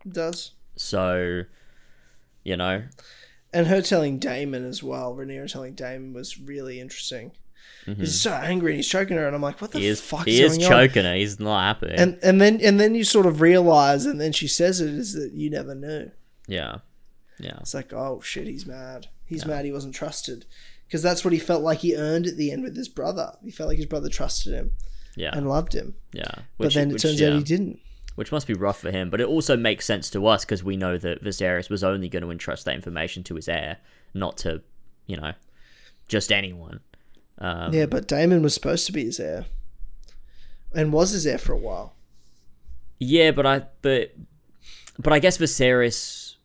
it 0.05 0.13
does. 0.13 0.51
So, 0.75 1.43
you 2.43 2.57
know, 2.57 2.83
And 3.53 3.67
her 3.67 3.81
telling 3.81 4.17
Daemon 4.17 4.65
as 4.65 4.81
well, 4.81 5.13
Rhaenyra 5.15 5.51
telling 5.51 5.73
Daemon 5.75 6.13
was 6.13 6.39
really 6.39 6.79
interesting. 6.79 7.31
He's 7.85 8.21
so 8.21 8.31
angry 8.31 8.71
and 8.73 8.77
he's 8.77 8.87
choking 8.87 9.17
her, 9.17 9.25
and 9.25 9.35
I'm 9.35 9.41
like, 9.41 9.59
what 9.59 9.71
the 9.71 9.79
Mm-hmm. 9.79 9.83
he 9.83 9.89
is 9.89 10.01
fuck 10.01 10.25
he 10.27 10.41
is, 10.41 10.51
is 10.53 10.57
going 10.59 10.71
on? 10.71 10.87
choking 10.87 11.03
her. 11.03 11.15
He's 11.15 11.39
not 11.39 11.61
happy. 11.61 11.93
And 11.95 12.19
and 12.21 12.39
then 12.39 12.59
and 12.61 12.79
then 12.79 12.93
you 12.93 13.03
sort 13.03 13.25
of 13.25 13.41
realize, 13.41 14.05
and 14.05 14.21
then 14.21 14.33
she 14.33 14.47
says 14.47 14.79
it 14.81 14.89
is 14.89 15.13
that 15.13 15.31
you 15.33 15.49
never 15.49 15.73
knew. 15.73 16.11
yeah, 16.47 16.77
yeah, 17.39 17.57
It's 17.59 17.73
like, 17.73 17.91
oh 17.91 18.21
shit, 18.21 18.45
he's 18.45 18.67
mad. 18.67 19.07
He's 19.25 19.45
mad 19.47 19.65
he 19.65 19.71
wasn't 19.71 19.95
trusted. 19.95 20.45
Because 20.87 21.01
that's 21.01 21.23
what 21.25 21.33
he 21.33 21.39
felt 21.39 21.63
like 21.63 21.79
he 21.79 21.95
earned 21.95 22.27
at 22.27 22.37
the 22.37 22.51
end 22.51 22.63
with 22.63 22.75
his 22.75 22.89
brother. 22.89 23.33
He 23.43 23.49
felt 23.49 23.69
like 23.69 23.77
his 23.77 23.85
brother 23.87 24.09
trusted 24.09 24.53
him 24.53 24.71
yeah, 25.15 25.31
and 25.33 25.49
loved 25.49 25.73
him. 25.73 25.95
yeah. 26.13 26.35
But 26.59 26.73
then 26.73 26.89
it 26.89 26.93
which, 26.93 27.01
turns 27.01 27.19
yeah. 27.19 27.29
out 27.29 27.37
he 27.37 27.43
didn't. 27.43 27.79
Which 28.21 28.31
must 28.31 28.45
be 28.45 28.53
rough 28.53 28.79
for 28.79 28.91
him. 28.91 29.09
But 29.09 29.19
it 29.19 29.25
also 29.27 29.57
makes 29.57 29.83
sense 29.83 30.11
to 30.11 30.27
us 30.27 30.45
because 30.45 30.63
we 30.63 30.77
know 30.77 30.95
that 30.95 31.23
Viserys 31.23 31.71
was 31.71 31.83
only 31.83 32.07
going 32.07 32.21
to 32.21 32.29
entrust 32.29 32.65
that 32.65 32.75
information 32.75 33.23
to 33.23 33.33
his 33.35 33.49
heir, 33.49 33.77
not 34.13 34.37
to, 34.37 34.61
you 35.07 35.17
know, 35.17 35.33
just 36.07 36.31
anyone. 36.31 36.81
Um, 37.39 37.73
yeah, 37.73 37.87
but 37.87 38.07
Daemon 38.07 38.43
was 38.43 38.53
supposed 38.53 38.85
to 38.85 38.91
be 38.91 39.05
his 39.05 39.19
heir. 39.19 39.45
And 40.71 40.93
was 40.93 41.09
his 41.09 41.25
heir 41.25 41.39
for 41.39 41.53
a 41.53 41.57
while. 41.57 41.95
yeah, 42.99 43.31
but 43.31 43.47
I 43.47 43.63
but 43.81 44.13
but 44.99 45.13
I 45.13 45.17
guess 45.17 45.39
Viserys 45.39 46.35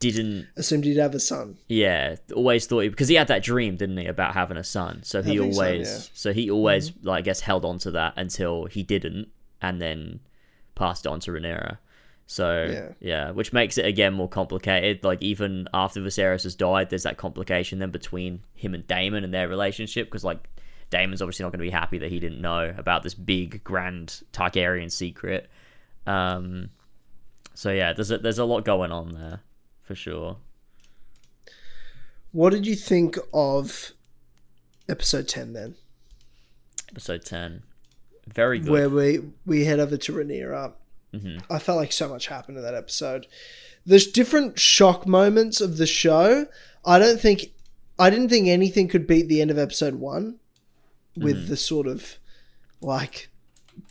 didn't 0.00 0.48
Assumed 0.56 0.84
he'd 0.84 0.96
have 0.96 1.14
a 1.14 1.20
son. 1.20 1.58
yeah 1.68 2.16
always 2.34 2.66
thought 2.66 2.80
he 2.80 2.88
because 2.88 3.06
he 3.08 3.14
had 3.14 3.28
that 3.28 3.44
dream 3.44 3.76
didn't 3.76 3.96
he 3.98 4.06
about 4.06 4.34
having 4.34 4.56
a 4.56 4.64
son 4.64 5.02
so 5.04 5.22
he 5.22 5.36
Having 5.36 5.50
a 5.50 5.54
son, 5.54 5.64
always 5.64 5.88
yeah. 5.88 5.94
Mm-hmm. 5.94 6.10
so 6.14 6.32
he 6.32 6.50
always 6.50 6.92
like 7.02 7.18
i 7.18 7.22
guess 7.22 7.40
held 7.40 7.64
on 7.64 7.78
to 7.78 7.92
that 7.92 8.12
until 8.16 8.66
he 8.66 8.82
didn't 8.82 9.28
and 9.62 9.80
then 9.80 10.20
passed 10.76 11.06
on 11.06 11.18
to 11.20 11.32
Rhaenyra. 11.32 11.78
so 12.26 12.68
Yeah. 12.70 12.88
yeah. 13.00 13.30
which 13.32 13.52
makes 13.52 13.76
it 13.78 13.84
again 13.86 14.12
more 14.14 14.28
complicated 14.28 15.02
like 15.02 15.20
even 15.22 15.66
after 15.74 16.00
Viserys 16.00 16.44
has 16.44 16.54
died 16.54 16.90
there's 16.90 17.02
that 17.04 17.16
complication 17.16 17.78
then 17.80 17.90
between 17.90 18.40
him 18.54 18.74
and 18.74 18.86
Daemon 18.86 19.24
and 19.24 19.34
their 19.34 19.48
relationship 19.48 20.06
because 20.06 20.22
like 20.24 20.48
Daemon's 20.90 21.20
obviously 21.22 21.42
not 21.44 21.50
going 21.50 21.58
to 21.58 21.64
be 21.64 21.70
happy 21.70 21.98
that 21.98 22.10
he 22.12 22.20
didn't 22.20 22.40
know 22.40 22.72
about 22.78 23.02
this 23.02 23.14
big 23.14 23.64
grand 23.64 24.22
Targaryen 24.32 24.90
secret 24.92 25.48
um 26.06 26.70
so 27.54 27.70
yeah 27.72 27.92
there's 27.92 28.10
a, 28.12 28.18
there's 28.18 28.38
a 28.38 28.44
lot 28.44 28.64
going 28.64 28.92
on 28.92 29.10
there 29.12 29.40
for 29.82 29.94
sure 29.96 30.36
What 32.32 32.50
did 32.50 32.66
you 32.66 32.76
think 32.76 33.16
of 33.32 33.92
episode 34.88 35.26
10 35.28 35.52
then? 35.54 35.74
episode 36.90 37.24
10 37.24 37.62
very 38.32 38.58
good 38.58 38.70
Where 38.70 38.88
we, 38.88 39.20
we 39.44 39.64
head 39.64 39.80
over 39.80 39.96
to 39.96 40.12
Rhaenyra. 40.12 40.72
Mm-hmm. 41.14 41.38
I 41.52 41.58
felt 41.58 41.78
like 41.78 41.92
so 41.92 42.08
much 42.08 42.26
happened 42.26 42.58
in 42.58 42.64
that 42.64 42.74
episode. 42.74 43.26
There's 43.84 44.06
different 44.06 44.58
shock 44.58 45.06
moments 45.06 45.60
of 45.60 45.76
the 45.78 45.86
show. 45.86 46.46
I 46.84 46.98
don't 46.98 47.20
think, 47.20 47.52
I 47.98 48.10
didn't 48.10 48.28
think 48.28 48.48
anything 48.48 48.88
could 48.88 49.06
beat 49.06 49.28
the 49.28 49.40
end 49.40 49.50
of 49.50 49.58
episode 49.58 49.94
one 49.96 50.38
with 51.16 51.36
Mm-hmm. 51.36 51.48
the 51.48 51.56
sort 51.56 51.86
of 51.86 52.18
like 52.80 53.28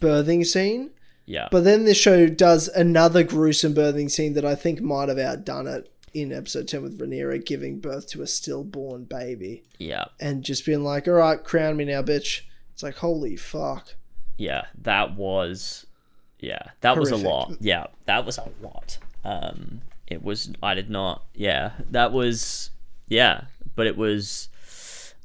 birthing 0.02 0.46
scene. 0.46 0.92
yeah 1.26 1.48
But 1.52 1.64
then 1.64 1.86
this 1.86 1.98
show 1.98 2.28
does 2.28 2.68
another 2.68 3.24
gruesome 3.24 3.74
birthing 3.74 4.12
scene 4.12 4.34
that 4.34 4.46
I 4.46 4.56
think 4.56 4.82
might 4.82 5.10
have 5.10 5.18
outdone 5.18 5.68
it 5.68 5.92
in 6.14 6.32
episode 6.32 6.68
10 6.68 6.82
with 6.84 7.00
Rhaenyra 7.00 7.44
giving 7.46 7.80
birth 7.80 8.08
to 8.10 8.22
a 8.22 8.28
stillborn 8.28 9.04
baby 9.06 9.64
yeah 9.80 10.06
and 10.20 10.44
just 10.44 10.66
being 10.66 10.84
like, 10.84 11.08
all 11.08 11.16
right, 11.16 11.44
crown 11.44 11.76
me 11.78 11.86
now, 11.86 12.02
bitch. 12.04 12.42
It's 12.74 12.84
like, 12.84 12.98
holy 12.98 13.36
fuck. 13.36 13.96
Yeah 14.38 14.66
that 14.82 15.16
was 15.16 15.86
yeah 16.40 16.62
that 16.82 16.98
was 16.98 17.12
a 17.12 17.18
lot 17.18 17.54
yeah 17.60 17.88
that 18.06 18.26
was 18.26 18.38
a 18.38 18.50
lot 18.62 18.98
um 19.24 19.82
it 20.08 20.24
was 20.24 20.52
i 20.62 20.74
did 20.74 20.90
not 20.90 21.24
yeah 21.34 21.72
that 21.90 22.12
was 22.12 22.70
yeah 23.08 23.46
but 23.76 23.88
it 23.88 23.98
was 23.98 24.50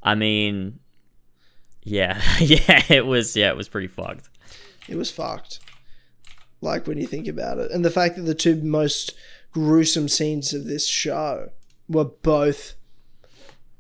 i 0.03 0.15
mean 0.15 0.79
yeah 1.83 2.21
yeah 2.41 2.83
it 2.89 3.07
was 3.07 3.37
yeah 3.37 3.51
it 3.51 3.57
was 3.57 3.69
pretty 3.69 3.89
fucked 3.89 4.29
It 4.89 4.97
was 4.97 5.11
fucked. 5.11 5.61
Like 6.61 6.87
when 6.87 6.99
you 6.99 7.07
think 7.07 7.27
about 7.29 7.59
it. 7.59 7.71
And 7.71 7.85
the 7.85 7.91
fact 7.91 8.17
that 8.17 8.23
the 8.23 8.35
two 8.35 8.57
most 8.57 9.13
gruesome 9.53 10.09
scenes 10.09 10.53
of 10.53 10.65
this 10.65 10.87
show 10.87 11.51
were 11.89 12.05
both 12.05 12.75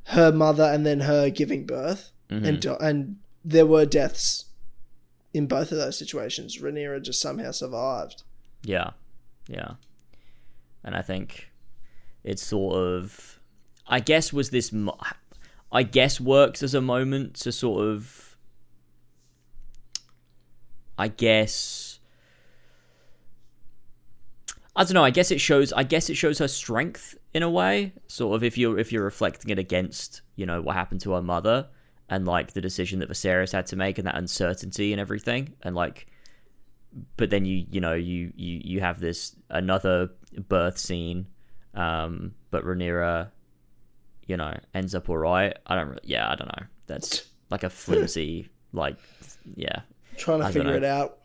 her 0.04 0.32
mother 0.32 0.64
and 0.64 0.86
then 0.86 1.00
her 1.00 1.28
giving 1.30 1.66
birth. 1.66 2.10
And, 2.46 2.64
and 2.80 3.16
there 3.44 3.66
were 3.66 3.84
deaths 3.86 4.44
in 5.32 5.46
both 5.46 5.72
of 5.72 5.78
those 5.78 5.98
situations. 5.98 6.58
Rhaenyra 6.58 7.02
just 7.02 7.20
somehow 7.20 7.50
survived. 7.50 8.22
Yeah, 8.62 8.90
yeah, 9.48 9.72
and 10.84 10.94
I 10.94 11.02
think 11.02 11.50
it's 12.24 12.42
sort 12.42 12.76
of, 12.76 13.40
I 13.86 14.00
guess, 14.00 14.32
was 14.32 14.50
this, 14.50 14.72
I 15.72 15.82
guess, 15.82 16.20
works 16.20 16.62
as 16.62 16.74
a 16.74 16.80
moment 16.80 17.34
to 17.36 17.52
sort 17.52 17.86
of, 17.86 18.36
I 20.98 21.08
guess, 21.08 22.00
I 24.76 24.84
don't 24.84 24.94
know. 24.94 25.04
I 25.04 25.10
guess 25.10 25.30
it 25.30 25.40
shows. 25.40 25.72
I 25.72 25.82
guess 25.82 26.10
it 26.10 26.16
shows 26.16 26.38
her 26.38 26.48
strength 26.48 27.16
in 27.34 27.42
a 27.42 27.50
way. 27.50 27.92
Sort 28.06 28.36
of 28.36 28.44
if 28.44 28.56
you're 28.56 28.78
if 28.78 28.92
you're 28.92 29.04
reflecting 29.04 29.50
it 29.50 29.58
against, 29.58 30.22
you 30.36 30.46
know, 30.46 30.62
what 30.62 30.76
happened 30.76 31.00
to 31.02 31.12
her 31.12 31.22
mother 31.22 31.68
and 32.10 32.26
like 32.26 32.52
the 32.52 32.60
decision 32.60 32.98
that 32.98 33.08
Viserys 33.08 33.52
had 33.52 33.66
to 33.66 33.76
make 33.76 33.96
and 33.96 34.06
that 34.06 34.16
uncertainty 34.16 34.92
and 34.92 35.00
everything 35.00 35.54
and 35.62 35.74
like 35.74 36.06
but 37.16 37.30
then 37.30 37.44
you 37.44 37.64
you 37.70 37.80
know 37.80 37.94
you 37.94 38.32
you 38.36 38.60
you 38.64 38.80
have 38.80 39.00
this 39.00 39.36
another 39.48 40.10
birth 40.48 40.76
scene 40.76 41.26
um 41.74 42.34
but 42.50 42.64
Rhaenyra 42.64 43.30
you 44.26 44.36
know 44.36 44.54
ends 44.74 44.94
up 44.94 45.08
all 45.08 45.16
right 45.16 45.56
i 45.66 45.76
don't 45.76 45.88
really, 45.88 46.00
yeah 46.04 46.30
i 46.30 46.34
don't 46.34 46.48
know. 46.48 46.66
That's 46.86 47.28
like 47.50 47.62
a 47.62 47.70
flimsy 47.70 48.48
like 48.72 48.96
yeah. 49.54 49.80
Trying 50.16 50.40
to 50.40 50.46
I 50.46 50.52
figure 50.52 50.74
it 50.74 50.84
out. 50.84 51.18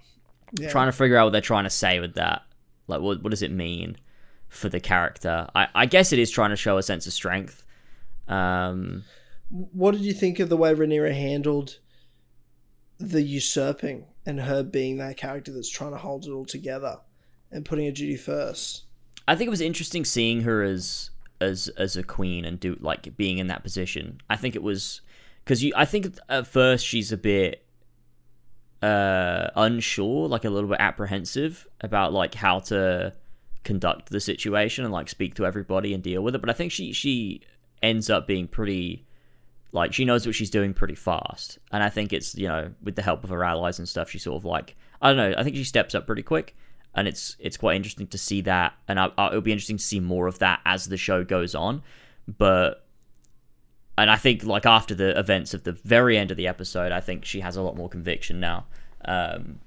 Yeah. 0.57 0.69
trying 0.69 0.87
to 0.87 0.91
figure 0.91 1.17
out 1.17 1.25
what 1.25 1.31
they're 1.31 1.41
trying 1.41 1.65
to 1.65 1.69
say 1.69 1.99
with 1.99 2.15
that. 2.15 2.43
Like 2.87 3.01
what 3.01 3.21
what 3.21 3.31
does 3.31 3.41
it 3.41 3.51
mean 3.51 3.97
for 4.47 4.69
the 4.69 4.79
character? 4.79 5.47
I 5.55 5.67
i 5.73 5.85
guess 5.85 6.13
it 6.13 6.19
is 6.19 6.31
trying 6.31 6.51
to 6.51 6.55
show 6.55 6.77
a 6.77 6.83
sense 6.83 7.07
of 7.07 7.13
strength 7.13 7.63
um 8.27 9.03
What 9.49 9.91
did 9.91 10.01
you 10.01 10.13
think 10.13 10.39
of 10.39 10.49
the 10.49 10.57
way 10.57 10.73
Rhaenyra 10.73 11.13
handled 11.13 11.79
the 12.97 13.21
usurping 13.21 14.05
and 14.25 14.41
her 14.41 14.63
being 14.63 14.97
that 14.97 15.17
character 15.17 15.51
that's 15.51 15.69
trying 15.69 15.91
to 15.91 15.97
hold 15.97 16.25
it 16.25 16.31
all 16.31 16.45
together 16.45 16.99
and 17.51 17.65
putting 17.65 17.85
her 17.85 17.91
duty 17.91 18.17
first? 18.17 18.85
I 19.27 19.35
think 19.35 19.47
it 19.47 19.51
was 19.51 19.61
interesting 19.61 20.05
seeing 20.05 20.41
her 20.41 20.63
as 20.63 21.09
as 21.41 21.67
as 21.77 21.97
a 21.97 22.03
queen 22.03 22.45
and 22.45 22.59
do 22.59 22.77
like 22.79 23.17
being 23.17 23.37
in 23.37 23.47
that 23.47 23.63
position. 23.63 24.21
I 24.29 24.35
think 24.35 24.55
it 24.55 24.63
was 24.63 25.01
because 25.43 25.63
you. 25.63 25.73
I 25.75 25.85
think 25.85 26.17
at 26.29 26.47
first 26.47 26.85
she's 26.85 27.11
a 27.11 27.17
bit 27.17 27.65
uh 28.81 29.49
unsure, 29.55 30.27
like 30.27 30.45
a 30.45 30.49
little 30.49 30.69
bit 30.69 30.79
apprehensive 30.79 31.67
about 31.81 32.13
like 32.13 32.35
how 32.35 32.59
to 32.59 33.13
conduct 33.63 34.09
the 34.09 34.19
situation 34.19 34.85
and 34.85 34.93
like 34.93 35.09
speak 35.09 35.35
to 35.35 35.45
everybody 35.45 35.93
and 35.93 36.03
deal 36.03 36.21
with 36.21 36.35
it. 36.35 36.41
But 36.41 36.49
I 36.49 36.53
think 36.53 36.71
she 36.71 36.93
she 36.93 37.41
ends 37.81 38.09
up 38.09 38.27
being 38.27 38.47
pretty 38.47 39.04
like 39.75 39.93
she 39.93 40.05
knows 40.05 40.25
what 40.25 40.33
she's 40.33 40.49
doing 40.49 40.73
pretty 40.73 40.95
fast. 40.95 41.59
And 41.71 41.83
i 41.83 41.89
think 41.89 42.13
it's 42.13 42.35
you 42.35 42.47
know 42.47 42.71
with 42.81 42.95
the 42.95 43.01
help 43.01 43.23
of 43.23 43.29
her 43.29 43.43
allies 43.43 43.79
and 43.79 43.87
stuff 43.87 44.09
she 44.09 44.19
sort 44.19 44.37
of 44.37 44.45
like 44.45 44.75
i 45.01 45.13
don't 45.13 45.17
know 45.17 45.35
i 45.37 45.43
think 45.43 45.55
she 45.55 45.63
steps 45.63 45.93
up 45.93 46.05
pretty 46.05 46.23
quick. 46.23 46.55
And 46.97 47.07
it's 47.07 47.35
it's 47.39 47.57
quite 47.57 47.75
interesting 47.75 48.07
to 48.07 48.17
see 48.17 48.39
that. 48.41 48.73
And 48.87 48.97
I, 49.01 49.11
I, 49.17 49.27
it'll 49.27 49.41
be 49.41 49.51
interesting 49.51 49.75
to 49.77 49.83
see 49.83 49.99
more 49.99 50.27
of 50.27 50.39
that 50.39 50.61
as 50.65 50.87
the 50.87 50.95
show 50.95 51.25
goes 51.25 51.53
on. 51.53 51.83
But 52.25 52.85
and 53.97 54.09
i 54.09 54.17
think 54.17 54.43
like 54.43 54.65
after 54.65 54.95
the 54.95 55.17
events 55.17 55.53
of 55.53 55.63
the 55.63 55.71
very 55.71 56.17
end 56.17 56.29
of 56.29 56.35
the 56.35 56.47
episode 56.47 56.91
i 56.91 56.99
think 56.99 57.23
she 57.23 57.39
has 57.39 57.55
a 57.55 57.61
lot 57.61 57.77
more 57.77 57.87
conviction 57.87 58.41
now 58.41 58.65
um 59.05 59.59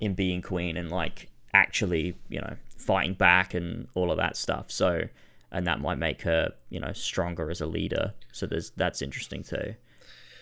in 0.00 0.14
being 0.14 0.40
queen 0.40 0.76
and 0.76 0.88
like 0.88 1.28
actually 1.52 2.16
you 2.28 2.40
know 2.40 2.56
fighting 2.82 3.14
back 3.14 3.54
and 3.54 3.88
all 3.94 4.10
of 4.10 4.18
that 4.18 4.36
stuff. 4.36 4.70
So 4.70 5.08
and 5.52 5.66
that 5.66 5.80
might 5.80 5.98
make 5.98 6.22
her 6.22 6.52
you 6.70 6.80
know 6.80 6.92
stronger 6.92 7.50
as 7.50 7.60
a 7.60 7.66
leader 7.66 8.14
so 8.32 8.46
there's 8.46 8.70
that's 8.70 9.00
interesting 9.02 9.42
too 9.44 9.74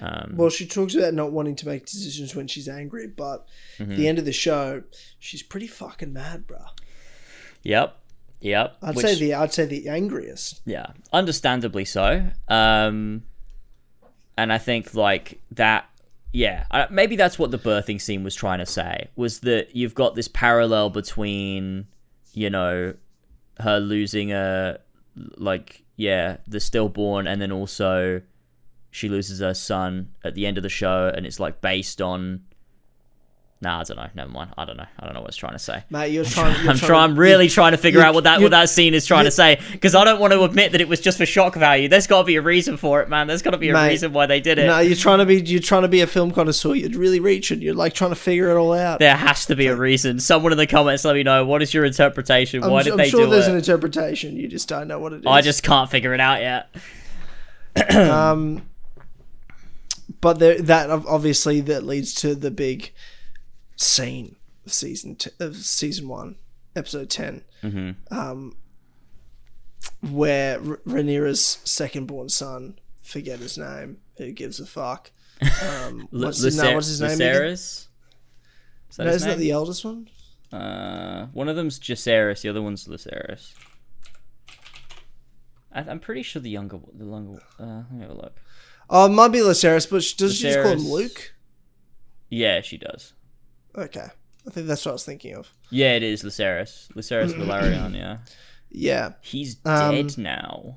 um, 0.02 0.32
Well, 0.38 0.48
she 0.48 0.66
talks 0.66 0.94
about 0.94 1.12
not 1.12 1.30
wanting 1.30 1.56
to 1.56 1.66
make 1.68 1.84
decisions 1.84 2.34
when 2.34 2.46
she's 2.46 2.70
angry, 2.70 3.06
but 3.06 3.46
Mm-hmm. 3.78 3.90
at 3.92 3.96
the 3.98 4.08
end 4.08 4.18
of 4.18 4.24
the 4.24 4.32
show, 4.32 4.82
she's 5.18 5.42
pretty 5.42 5.66
fucking 5.66 6.11
mad, 6.14 6.46
bruh. 6.46 6.68
yep 7.62 7.98
yep 8.40 8.76
I'd 8.82 8.94
which- 8.96 9.04
say 9.04 9.14
the 9.16 9.34
I'd 9.34 9.52
say 9.52 9.66
the 9.66 9.88
angriest. 9.90 10.62
yeah 10.64 10.86
understandably 11.12 11.84
so 11.84 12.24
um 12.48 13.24
and 14.38 14.50
i 14.50 14.56
think 14.56 14.94
like 14.94 15.42
that 15.50 15.84
yeah 16.32 16.64
I- 16.70 16.86
maybe 16.90 17.16
that's 17.16 17.38
what 17.38 17.50
the 17.50 17.58
birthing 17.58 18.00
scene 18.00 18.24
was 18.24 18.34
trying 18.34 18.61
to 18.61 18.66
say 18.66 19.08
was 19.16 19.40
that 19.40 19.76
you've 19.76 19.94
got 19.94 20.14
this 20.14 20.28
parallel 20.28 20.88
between 20.88 21.86
you 22.32 22.48
know 22.48 22.94
her 23.58 23.78
losing 23.80 24.32
a 24.32 24.78
like 25.36 25.82
yeah 25.96 26.38
the 26.46 26.60
stillborn 26.60 27.26
and 27.26 27.40
then 27.40 27.52
also 27.52 28.20
she 28.90 29.08
loses 29.08 29.40
her 29.40 29.54
son 29.54 30.10
at 30.24 30.34
the 30.34 30.46
end 30.46 30.56
of 30.56 30.62
the 30.62 30.68
show 30.68 31.12
and 31.14 31.26
it's 31.26 31.40
like 31.40 31.60
based 31.60 32.00
on 32.00 32.42
Nah, 33.62 33.80
I 33.80 33.82
don't 33.82 33.98
know. 33.98 34.06
Never 34.14 34.30
mind. 34.30 34.52
I 34.56 34.64
don't 34.64 34.78
know. 34.78 34.86
I 34.98 35.04
don't 35.04 35.12
know 35.12 35.20
what 35.20 35.28
it's 35.28 35.36
trying 35.36 35.52
to 35.52 35.58
say. 35.58 35.84
Mate, 35.90 36.12
you're 36.12 36.24
trying. 36.24 36.58
You're 36.62 36.70
I'm 36.70 36.78
trying. 36.78 37.11
I'm 37.11 37.18
really 37.18 37.46
trying 37.46 37.72
to 37.72 37.76
figure 37.76 38.00
you- 38.00 38.06
out 38.06 38.14
what 38.14 38.24
that 38.24 38.38
you- 38.38 38.44
what 38.44 38.52
that 38.52 38.70
scene 38.70 38.94
is 38.94 39.04
trying 39.04 39.26
to 39.26 39.30
say 39.30 39.61
because 39.72 39.94
I 39.94 40.02
don't 40.04 40.18
want 40.18 40.32
to 40.32 40.42
admit 40.44 40.72
that 40.72 40.80
it 40.80 40.88
was 40.88 40.98
just 40.98 41.18
for 41.18 41.26
shock 41.26 41.56
value. 41.56 41.86
There's 41.86 42.06
got 42.06 42.20
to 42.22 42.24
be 42.24 42.36
a 42.36 42.40
reason 42.42 42.78
for 42.78 43.02
it, 43.02 43.11
man. 43.11 43.26
There's 43.26 43.42
got 43.42 43.50
to 43.50 43.58
be 43.58 43.68
a 43.68 43.74
Mate, 43.74 43.88
reason 43.90 44.14
why 44.14 44.24
they 44.24 44.40
did 44.40 44.58
it. 44.58 44.66
No, 44.66 44.78
you're 44.78 44.96
trying 44.96 45.18
to 45.18 45.26
be. 45.26 45.42
You're 45.42 45.61
trying 45.61 45.82
to 45.82 45.88
be 45.88 46.00
a 46.00 46.06
film 46.06 46.30
connoisseur. 46.30 46.74
You're 46.74 46.98
really 46.98 47.20
reaching. 47.20 47.61
You're 47.61 47.74
like 47.74 47.92
trying 47.92 48.12
to 48.12 48.16
figure 48.16 48.48
it 48.50 48.56
all 48.56 48.72
out. 48.72 48.98
there 48.98 49.14
has 49.14 49.44
to 49.46 49.54
be 49.56 49.66
a 49.66 49.76
reason. 49.76 50.20
Someone 50.20 50.52
in 50.52 50.58
the 50.58 50.66
comments 50.66 51.04
let 51.04 51.14
me 51.14 51.22
know 51.22 51.44
what 51.44 51.61
is 51.61 51.74
your 51.74 51.84
interpretation. 51.84 52.62
Why 52.62 52.78
I'm, 52.78 52.84
did 52.84 52.92
I'm 52.92 52.96
they 52.96 53.11
sure 53.11 53.26
do 53.26 53.30
there's 53.30 53.46
it? 53.46 53.50
an 53.50 53.56
interpretation. 53.58 54.36
You 54.36 54.48
just 54.48 54.68
don't 54.70 54.88
know 54.88 54.98
what 54.98 55.12
it 55.12 55.20
is. 55.20 55.26
I 55.26 55.42
just 55.42 55.62
can't 55.62 55.90
figure 55.90 56.14
it 56.14 56.20
out 56.20 56.40
yet. 56.40 57.94
um, 57.94 58.62
but 60.22 60.38
there, 60.38 60.61
that 60.62 60.88
obviously 60.90 61.61
that 61.62 61.84
leads 61.84 62.14
to 62.14 62.34
the 62.34 62.50
big 62.50 62.92
scene 63.80 64.36
of 64.66 64.72
season 64.72 65.16
t- 65.16 65.30
of 65.40 65.56
season 65.56 66.08
one, 66.08 66.36
episode 66.76 67.10
10 67.10 67.42
Mm-hmm. 67.62 68.14
um, 68.14 68.56
where 70.00 70.56
R- 70.58 70.80
Rhaenyra's 70.86 71.58
second 71.64 72.06
born 72.06 72.28
son, 72.28 72.78
forget 73.02 73.38
his 73.38 73.56
name, 73.58 73.98
who 74.16 74.32
gives 74.32 74.60
a 74.60 74.66
fuck. 74.66 75.10
Um, 75.66 76.08
what's, 76.10 76.40
his, 76.42 76.56
no, 76.56 76.74
what's 76.74 76.86
his 76.88 77.00
name? 77.00 77.18
Lucerys? 77.18 77.86
Is 78.90 78.96
that 78.96 79.04
No, 79.04 79.10
isn't 79.12 79.28
that 79.28 79.38
the 79.38 79.50
eldest 79.50 79.84
one? 79.84 80.08
Uh, 80.52 81.26
one 81.32 81.48
of 81.48 81.56
them's 81.56 81.78
Jacaerys, 81.78 82.42
the 82.42 82.48
other 82.48 82.62
one's 82.62 82.86
Lucerys. 82.86 83.52
I, 85.72 85.80
I'm 85.82 86.00
pretty 86.00 86.22
sure 86.22 86.42
the 86.42 86.50
younger, 86.50 86.80
the 86.92 87.04
longer. 87.04 87.40
Uh, 87.58 87.64
let 87.88 87.92
me 87.92 88.00
have 88.02 88.10
a 88.10 88.14
look. 88.14 88.36
Oh, 88.88 89.06
it 89.06 89.10
might 89.10 89.28
be 89.28 89.38
Lucerys, 89.38 89.88
but 89.88 90.02
does 90.18 90.36
she 90.36 90.42
just 90.44 90.58
call 90.62 90.72
him 90.72 90.80
Luke? 90.88 91.34
Yeah, 92.28 92.60
she 92.60 92.76
does. 92.76 93.12
Okay, 93.76 94.06
I 94.46 94.50
think 94.50 94.66
that's 94.66 94.84
what 94.84 94.92
I 94.92 94.94
was 94.94 95.04
thinking 95.04 95.34
of. 95.36 95.50
Yeah, 95.70 95.92
it 95.94 96.02
is 96.02 96.22
Lucerys. 96.22 96.88
Lucerys 96.94 97.32
Velaryon. 97.34 97.94
Yeah, 97.96 98.18
Yeah, 98.70 99.12
he's 99.20 99.56
Um, 99.64 99.94
dead 99.94 100.18
now. 100.18 100.76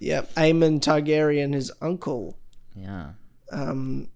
yeah. 0.00 0.22
Aemond 0.36 0.80
Targaryen, 0.80 1.54
his 1.54 1.72
uncle, 1.80 2.36
Yeah, 2.74 3.10
um, 3.52 4.08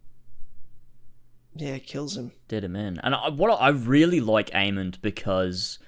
yeah, 1.56 1.78
kills 1.78 2.16
him. 2.16 2.32
did 2.48 2.64
him 2.64 2.76
in. 2.76 2.98
And 3.00 3.14
I, 3.14 3.28
what 3.30 3.50
I 3.61 3.68
really 3.68 4.20
like 4.20 4.50
Aemond 4.50 5.00
because 5.02 5.78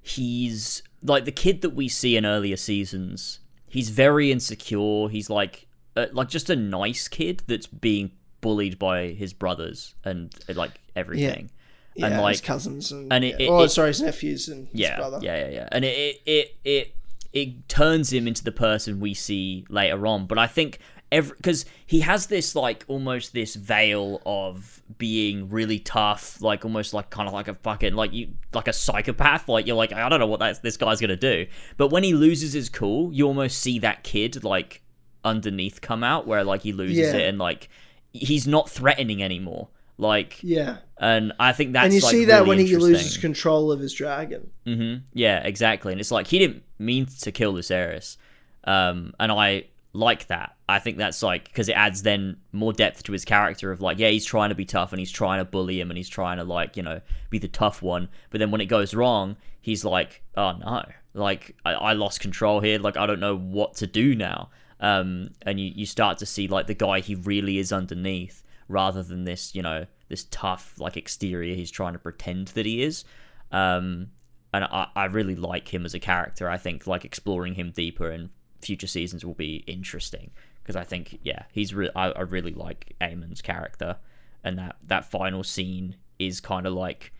he's 0.00 0.82
like 1.02 1.24
the 1.24 1.32
kid 1.32 1.62
that 1.62 1.70
we 1.70 1.88
see 1.88 2.16
in 2.16 2.24
earlier 2.26 2.56
seasons. 2.56 3.40
He's 3.66 3.90
very 3.90 4.30
insecure. 4.32 5.08
He's 5.08 5.28
like 5.30 5.66
uh, 5.96 6.06
like 6.12 6.28
just 6.28 6.48
a 6.50 6.56
nice 6.56 7.08
kid 7.08 7.42
that's 7.46 7.66
being 7.66 8.12
bullied 8.40 8.78
by 8.78 9.08
his 9.08 9.32
brothers 9.32 9.94
and 10.04 10.32
like 10.54 10.80
everything. 10.96 11.50
Yeah, 11.50 11.57
and 12.04 12.14
his 12.14 12.22
like 12.22 12.42
cousins 12.42 12.92
and, 12.92 13.12
and 13.12 13.24
it- 13.24 13.40
yeah. 13.40 13.46
it- 13.46 13.50
oh, 13.50 13.62
it- 13.62 13.68
sorry, 13.70 13.88
his 13.88 14.00
nephews 14.02 14.48
and 14.48 14.68
his 14.68 14.80
yeah, 14.80 14.96
brother. 14.96 15.18
yeah, 15.22 15.36
yeah, 15.46 15.50
yeah. 15.50 15.68
And 15.72 15.84
it, 15.84 15.88
it 15.96 16.20
it 16.26 16.56
it 16.64 16.94
it 17.32 17.68
turns 17.68 18.12
him 18.12 18.26
into 18.26 18.42
the 18.44 18.52
person 18.52 19.00
we 19.00 19.14
see 19.14 19.64
later 19.68 20.06
on. 20.06 20.26
But 20.26 20.38
I 20.38 20.46
think 20.46 20.78
every 21.10 21.36
because 21.36 21.64
he 21.86 22.00
has 22.00 22.26
this 22.26 22.54
like 22.54 22.84
almost 22.88 23.32
this 23.32 23.54
veil 23.54 24.20
of 24.26 24.82
being 24.96 25.48
really 25.50 25.78
tough, 25.78 26.40
like 26.42 26.64
almost 26.64 26.94
like 26.94 27.10
kind 27.10 27.26
of 27.28 27.34
like 27.34 27.48
a 27.48 27.54
fucking 27.54 27.94
like 27.94 28.12
you 28.12 28.28
like 28.54 28.68
a 28.68 28.72
psychopath. 28.72 29.48
Like 29.48 29.66
you're 29.66 29.76
like 29.76 29.92
I 29.92 30.08
don't 30.08 30.20
know 30.20 30.26
what 30.26 30.40
that 30.40 30.62
this 30.62 30.76
guy's 30.76 31.00
gonna 31.00 31.16
do. 31.16 31.46
But 31.76 31.88
when 31.88 32.02
he 32.02 32.14
loses 32.14 32.52
his 32.54 32.68
cool, 32.68 33.12
you 33.12 33.26
almost 33.26 33.58
see 33.60 33.78
that 33.80 34.04
kid 34.04 34.42
like 34.44 34.82
underneath 35.24 35.80
come 35.80 36.02
out 36.04 36.26
where 36.26 36.44
like 36.44 36.62
he 36.62 36.72
loses 36.72 36.96
Yeah. 36.98 37.16
it 37.16 37.28
and 37.28 37.38
like 37.38 37.68
he's 38.12 38.46
not 38.46 38.70
threatening 38.70 39.22
anymore. 39.22 39.68
Like 39.98 40.38
Yeah. 40.42 40.76
and 40.98 41.32
I 41.40 41.52
think 41.52 41.72
that's 41.72 41.84
and 41.86 41.92
you 41.94 42.00
like, 42.00 42.10
see 42.12 42.24
that 42.26 42.38
really 42.40 42.48
when 42.48 42.58
he 42.60 42.76
loses 42.76 43.16
control 43.16 43.72
of 43.72 43.80
his 43.80 43.92
dragon. 43.92 44.50
hmm 44.64 44.96
Yeah, 45.12 45.40
exactly. 45.44 45.92
And 45.92 46.00
it's 46.00 46.12
like 46.12 46.28
he 46.28 46.38
didn't 46.38 46.62
mean 46.78 47.06
to 47.22 47.32
kill 47.32 47.52
Lucerys, 47.52 48.16
um, 48.64 49.12
and 49.18 49.32
I 49.32 49.64
like 49.92 50.28
that. 50.28 50.54
I 50.68 50.78
think 50.78 50.98
that's 50.98 51.22
like 51.22 51.44
because 51.46 51.68
it 51.68 51.72
adds 51.72 52.02
then 52.02 52.36
more 52.52 52.72
depth 52.72 53.02
to 53.04 53.12
his 53.12 53.24
character 53.24 53.72
of 53.72 53.80
like, 53.80 53.98
yeah, 53.98 54.10
he's 54.10 54.24
trying 54.24 54.50
to 54.50 54.54
be 54.54 54.64
tough 54.64 54.92
and 54.92 55.00
he's 55.00 55.10
trying 55.10 55.40
to 55.40 55.44
bully 55.44 55.80
him 55.80 55.90
and 55.90 55.96
he's 55.96 56.08
trying 56.08 56.36
to 56.36 56.44
like 56.44 56.76
you 56.76 56.82
know 56.82 57.00
be 57.30 57.38
the 57.38 57.48
tough 57.48 57.82
one. 57.82 58.08
But 58.30 58.38
then 58.38 58.50
when 58.52 58.60
it 58.60 58.66
goes 58.66 58.94
wrong, 58.94 59.36
he's 59.60 59.84
like, 59.84 60.22
oh 60.36 60.52
no, 60.52 60.84
like 61.14 61.56
I, 61.64 61.72
I 61.72 61.92
lost 61.94 62.20
control 62.20 62.60
here. 62.60 62.78
Like 62.78 62.96
I 62.96 63.06
don't 63.06 63.20
know 63.20 63.36
what 63.36 63.74
to 63.76 63.86
do 63.86 64.14
now. 64.14 64.50
Um, 64.78 65.30
and 65.42 65.58
you 65.58 65.72
you 65.74 65.86
start 65.86 66.18
to 66.18 66.26
see 66.26 66.46
like 66.46 66.68
the 66.68 66.74
guy 66.74 67.00
he 67.00 67.16
really 67.16 67.58
is 67.58 67.72
underneath 67.72 68.44
rather 68.68 69.02
than 69.02 69.24
this 69.24 69.54
you 69.54 69.62
know 69.62 69.86
this 70.08 70.24
tough 70.30 70.74
like 70.78 70.96
exterior 70.96 71.54
he's 71.54 71.70
trying 71.70 71.92
to 71.94 71.98
pretend 71.98 72.48
that 72.48 72.66
he 72.66 72.82
is. 72.82 73.04
Um, 73.50 74.08
and 74.52 74.64
I, 74.64 74.88
I 74.96 75.04
really 75.06 75.36
like 75.36 75.72
him 75.72 75.84
as 75.84 75.94
a 75.94 75.98
character. 75.98 76.48
I 76.48 76.56
think 76.56 76.86
like 76.86 77.04
exploring 77.04 77.54
him 77.54 77.70
deeper 77.70 78.10
in 78.10 78.30
future 78.60 78.86
seasons 78.86 79.24
will 79.24 79.34
be 79.34 79.56
interesting 79.66 80.30
because 80.62 80.76
I 80.76 80.84
think 80.84 81.18
yeah 81.22 81.44
he's 81.52 81.74
re- 81.74 81.90
I, 81.94 82.10
I 82.10 82.22
really 82.22 82.52
like 82.52 82.94
Aemond's 83.00 83.42
character 83.42 83.96
and 84.44 84.58
that 84.58 84.76
that 84.86 85.10
final 85.10 85.42
scene 85.42 85.96
is 86.18 86.40
kind 86.40 86.66
of 86.66 86.74
like 86.74 87.12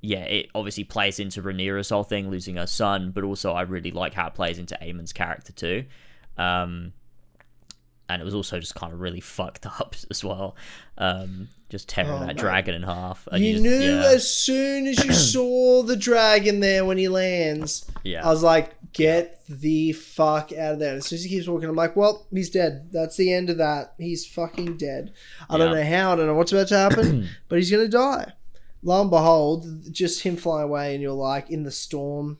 yeah 0.00 0.24
it 0.24 0.50
obviously 0.54 0.84
plays 0.84 1.18
into 1.18 1.42
Rhaenyra's 1.42 1.88
whole 1.88 2.04
thing 2.04 2.30
losing 2.30 2.56
her 2.56 2.66
son 2.66 3.10
but 3.10 3.24
also 3.24 3.52
I 3.52 3.62
really 3.62 3.90
like 3.90 4.14
how 4.14 4.28
it 4.28 4.34
plays 4.34 4.58
into 4.58 4.76
Aemond's 4.82 5.12
character 5.12 5.52
too 5.52 5.84
um 6.36 6.92
and 8.08 8.20
it 8.20 8.24
was 8.24 8.34
also 8.34 8.60
just 8.60 8.74
kind 8.74 8.92
of 8.92 9.00
really 9.00 9.20
fucked 9.20 9.66
up 9.80 9.96
as 10.10 10.22
well 10.24 10.54
um 10.98 11.48
just 11.70 11.88
tearing 11.88 12.10
Oh, 12.12 12.20
that 12.20 12.26
mate. 12.28 12.36
dragon 12.36 12.74
in 12.74 12.82
half 12.82 13.26
and 13.32 13.42
You 13.44 13.52
just- 13.54 13.62
knew 13.64 13.70
yeah, 13.80 14.04
as 14.12 14.30
soon 14.32 14.86
as 14.86 15.04
you 15.04 15.12
saw 15.32 15.82
the 15.82 15.96
dragon 15.96 16.60
there 16.60 16.84
when 16.84 16.98
he 16.98 17.08
lands. 17.08 17.90
yeah 18.04 18.24
I 18.24 18.30
was 18.30 18.42
like, 18.42 18.74
get 18.92 19.44
the 19.48 19.92
fuck 19.92 20.52
out 20.52 20.74
of 20.74 20.78
there. 20.78 20.90
And 20.90 20.98
as 20.98 21.06
soon 21.06 21.16
as 21.16 21.24
he 21.24 21.30
keeps 21.30 21.48
walking, 21.48 21.68
I'm 21.68 21.74
like, 21.74 21.96
well, 21.96 22.26
he's 22.30 22.48
dead. 22.50 22.90
That's 22.92 23.16
the 23.16 23.32
end 23.32 23.50
of 23.50 23.58
that. 23.58 23.94
He's 23.98 24.24
fucking 24.24 24.76
dead. 24.76 25.12
I 25.50 25.58
don't 25.58 25.74
know 25.74 25.82
how. 25.84 26.12
I 26.12 26.16
don't 26.16 26.26
know 26.28 26.34
what's 26.34 26.52
about 26.52 26.68
to 26.68 26.78
happen, 26.78 27.28
but 27.48 27.58
he's 27.58 27.70
going 27.72 27.84
to 27.84 27.90
die. 27.90 28.32
Lo 28.84 29.00
and 29.00 29.10
behold, 29.10 29.66
just 29.90 30.22
him 30.22 30.36
flying 30.36 30.64
away, 30.64 30.92
and 30.94 31.02
you're 31.02 31.10
like 31.12 31.50
in 31.50 31.64
the 31.64 31.70
storm. 31.72 32.38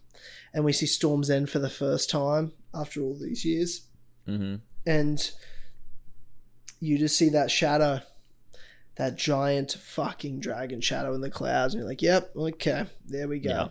And 0.52 0.64
we 0.64 0.72
see 0.72 0.86
Storm's 0.86 1.28
End 1.28 1.50
for 1.50 1.58
the 1.58 1.68
first 1.70 2.08
time 2.08 2.52
after 2.72 3.00
all 3.02 3.16
these 3.20 3.44
years. 3.44 3.82
hmm 4.26 4.56
And 4.86 5.28
you 6.81 6.99
just 6.99 7.16
see 7.16 7.31
that 7.31 7.51
shadow, 7.51 8.01
that 8.97 9.16
giant 9.16 9.72
fucking 9.72 10.41
dragon 10.41 10.81
shadow 10.81 11.14
in 11.14 11.20
the 11.20 11.31
clouds, 11.31 11.75
and 11.75 11.81
you're 11.81 11.89
like, 11.89 12.03
"Yep, 12.03 12.33
okay, 12.37 12.87
there 13.07 13.29
we 13.29 13.39
go." 13.39 13.51
Yeah. 13.51 13.68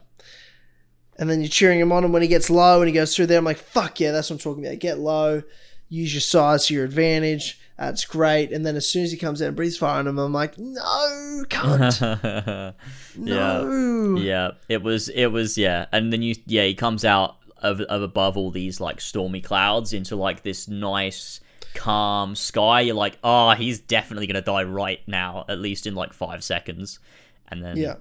And 1.17 1.29
then 1.29 1.41
you're 1.41 1.49
cheering 1.49 1.79
him 1.79 1.91
on, 1.91 2.03
and 2.03 2.13
when 2.13 2.21
he 2.21 2.27
gets 2.27 2.49
low 2.49 2.81
and 2.81 2.87
he 2.87 2.93
goes 2.93 3.15
through 3.15 3.27
there, 3.27 3.37
I'm 3.37 3.45
like, 3.45 3.57
"Fuck 3.57 3.99
yeah, 3.99 4.11
that's 4.11 4.29
what 4.29 4.35
I'm 4.35 4.39
talking 4.39 4.65
about. 4.65 4.79
Get 4.79 4.99
low, 4.99 5.43
use 5.89 6.13
your 6.13 6.21
size 6.21 6.67
to 6.67 6.73
your 6.73 6.85
advantage. 6.85 7.59
That's 7.77 8.05
great." 8.05 8.51
And 8.51 8.65
then 8.65 8.75
as 8.75 8.89
soon 8.89 9.03
as 9.03 9.11
he 9.11 9.17
comes 9.17 9.41
out 9.41 9.49
and 9.49 9.55
breathes 9.55 9.77
fire 9.77 9.99
on 9.99 10.07
him, 10.07 10.17
I'm 10.17 10.33
like, 10.33 10.57
"No, 10.57 11.43
cunt, 11.49 12.01
yeah. 13.15 13.61
no." 13.61 14.15
Yeah, 14.17 14.51
it 14.69 14.81
was 14.81 15.09
it 15.09 15.27
was 15.27 15.57
yeah, 15.57 15.85
and 15.91 16.11
then 16.11 16.21
you 16.21 16.35
yeah 16.45 16.65
he 16.65 16.73
comes 16.73 17.05
out 17.05 17.37
of, 17.63 17.81
of 17.81 18.01
above 18.01 18.37
all 18.37 18.51
these 18.51 18.79
like 18.79 19.01
stormy 19.01 19.41
clouds 19.41 19.93
into 19.93 20.15
like 20.15 20.43
this 20.43 20.67
nice 20.67 21.39
calm 21.73 22.35
sky. 22.35 22.81
You're 22.81 22.95
like, 22.95 23.17
oh, 23.23 23.51
he's 23.51 23.79
definitely 23.79 24.27
gonna 24.27 24.41
die 24.41 24.63
right 24.63 25.01
now, 25.07 25.45
at 25.49 25.59
least 25.59 25.85
in 25.87 25.95
like 25.95 26.13
five 26.13 26.43
seconds, 26.43 26.99
and 27.47 27.63
then 27.63 27.77
Yeah. 27.77 27.95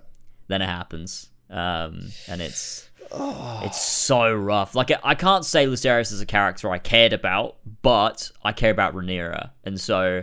then 0.48 0.62
it 0.62 0.68
happens, 0.68 1.28
um, 1.50 2.10
and 2.28 2.40
it's 2.42 2.88
Oh, 3.14 3.60
it's 3.64 3.80
so 3.80 4.32
rough. 4.34 4.74
Like 4.74 4.90
I- 5.04 5.14
can't 5.14 5.44
say 5.44 5.66
Lucerys 5.66 6.12
is 6.12 6.20
a 6.20 6.26
character 6.26 6.70
I 6.70 6.78
cared 6.78 7.12
about, 7.12 7.56
but 7.82 8.30
I 8.42 8.52
care 8.52 8.70
about 8.70 8.94
Rhaenyra, 8.94 9.50
and 9.64 9.78
so 9.80 10.22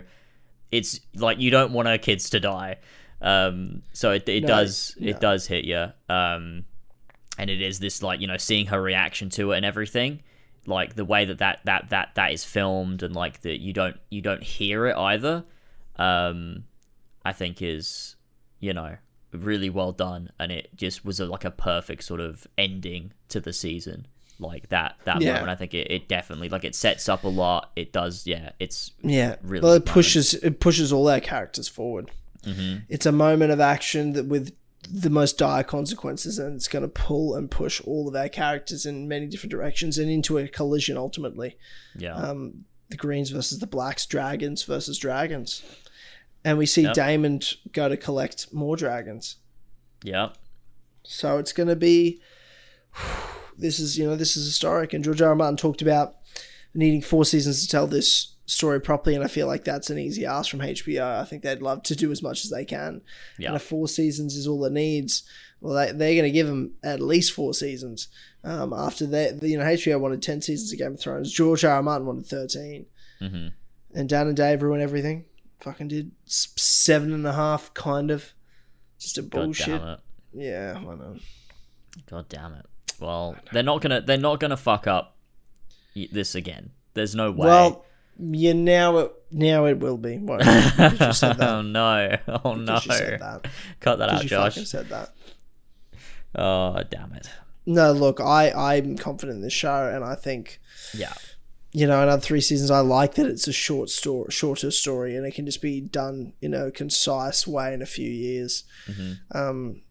it's 0.72 1.00
like 1.14 1.38
you 1.40 1.50
don't 1.50 1.72
want 1.72 1.88
her 1.88 1.98
kids 1.98 2.30
to 2.30 2.40
die. 2.40 2.76
Um, 3.22 3.82
so 3.92 4.12
it, 4.12 4.28
it 4.28 4.42
No, 4.42 4.48
does 4.48 4.96
it 5.00 5.20
does 5.20 5.46
hit 5.46 5.64
you. 5.64 5.92
Um, 6.08 6.64
and 7.38 7.48
it 7.50 7.60
is 7.62 7.78
this 7.78 8.02
like 8.02 8.20
you 8.20 8.26
know 8.26 8.36
seeing 8.38 8.66
her 8.66 8.80
reaction 8.80 9.30
to 9.30 9.52
it 9.52 9.58
and 9.58 9.64
everything, 9.66 10.22
like 10.70 10.94
the 10.94 11.04
way 11.04 11.24
that 11.26 11.38
that 11.38 11.60
that 11.64 11.90
that 11.90 12.14
that 12.14 12.32
is 12.32 12.44
filmed 12.44 13.02
and 13.02 13.14
like 13.14 13.42
that 13.42 13.60
you 13.60 13.72
don't 13.74 13.96
you 14.08 14.22
don't 14.22 14.42
hear 14.42 14.86
it 14.86 14.96
either. 14.96 15.44
Um, 15.96 16.64
I 17.24 17.32
think 17.32 17.60
is 17.60 18.16
you 18.60 18.72
know 18.72 18.96
really 19.32 19.68
well 19.70 19.92
done, 19.92 20.30
and 20.38 20.50
it 20.50 20.70
just 20.74 21.04
was 21.04 21.20
a, 21.20 21.26
like 21.26 21.44
a 21.44 21.50
perfect 21.50 22.04
sort 22.04 22.20
of 22.20 22.46
ending 22.56 23.12
to 23.28 23.40
the 23.40 23.52
season. 23.52 24.06
Like 24.38 24.70
that 24.70 24.96
that 25.04 25.20
Yeah. 25.20 25.34
moment, 25.34 25.50
I 25.50 25.54
think 25.56 25.74
it, 25.74 25.90
it 25.90 26.08
definitely 26.08 26.48
like 26.48 26.64
it 26.64 26.74
sets 26.74 27.08
up 27.10 27.24
a 27.24 27.28
lot. 27.28 27.70
It 27.76 27.92
does, 27.92 28.26
yeah. 28.26 28.52
It's 28.58 28.92
Yeah, 29.02 29.36
really 29.42 29.62
well, 29.62 29.72
it 29.74 29.80
good 29.80 29.88
moment. 29.88 29.94
pushes 29.94 30.34
it 30.34 30.60
pushes 30.60 30.92
all 30.92 31.08
our 31.10 31.20
characters 31.20 31.68
forward. 31.68 32.10
Mhm. 32.44 32.84
It's 32.88 33.04
a 33.04 33.12
moment 33.12 33.52
of 33.52 33.60
action 33.60 34.14
that 34.14 34.24
with 34.24 34.54
the 34.88 35.10
most 35.10 35.36
dire 35.38 35.62
consequences, 35.62 36.38
and 36.38 36.56
it's 36.56 36.68
going 36.68 36.82
to 36.82 36.88
pull 36.88 37.34
and 37.34 37.50
push 37.50 37.80
all 37.82 38.08
of 38.08 38.16
our 38.16 38.28
characters 38.28 38.86
in 38.86 39.06
many 39.08 39.26
different 39.26 39.50
directions 39.50 39.98
and 39.98 40.10
into 40.10 40.38
a 40.38 40.48
collision 40.48 40.96
ultimately. 40.96 41.56
yeah, 41.96 42.14
Um, 42.14 42.64
the 42.88 42.96
Greens 42.96 43.30
versus 43.30 43.58
the 43.60 43.66
Blacks, 43.66 44.04
Dragons 44.06 44.62
versus 44.64 44.98
Dragons, 44.98 45.62
and 46.44 46.58
we 46.58 46.66
see 46.66 46.82
Yep. 46.82 46.94
Daemon 46.94 47.40
go 47.72 47.88
to 47.88 47.96
collect 47.96 48.52
more 48.52 48.76
dragons. 48.76 49.36
yeah, 50.02 50.30
So 51.04 51.38
it's 51.38 51.52
going 51.52 51.68
to 51.68 51.76
be. 51.76 52.20
This 53.58 53.78
is 53.78 53.98
you 53.98 54.06
know 54.06 54.16
this 54.16 54.38
is 54.38 54.46
historic, 54.46 54.94
and 54.94 55.04
George 55.04 55.20
R. 55.20 55.28
R. 55.28 55.34
Martin 55.34 55.58
talked 55.58 55.82
about 55.82 56.14
needing 56.72 57.02
four 57.02 57.26
seasons 57.26 57.60
to 57.60 57.68
tell 57.68 57.86
this 57.86 58.28
story 58.50 58.80
properly, 58.80 59.14
and 59.14 59.24
I 59.24 59.28
feel 59.28 59.46
like 59.46 59.64
that's 59.64 59.90
an 59.90 59.98
easy 59.98 60.26
ask 60.26 60.50
from 60.50 60.60
HBO. 60.60 61.20
I 61.20 61.24
think 61.24 61.42
they'd 61.42 61.62
love 61.62 61.82
to 61.84 61.96
do 61.96 62.10
as 62.10 62.22
much 62.22 62.44
as 62.44 62.50
they 62.50 62.64
can, 62.64 63.02
yeah. 63.38 63.48
and 63.48 63.56
if 63.56 63.62
four 63.62 63.88
seasons 63.88 64.36
is 64.36 64.46
all 64.46 64.64
it 64.64 64.72
needs, 64.72 65.22
well, 65.60 65.74
they, 65.74 65.92
they're 65.92 66.14
going 66.14 66.24
to 66.24 66.30
give 66.30 66.46
them 66.46 66.72
at 66.82 67.00
least 67.00 67.32
four 67.32 67.54
seasons. 67.54 68.08
Um, 68.42 68.72
after 68.72 69.06
that, 69.06 69.42
you 69.42 69.58
know, 69.58 69.64
HBO 69.64 70.00
wanted 70.00 70.22
ten 70.22 70.42
seasons 70.42 70.72
of 70.72 70.78
Game 70.78 70.94
of 70.94 71.00
Thrones. 71.00 71.32
George 71.32 71.64
R. 71.64 71.76
R. 71.76 71.82
Martin 71.82 72.06
wanted 72.06 72.26
thirteen, 72.26 72.86
hmm 73.18 73.48
and 73.94 74.08
Dan 74.08 74.28
and 74.28 74.36
Dave 74.36 74.62
ruined 74.62 74.82
everything. 74.82 75.24
Fucking 75.60 75.88
did 75.88 76.12
seven 76.24 77.12
and 77.12 77.26
a 77.26 77.32
half, 77.32 77.74
kind 77.74 78.10
of. 78.10 78.32
Just 78.98 79.18
a 79.18 79.22
bullshit. 79.22 79.80
Yeah, 80.32 80.74
I 80.76 80.82
know. 80.82 81.16
God 82.08 82.28
damn 82.28 82.54
it. 82.54 82.66
Well, 82.98 83.36
they're 83.52 83.62
not 83.62 83.80
gonna 83.80 84.00
they're 84.00 84.18
not 84.18 84.40
gonna 84.40 84.56
fuck 84.56 84.86
up 84.86 85.16
this 85.94 86.34
again. 86.34 86.70
There's 86.94 87.14
no 87.14 87.30
way. 87.30 87.46
Well, 87.46 87.84
yeah, 88.20 88.52
now 88.52 88.98
it 88.98 89.12
now 89.30 89.64
it 89.66 89.78
will 89.78 89.96
be. 89.98 90.18
Won't 90.18 90.42
it? 90.44 90.46
'Cause 90.98 91.00
you 91.00 91.12
said 91.12 91.38
that. 91.38 91.48
oh 91.48 91.62
no! 91.62 92.16
Oh 92.44 92.54
no! 92.54 92.74
Because 92.74 92.86
you 92.86 92.92
said 92.92 93.20
that. 93.20 93.46
Cut 93.80 93.98
that 93.98 94.08
out, 94.10 94.22
you 94.22 94.28
Josh. 94.28 94.54
said 94.68 94.88
that. 94.88 95.10
Oh 96.34 96.82
damn 96.90 97.12
it! 97.12 97.28
No, 97.66 97.92
look, 97.92 98.20
I 98.20 98.50
I'm 98.50 98.96
confident 98.96 99.36
in 99.36 99.42
this 99.42 99.52
show, 99.52 99.88
and 99.92 100.04
I 100.04 100.14
think 100.14 100.60
Yeah, 100.94 101.12
you 101.72 101.86
know, 101.86 102.02
another 102.02 102.20
three 102.22 102.40
seasons. 102.40 102.70
I 102.70 102.80
like 102.80 103.14
that 103.14 103.26
it's 103.26 103.48
a 103.48 103.52
short 103.52 103.90
story, 103.90 104.30
shorter 104.30 104.70
story, 104.70 105.16
and 105.16 105.26
it 105.26 105.34
can 105.34 105.46
just 105.46 105.60
be 105.62 105.80
done 105.80 106.32
in 106.40 106.54
a 106.54 106.70
concise 106.70 107.46
way 107.46 107.74
in 107.74 107.82
a 107.82 107.86
few 107.86 108.08
years. 108.10 108.64
Um, 109.32 109.82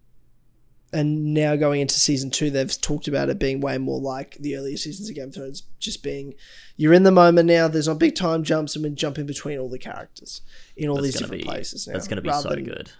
and 0.91 1.33
now 1.33 1.55
going 1.55 1.81
into 1.81 1.99
season 1.99 2.31
two, 2.31 2.49
they've 2.49 2.81
talked 2.81 3.07
about 3.07 3.29
it 3.29 3.39
being 3.39 3.61
way 3.61 3.77
more 3.77 3.99
like 3.99 4.37
the 4.39 4.55
earlier 4.55 4.77
seasons 4.77 5.09
of 5.09 5.15
Game 5.15 5.29
of 5.29 5.35
Thrones, 5.35 5.63
just 5.79 6.03
being 6.03 6.33
you're 6.77 6.93
in 6.93 7.03
the 7.03 7.11
moment 7.11 7.47
now. 7.47 7.67
There's 7.67 7.87
not 7.87 7.99
big 7.99 8.15
time 8.15 8.43
jumps 8.43 8.75
and 8.75 8.83
we 8.83 8.89
jump 8.91 9.17
in 9.17 9.25
between 9.25 9.59
all 9.59 9.69
the 9.69 9.79
characters 9.79 10.41
in 10.75 10.89
all 10.89 10.95
That's 10.95 11.07
these 11.07 11.19
different 11.19 11.43
be 11.43 11.47
places. 11.47 11.87
Now, 11.87 11.93
that's 11.93 12.07
gonna 12.07 12.21
be 12.21 12.31
so 12.31 12.49
than- 12.49 12.63
good. 12.63 12.91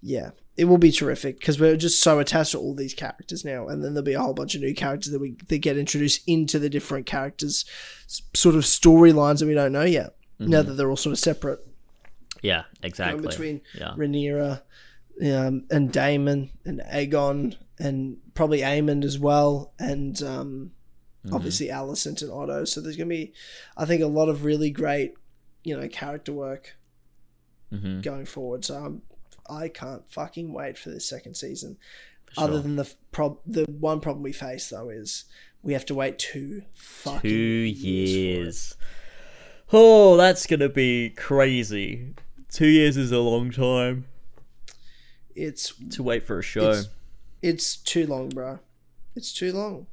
Yeah, 0.00 0.30
it 0.56 0.66
will 0.66 0.78
be 0.78 0.92
terrific 0.92 1.40
because 1.40 1.58
we're 1.58 1.76
just 1.76 2.00
so 2.02 2.20
attached 2.20 2.52
to 2.52 2.58
all 2.58 2.74
these 2.74 2.94
characters 2.94 3.44
now, 3.44 3.66
and 3.66 3.82
then 3.82 3.94
there'll 3.94 4.04
be 4.04 4.14
a 4.14 4.20
whole 4.20 4.34
bunch 4.34 4.54
of 4.54 4.60
new 4.60 4.74
characters 4.74 5.12
that 5.12 5.20
we 5.20 5.36
that 5.48 5.58
get 5.58 5.76
introduced 5.76 6.22
into 6.26 6.58
the 6.58 6.70
different 6.70 7.06
characters, 7.06 7.64
sort 8.34 8.54
of 8.54 8.62
storylines 8.62 9.40
that 9.40 9.46
we 9.46 9.54
don't 9.54 9.72
know 9.72 9.84
yet. 9.84 10.14
Now 10.38 10.60
mm-hmm. 10.60 10.68
that 10.68 10.74
they're 10.74 10.88
all 10.88 10.96
sort 10.96 11.12
of 11.12 11.18
separate 11.18 11.66
Yeah, 12.42 12.62
going 12.80 12.84
exactly. 12.84 13.26
between 13.26 13.60
yeah. 13.74 13.94
Rhaenyra 13.96 14.62
um, 15.24 15.64
and 15.70 15.92
Daemon 15.92 16.50
and 16.64 16.80
Aegon 16.92 17.56
and 17.78 18.18
probably 18.34 18.60
Aemond 18.60 19.04
as 19.04 19.18
well, 19.18 19.72
and 19.78 20.20
um, 20.22 20.72
Mm-hmm. 21.26 21.34
obviously 21.34 21.66
Alicent 21.66 22.22
and 22.22 22.30
Otto. 22.30 22.64
So 22.64 22.80
there's 22.80 22.96
going 22.96 23.08
to 23.08 23.14
be, 23.14 23.32
I 23.76 23.84
think, 23.86 24.02
a 24.02 24.06
lot 24.06 24.28
of 24.28 24.44
really 24.44 24.70
great, 24.70 25.14
you 25.64 25.76
know, 25.76 25.88
character 25.88 26.32
work 26.32 26.76
hmm 27.72 28.00
going 28.02 28.24
forward. 28.24 28.64
So 28.64 28.76
I'm, 28.76 29.02
I 29.50 29.68
can't 29.68 30.08
fucking 30.10 30.52
wait 30.52 30.78
for 30.78 30.90
this 30.90 31.08
second 31.08 31.34
season. 31.34 31.76
For 32.34 32.42
Other 32.42 32.62
than 32.62 32.76
the 32.76 32.88
prob- 33.10 33.40
the 33.44 33.64
one 33.64 33.98
problem 34.00 34.22
we 34.22 34.32
face 34.32 34.70
though 34.70 34.90
is 34.90 35.24
we 35.62 35.72
have 35.72 35.84
to 35.86 35.94
wait 35.94 36.20
two 36.20 36.62
fucking 36.74 37.20
Two 37.28 37.36
years. 37.36 38.10
years. 38.14 38.76
Oh, 39.72 40.16
that's 40.16 40.46
gonna 40.46 40.68
be 40.68 41.10
crazy. 41.10 42.14
Two 42.50 42.68
years 42.68 42.96
is 42.96 43.10
a 43.12 43.18
long 43.18 43.50
time 43.50 44.06
It's 45.38 45.72
to 45.90 46.02
wait 46.02 46.26
for 46.26 46.38
a 46.38 46.42
show. 46.42 46.70
It's- 46.70 46.88
it's 47.40 47.76
too 47.76 48.06
long, 48.06 48.30
bro. 48.30 48.58
It's 49.14 49.32
too 49.32 49.52
long. 49.52 49.86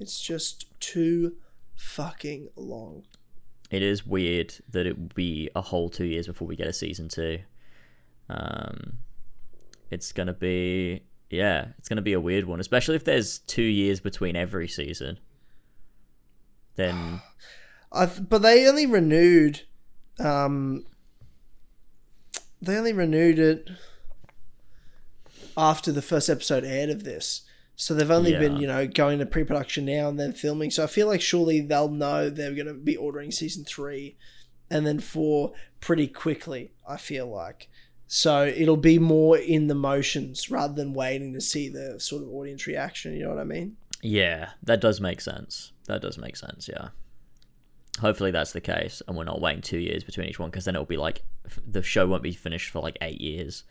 It's 0.00 0.20
just 0.20 0.66
too 0.80 1.36
fucking 1.76 2.50
long. 2.56 3.04
it 3.70 3.82
is 3.82 4.04
weird 4.04 4.52
that 4.68 4.84
it 4.86 4.98
would 4.98 5.14
be 5.14 5.48
a 5.54 5.60
whole 5.60 5.88
two 5.88 6.04
years 6.04 6.26
before 6.26 6.48
we 6.48 6.56
get 6.56 6.66
a 6.66 6.72
season 6.72 7.08
two. 7.08 7.38
Um, 8.28 8.98
it's 9.92 10.10
gonna 10.12 10.32
be 10.32 11.02
yeah, 11.30 11.68
it's 11.78 11.88
gonna 11.88 12.02
be 12.02 12.12
a 12.14 12.20
weird 12.20 12.46
one, 12.46 12.58
especially 12.58 12.96
if 12.96 13.04
there's 13.04 13.38
two 13.38 13.62
years 13.62 14.00
between 14.00 14.34
every 14.34 14.66
season. 14.66 15.20
Then 16.74 17.20
I 17.92 18.06
but 18.06 18.42
they 18.42 18.66
only 18.68 18.86
renewed 18.86 19.62
um 20.18 20.84
they 22.60 22.76
only 22.76 22.92
renewed 22.92 23.38
it 23.38 23.70
after 25.56 25.92
the 25.92 26.02
first 26.02 26.28
episode 26.28 26.64
aired 26.64 26.90
of 26.90 27.04
this. 27.04 27.42
So 27.76 27.94
they've 27.94 28.10
only 28.10 28.32
been, 28.32 28.58
you 28.58 28.66
know, 28.66 28.86
going 28.86 29.20
to 29.20 29.26
pre-production 29.26 29.86
now 29.86 30.10
and 30.10 30.20
then 30.20 30.34
filming. 30.34 30.70
So 30.70 30.84
I 30.84 30.86
feel 30.86 31.06
like 31.06 31.22
surely 31.22 31.60
they'll 31.60 31.88
know 31.88 32.28
they're 32.28 32.54
going 32.54 32.66
to 32.66 32.74
be 32.74 32.96
ordering 32.96 33.30
season 33.30 33.64
3 33.64 34.16
and 34.70 34.86
then 34.86 34.98
4 34.98 35.52
pretty 35.80 36.06
quickly, 36.06 36.72
I 36.86 36.98
feel 36.98 37.26
like. 37.26 37.70
So 38.06 38.44
it'll 38.44 38.76
be 38.76 38.98
more 38.98 39.38
in 39.38 39.68
the 39.68 39.74
motions 39.74 40.50
rather 40.50 40.74
than 40.74 40.92
waiting 40.92 41.32
to 41.32 41.40
see 41.40 41.70
the 41.70 41.98
sort 41.98 42.22
of 42.22 42.28
audience 42.28 42.66
reaction, 42.66 43.14
you 43.14 43.22
know 43.22 43.30
what 43.30 43.38
I 43.38 43.44
mean? 43.44 43.76
yeah, 44.02 44.50
that 44.62 44.80
does 44.80 45.00
make 45.00 45.20
sense. 45.20 45.72
That 45.86 46.02
does 46.02 46.18
make 46.18 46.36
sense. 46.36 46.68
Yeah. 46.68 46.88
Hopefully 48.00 48.30
that's 48.30 48.52
the 48.52 48.60
case, 48.60 49.02
and 49.06 49.16
we're 49.16 49.24
not 49.24 49.40
waiting 49.40 49.62
two 49.62 49.78
years 49.78 50.04
between 50.04 50.28
each 50.28 50.38
one, 50.38 50.50
because 50.50 50.64
then 50.64 50.74
it'll 50.74 50.86
be 50.86 50.96
like 50.96 51.22
the 51.66 51.82
show 51.82 52.06
won't 52.06 52.22
be 52.22 52.32
finished 52.32 52.70
for 52.70 52.80
like 52.80 52.96
eight 53.02 53.20
years. 53.20 53.64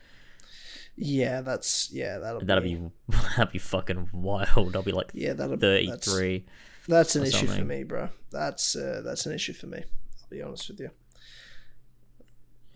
Yeah, 1.02 1.40
that's 1.40 1.90
yeah, 1.94 2.18
that'll 2.18 2.42
that'll 2.42 2.64
be 2.64 2.78
that'll 3.08 3.46
be 3.46 3.58
fucking 3.58 4.10
wild. 4.12 4.76
I'll 4.76 4.84
be 4.84 4.92
like 4.92 5.12
yeah, 5.14 5.32
that'll 5.32 5.56
thirty 5.56 5.88
That's, 5.88 6.06
that's 6.90 7.16
an 7.16 7.26
issue 7.26 7.48
for 7.48 7.64
me, 7.64 7.84
bro. 7.84 8.10
That's 8.32 8.76
uh, 8.76 9.02
that's 9.06 9.26
an 9.26 9.32
issue 9.32 9.54
for 9.54 9.68
me. 9.68 9.78
I'll 9.78 10.30
be 10.30 10.42
honest 10.42 10.68
with 10.68 10.82
you. 10.82 10.90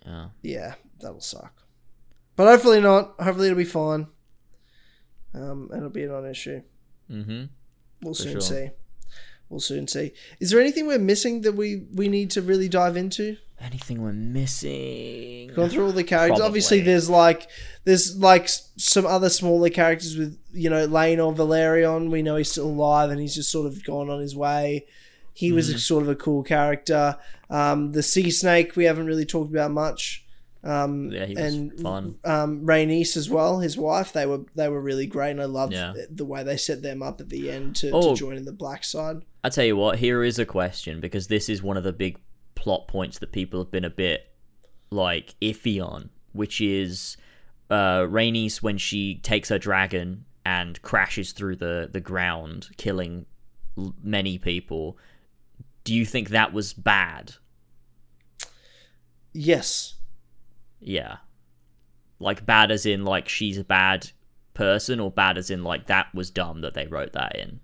Yeah. 0.06 0.28
Yeah, 0.42 0.74
that'll 1.02 1.20
suck. 1.20 1.64
But 2.38 2.48
hopefully 2.48 2.80
not. 2.80 3.16
Hopefully 3.20 3.48
it'll 3.48 3.58
be 3.58 3.66
fine. 3.66 4.08
Um, 5.34 5.68
and 5.72 5.80
it'll 5.80 5.90
be 5.90 6.04
a 6.04 6.08
non-issue. 6.08 6.62
Mm-hmm. 7.12 7.44
We'll 8.04 8.14
For 8.14 8.22
soon 8.22 8.32
sure. 8.34 8.42
see. 8.42 8.70
We'll 9.50 9.60
soon 9.60 9.88
see. 9.90 10.14
Is 10.40 10.50
there 10.52 10.62
anything 10.62 10.88
we're 10.88 10.98
missing 10.98 11.42
that 11.42 11.54
we 11.54 11.88
we 11.94 12.08
need 12.08 12.32
to 12.32 12.42
really 12.42 12.70
dive 12.70 12.96
into? 12.96 13.36
Anything 13.64 14.02
we're 14.02 14.12
missing? 14.14 15.52
Gone 15.56 15.70
through 15.70 15.86
all 15.86 15.92
the 15.92 16.04
characters. 16.04 16.42
Obviously, 16.42 16.82
there's 16.82 17.10
like 17.10 17.48
there's 17.86 18.18
like 18.18 18.48
some 18.50 19.06
other 19.06 19.30
smaller 19.30 19.70
characters 19.70 20.18
with 20.18 20.38
you 20.52 20.70
know 20.70 20.88
Laenor 20.88 21.36
Velaryon. 21.36 22.10
We 22.12 22.22
know 22.22 22.36
he's 22.36 22.52
still 22.52 22.68
alive 22.68 23.10
and 23.10 23.20
he's 23.22 23.36
just 23.36 23.50
sort 23.52 23.68
of 23.68 23.84
gone 23.84 24.10
on 24.10 24.20
his 24.20 24.36
way. 24.36 24.86
He 25.34 25.52
was 25.52 25.70
a, 25.70 25.80
sort 25.80 26.04
of 26.04 26.10
a 26.10 26.16
cool 26.16 26.44
character. 26.44 27.18
Um, 27.50 27.92
the 27.92 28.04
sea 28.04 28.30
snake 28.30 28.76
we 28.76 28.84
haven't 28.84 29.08
really 29.08 29.26
talked 29.26 29.52
about 29.52 29.72
much. 29.72 30.26
Um, 30.64 31.12
Yeah, 31.12 31.26
he 31.26 31.36
was 31.36 31.54
and 31.54 31.80
fun. 31.82 32.16
um, 32.24 32.70
as 32.70 33.30
well, 33.30 33.60
his 33.60 33.78
wife. 33.78 34.14
They 34.14 34.26
were 34.26 34.42
they 34.56 34.70
were 34.70 34.82
really 34.82 35.08
great, 35.08 35.32
and 35.32 35.42
I 35.42 35.46
loved 35.46 35.74
Yeah. 35.74 35.94
the 36.10 36.26
way 36.26 36.44
they 36.44 36.58
set 36.58 36.82
them 36.82 37.02
up 37.04 37.20
at 37.20 37.30
the 37.30 37.52
end 37.52 37.76
to, 37.78 37.92
Oh. 37.92 38.14
to 38.14 38.20
join 38.20 38.38
in 38.38 38.46
the 38.46 38.54
black 38.54 38.84
side. 38.84 39.24
I 39.44 39.50
tell 39.50 39.66
you 39.66 39.76
what, 39.76 40.00
here 40.00 40.24
is 40.24 40.40
a 40.40 40.46
question 40.46 41.00
because 41.02 41.28
this 41.28 41.50
is 41.50 41.62
one 41.62 41.76
of 41.76 41.84
the 41.84 41.92
big 41.92 42.18
plot 42.64 42.88
points 42.88 43.20
that 43.20 43.34
people 43.34 43.60
have 43.60 43.70
been 43.70 43.84
a 43.84 43.90
bit 43.90 44.32
like 44.90 45.36
iffy 45.42 45.86
on, 45.86 46.10
which 46.32 46.62
is 46.62 47.18
uh 47.70 48.04
Rhaenys 48.04 48.62
when 48.64 48.78
she 48.78 49.16
takes 49.16 49.50
her 49.50 49.60
dragon 49.60 50.24
and 50.46 50.82
crashes 50.82 51.34
through 51.34 51.58
the 51.58 51.90
the 51.92 52.00
ground, 52.00 52.70
killing 52.78 53.26
l- 53.78 53.94
many 54.02 54.38
people. 54.38 54.98
Do 55.84 55.94
you 55.94 56.06
think 56.06 56.30
that 56.30 56.54
was 56.54 56.72
bad? 56.74 57.34
Yes, 59.34 59.96
Yeah. 60.80 61.18
Like 62.20 62.46
bad 62.46 62.72
as 62.72 62.86
in 62.86 63.04
like 63.04 63.28
she's 63.28 63.58
a 63.58 63.64
bad 63.66 64.12
person 64.54 65.02
or 65.02 65.12
bad 65.12 65.38
as 65.38 65.50
in 65.50 65.64
like 65.66 65.88
that 65.88 66.14
was 66.16 66.30
dumb 66.32 66.62
that 66.62 66.76
they 66.76 66.88
wrote 66.88 67.12
that 67.12 67.36
in. 67.36 67.60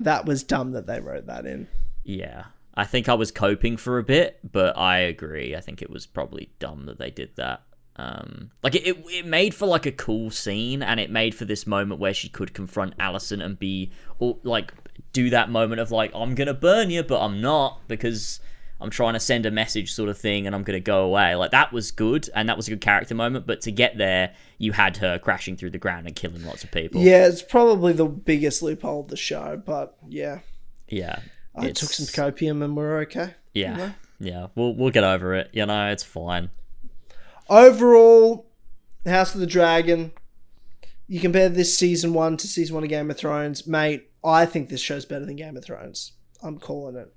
that 0.00 0.26
was 0.26 0.42
dumb 0.42 0.72
that 0.72 0.86
they 0.86 1.00
wrote 1.00 1.26
that 1.26 1.46
in. 1.46 1.68
Yeah. 2.04 2.44
I 2.74 2.84
think 2.84 3.08
I 3.08 3.14
was 3.14 3.30
coping 3.30 3.76
for 3.76 3.98
a 3.98 4.02
bit, 4.02 4.40
but 4.50 4.76
I 4.78 4.98
agree. 4.98 5.54
I 5.54 5.60
think 5.60 5.82
it 5.82 5.90
was 5.90 6.06
probably 6.06 6.50
dumb 6.58 6.86
that 6.86 6.98
they 6.98 7.10
did 7.10 7.36
that. 7.36 7.62
Um, 7.96 8.50
like 8.62 8.74
it, 8.74 8.86
it, 8.86 9.04
it 9.10 9.26
made 9.26 9.54
for 9.54 9.66
like 9.66 9.84
a 9.84 9.92
cool 9.92 10.30
scene, 10.30 10.82
and 10.82 10.98
it 10.98 11.10
made 11.10 11.34
for 11.34 11.44
this 11.44 11.66
moment 11.66 12.00
where 12.00 12.14
she 12.14 12.30
could 12.30 12.54
confront 12.54 12.96
Alicent 12.96 13.44
and 13.44 13.58
be, 13.58 13.92
or 14.18 14.38
like, 14.42 14.72
do 15.12 15.28
that 15.30 15.50
moment 15.50 15.80
of 15.80 15.90
like, 15.90 16.10
I'm 16.14 16.34
gonna 16.34 16.54
burn 16.54 16.88
you, 16.88 17.02
but 17.02 17.20
I'm 17.20 17.42
not 17.42 17.80
because 17.88 18.40
I'm 18.80 18.88
trying 18.88 19.12
to 19.12 19.20
send 19.20 19.44
a 19.44 19.50
message, 19.50 19.92
sort 19.92 20.08
of 20.08 20.16
thing, 20.16 20.46
and 20.46 20.56
I'm 20.56 20.62
gonna 20.62 20.80
go 20.80 21.04
away. 21.04 21.34
Like 21.34 21.50
that 21.50 21.74
was 21.74 21.90
good, 21.90 22.30
and 22.34 22.48
that 22.48 22.56
was 22.56 22.66
a 22.68 22.70
good 22.70 22.80
character 22.80 23.14
moment. 23.14 23.46
But 23.46 23.60
to 23.62 23.70
get 23.70 23.98
there, 23.98 24.32
you 24.56 24.72
had 24.72 24.96
her 24.96 25.18
crashing 25.18 25.58
through 25.58 25.70
the 25.70 25.78
ground 25.78 26.06
and 26.06 26.16
killing 26.16 26.46
lots 26.46 26.64
of 26.64 26.70
people. 26.70 27.02
Yeah, 27.02 27.26
it's 27.26 27.42
probably 27.42 27.92
the 27.92 28.06
biggest 28.06 28.62
loophole 28.62 29.00
of 29.00 29.08
the 29.08 29.16
show, 29.18 29.60
but 29.62 29.98
yeah, 30.08 30.38
yeah. 30.88 31.20
I 31.54 31.70
took 31.70 31.90
some 31.90 32.06
copium 32.06 32.62
and 32.64 32.76
we're 32.76 32.98
okay. 33.00 33.34
Yeah, 33.54 33.76
know? 33.76 33.92
yeah. 34.18 34.46
We'll 34.54 34.74
we'll 34.74 34.90
get 34.90 35.04
over 35.04 35.34
it. 35.34 35.50
You 35.52 35.66
know, 35.66 35.90
it's 35.90 36.02
fine. 36.02 36.50
Overall, 37.48 38.46
House 39.04 39.34
of 39.34 39.40
the 39.40 39.46
Dragon. 39.46 40.12
You 41.08 41.20
compare 41.20 41.48
this 41.48 41.76
season 41.76 42.14
one 42.14 42.36
to 42.38 42.46
season 42.46 42.74
one 42.74 42.84
of 42.84 42.88
Game 42.90 43.10
of 43.10 43.16
Thrones, 43.18 43.66
mate. 43.66 44.10
I 44.24 44.46
think 44.46 44.68
this 44.68 44.80
show's 44.80 45.04
better 45.04 45.26
than 45.26 45.36
Game 45.36 45.56
of 45.56 45.64
Thrones. 45.64 46.12
I'm 46.42 46.58
calling 46.58 46.96
it. 46.96 47.12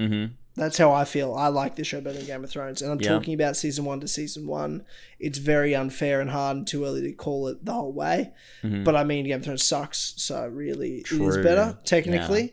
Mm-hmm. 0.00 0.32
That's 0.56 0.78
how 0.78 0.90
I 0.92 1.04
feel. 1.04 1.34
I 1.34 1.46
like 1.46 1.76
this 1.76 1.86
show 1.86 2.00
better 2.00 2.16
than 2.18 2.26
Game 2.26 2.42
of 2.42 2.50
Thrones. 2.50 2.82
And 2.82 2.90
I'm 2.90 3.00
Yeah. 3.00 3.10
talking 3.10 3.34
about 3.34 3.56
season 3.56 3.84
one 3.84 4.00
to 4.00 4.08
season 4.08 4.46
one. 4.46 4.84
It's 5.20 5.38
very 5.38 5.74
unfair 5.74 6.20
and 6.20 6.30
hard 6.30 6.56
and 6.56 6.66
too 6.66 6.84
early 6.84 7.02
to 7.02 7.12
call 7.12 7.46
it 7.46 7.64
the 7.64 7.72
whole 7.72 7.92
way. 7.92 8.32
Mhm. 8.62 8.82
But 8.84 8.96
I 8.96 9.04
mean, 9.04 9.26
Game 9.26 9.38
of 9.38 9.44
Thrones 9.44 9.62
sucks. 9.64 10.14
So 10.16 10.46
really, 10.48 10.98
it 10.98 11.12
is 11.12 11.36
better, 11.36 11.78
technically. 11.84 12.52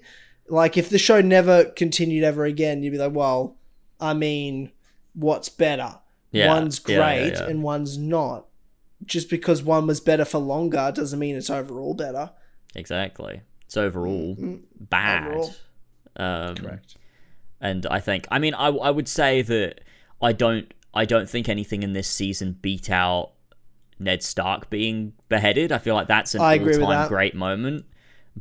Like, 0.49 0.77
if 0.77 0.89
the 0.89 0.97
show 0.97 1.21
never 1.21 1.65
continued 1.65 2.23
ever 2.23 2.45
again, 2.45 2.83
you'd 2.83 2.91
be 2.91 2.97
like, 2.97 3.13
well, 3.13 3.57
I 3.99 4.13
mean, 4.13 4.71
what's 5.13 5.49
better? 5.49 5.99
Yeah, 6.31 6.47
One's 6.47 6.81
yeah, 6.87 6.97
yeah, 6.97 7.03
great 7.27 7.33
yeah. 7.39 7.47
and 7.49 7.63
one's 7.63 7.97
not. 7.97 8.45
Just 9.05 9.29
because 9.29 9.61
one 9.61 9.87
was 9.87 9.99
better 9.99 10.25
for 10.25 10.39
longer 10.39 10.91
doesn't 10.93 11.19
mean 11.19 11.35
it's 11.35 11.49
overall 11.49 11.93
better. 11.93 12.31
Exactly. 12.75 13.41
It's 13.65 13.77
overall 13.77 14.35
bad. 14.79 15.23
Mm-hmm. 15.23 15.41
Overall. 16.21 16.47
Um, 16.49 16.55
Correct. 16.55 16.95
And 17.61 17.85
I 17.87 17.99
think, 17.99 18.27
I 18.31 18.39
mean, 18.39 18.53
I, 18.53 18.67
I 18.67 18.89
would 18.89 19.07
say 19.07 19.41
that 19.41 19.81
I 20.21 20.31
don't, 20.33 20.73
I 20.93 21.05
don't 21.05 21.29
think 21.29 21.47
anything 21.49 21.83
in 21.83 21.93
this 21.93 22.07
season 22.07 22.57
beat 22.61 22.89
out 22.89 23.31
Ned 23.99 24.21
Stark 24.23 24.69
being 24.69 25.13
beheaded. 25.29 25.71
I 25.71 25.77
feel 25.79 25.95
like 25.95 26.07
that's 26.07 26.35
an 26.35 26.41
I 26.41 26.55
agree 26.55 26.75
all-time 26.75 26.89
that. 26.89 27.09
great 27.09 27.35
moment. 27.35 27.85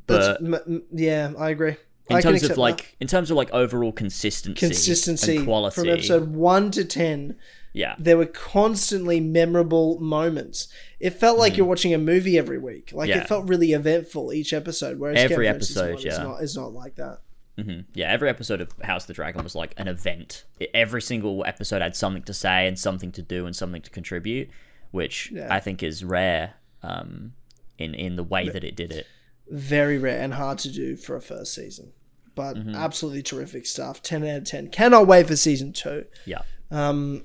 but 0.06 0.40
m- 0.42 0.54
m- 0.54 0.82
yeah, 0.92 1.32
I 1.38 1.50
agree. 1.50 1.76
In 2.08 2.16
I 2.16 2.20
terms 2.20 2.42
of 2.44 2.56
like 2.58 2.78
that. 2.78 2.86
in 3.00 3.06
terms 3.08 3.30
of 3.30 3.36
like 3.36 3.52
overall 3.52 3.92
consistency, 3.92 4.58
consistency 4.58 5.36
and 5.36 5.44
quality, 5.46 5.74
from 5.74 5.88
episode 5.88 6.28
one 6.34 6.70
to 6.72 6.84
ten, 6.84 7.36
yeah, 7.72 7.94
there 7.98 8.16
were 8.16 8.26
constantly 8.26 9.20
memorable 9.20 9.98
moments. 10.00 10.68
It 11.00 11.10
felt 11.10 11.38
like 11.38 11.56
you're 11.56 11.66
watching 11.66 11.92
a 11.92 11.98
movie 11.98 12.38
every 12.38 12.58
week. 12.58 12.90
Like 12.92 13.08
Mm. 13.10 13.14
Yeah. 13.16 13.22
it 13.22 13.28
felt 13.28 13.48
really 13.48 13.72
eventful 13.72 14.32
each 14.32 14.52
episode. 14.52 14.98
Whereas 14.98 15.18
Every 15.18 15.46
episode, 15.48 15.94
one 15.96 16.02
yeah. 16.02 16.22
not, 16.22 16.42
is 16.42 16.56
not 16.56 16.72
like 16.72 16.94
that. 16.96 17.18
hmm 17.60 17.80
yeah. 17.94 18.10
Every 18.10 18.28
episode 18.28 18.60
of 18.60 18.70
House 18.82 19.02
of 19.04 19.08
the 19.08 19.12
Dragon 19.14 19.42
was 19.42 19.54
like 19.54 19.74
an 19.76 19.88
event. 19.88 20.44
Every 20.72 21.02
single 21.02 21.44
episode 21.44 21.82
had 21.82 21.96
something 21.96 22.22
to 22.22 22.32
say 22.34 22.66
and 22.66 22.78
something 22.78 23.12
to 23.12 23.22
do 23.22 23.46
and 23.46 23.54
something 23.54 23.82
to 23.82 23.90
contribute, 23.90 24.48
which 24.90 25.30
Yeah. 25.32 25.48
I 25.52 25.60
think 25.60 25.82
is 25.82 26.02
rare 26.04 26.54
um, 26.82 27.32
in 27.78 27.94
in 27.94 28.16
the 28.16 28.22
way 28.24 28.48
that 28.48 28.62
it 28.64 28.76
did 28.76 28.92
it. 28.92 29.06
Very 29.48 29.98
rare 29.98 30.20
and 30.20 30.34
hard 30.34 30.58
to 30.60 30.70
do 30.70 30.96
for 30.96 31.14
a 31.16 31.20
first 31.20 31.54
season, 31.54 31.92
but 32.34 32.56
Mm-hmm. 32.56 32.74
absolutely 32.74 33.22
terrific 33.22 33.66
stuff. 33.66 34.02
Ten 34.02 34.24
out 34.26 34.38
of 34.38 34.44
ten. 34.44 34.68
Cannot 34.68 35.06
wait 35.06 35.26
for 35.28 35.36
season 35.36 35.72
two. 35.72 36.04
Yeah, 36.24 36.42
Um, 36.70 37.24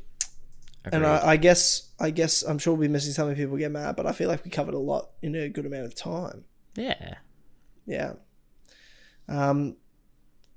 and 0.85 1.05
I, 1.05 1.29
I 1.31 1.37
guess 1.37 1.89
I 1.99 2.09
guess 2.11 2.43
I'm 2.43 2.57
sure 2.59 2.73
we'll 2.73 2.87
be 2.87 2.91
missing 2.91 3.13
something. 3.13 3.35
People 3.35 3.57
get 3.57 3.71
mad, 3.71 3.95
but 3.95 4.05
I 4.05 4.11
feel 4.11 4.27
like 4.29 4.43
we 4.45 4.51
covered 4.51 4.73
a 4.73 4.79
lot 4.79 5.09
in 5.21 5.35
a 5.35 5.49
good 5.49 5.65
amount 5.65 5.85
of 5.85 5.95
time. 5.95 6.45
yeah. 6.75 7.15
Yeah. 7.87 8.13
Um, 9.27 9.77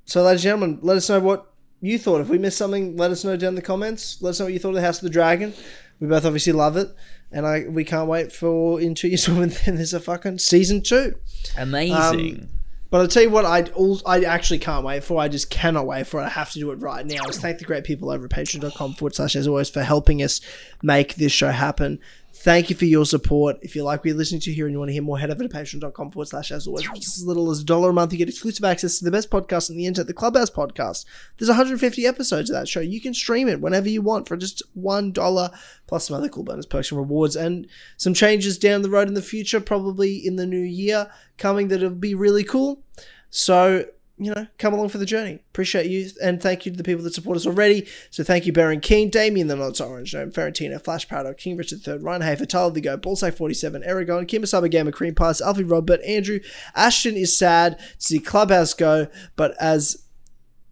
so, 0.05 0.23
ladies 0.23 0.41
and 0.45 0.51
gentlemen, 0.51 0.79
let 0.83 0.97
us 0.97 1.09
know 1.09 1.21
what 1.21 1.51
you 1.81 1.99
thought. 1.99 2.21
If 2.21 2.29
we 2.29 2.39
missed 2.39 2.59
something, 2.59 2.97
let 2.97 3.11
us 3.11 3.25
know 3.25 3.37
down 3.37 3.51
in 3.51 3.55
the 3.55 3.63
comments. 3.63 4.21
Let 4.21 4.31
us 4.31 4.39
know 4.41 4.47
what 4.47 4.53
you 4.53 4.59
thought 4.59 4.71
of 4.71 4.75
the 4.77 4.81
House 4.83 4.99
of 4.99 5.05
the 5.05 5.11
Dragon. 5.11 5.55
We 6.01 6.07
both 6.07 6.25
obviously 6.25 6.53
love 6.53 6.77
it, 6.77 6.95
and 7.31 7.47
I 7.47 7.65
we 7.69 7.85
can't 7.85 8.09
wait 8.09 8.33
for 8.33 8.81
in 8.81 8.95
two 8.95 9.09
years 9.09 9.29
when 9.29 9.49
then 9.49 9.77
there's 9.77 9.95
a 9.95 10.01
fucking 10.01 10.39
season 10.39 10.83
two. 10.83 11.17
Amazing. 11.57 12.41
Um, 12.41 12.49
but 12.91 13.01
I'll 13.01 13.09
tell 13.09 13.25
you 13.25 13.31
what, 13.31 13.45
I 13.45 13.63
all 13.75 14.01
I 14.07 14.21
actually 14.21 14.61
can't 14.61 14.85
wait 14.85 15.03
for. 15.03 15.21
I 15.21 15.27
just 15.27 15.51
cannot 15.51 15.85
wait 15.87 16.07
for 16.07 16.21
it. 16.21 16.27
I 16.27 16.29
have 16.29 16.53
to 16.53 16.61
do 16.61 16.71
it 16.71 16.77
right 16.77 17.05
now. 17.05 17.25
Is 17.25 17.39
thank 17.39 17.59
the 17.59 17.65
great 17.65 17.83
people 17.83 18.09
over 18.09 18.27
at 18.27 18.31
patreon.com 18.31 18.95
forward 18.95 19.17
slash 19.17 19.35
as 19.35 19.49
always 19.49 19.69
for 19.69 19.83
helping 19.83 20.23
us 20.23 20.41
make 20.81 21.17
this 21.17 21.33
show 21.33 21.51
happen. 21.51 21.99
Thank 22.45 22.69
you 22.69 22.77
for 22.77 22.85
your 22.85 23.07
support. 23.07 23.57
If 23.63 23.75
you 23.75 23.85
like 23.85 24.01
what 24.01 24.05
you're 24.05 24.17
listening 24.17 24.43
to 24.43 24.53
here 24.53 24.67
and 24.67 24.75
you 24.75 24.79
want 24.79 24.91
to 24.91 24.93
hear 24.93 25.01
more, 25.01 25.19
head 25.19 25.31
over 25.31 25.43
to 25.43 25.49
patreon.com 25.49 26.11
forward 26.11 26.29
slash 26.29 26.53
as 26.53 26.67
always. 26.67 26.85
Just 26.95 27.17
as 27.17 27.25
little 27.25 27.51
as 27.51 27.61
a 27.61 27.65
dollar 27.65 27.89
a 27.89 27.93
month, 27.95 28.13
you 28.13 28.19
get 28.19 28.29
exclusive 28.29 28.67
access 28.67 28.99
to 28.99 29.05
the 29.07 29.11
best 29.11 29.31
podcast 29.31 29.71
on 29.71 29.79
the 29.79 29.87
internet, 29.87 30.09
the 30.09 30.13
Clubhouse 30.13 30.51
podcast. 30.51 31.07
There's 31.39 31.49
150 31.49 32.07
episodes 32.07 32.51
of 32.51 32.57
that 32.57 32.69
show. 32.69 32.81
You 32.81 33.01
can 33.01 33.15
stream 33.15 33.49
it 33.49 33.63
whenever 33.63 33.89
you 33.89 34.03
want 34.03 34.29
for 34.29 34.37
just 34.37 34.63
$1 34.79 35.59
plus 35.87 36.07
some 36.07 36.17
other 36.19 36.29
cool 36.29 36.45
bonus 36.45 36.67
perks 36.67 36.91
and 36.91 37.01
rewards 37.01 37.35
and 37.35 37.67
some 37.97 38.13
changes 38.13 38.59
down 38.59 38.83
the 38.83 38.91
road 38.91 39.09
in 39.09 39.15
the 39.15 39.23
future, 39.23 39.59
probably 39.59 40.15
in 40.15 40.37
the 40.37 40.45
new 40.45 40.61
year 40.61 41.11
coming 41.39 41.69
that'll 41.69 41.89
be 41.89 42.15
really 42.15 42.45
cool. 42.45 42.83
So, 43.31 43.87
you 44.17 44.33
know, 44.33 44.47
come 44.59 44.73
along 44.73 44.91
for 44.91 44.99
the 44.99 45.07
journey. 45.07 45.41
Appreciate 45.51 45.87
you 45.87 46.09
and 46.23 46.41
thank 46.41 46.65
you 46.65 46.73
to 46.73 46.79
the 46.79 46.85
people 46.85 47.03
that 47.03 47.15
support 47.15 47.37
us 47.37 47.47
already. 47.47 47.87
So 48.11 48.23
thank 48.23 48.47
you, 48.47 48.53
Baron 48.53 48.81
King, 48.81 49.11
Damien 49.11 49.49
the 49.49 49.57
Not 49.57 49.77
So 49.77 49.89
Orange 49.89 50.15
Gnome, 50.15 50.31
Ferentino, 50.31 50.83
Flash 50.83 51.09
Paradox, 51.09 51.43
King 51.43 51.57
Richard 51.57 51.87
III, 51.87 51.99
Ryan 51.99 52.23
Hafer, 52.23 52.47
Tyler 52.47 52.71
the 52.71 52.81
Go, 52.81 52.97
Ballsack47, 52.97 53.85
Aragon, 53.85 54.27
Kimasaba 54.27 54.71
Gamer, 54.71 54.93
Cream 54.93 55.15
Pies, 55.15 55.41
Alfie 55.41 55.65
Robert, 55.65 56.01
Andrew. 56.03 56.39
Ashton 56.77 57.17
is 57.17 57.37
sad 57.37 57.79
to 57.79 57.85
see 57.99 58.19
Clubhouse 58.21 58.73
go, 58.73 59.09
but 59.35 59.55
as 59.61 60.05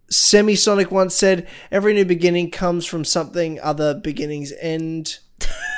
Semisonic 0.09 0.89
once 0.91 1.15
said, 1.15 1.47
every 1.71 1.93
new 1.93 2.05
beginning 2.05 2.49
comes 2.49 2.85
from 2.85 3.03
something 3.03 3.59
other 3.61 3.93
beginnings 3.93 4.53
end. 4.61 5.19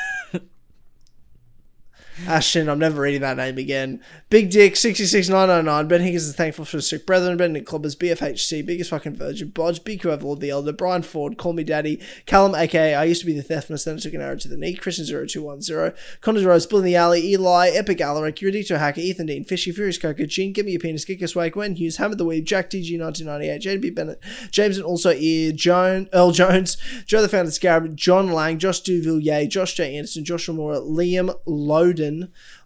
Ah, 2.27 2.35
Ashton, 2.35 2.69
I'm 2.69 2.79
never 2.79 3.01
reading 3.01 3.21
that 3.21 3.37
name 3.37 3.57
again. 3.57 4.01
Big 4.29 4.49
Dick, 4.49 4.75
66909. 4.75 5.87
Ben 5.87 6.01
Higgins 6.01 6.27
is 6.27 6.35
thankful 6.35 6.63
for 6.63 6.77
the 6.77 6.81
sick 6.81 7.05
brethren. 7.05 7.37
Ben 7.37 7.53
Nick 7.53 7.65
Clubbers, 7.65 7.97
BFHC, 7.97 8.65
Biggest 8.65 8.89
Fucking 8.89 9.15
Virgin, 9.15 9.49
Bodge, 9.49 9.81
BQF 9.81 10.21
Lord 10.21 10.39
the 10.39 10.49
Elder, 10.49 10.71
Brian 10.71 11.01
Ford, 11.01 11.37
Call 11.37 11.53
Me 11.53 11.63
Daddy, 11.63 11.99
Callum, 12.25 12.55
aka 12.55 12.95
I 12.95 13.03
used 13.03 13.21
to 13.21 13.25
be 13.25 13.37
the 13.37 13.43
Theftness, 13.43 13.83
then 13.83 13.95
I 13.95 13.99
took 13.99 14.13
an 14.13 14.21
arrow 14.21 14.37
to 14.37 14.47
the 14.47 14.57
knee, 14.57 14.75
Christian0210, 14.77 15.95
Connors 16.21 16.45
Rose, 16.45 16.65
Bill 16.65 16.79
in 16.79 16.85
the 16.85 16.95
Alley, 16.95 17.25
Eli, 17.33 17.69
Epic 17.69 17.99
Alaric, 17.99 18.37
Eurodicto 18.37 18.77
Hacker, 18.77 19.01
Ethan 19.01 19.25
Dean, 19.25 19.43
Fishy, 19.43 19.71
Furious 19.71 19.97
Coco, 19.97 20.25
Gene, 20.25 20.53
Give 20.53 20.65
Me 20.65 20.75
a 20.75 20.79
Penis, 20.79 21.05
Kick 21.05 21.21
Us 21.21 21.35
Way, 21.35 21.49
Gwen 21.49 21.75
Hughes, 21.75 21.97
Hammer 21.97 22.15
the 22.15 22.25
Weave, 22.25 22.45
Jack 22.45 22.69
TG1998, 22.69 23.61
JB 23.61 23.93
Bennett, 23.93 24.21
James 24.51 24.77
and 24.77 24.85
also 24.85 25.11
Ear, 25.11 25.51
Joan, 25.51 26.07
Earl 26.13 26.31
Jones, 26.31 26.77
Joe 27.05 27.21
the 27.21 27.29
Founder 27.29 27.51
Scarab, 27.51 27.95
John 27.95 28.31
Lang, 28.31 28.57
Josh 28.57 28.81
Duvillier, 28.81 29.47
Josh 29.49 29.73
J. 29.73 29.97
Anderson, 29.97 30.23
Joshua 30.23 30.55
Moore, 30.55 30.75
Liam 30.75 31.35
Loden, 31.45 32.04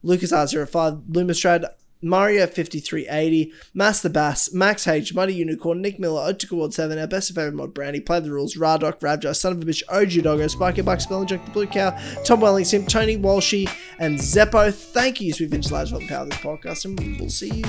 Lucas 0.04 0.32
R05, 0.32 1.04
Lumistrad, 1.10 1.66
Mario 2.02 2.48
5380, 2.48 3.52
Master 3.74 4.08
Bass, 4.08 4.54
Max 4.54 4.88
H, 4.88 5.14
Muddy 5.14 5.34
Unicorn, 5.34 5.82
Nick 5.82 6.00
Miller, 6.00 6.34
Otika 6.34 6.54
World 6.54 6.74
7, 6.74 6.98
our 6.98 7.08
best 7.08 7.30
of 7.30 7.36
favorite 7.36 7.56
mod 7.56 7.74
Brandy, 7.74 8.00
Play 8.00 8.22
the 8.22 8.32
Rules, 8.32 8.56
Radok, 8.56 9.00
Ravja, 9.02 9.36
Son 9.36 9.52
of 9.52 9.62
a 9.62 9.66
Bitch, 9.66 9.84
OG 9.90 10.24
Doggo, 10.24 10.48
Spiker 10.48 10.84
Buck, 10.84 11.02
Spelling 11.02 11.28
Jack 11.28 11.44
the 11.44 11.52
Blue 11.52 11.68
Cow, 11.68 11.92
Tom 12.24 12.40
Welling, 12.40 12.64
Sim, 12.64 12.86
Tony 12.86 13.18
Walshy, 13.18 13.70
and 14.00 14.18
Zeppo. 14.18 14.74
Thank 14.74 15.20
you, 15.20 15.34
Sweet 15.34 15.50
Vintage 15.50 15.72
Lads, 15.72 15.92
for 15.92 16.00
the 16.00 16.08
power 16.08 16.24
of 16.24 16.30
this 16.30 16.40
podcast, 16.40 16.86
and 16.86 17.20
we'll 17.20 17.30
see 17.30 17.54
you 17.54 17.66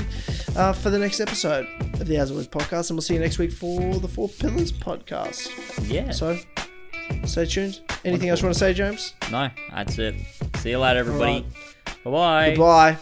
uh, 0.57 0.73
for 0.73 0.91
the 0.91 0.99
next 0.99 1.19
episode 1.19 1.67
of 1.81 2.07
the 2.07 2.17
As 2.17 2.31
Always 2.31 2.47
podcast, 2.47 2.91
and 2.91 2.97
we'll 2.97 3.03
see 3.03 3.15
you 3.15 3.21
next 3.21 3.39
week 3.39 3.51
for 3.51 3.97
the 3.97 4.09
Four 4.09 4.29
Pillars 4.29 4.71
podcast. 4.71 5.51
Yeah. 5.91 6.13
So, 6.13 6.39
stay 7.24 7.47
tuned. 7.47 7.81
Anything 8.05 8.28
else 8.28 8.41
you 8.41 8.47
want 8.47 8.55
to 8.55 8.59
say, 8.61 8.73
James? 8.73 9.15
no, 9.31 9.51
that's 9.70 9.99
it. 9.99 10.15
See 10.57 10.70
you 10.70 10.78
later, 10.78 11.01
everybody. 11.01 11.45
Bye 12.05 12.11
bye. 12.11 12.51
Goodbye. 12.51 12.99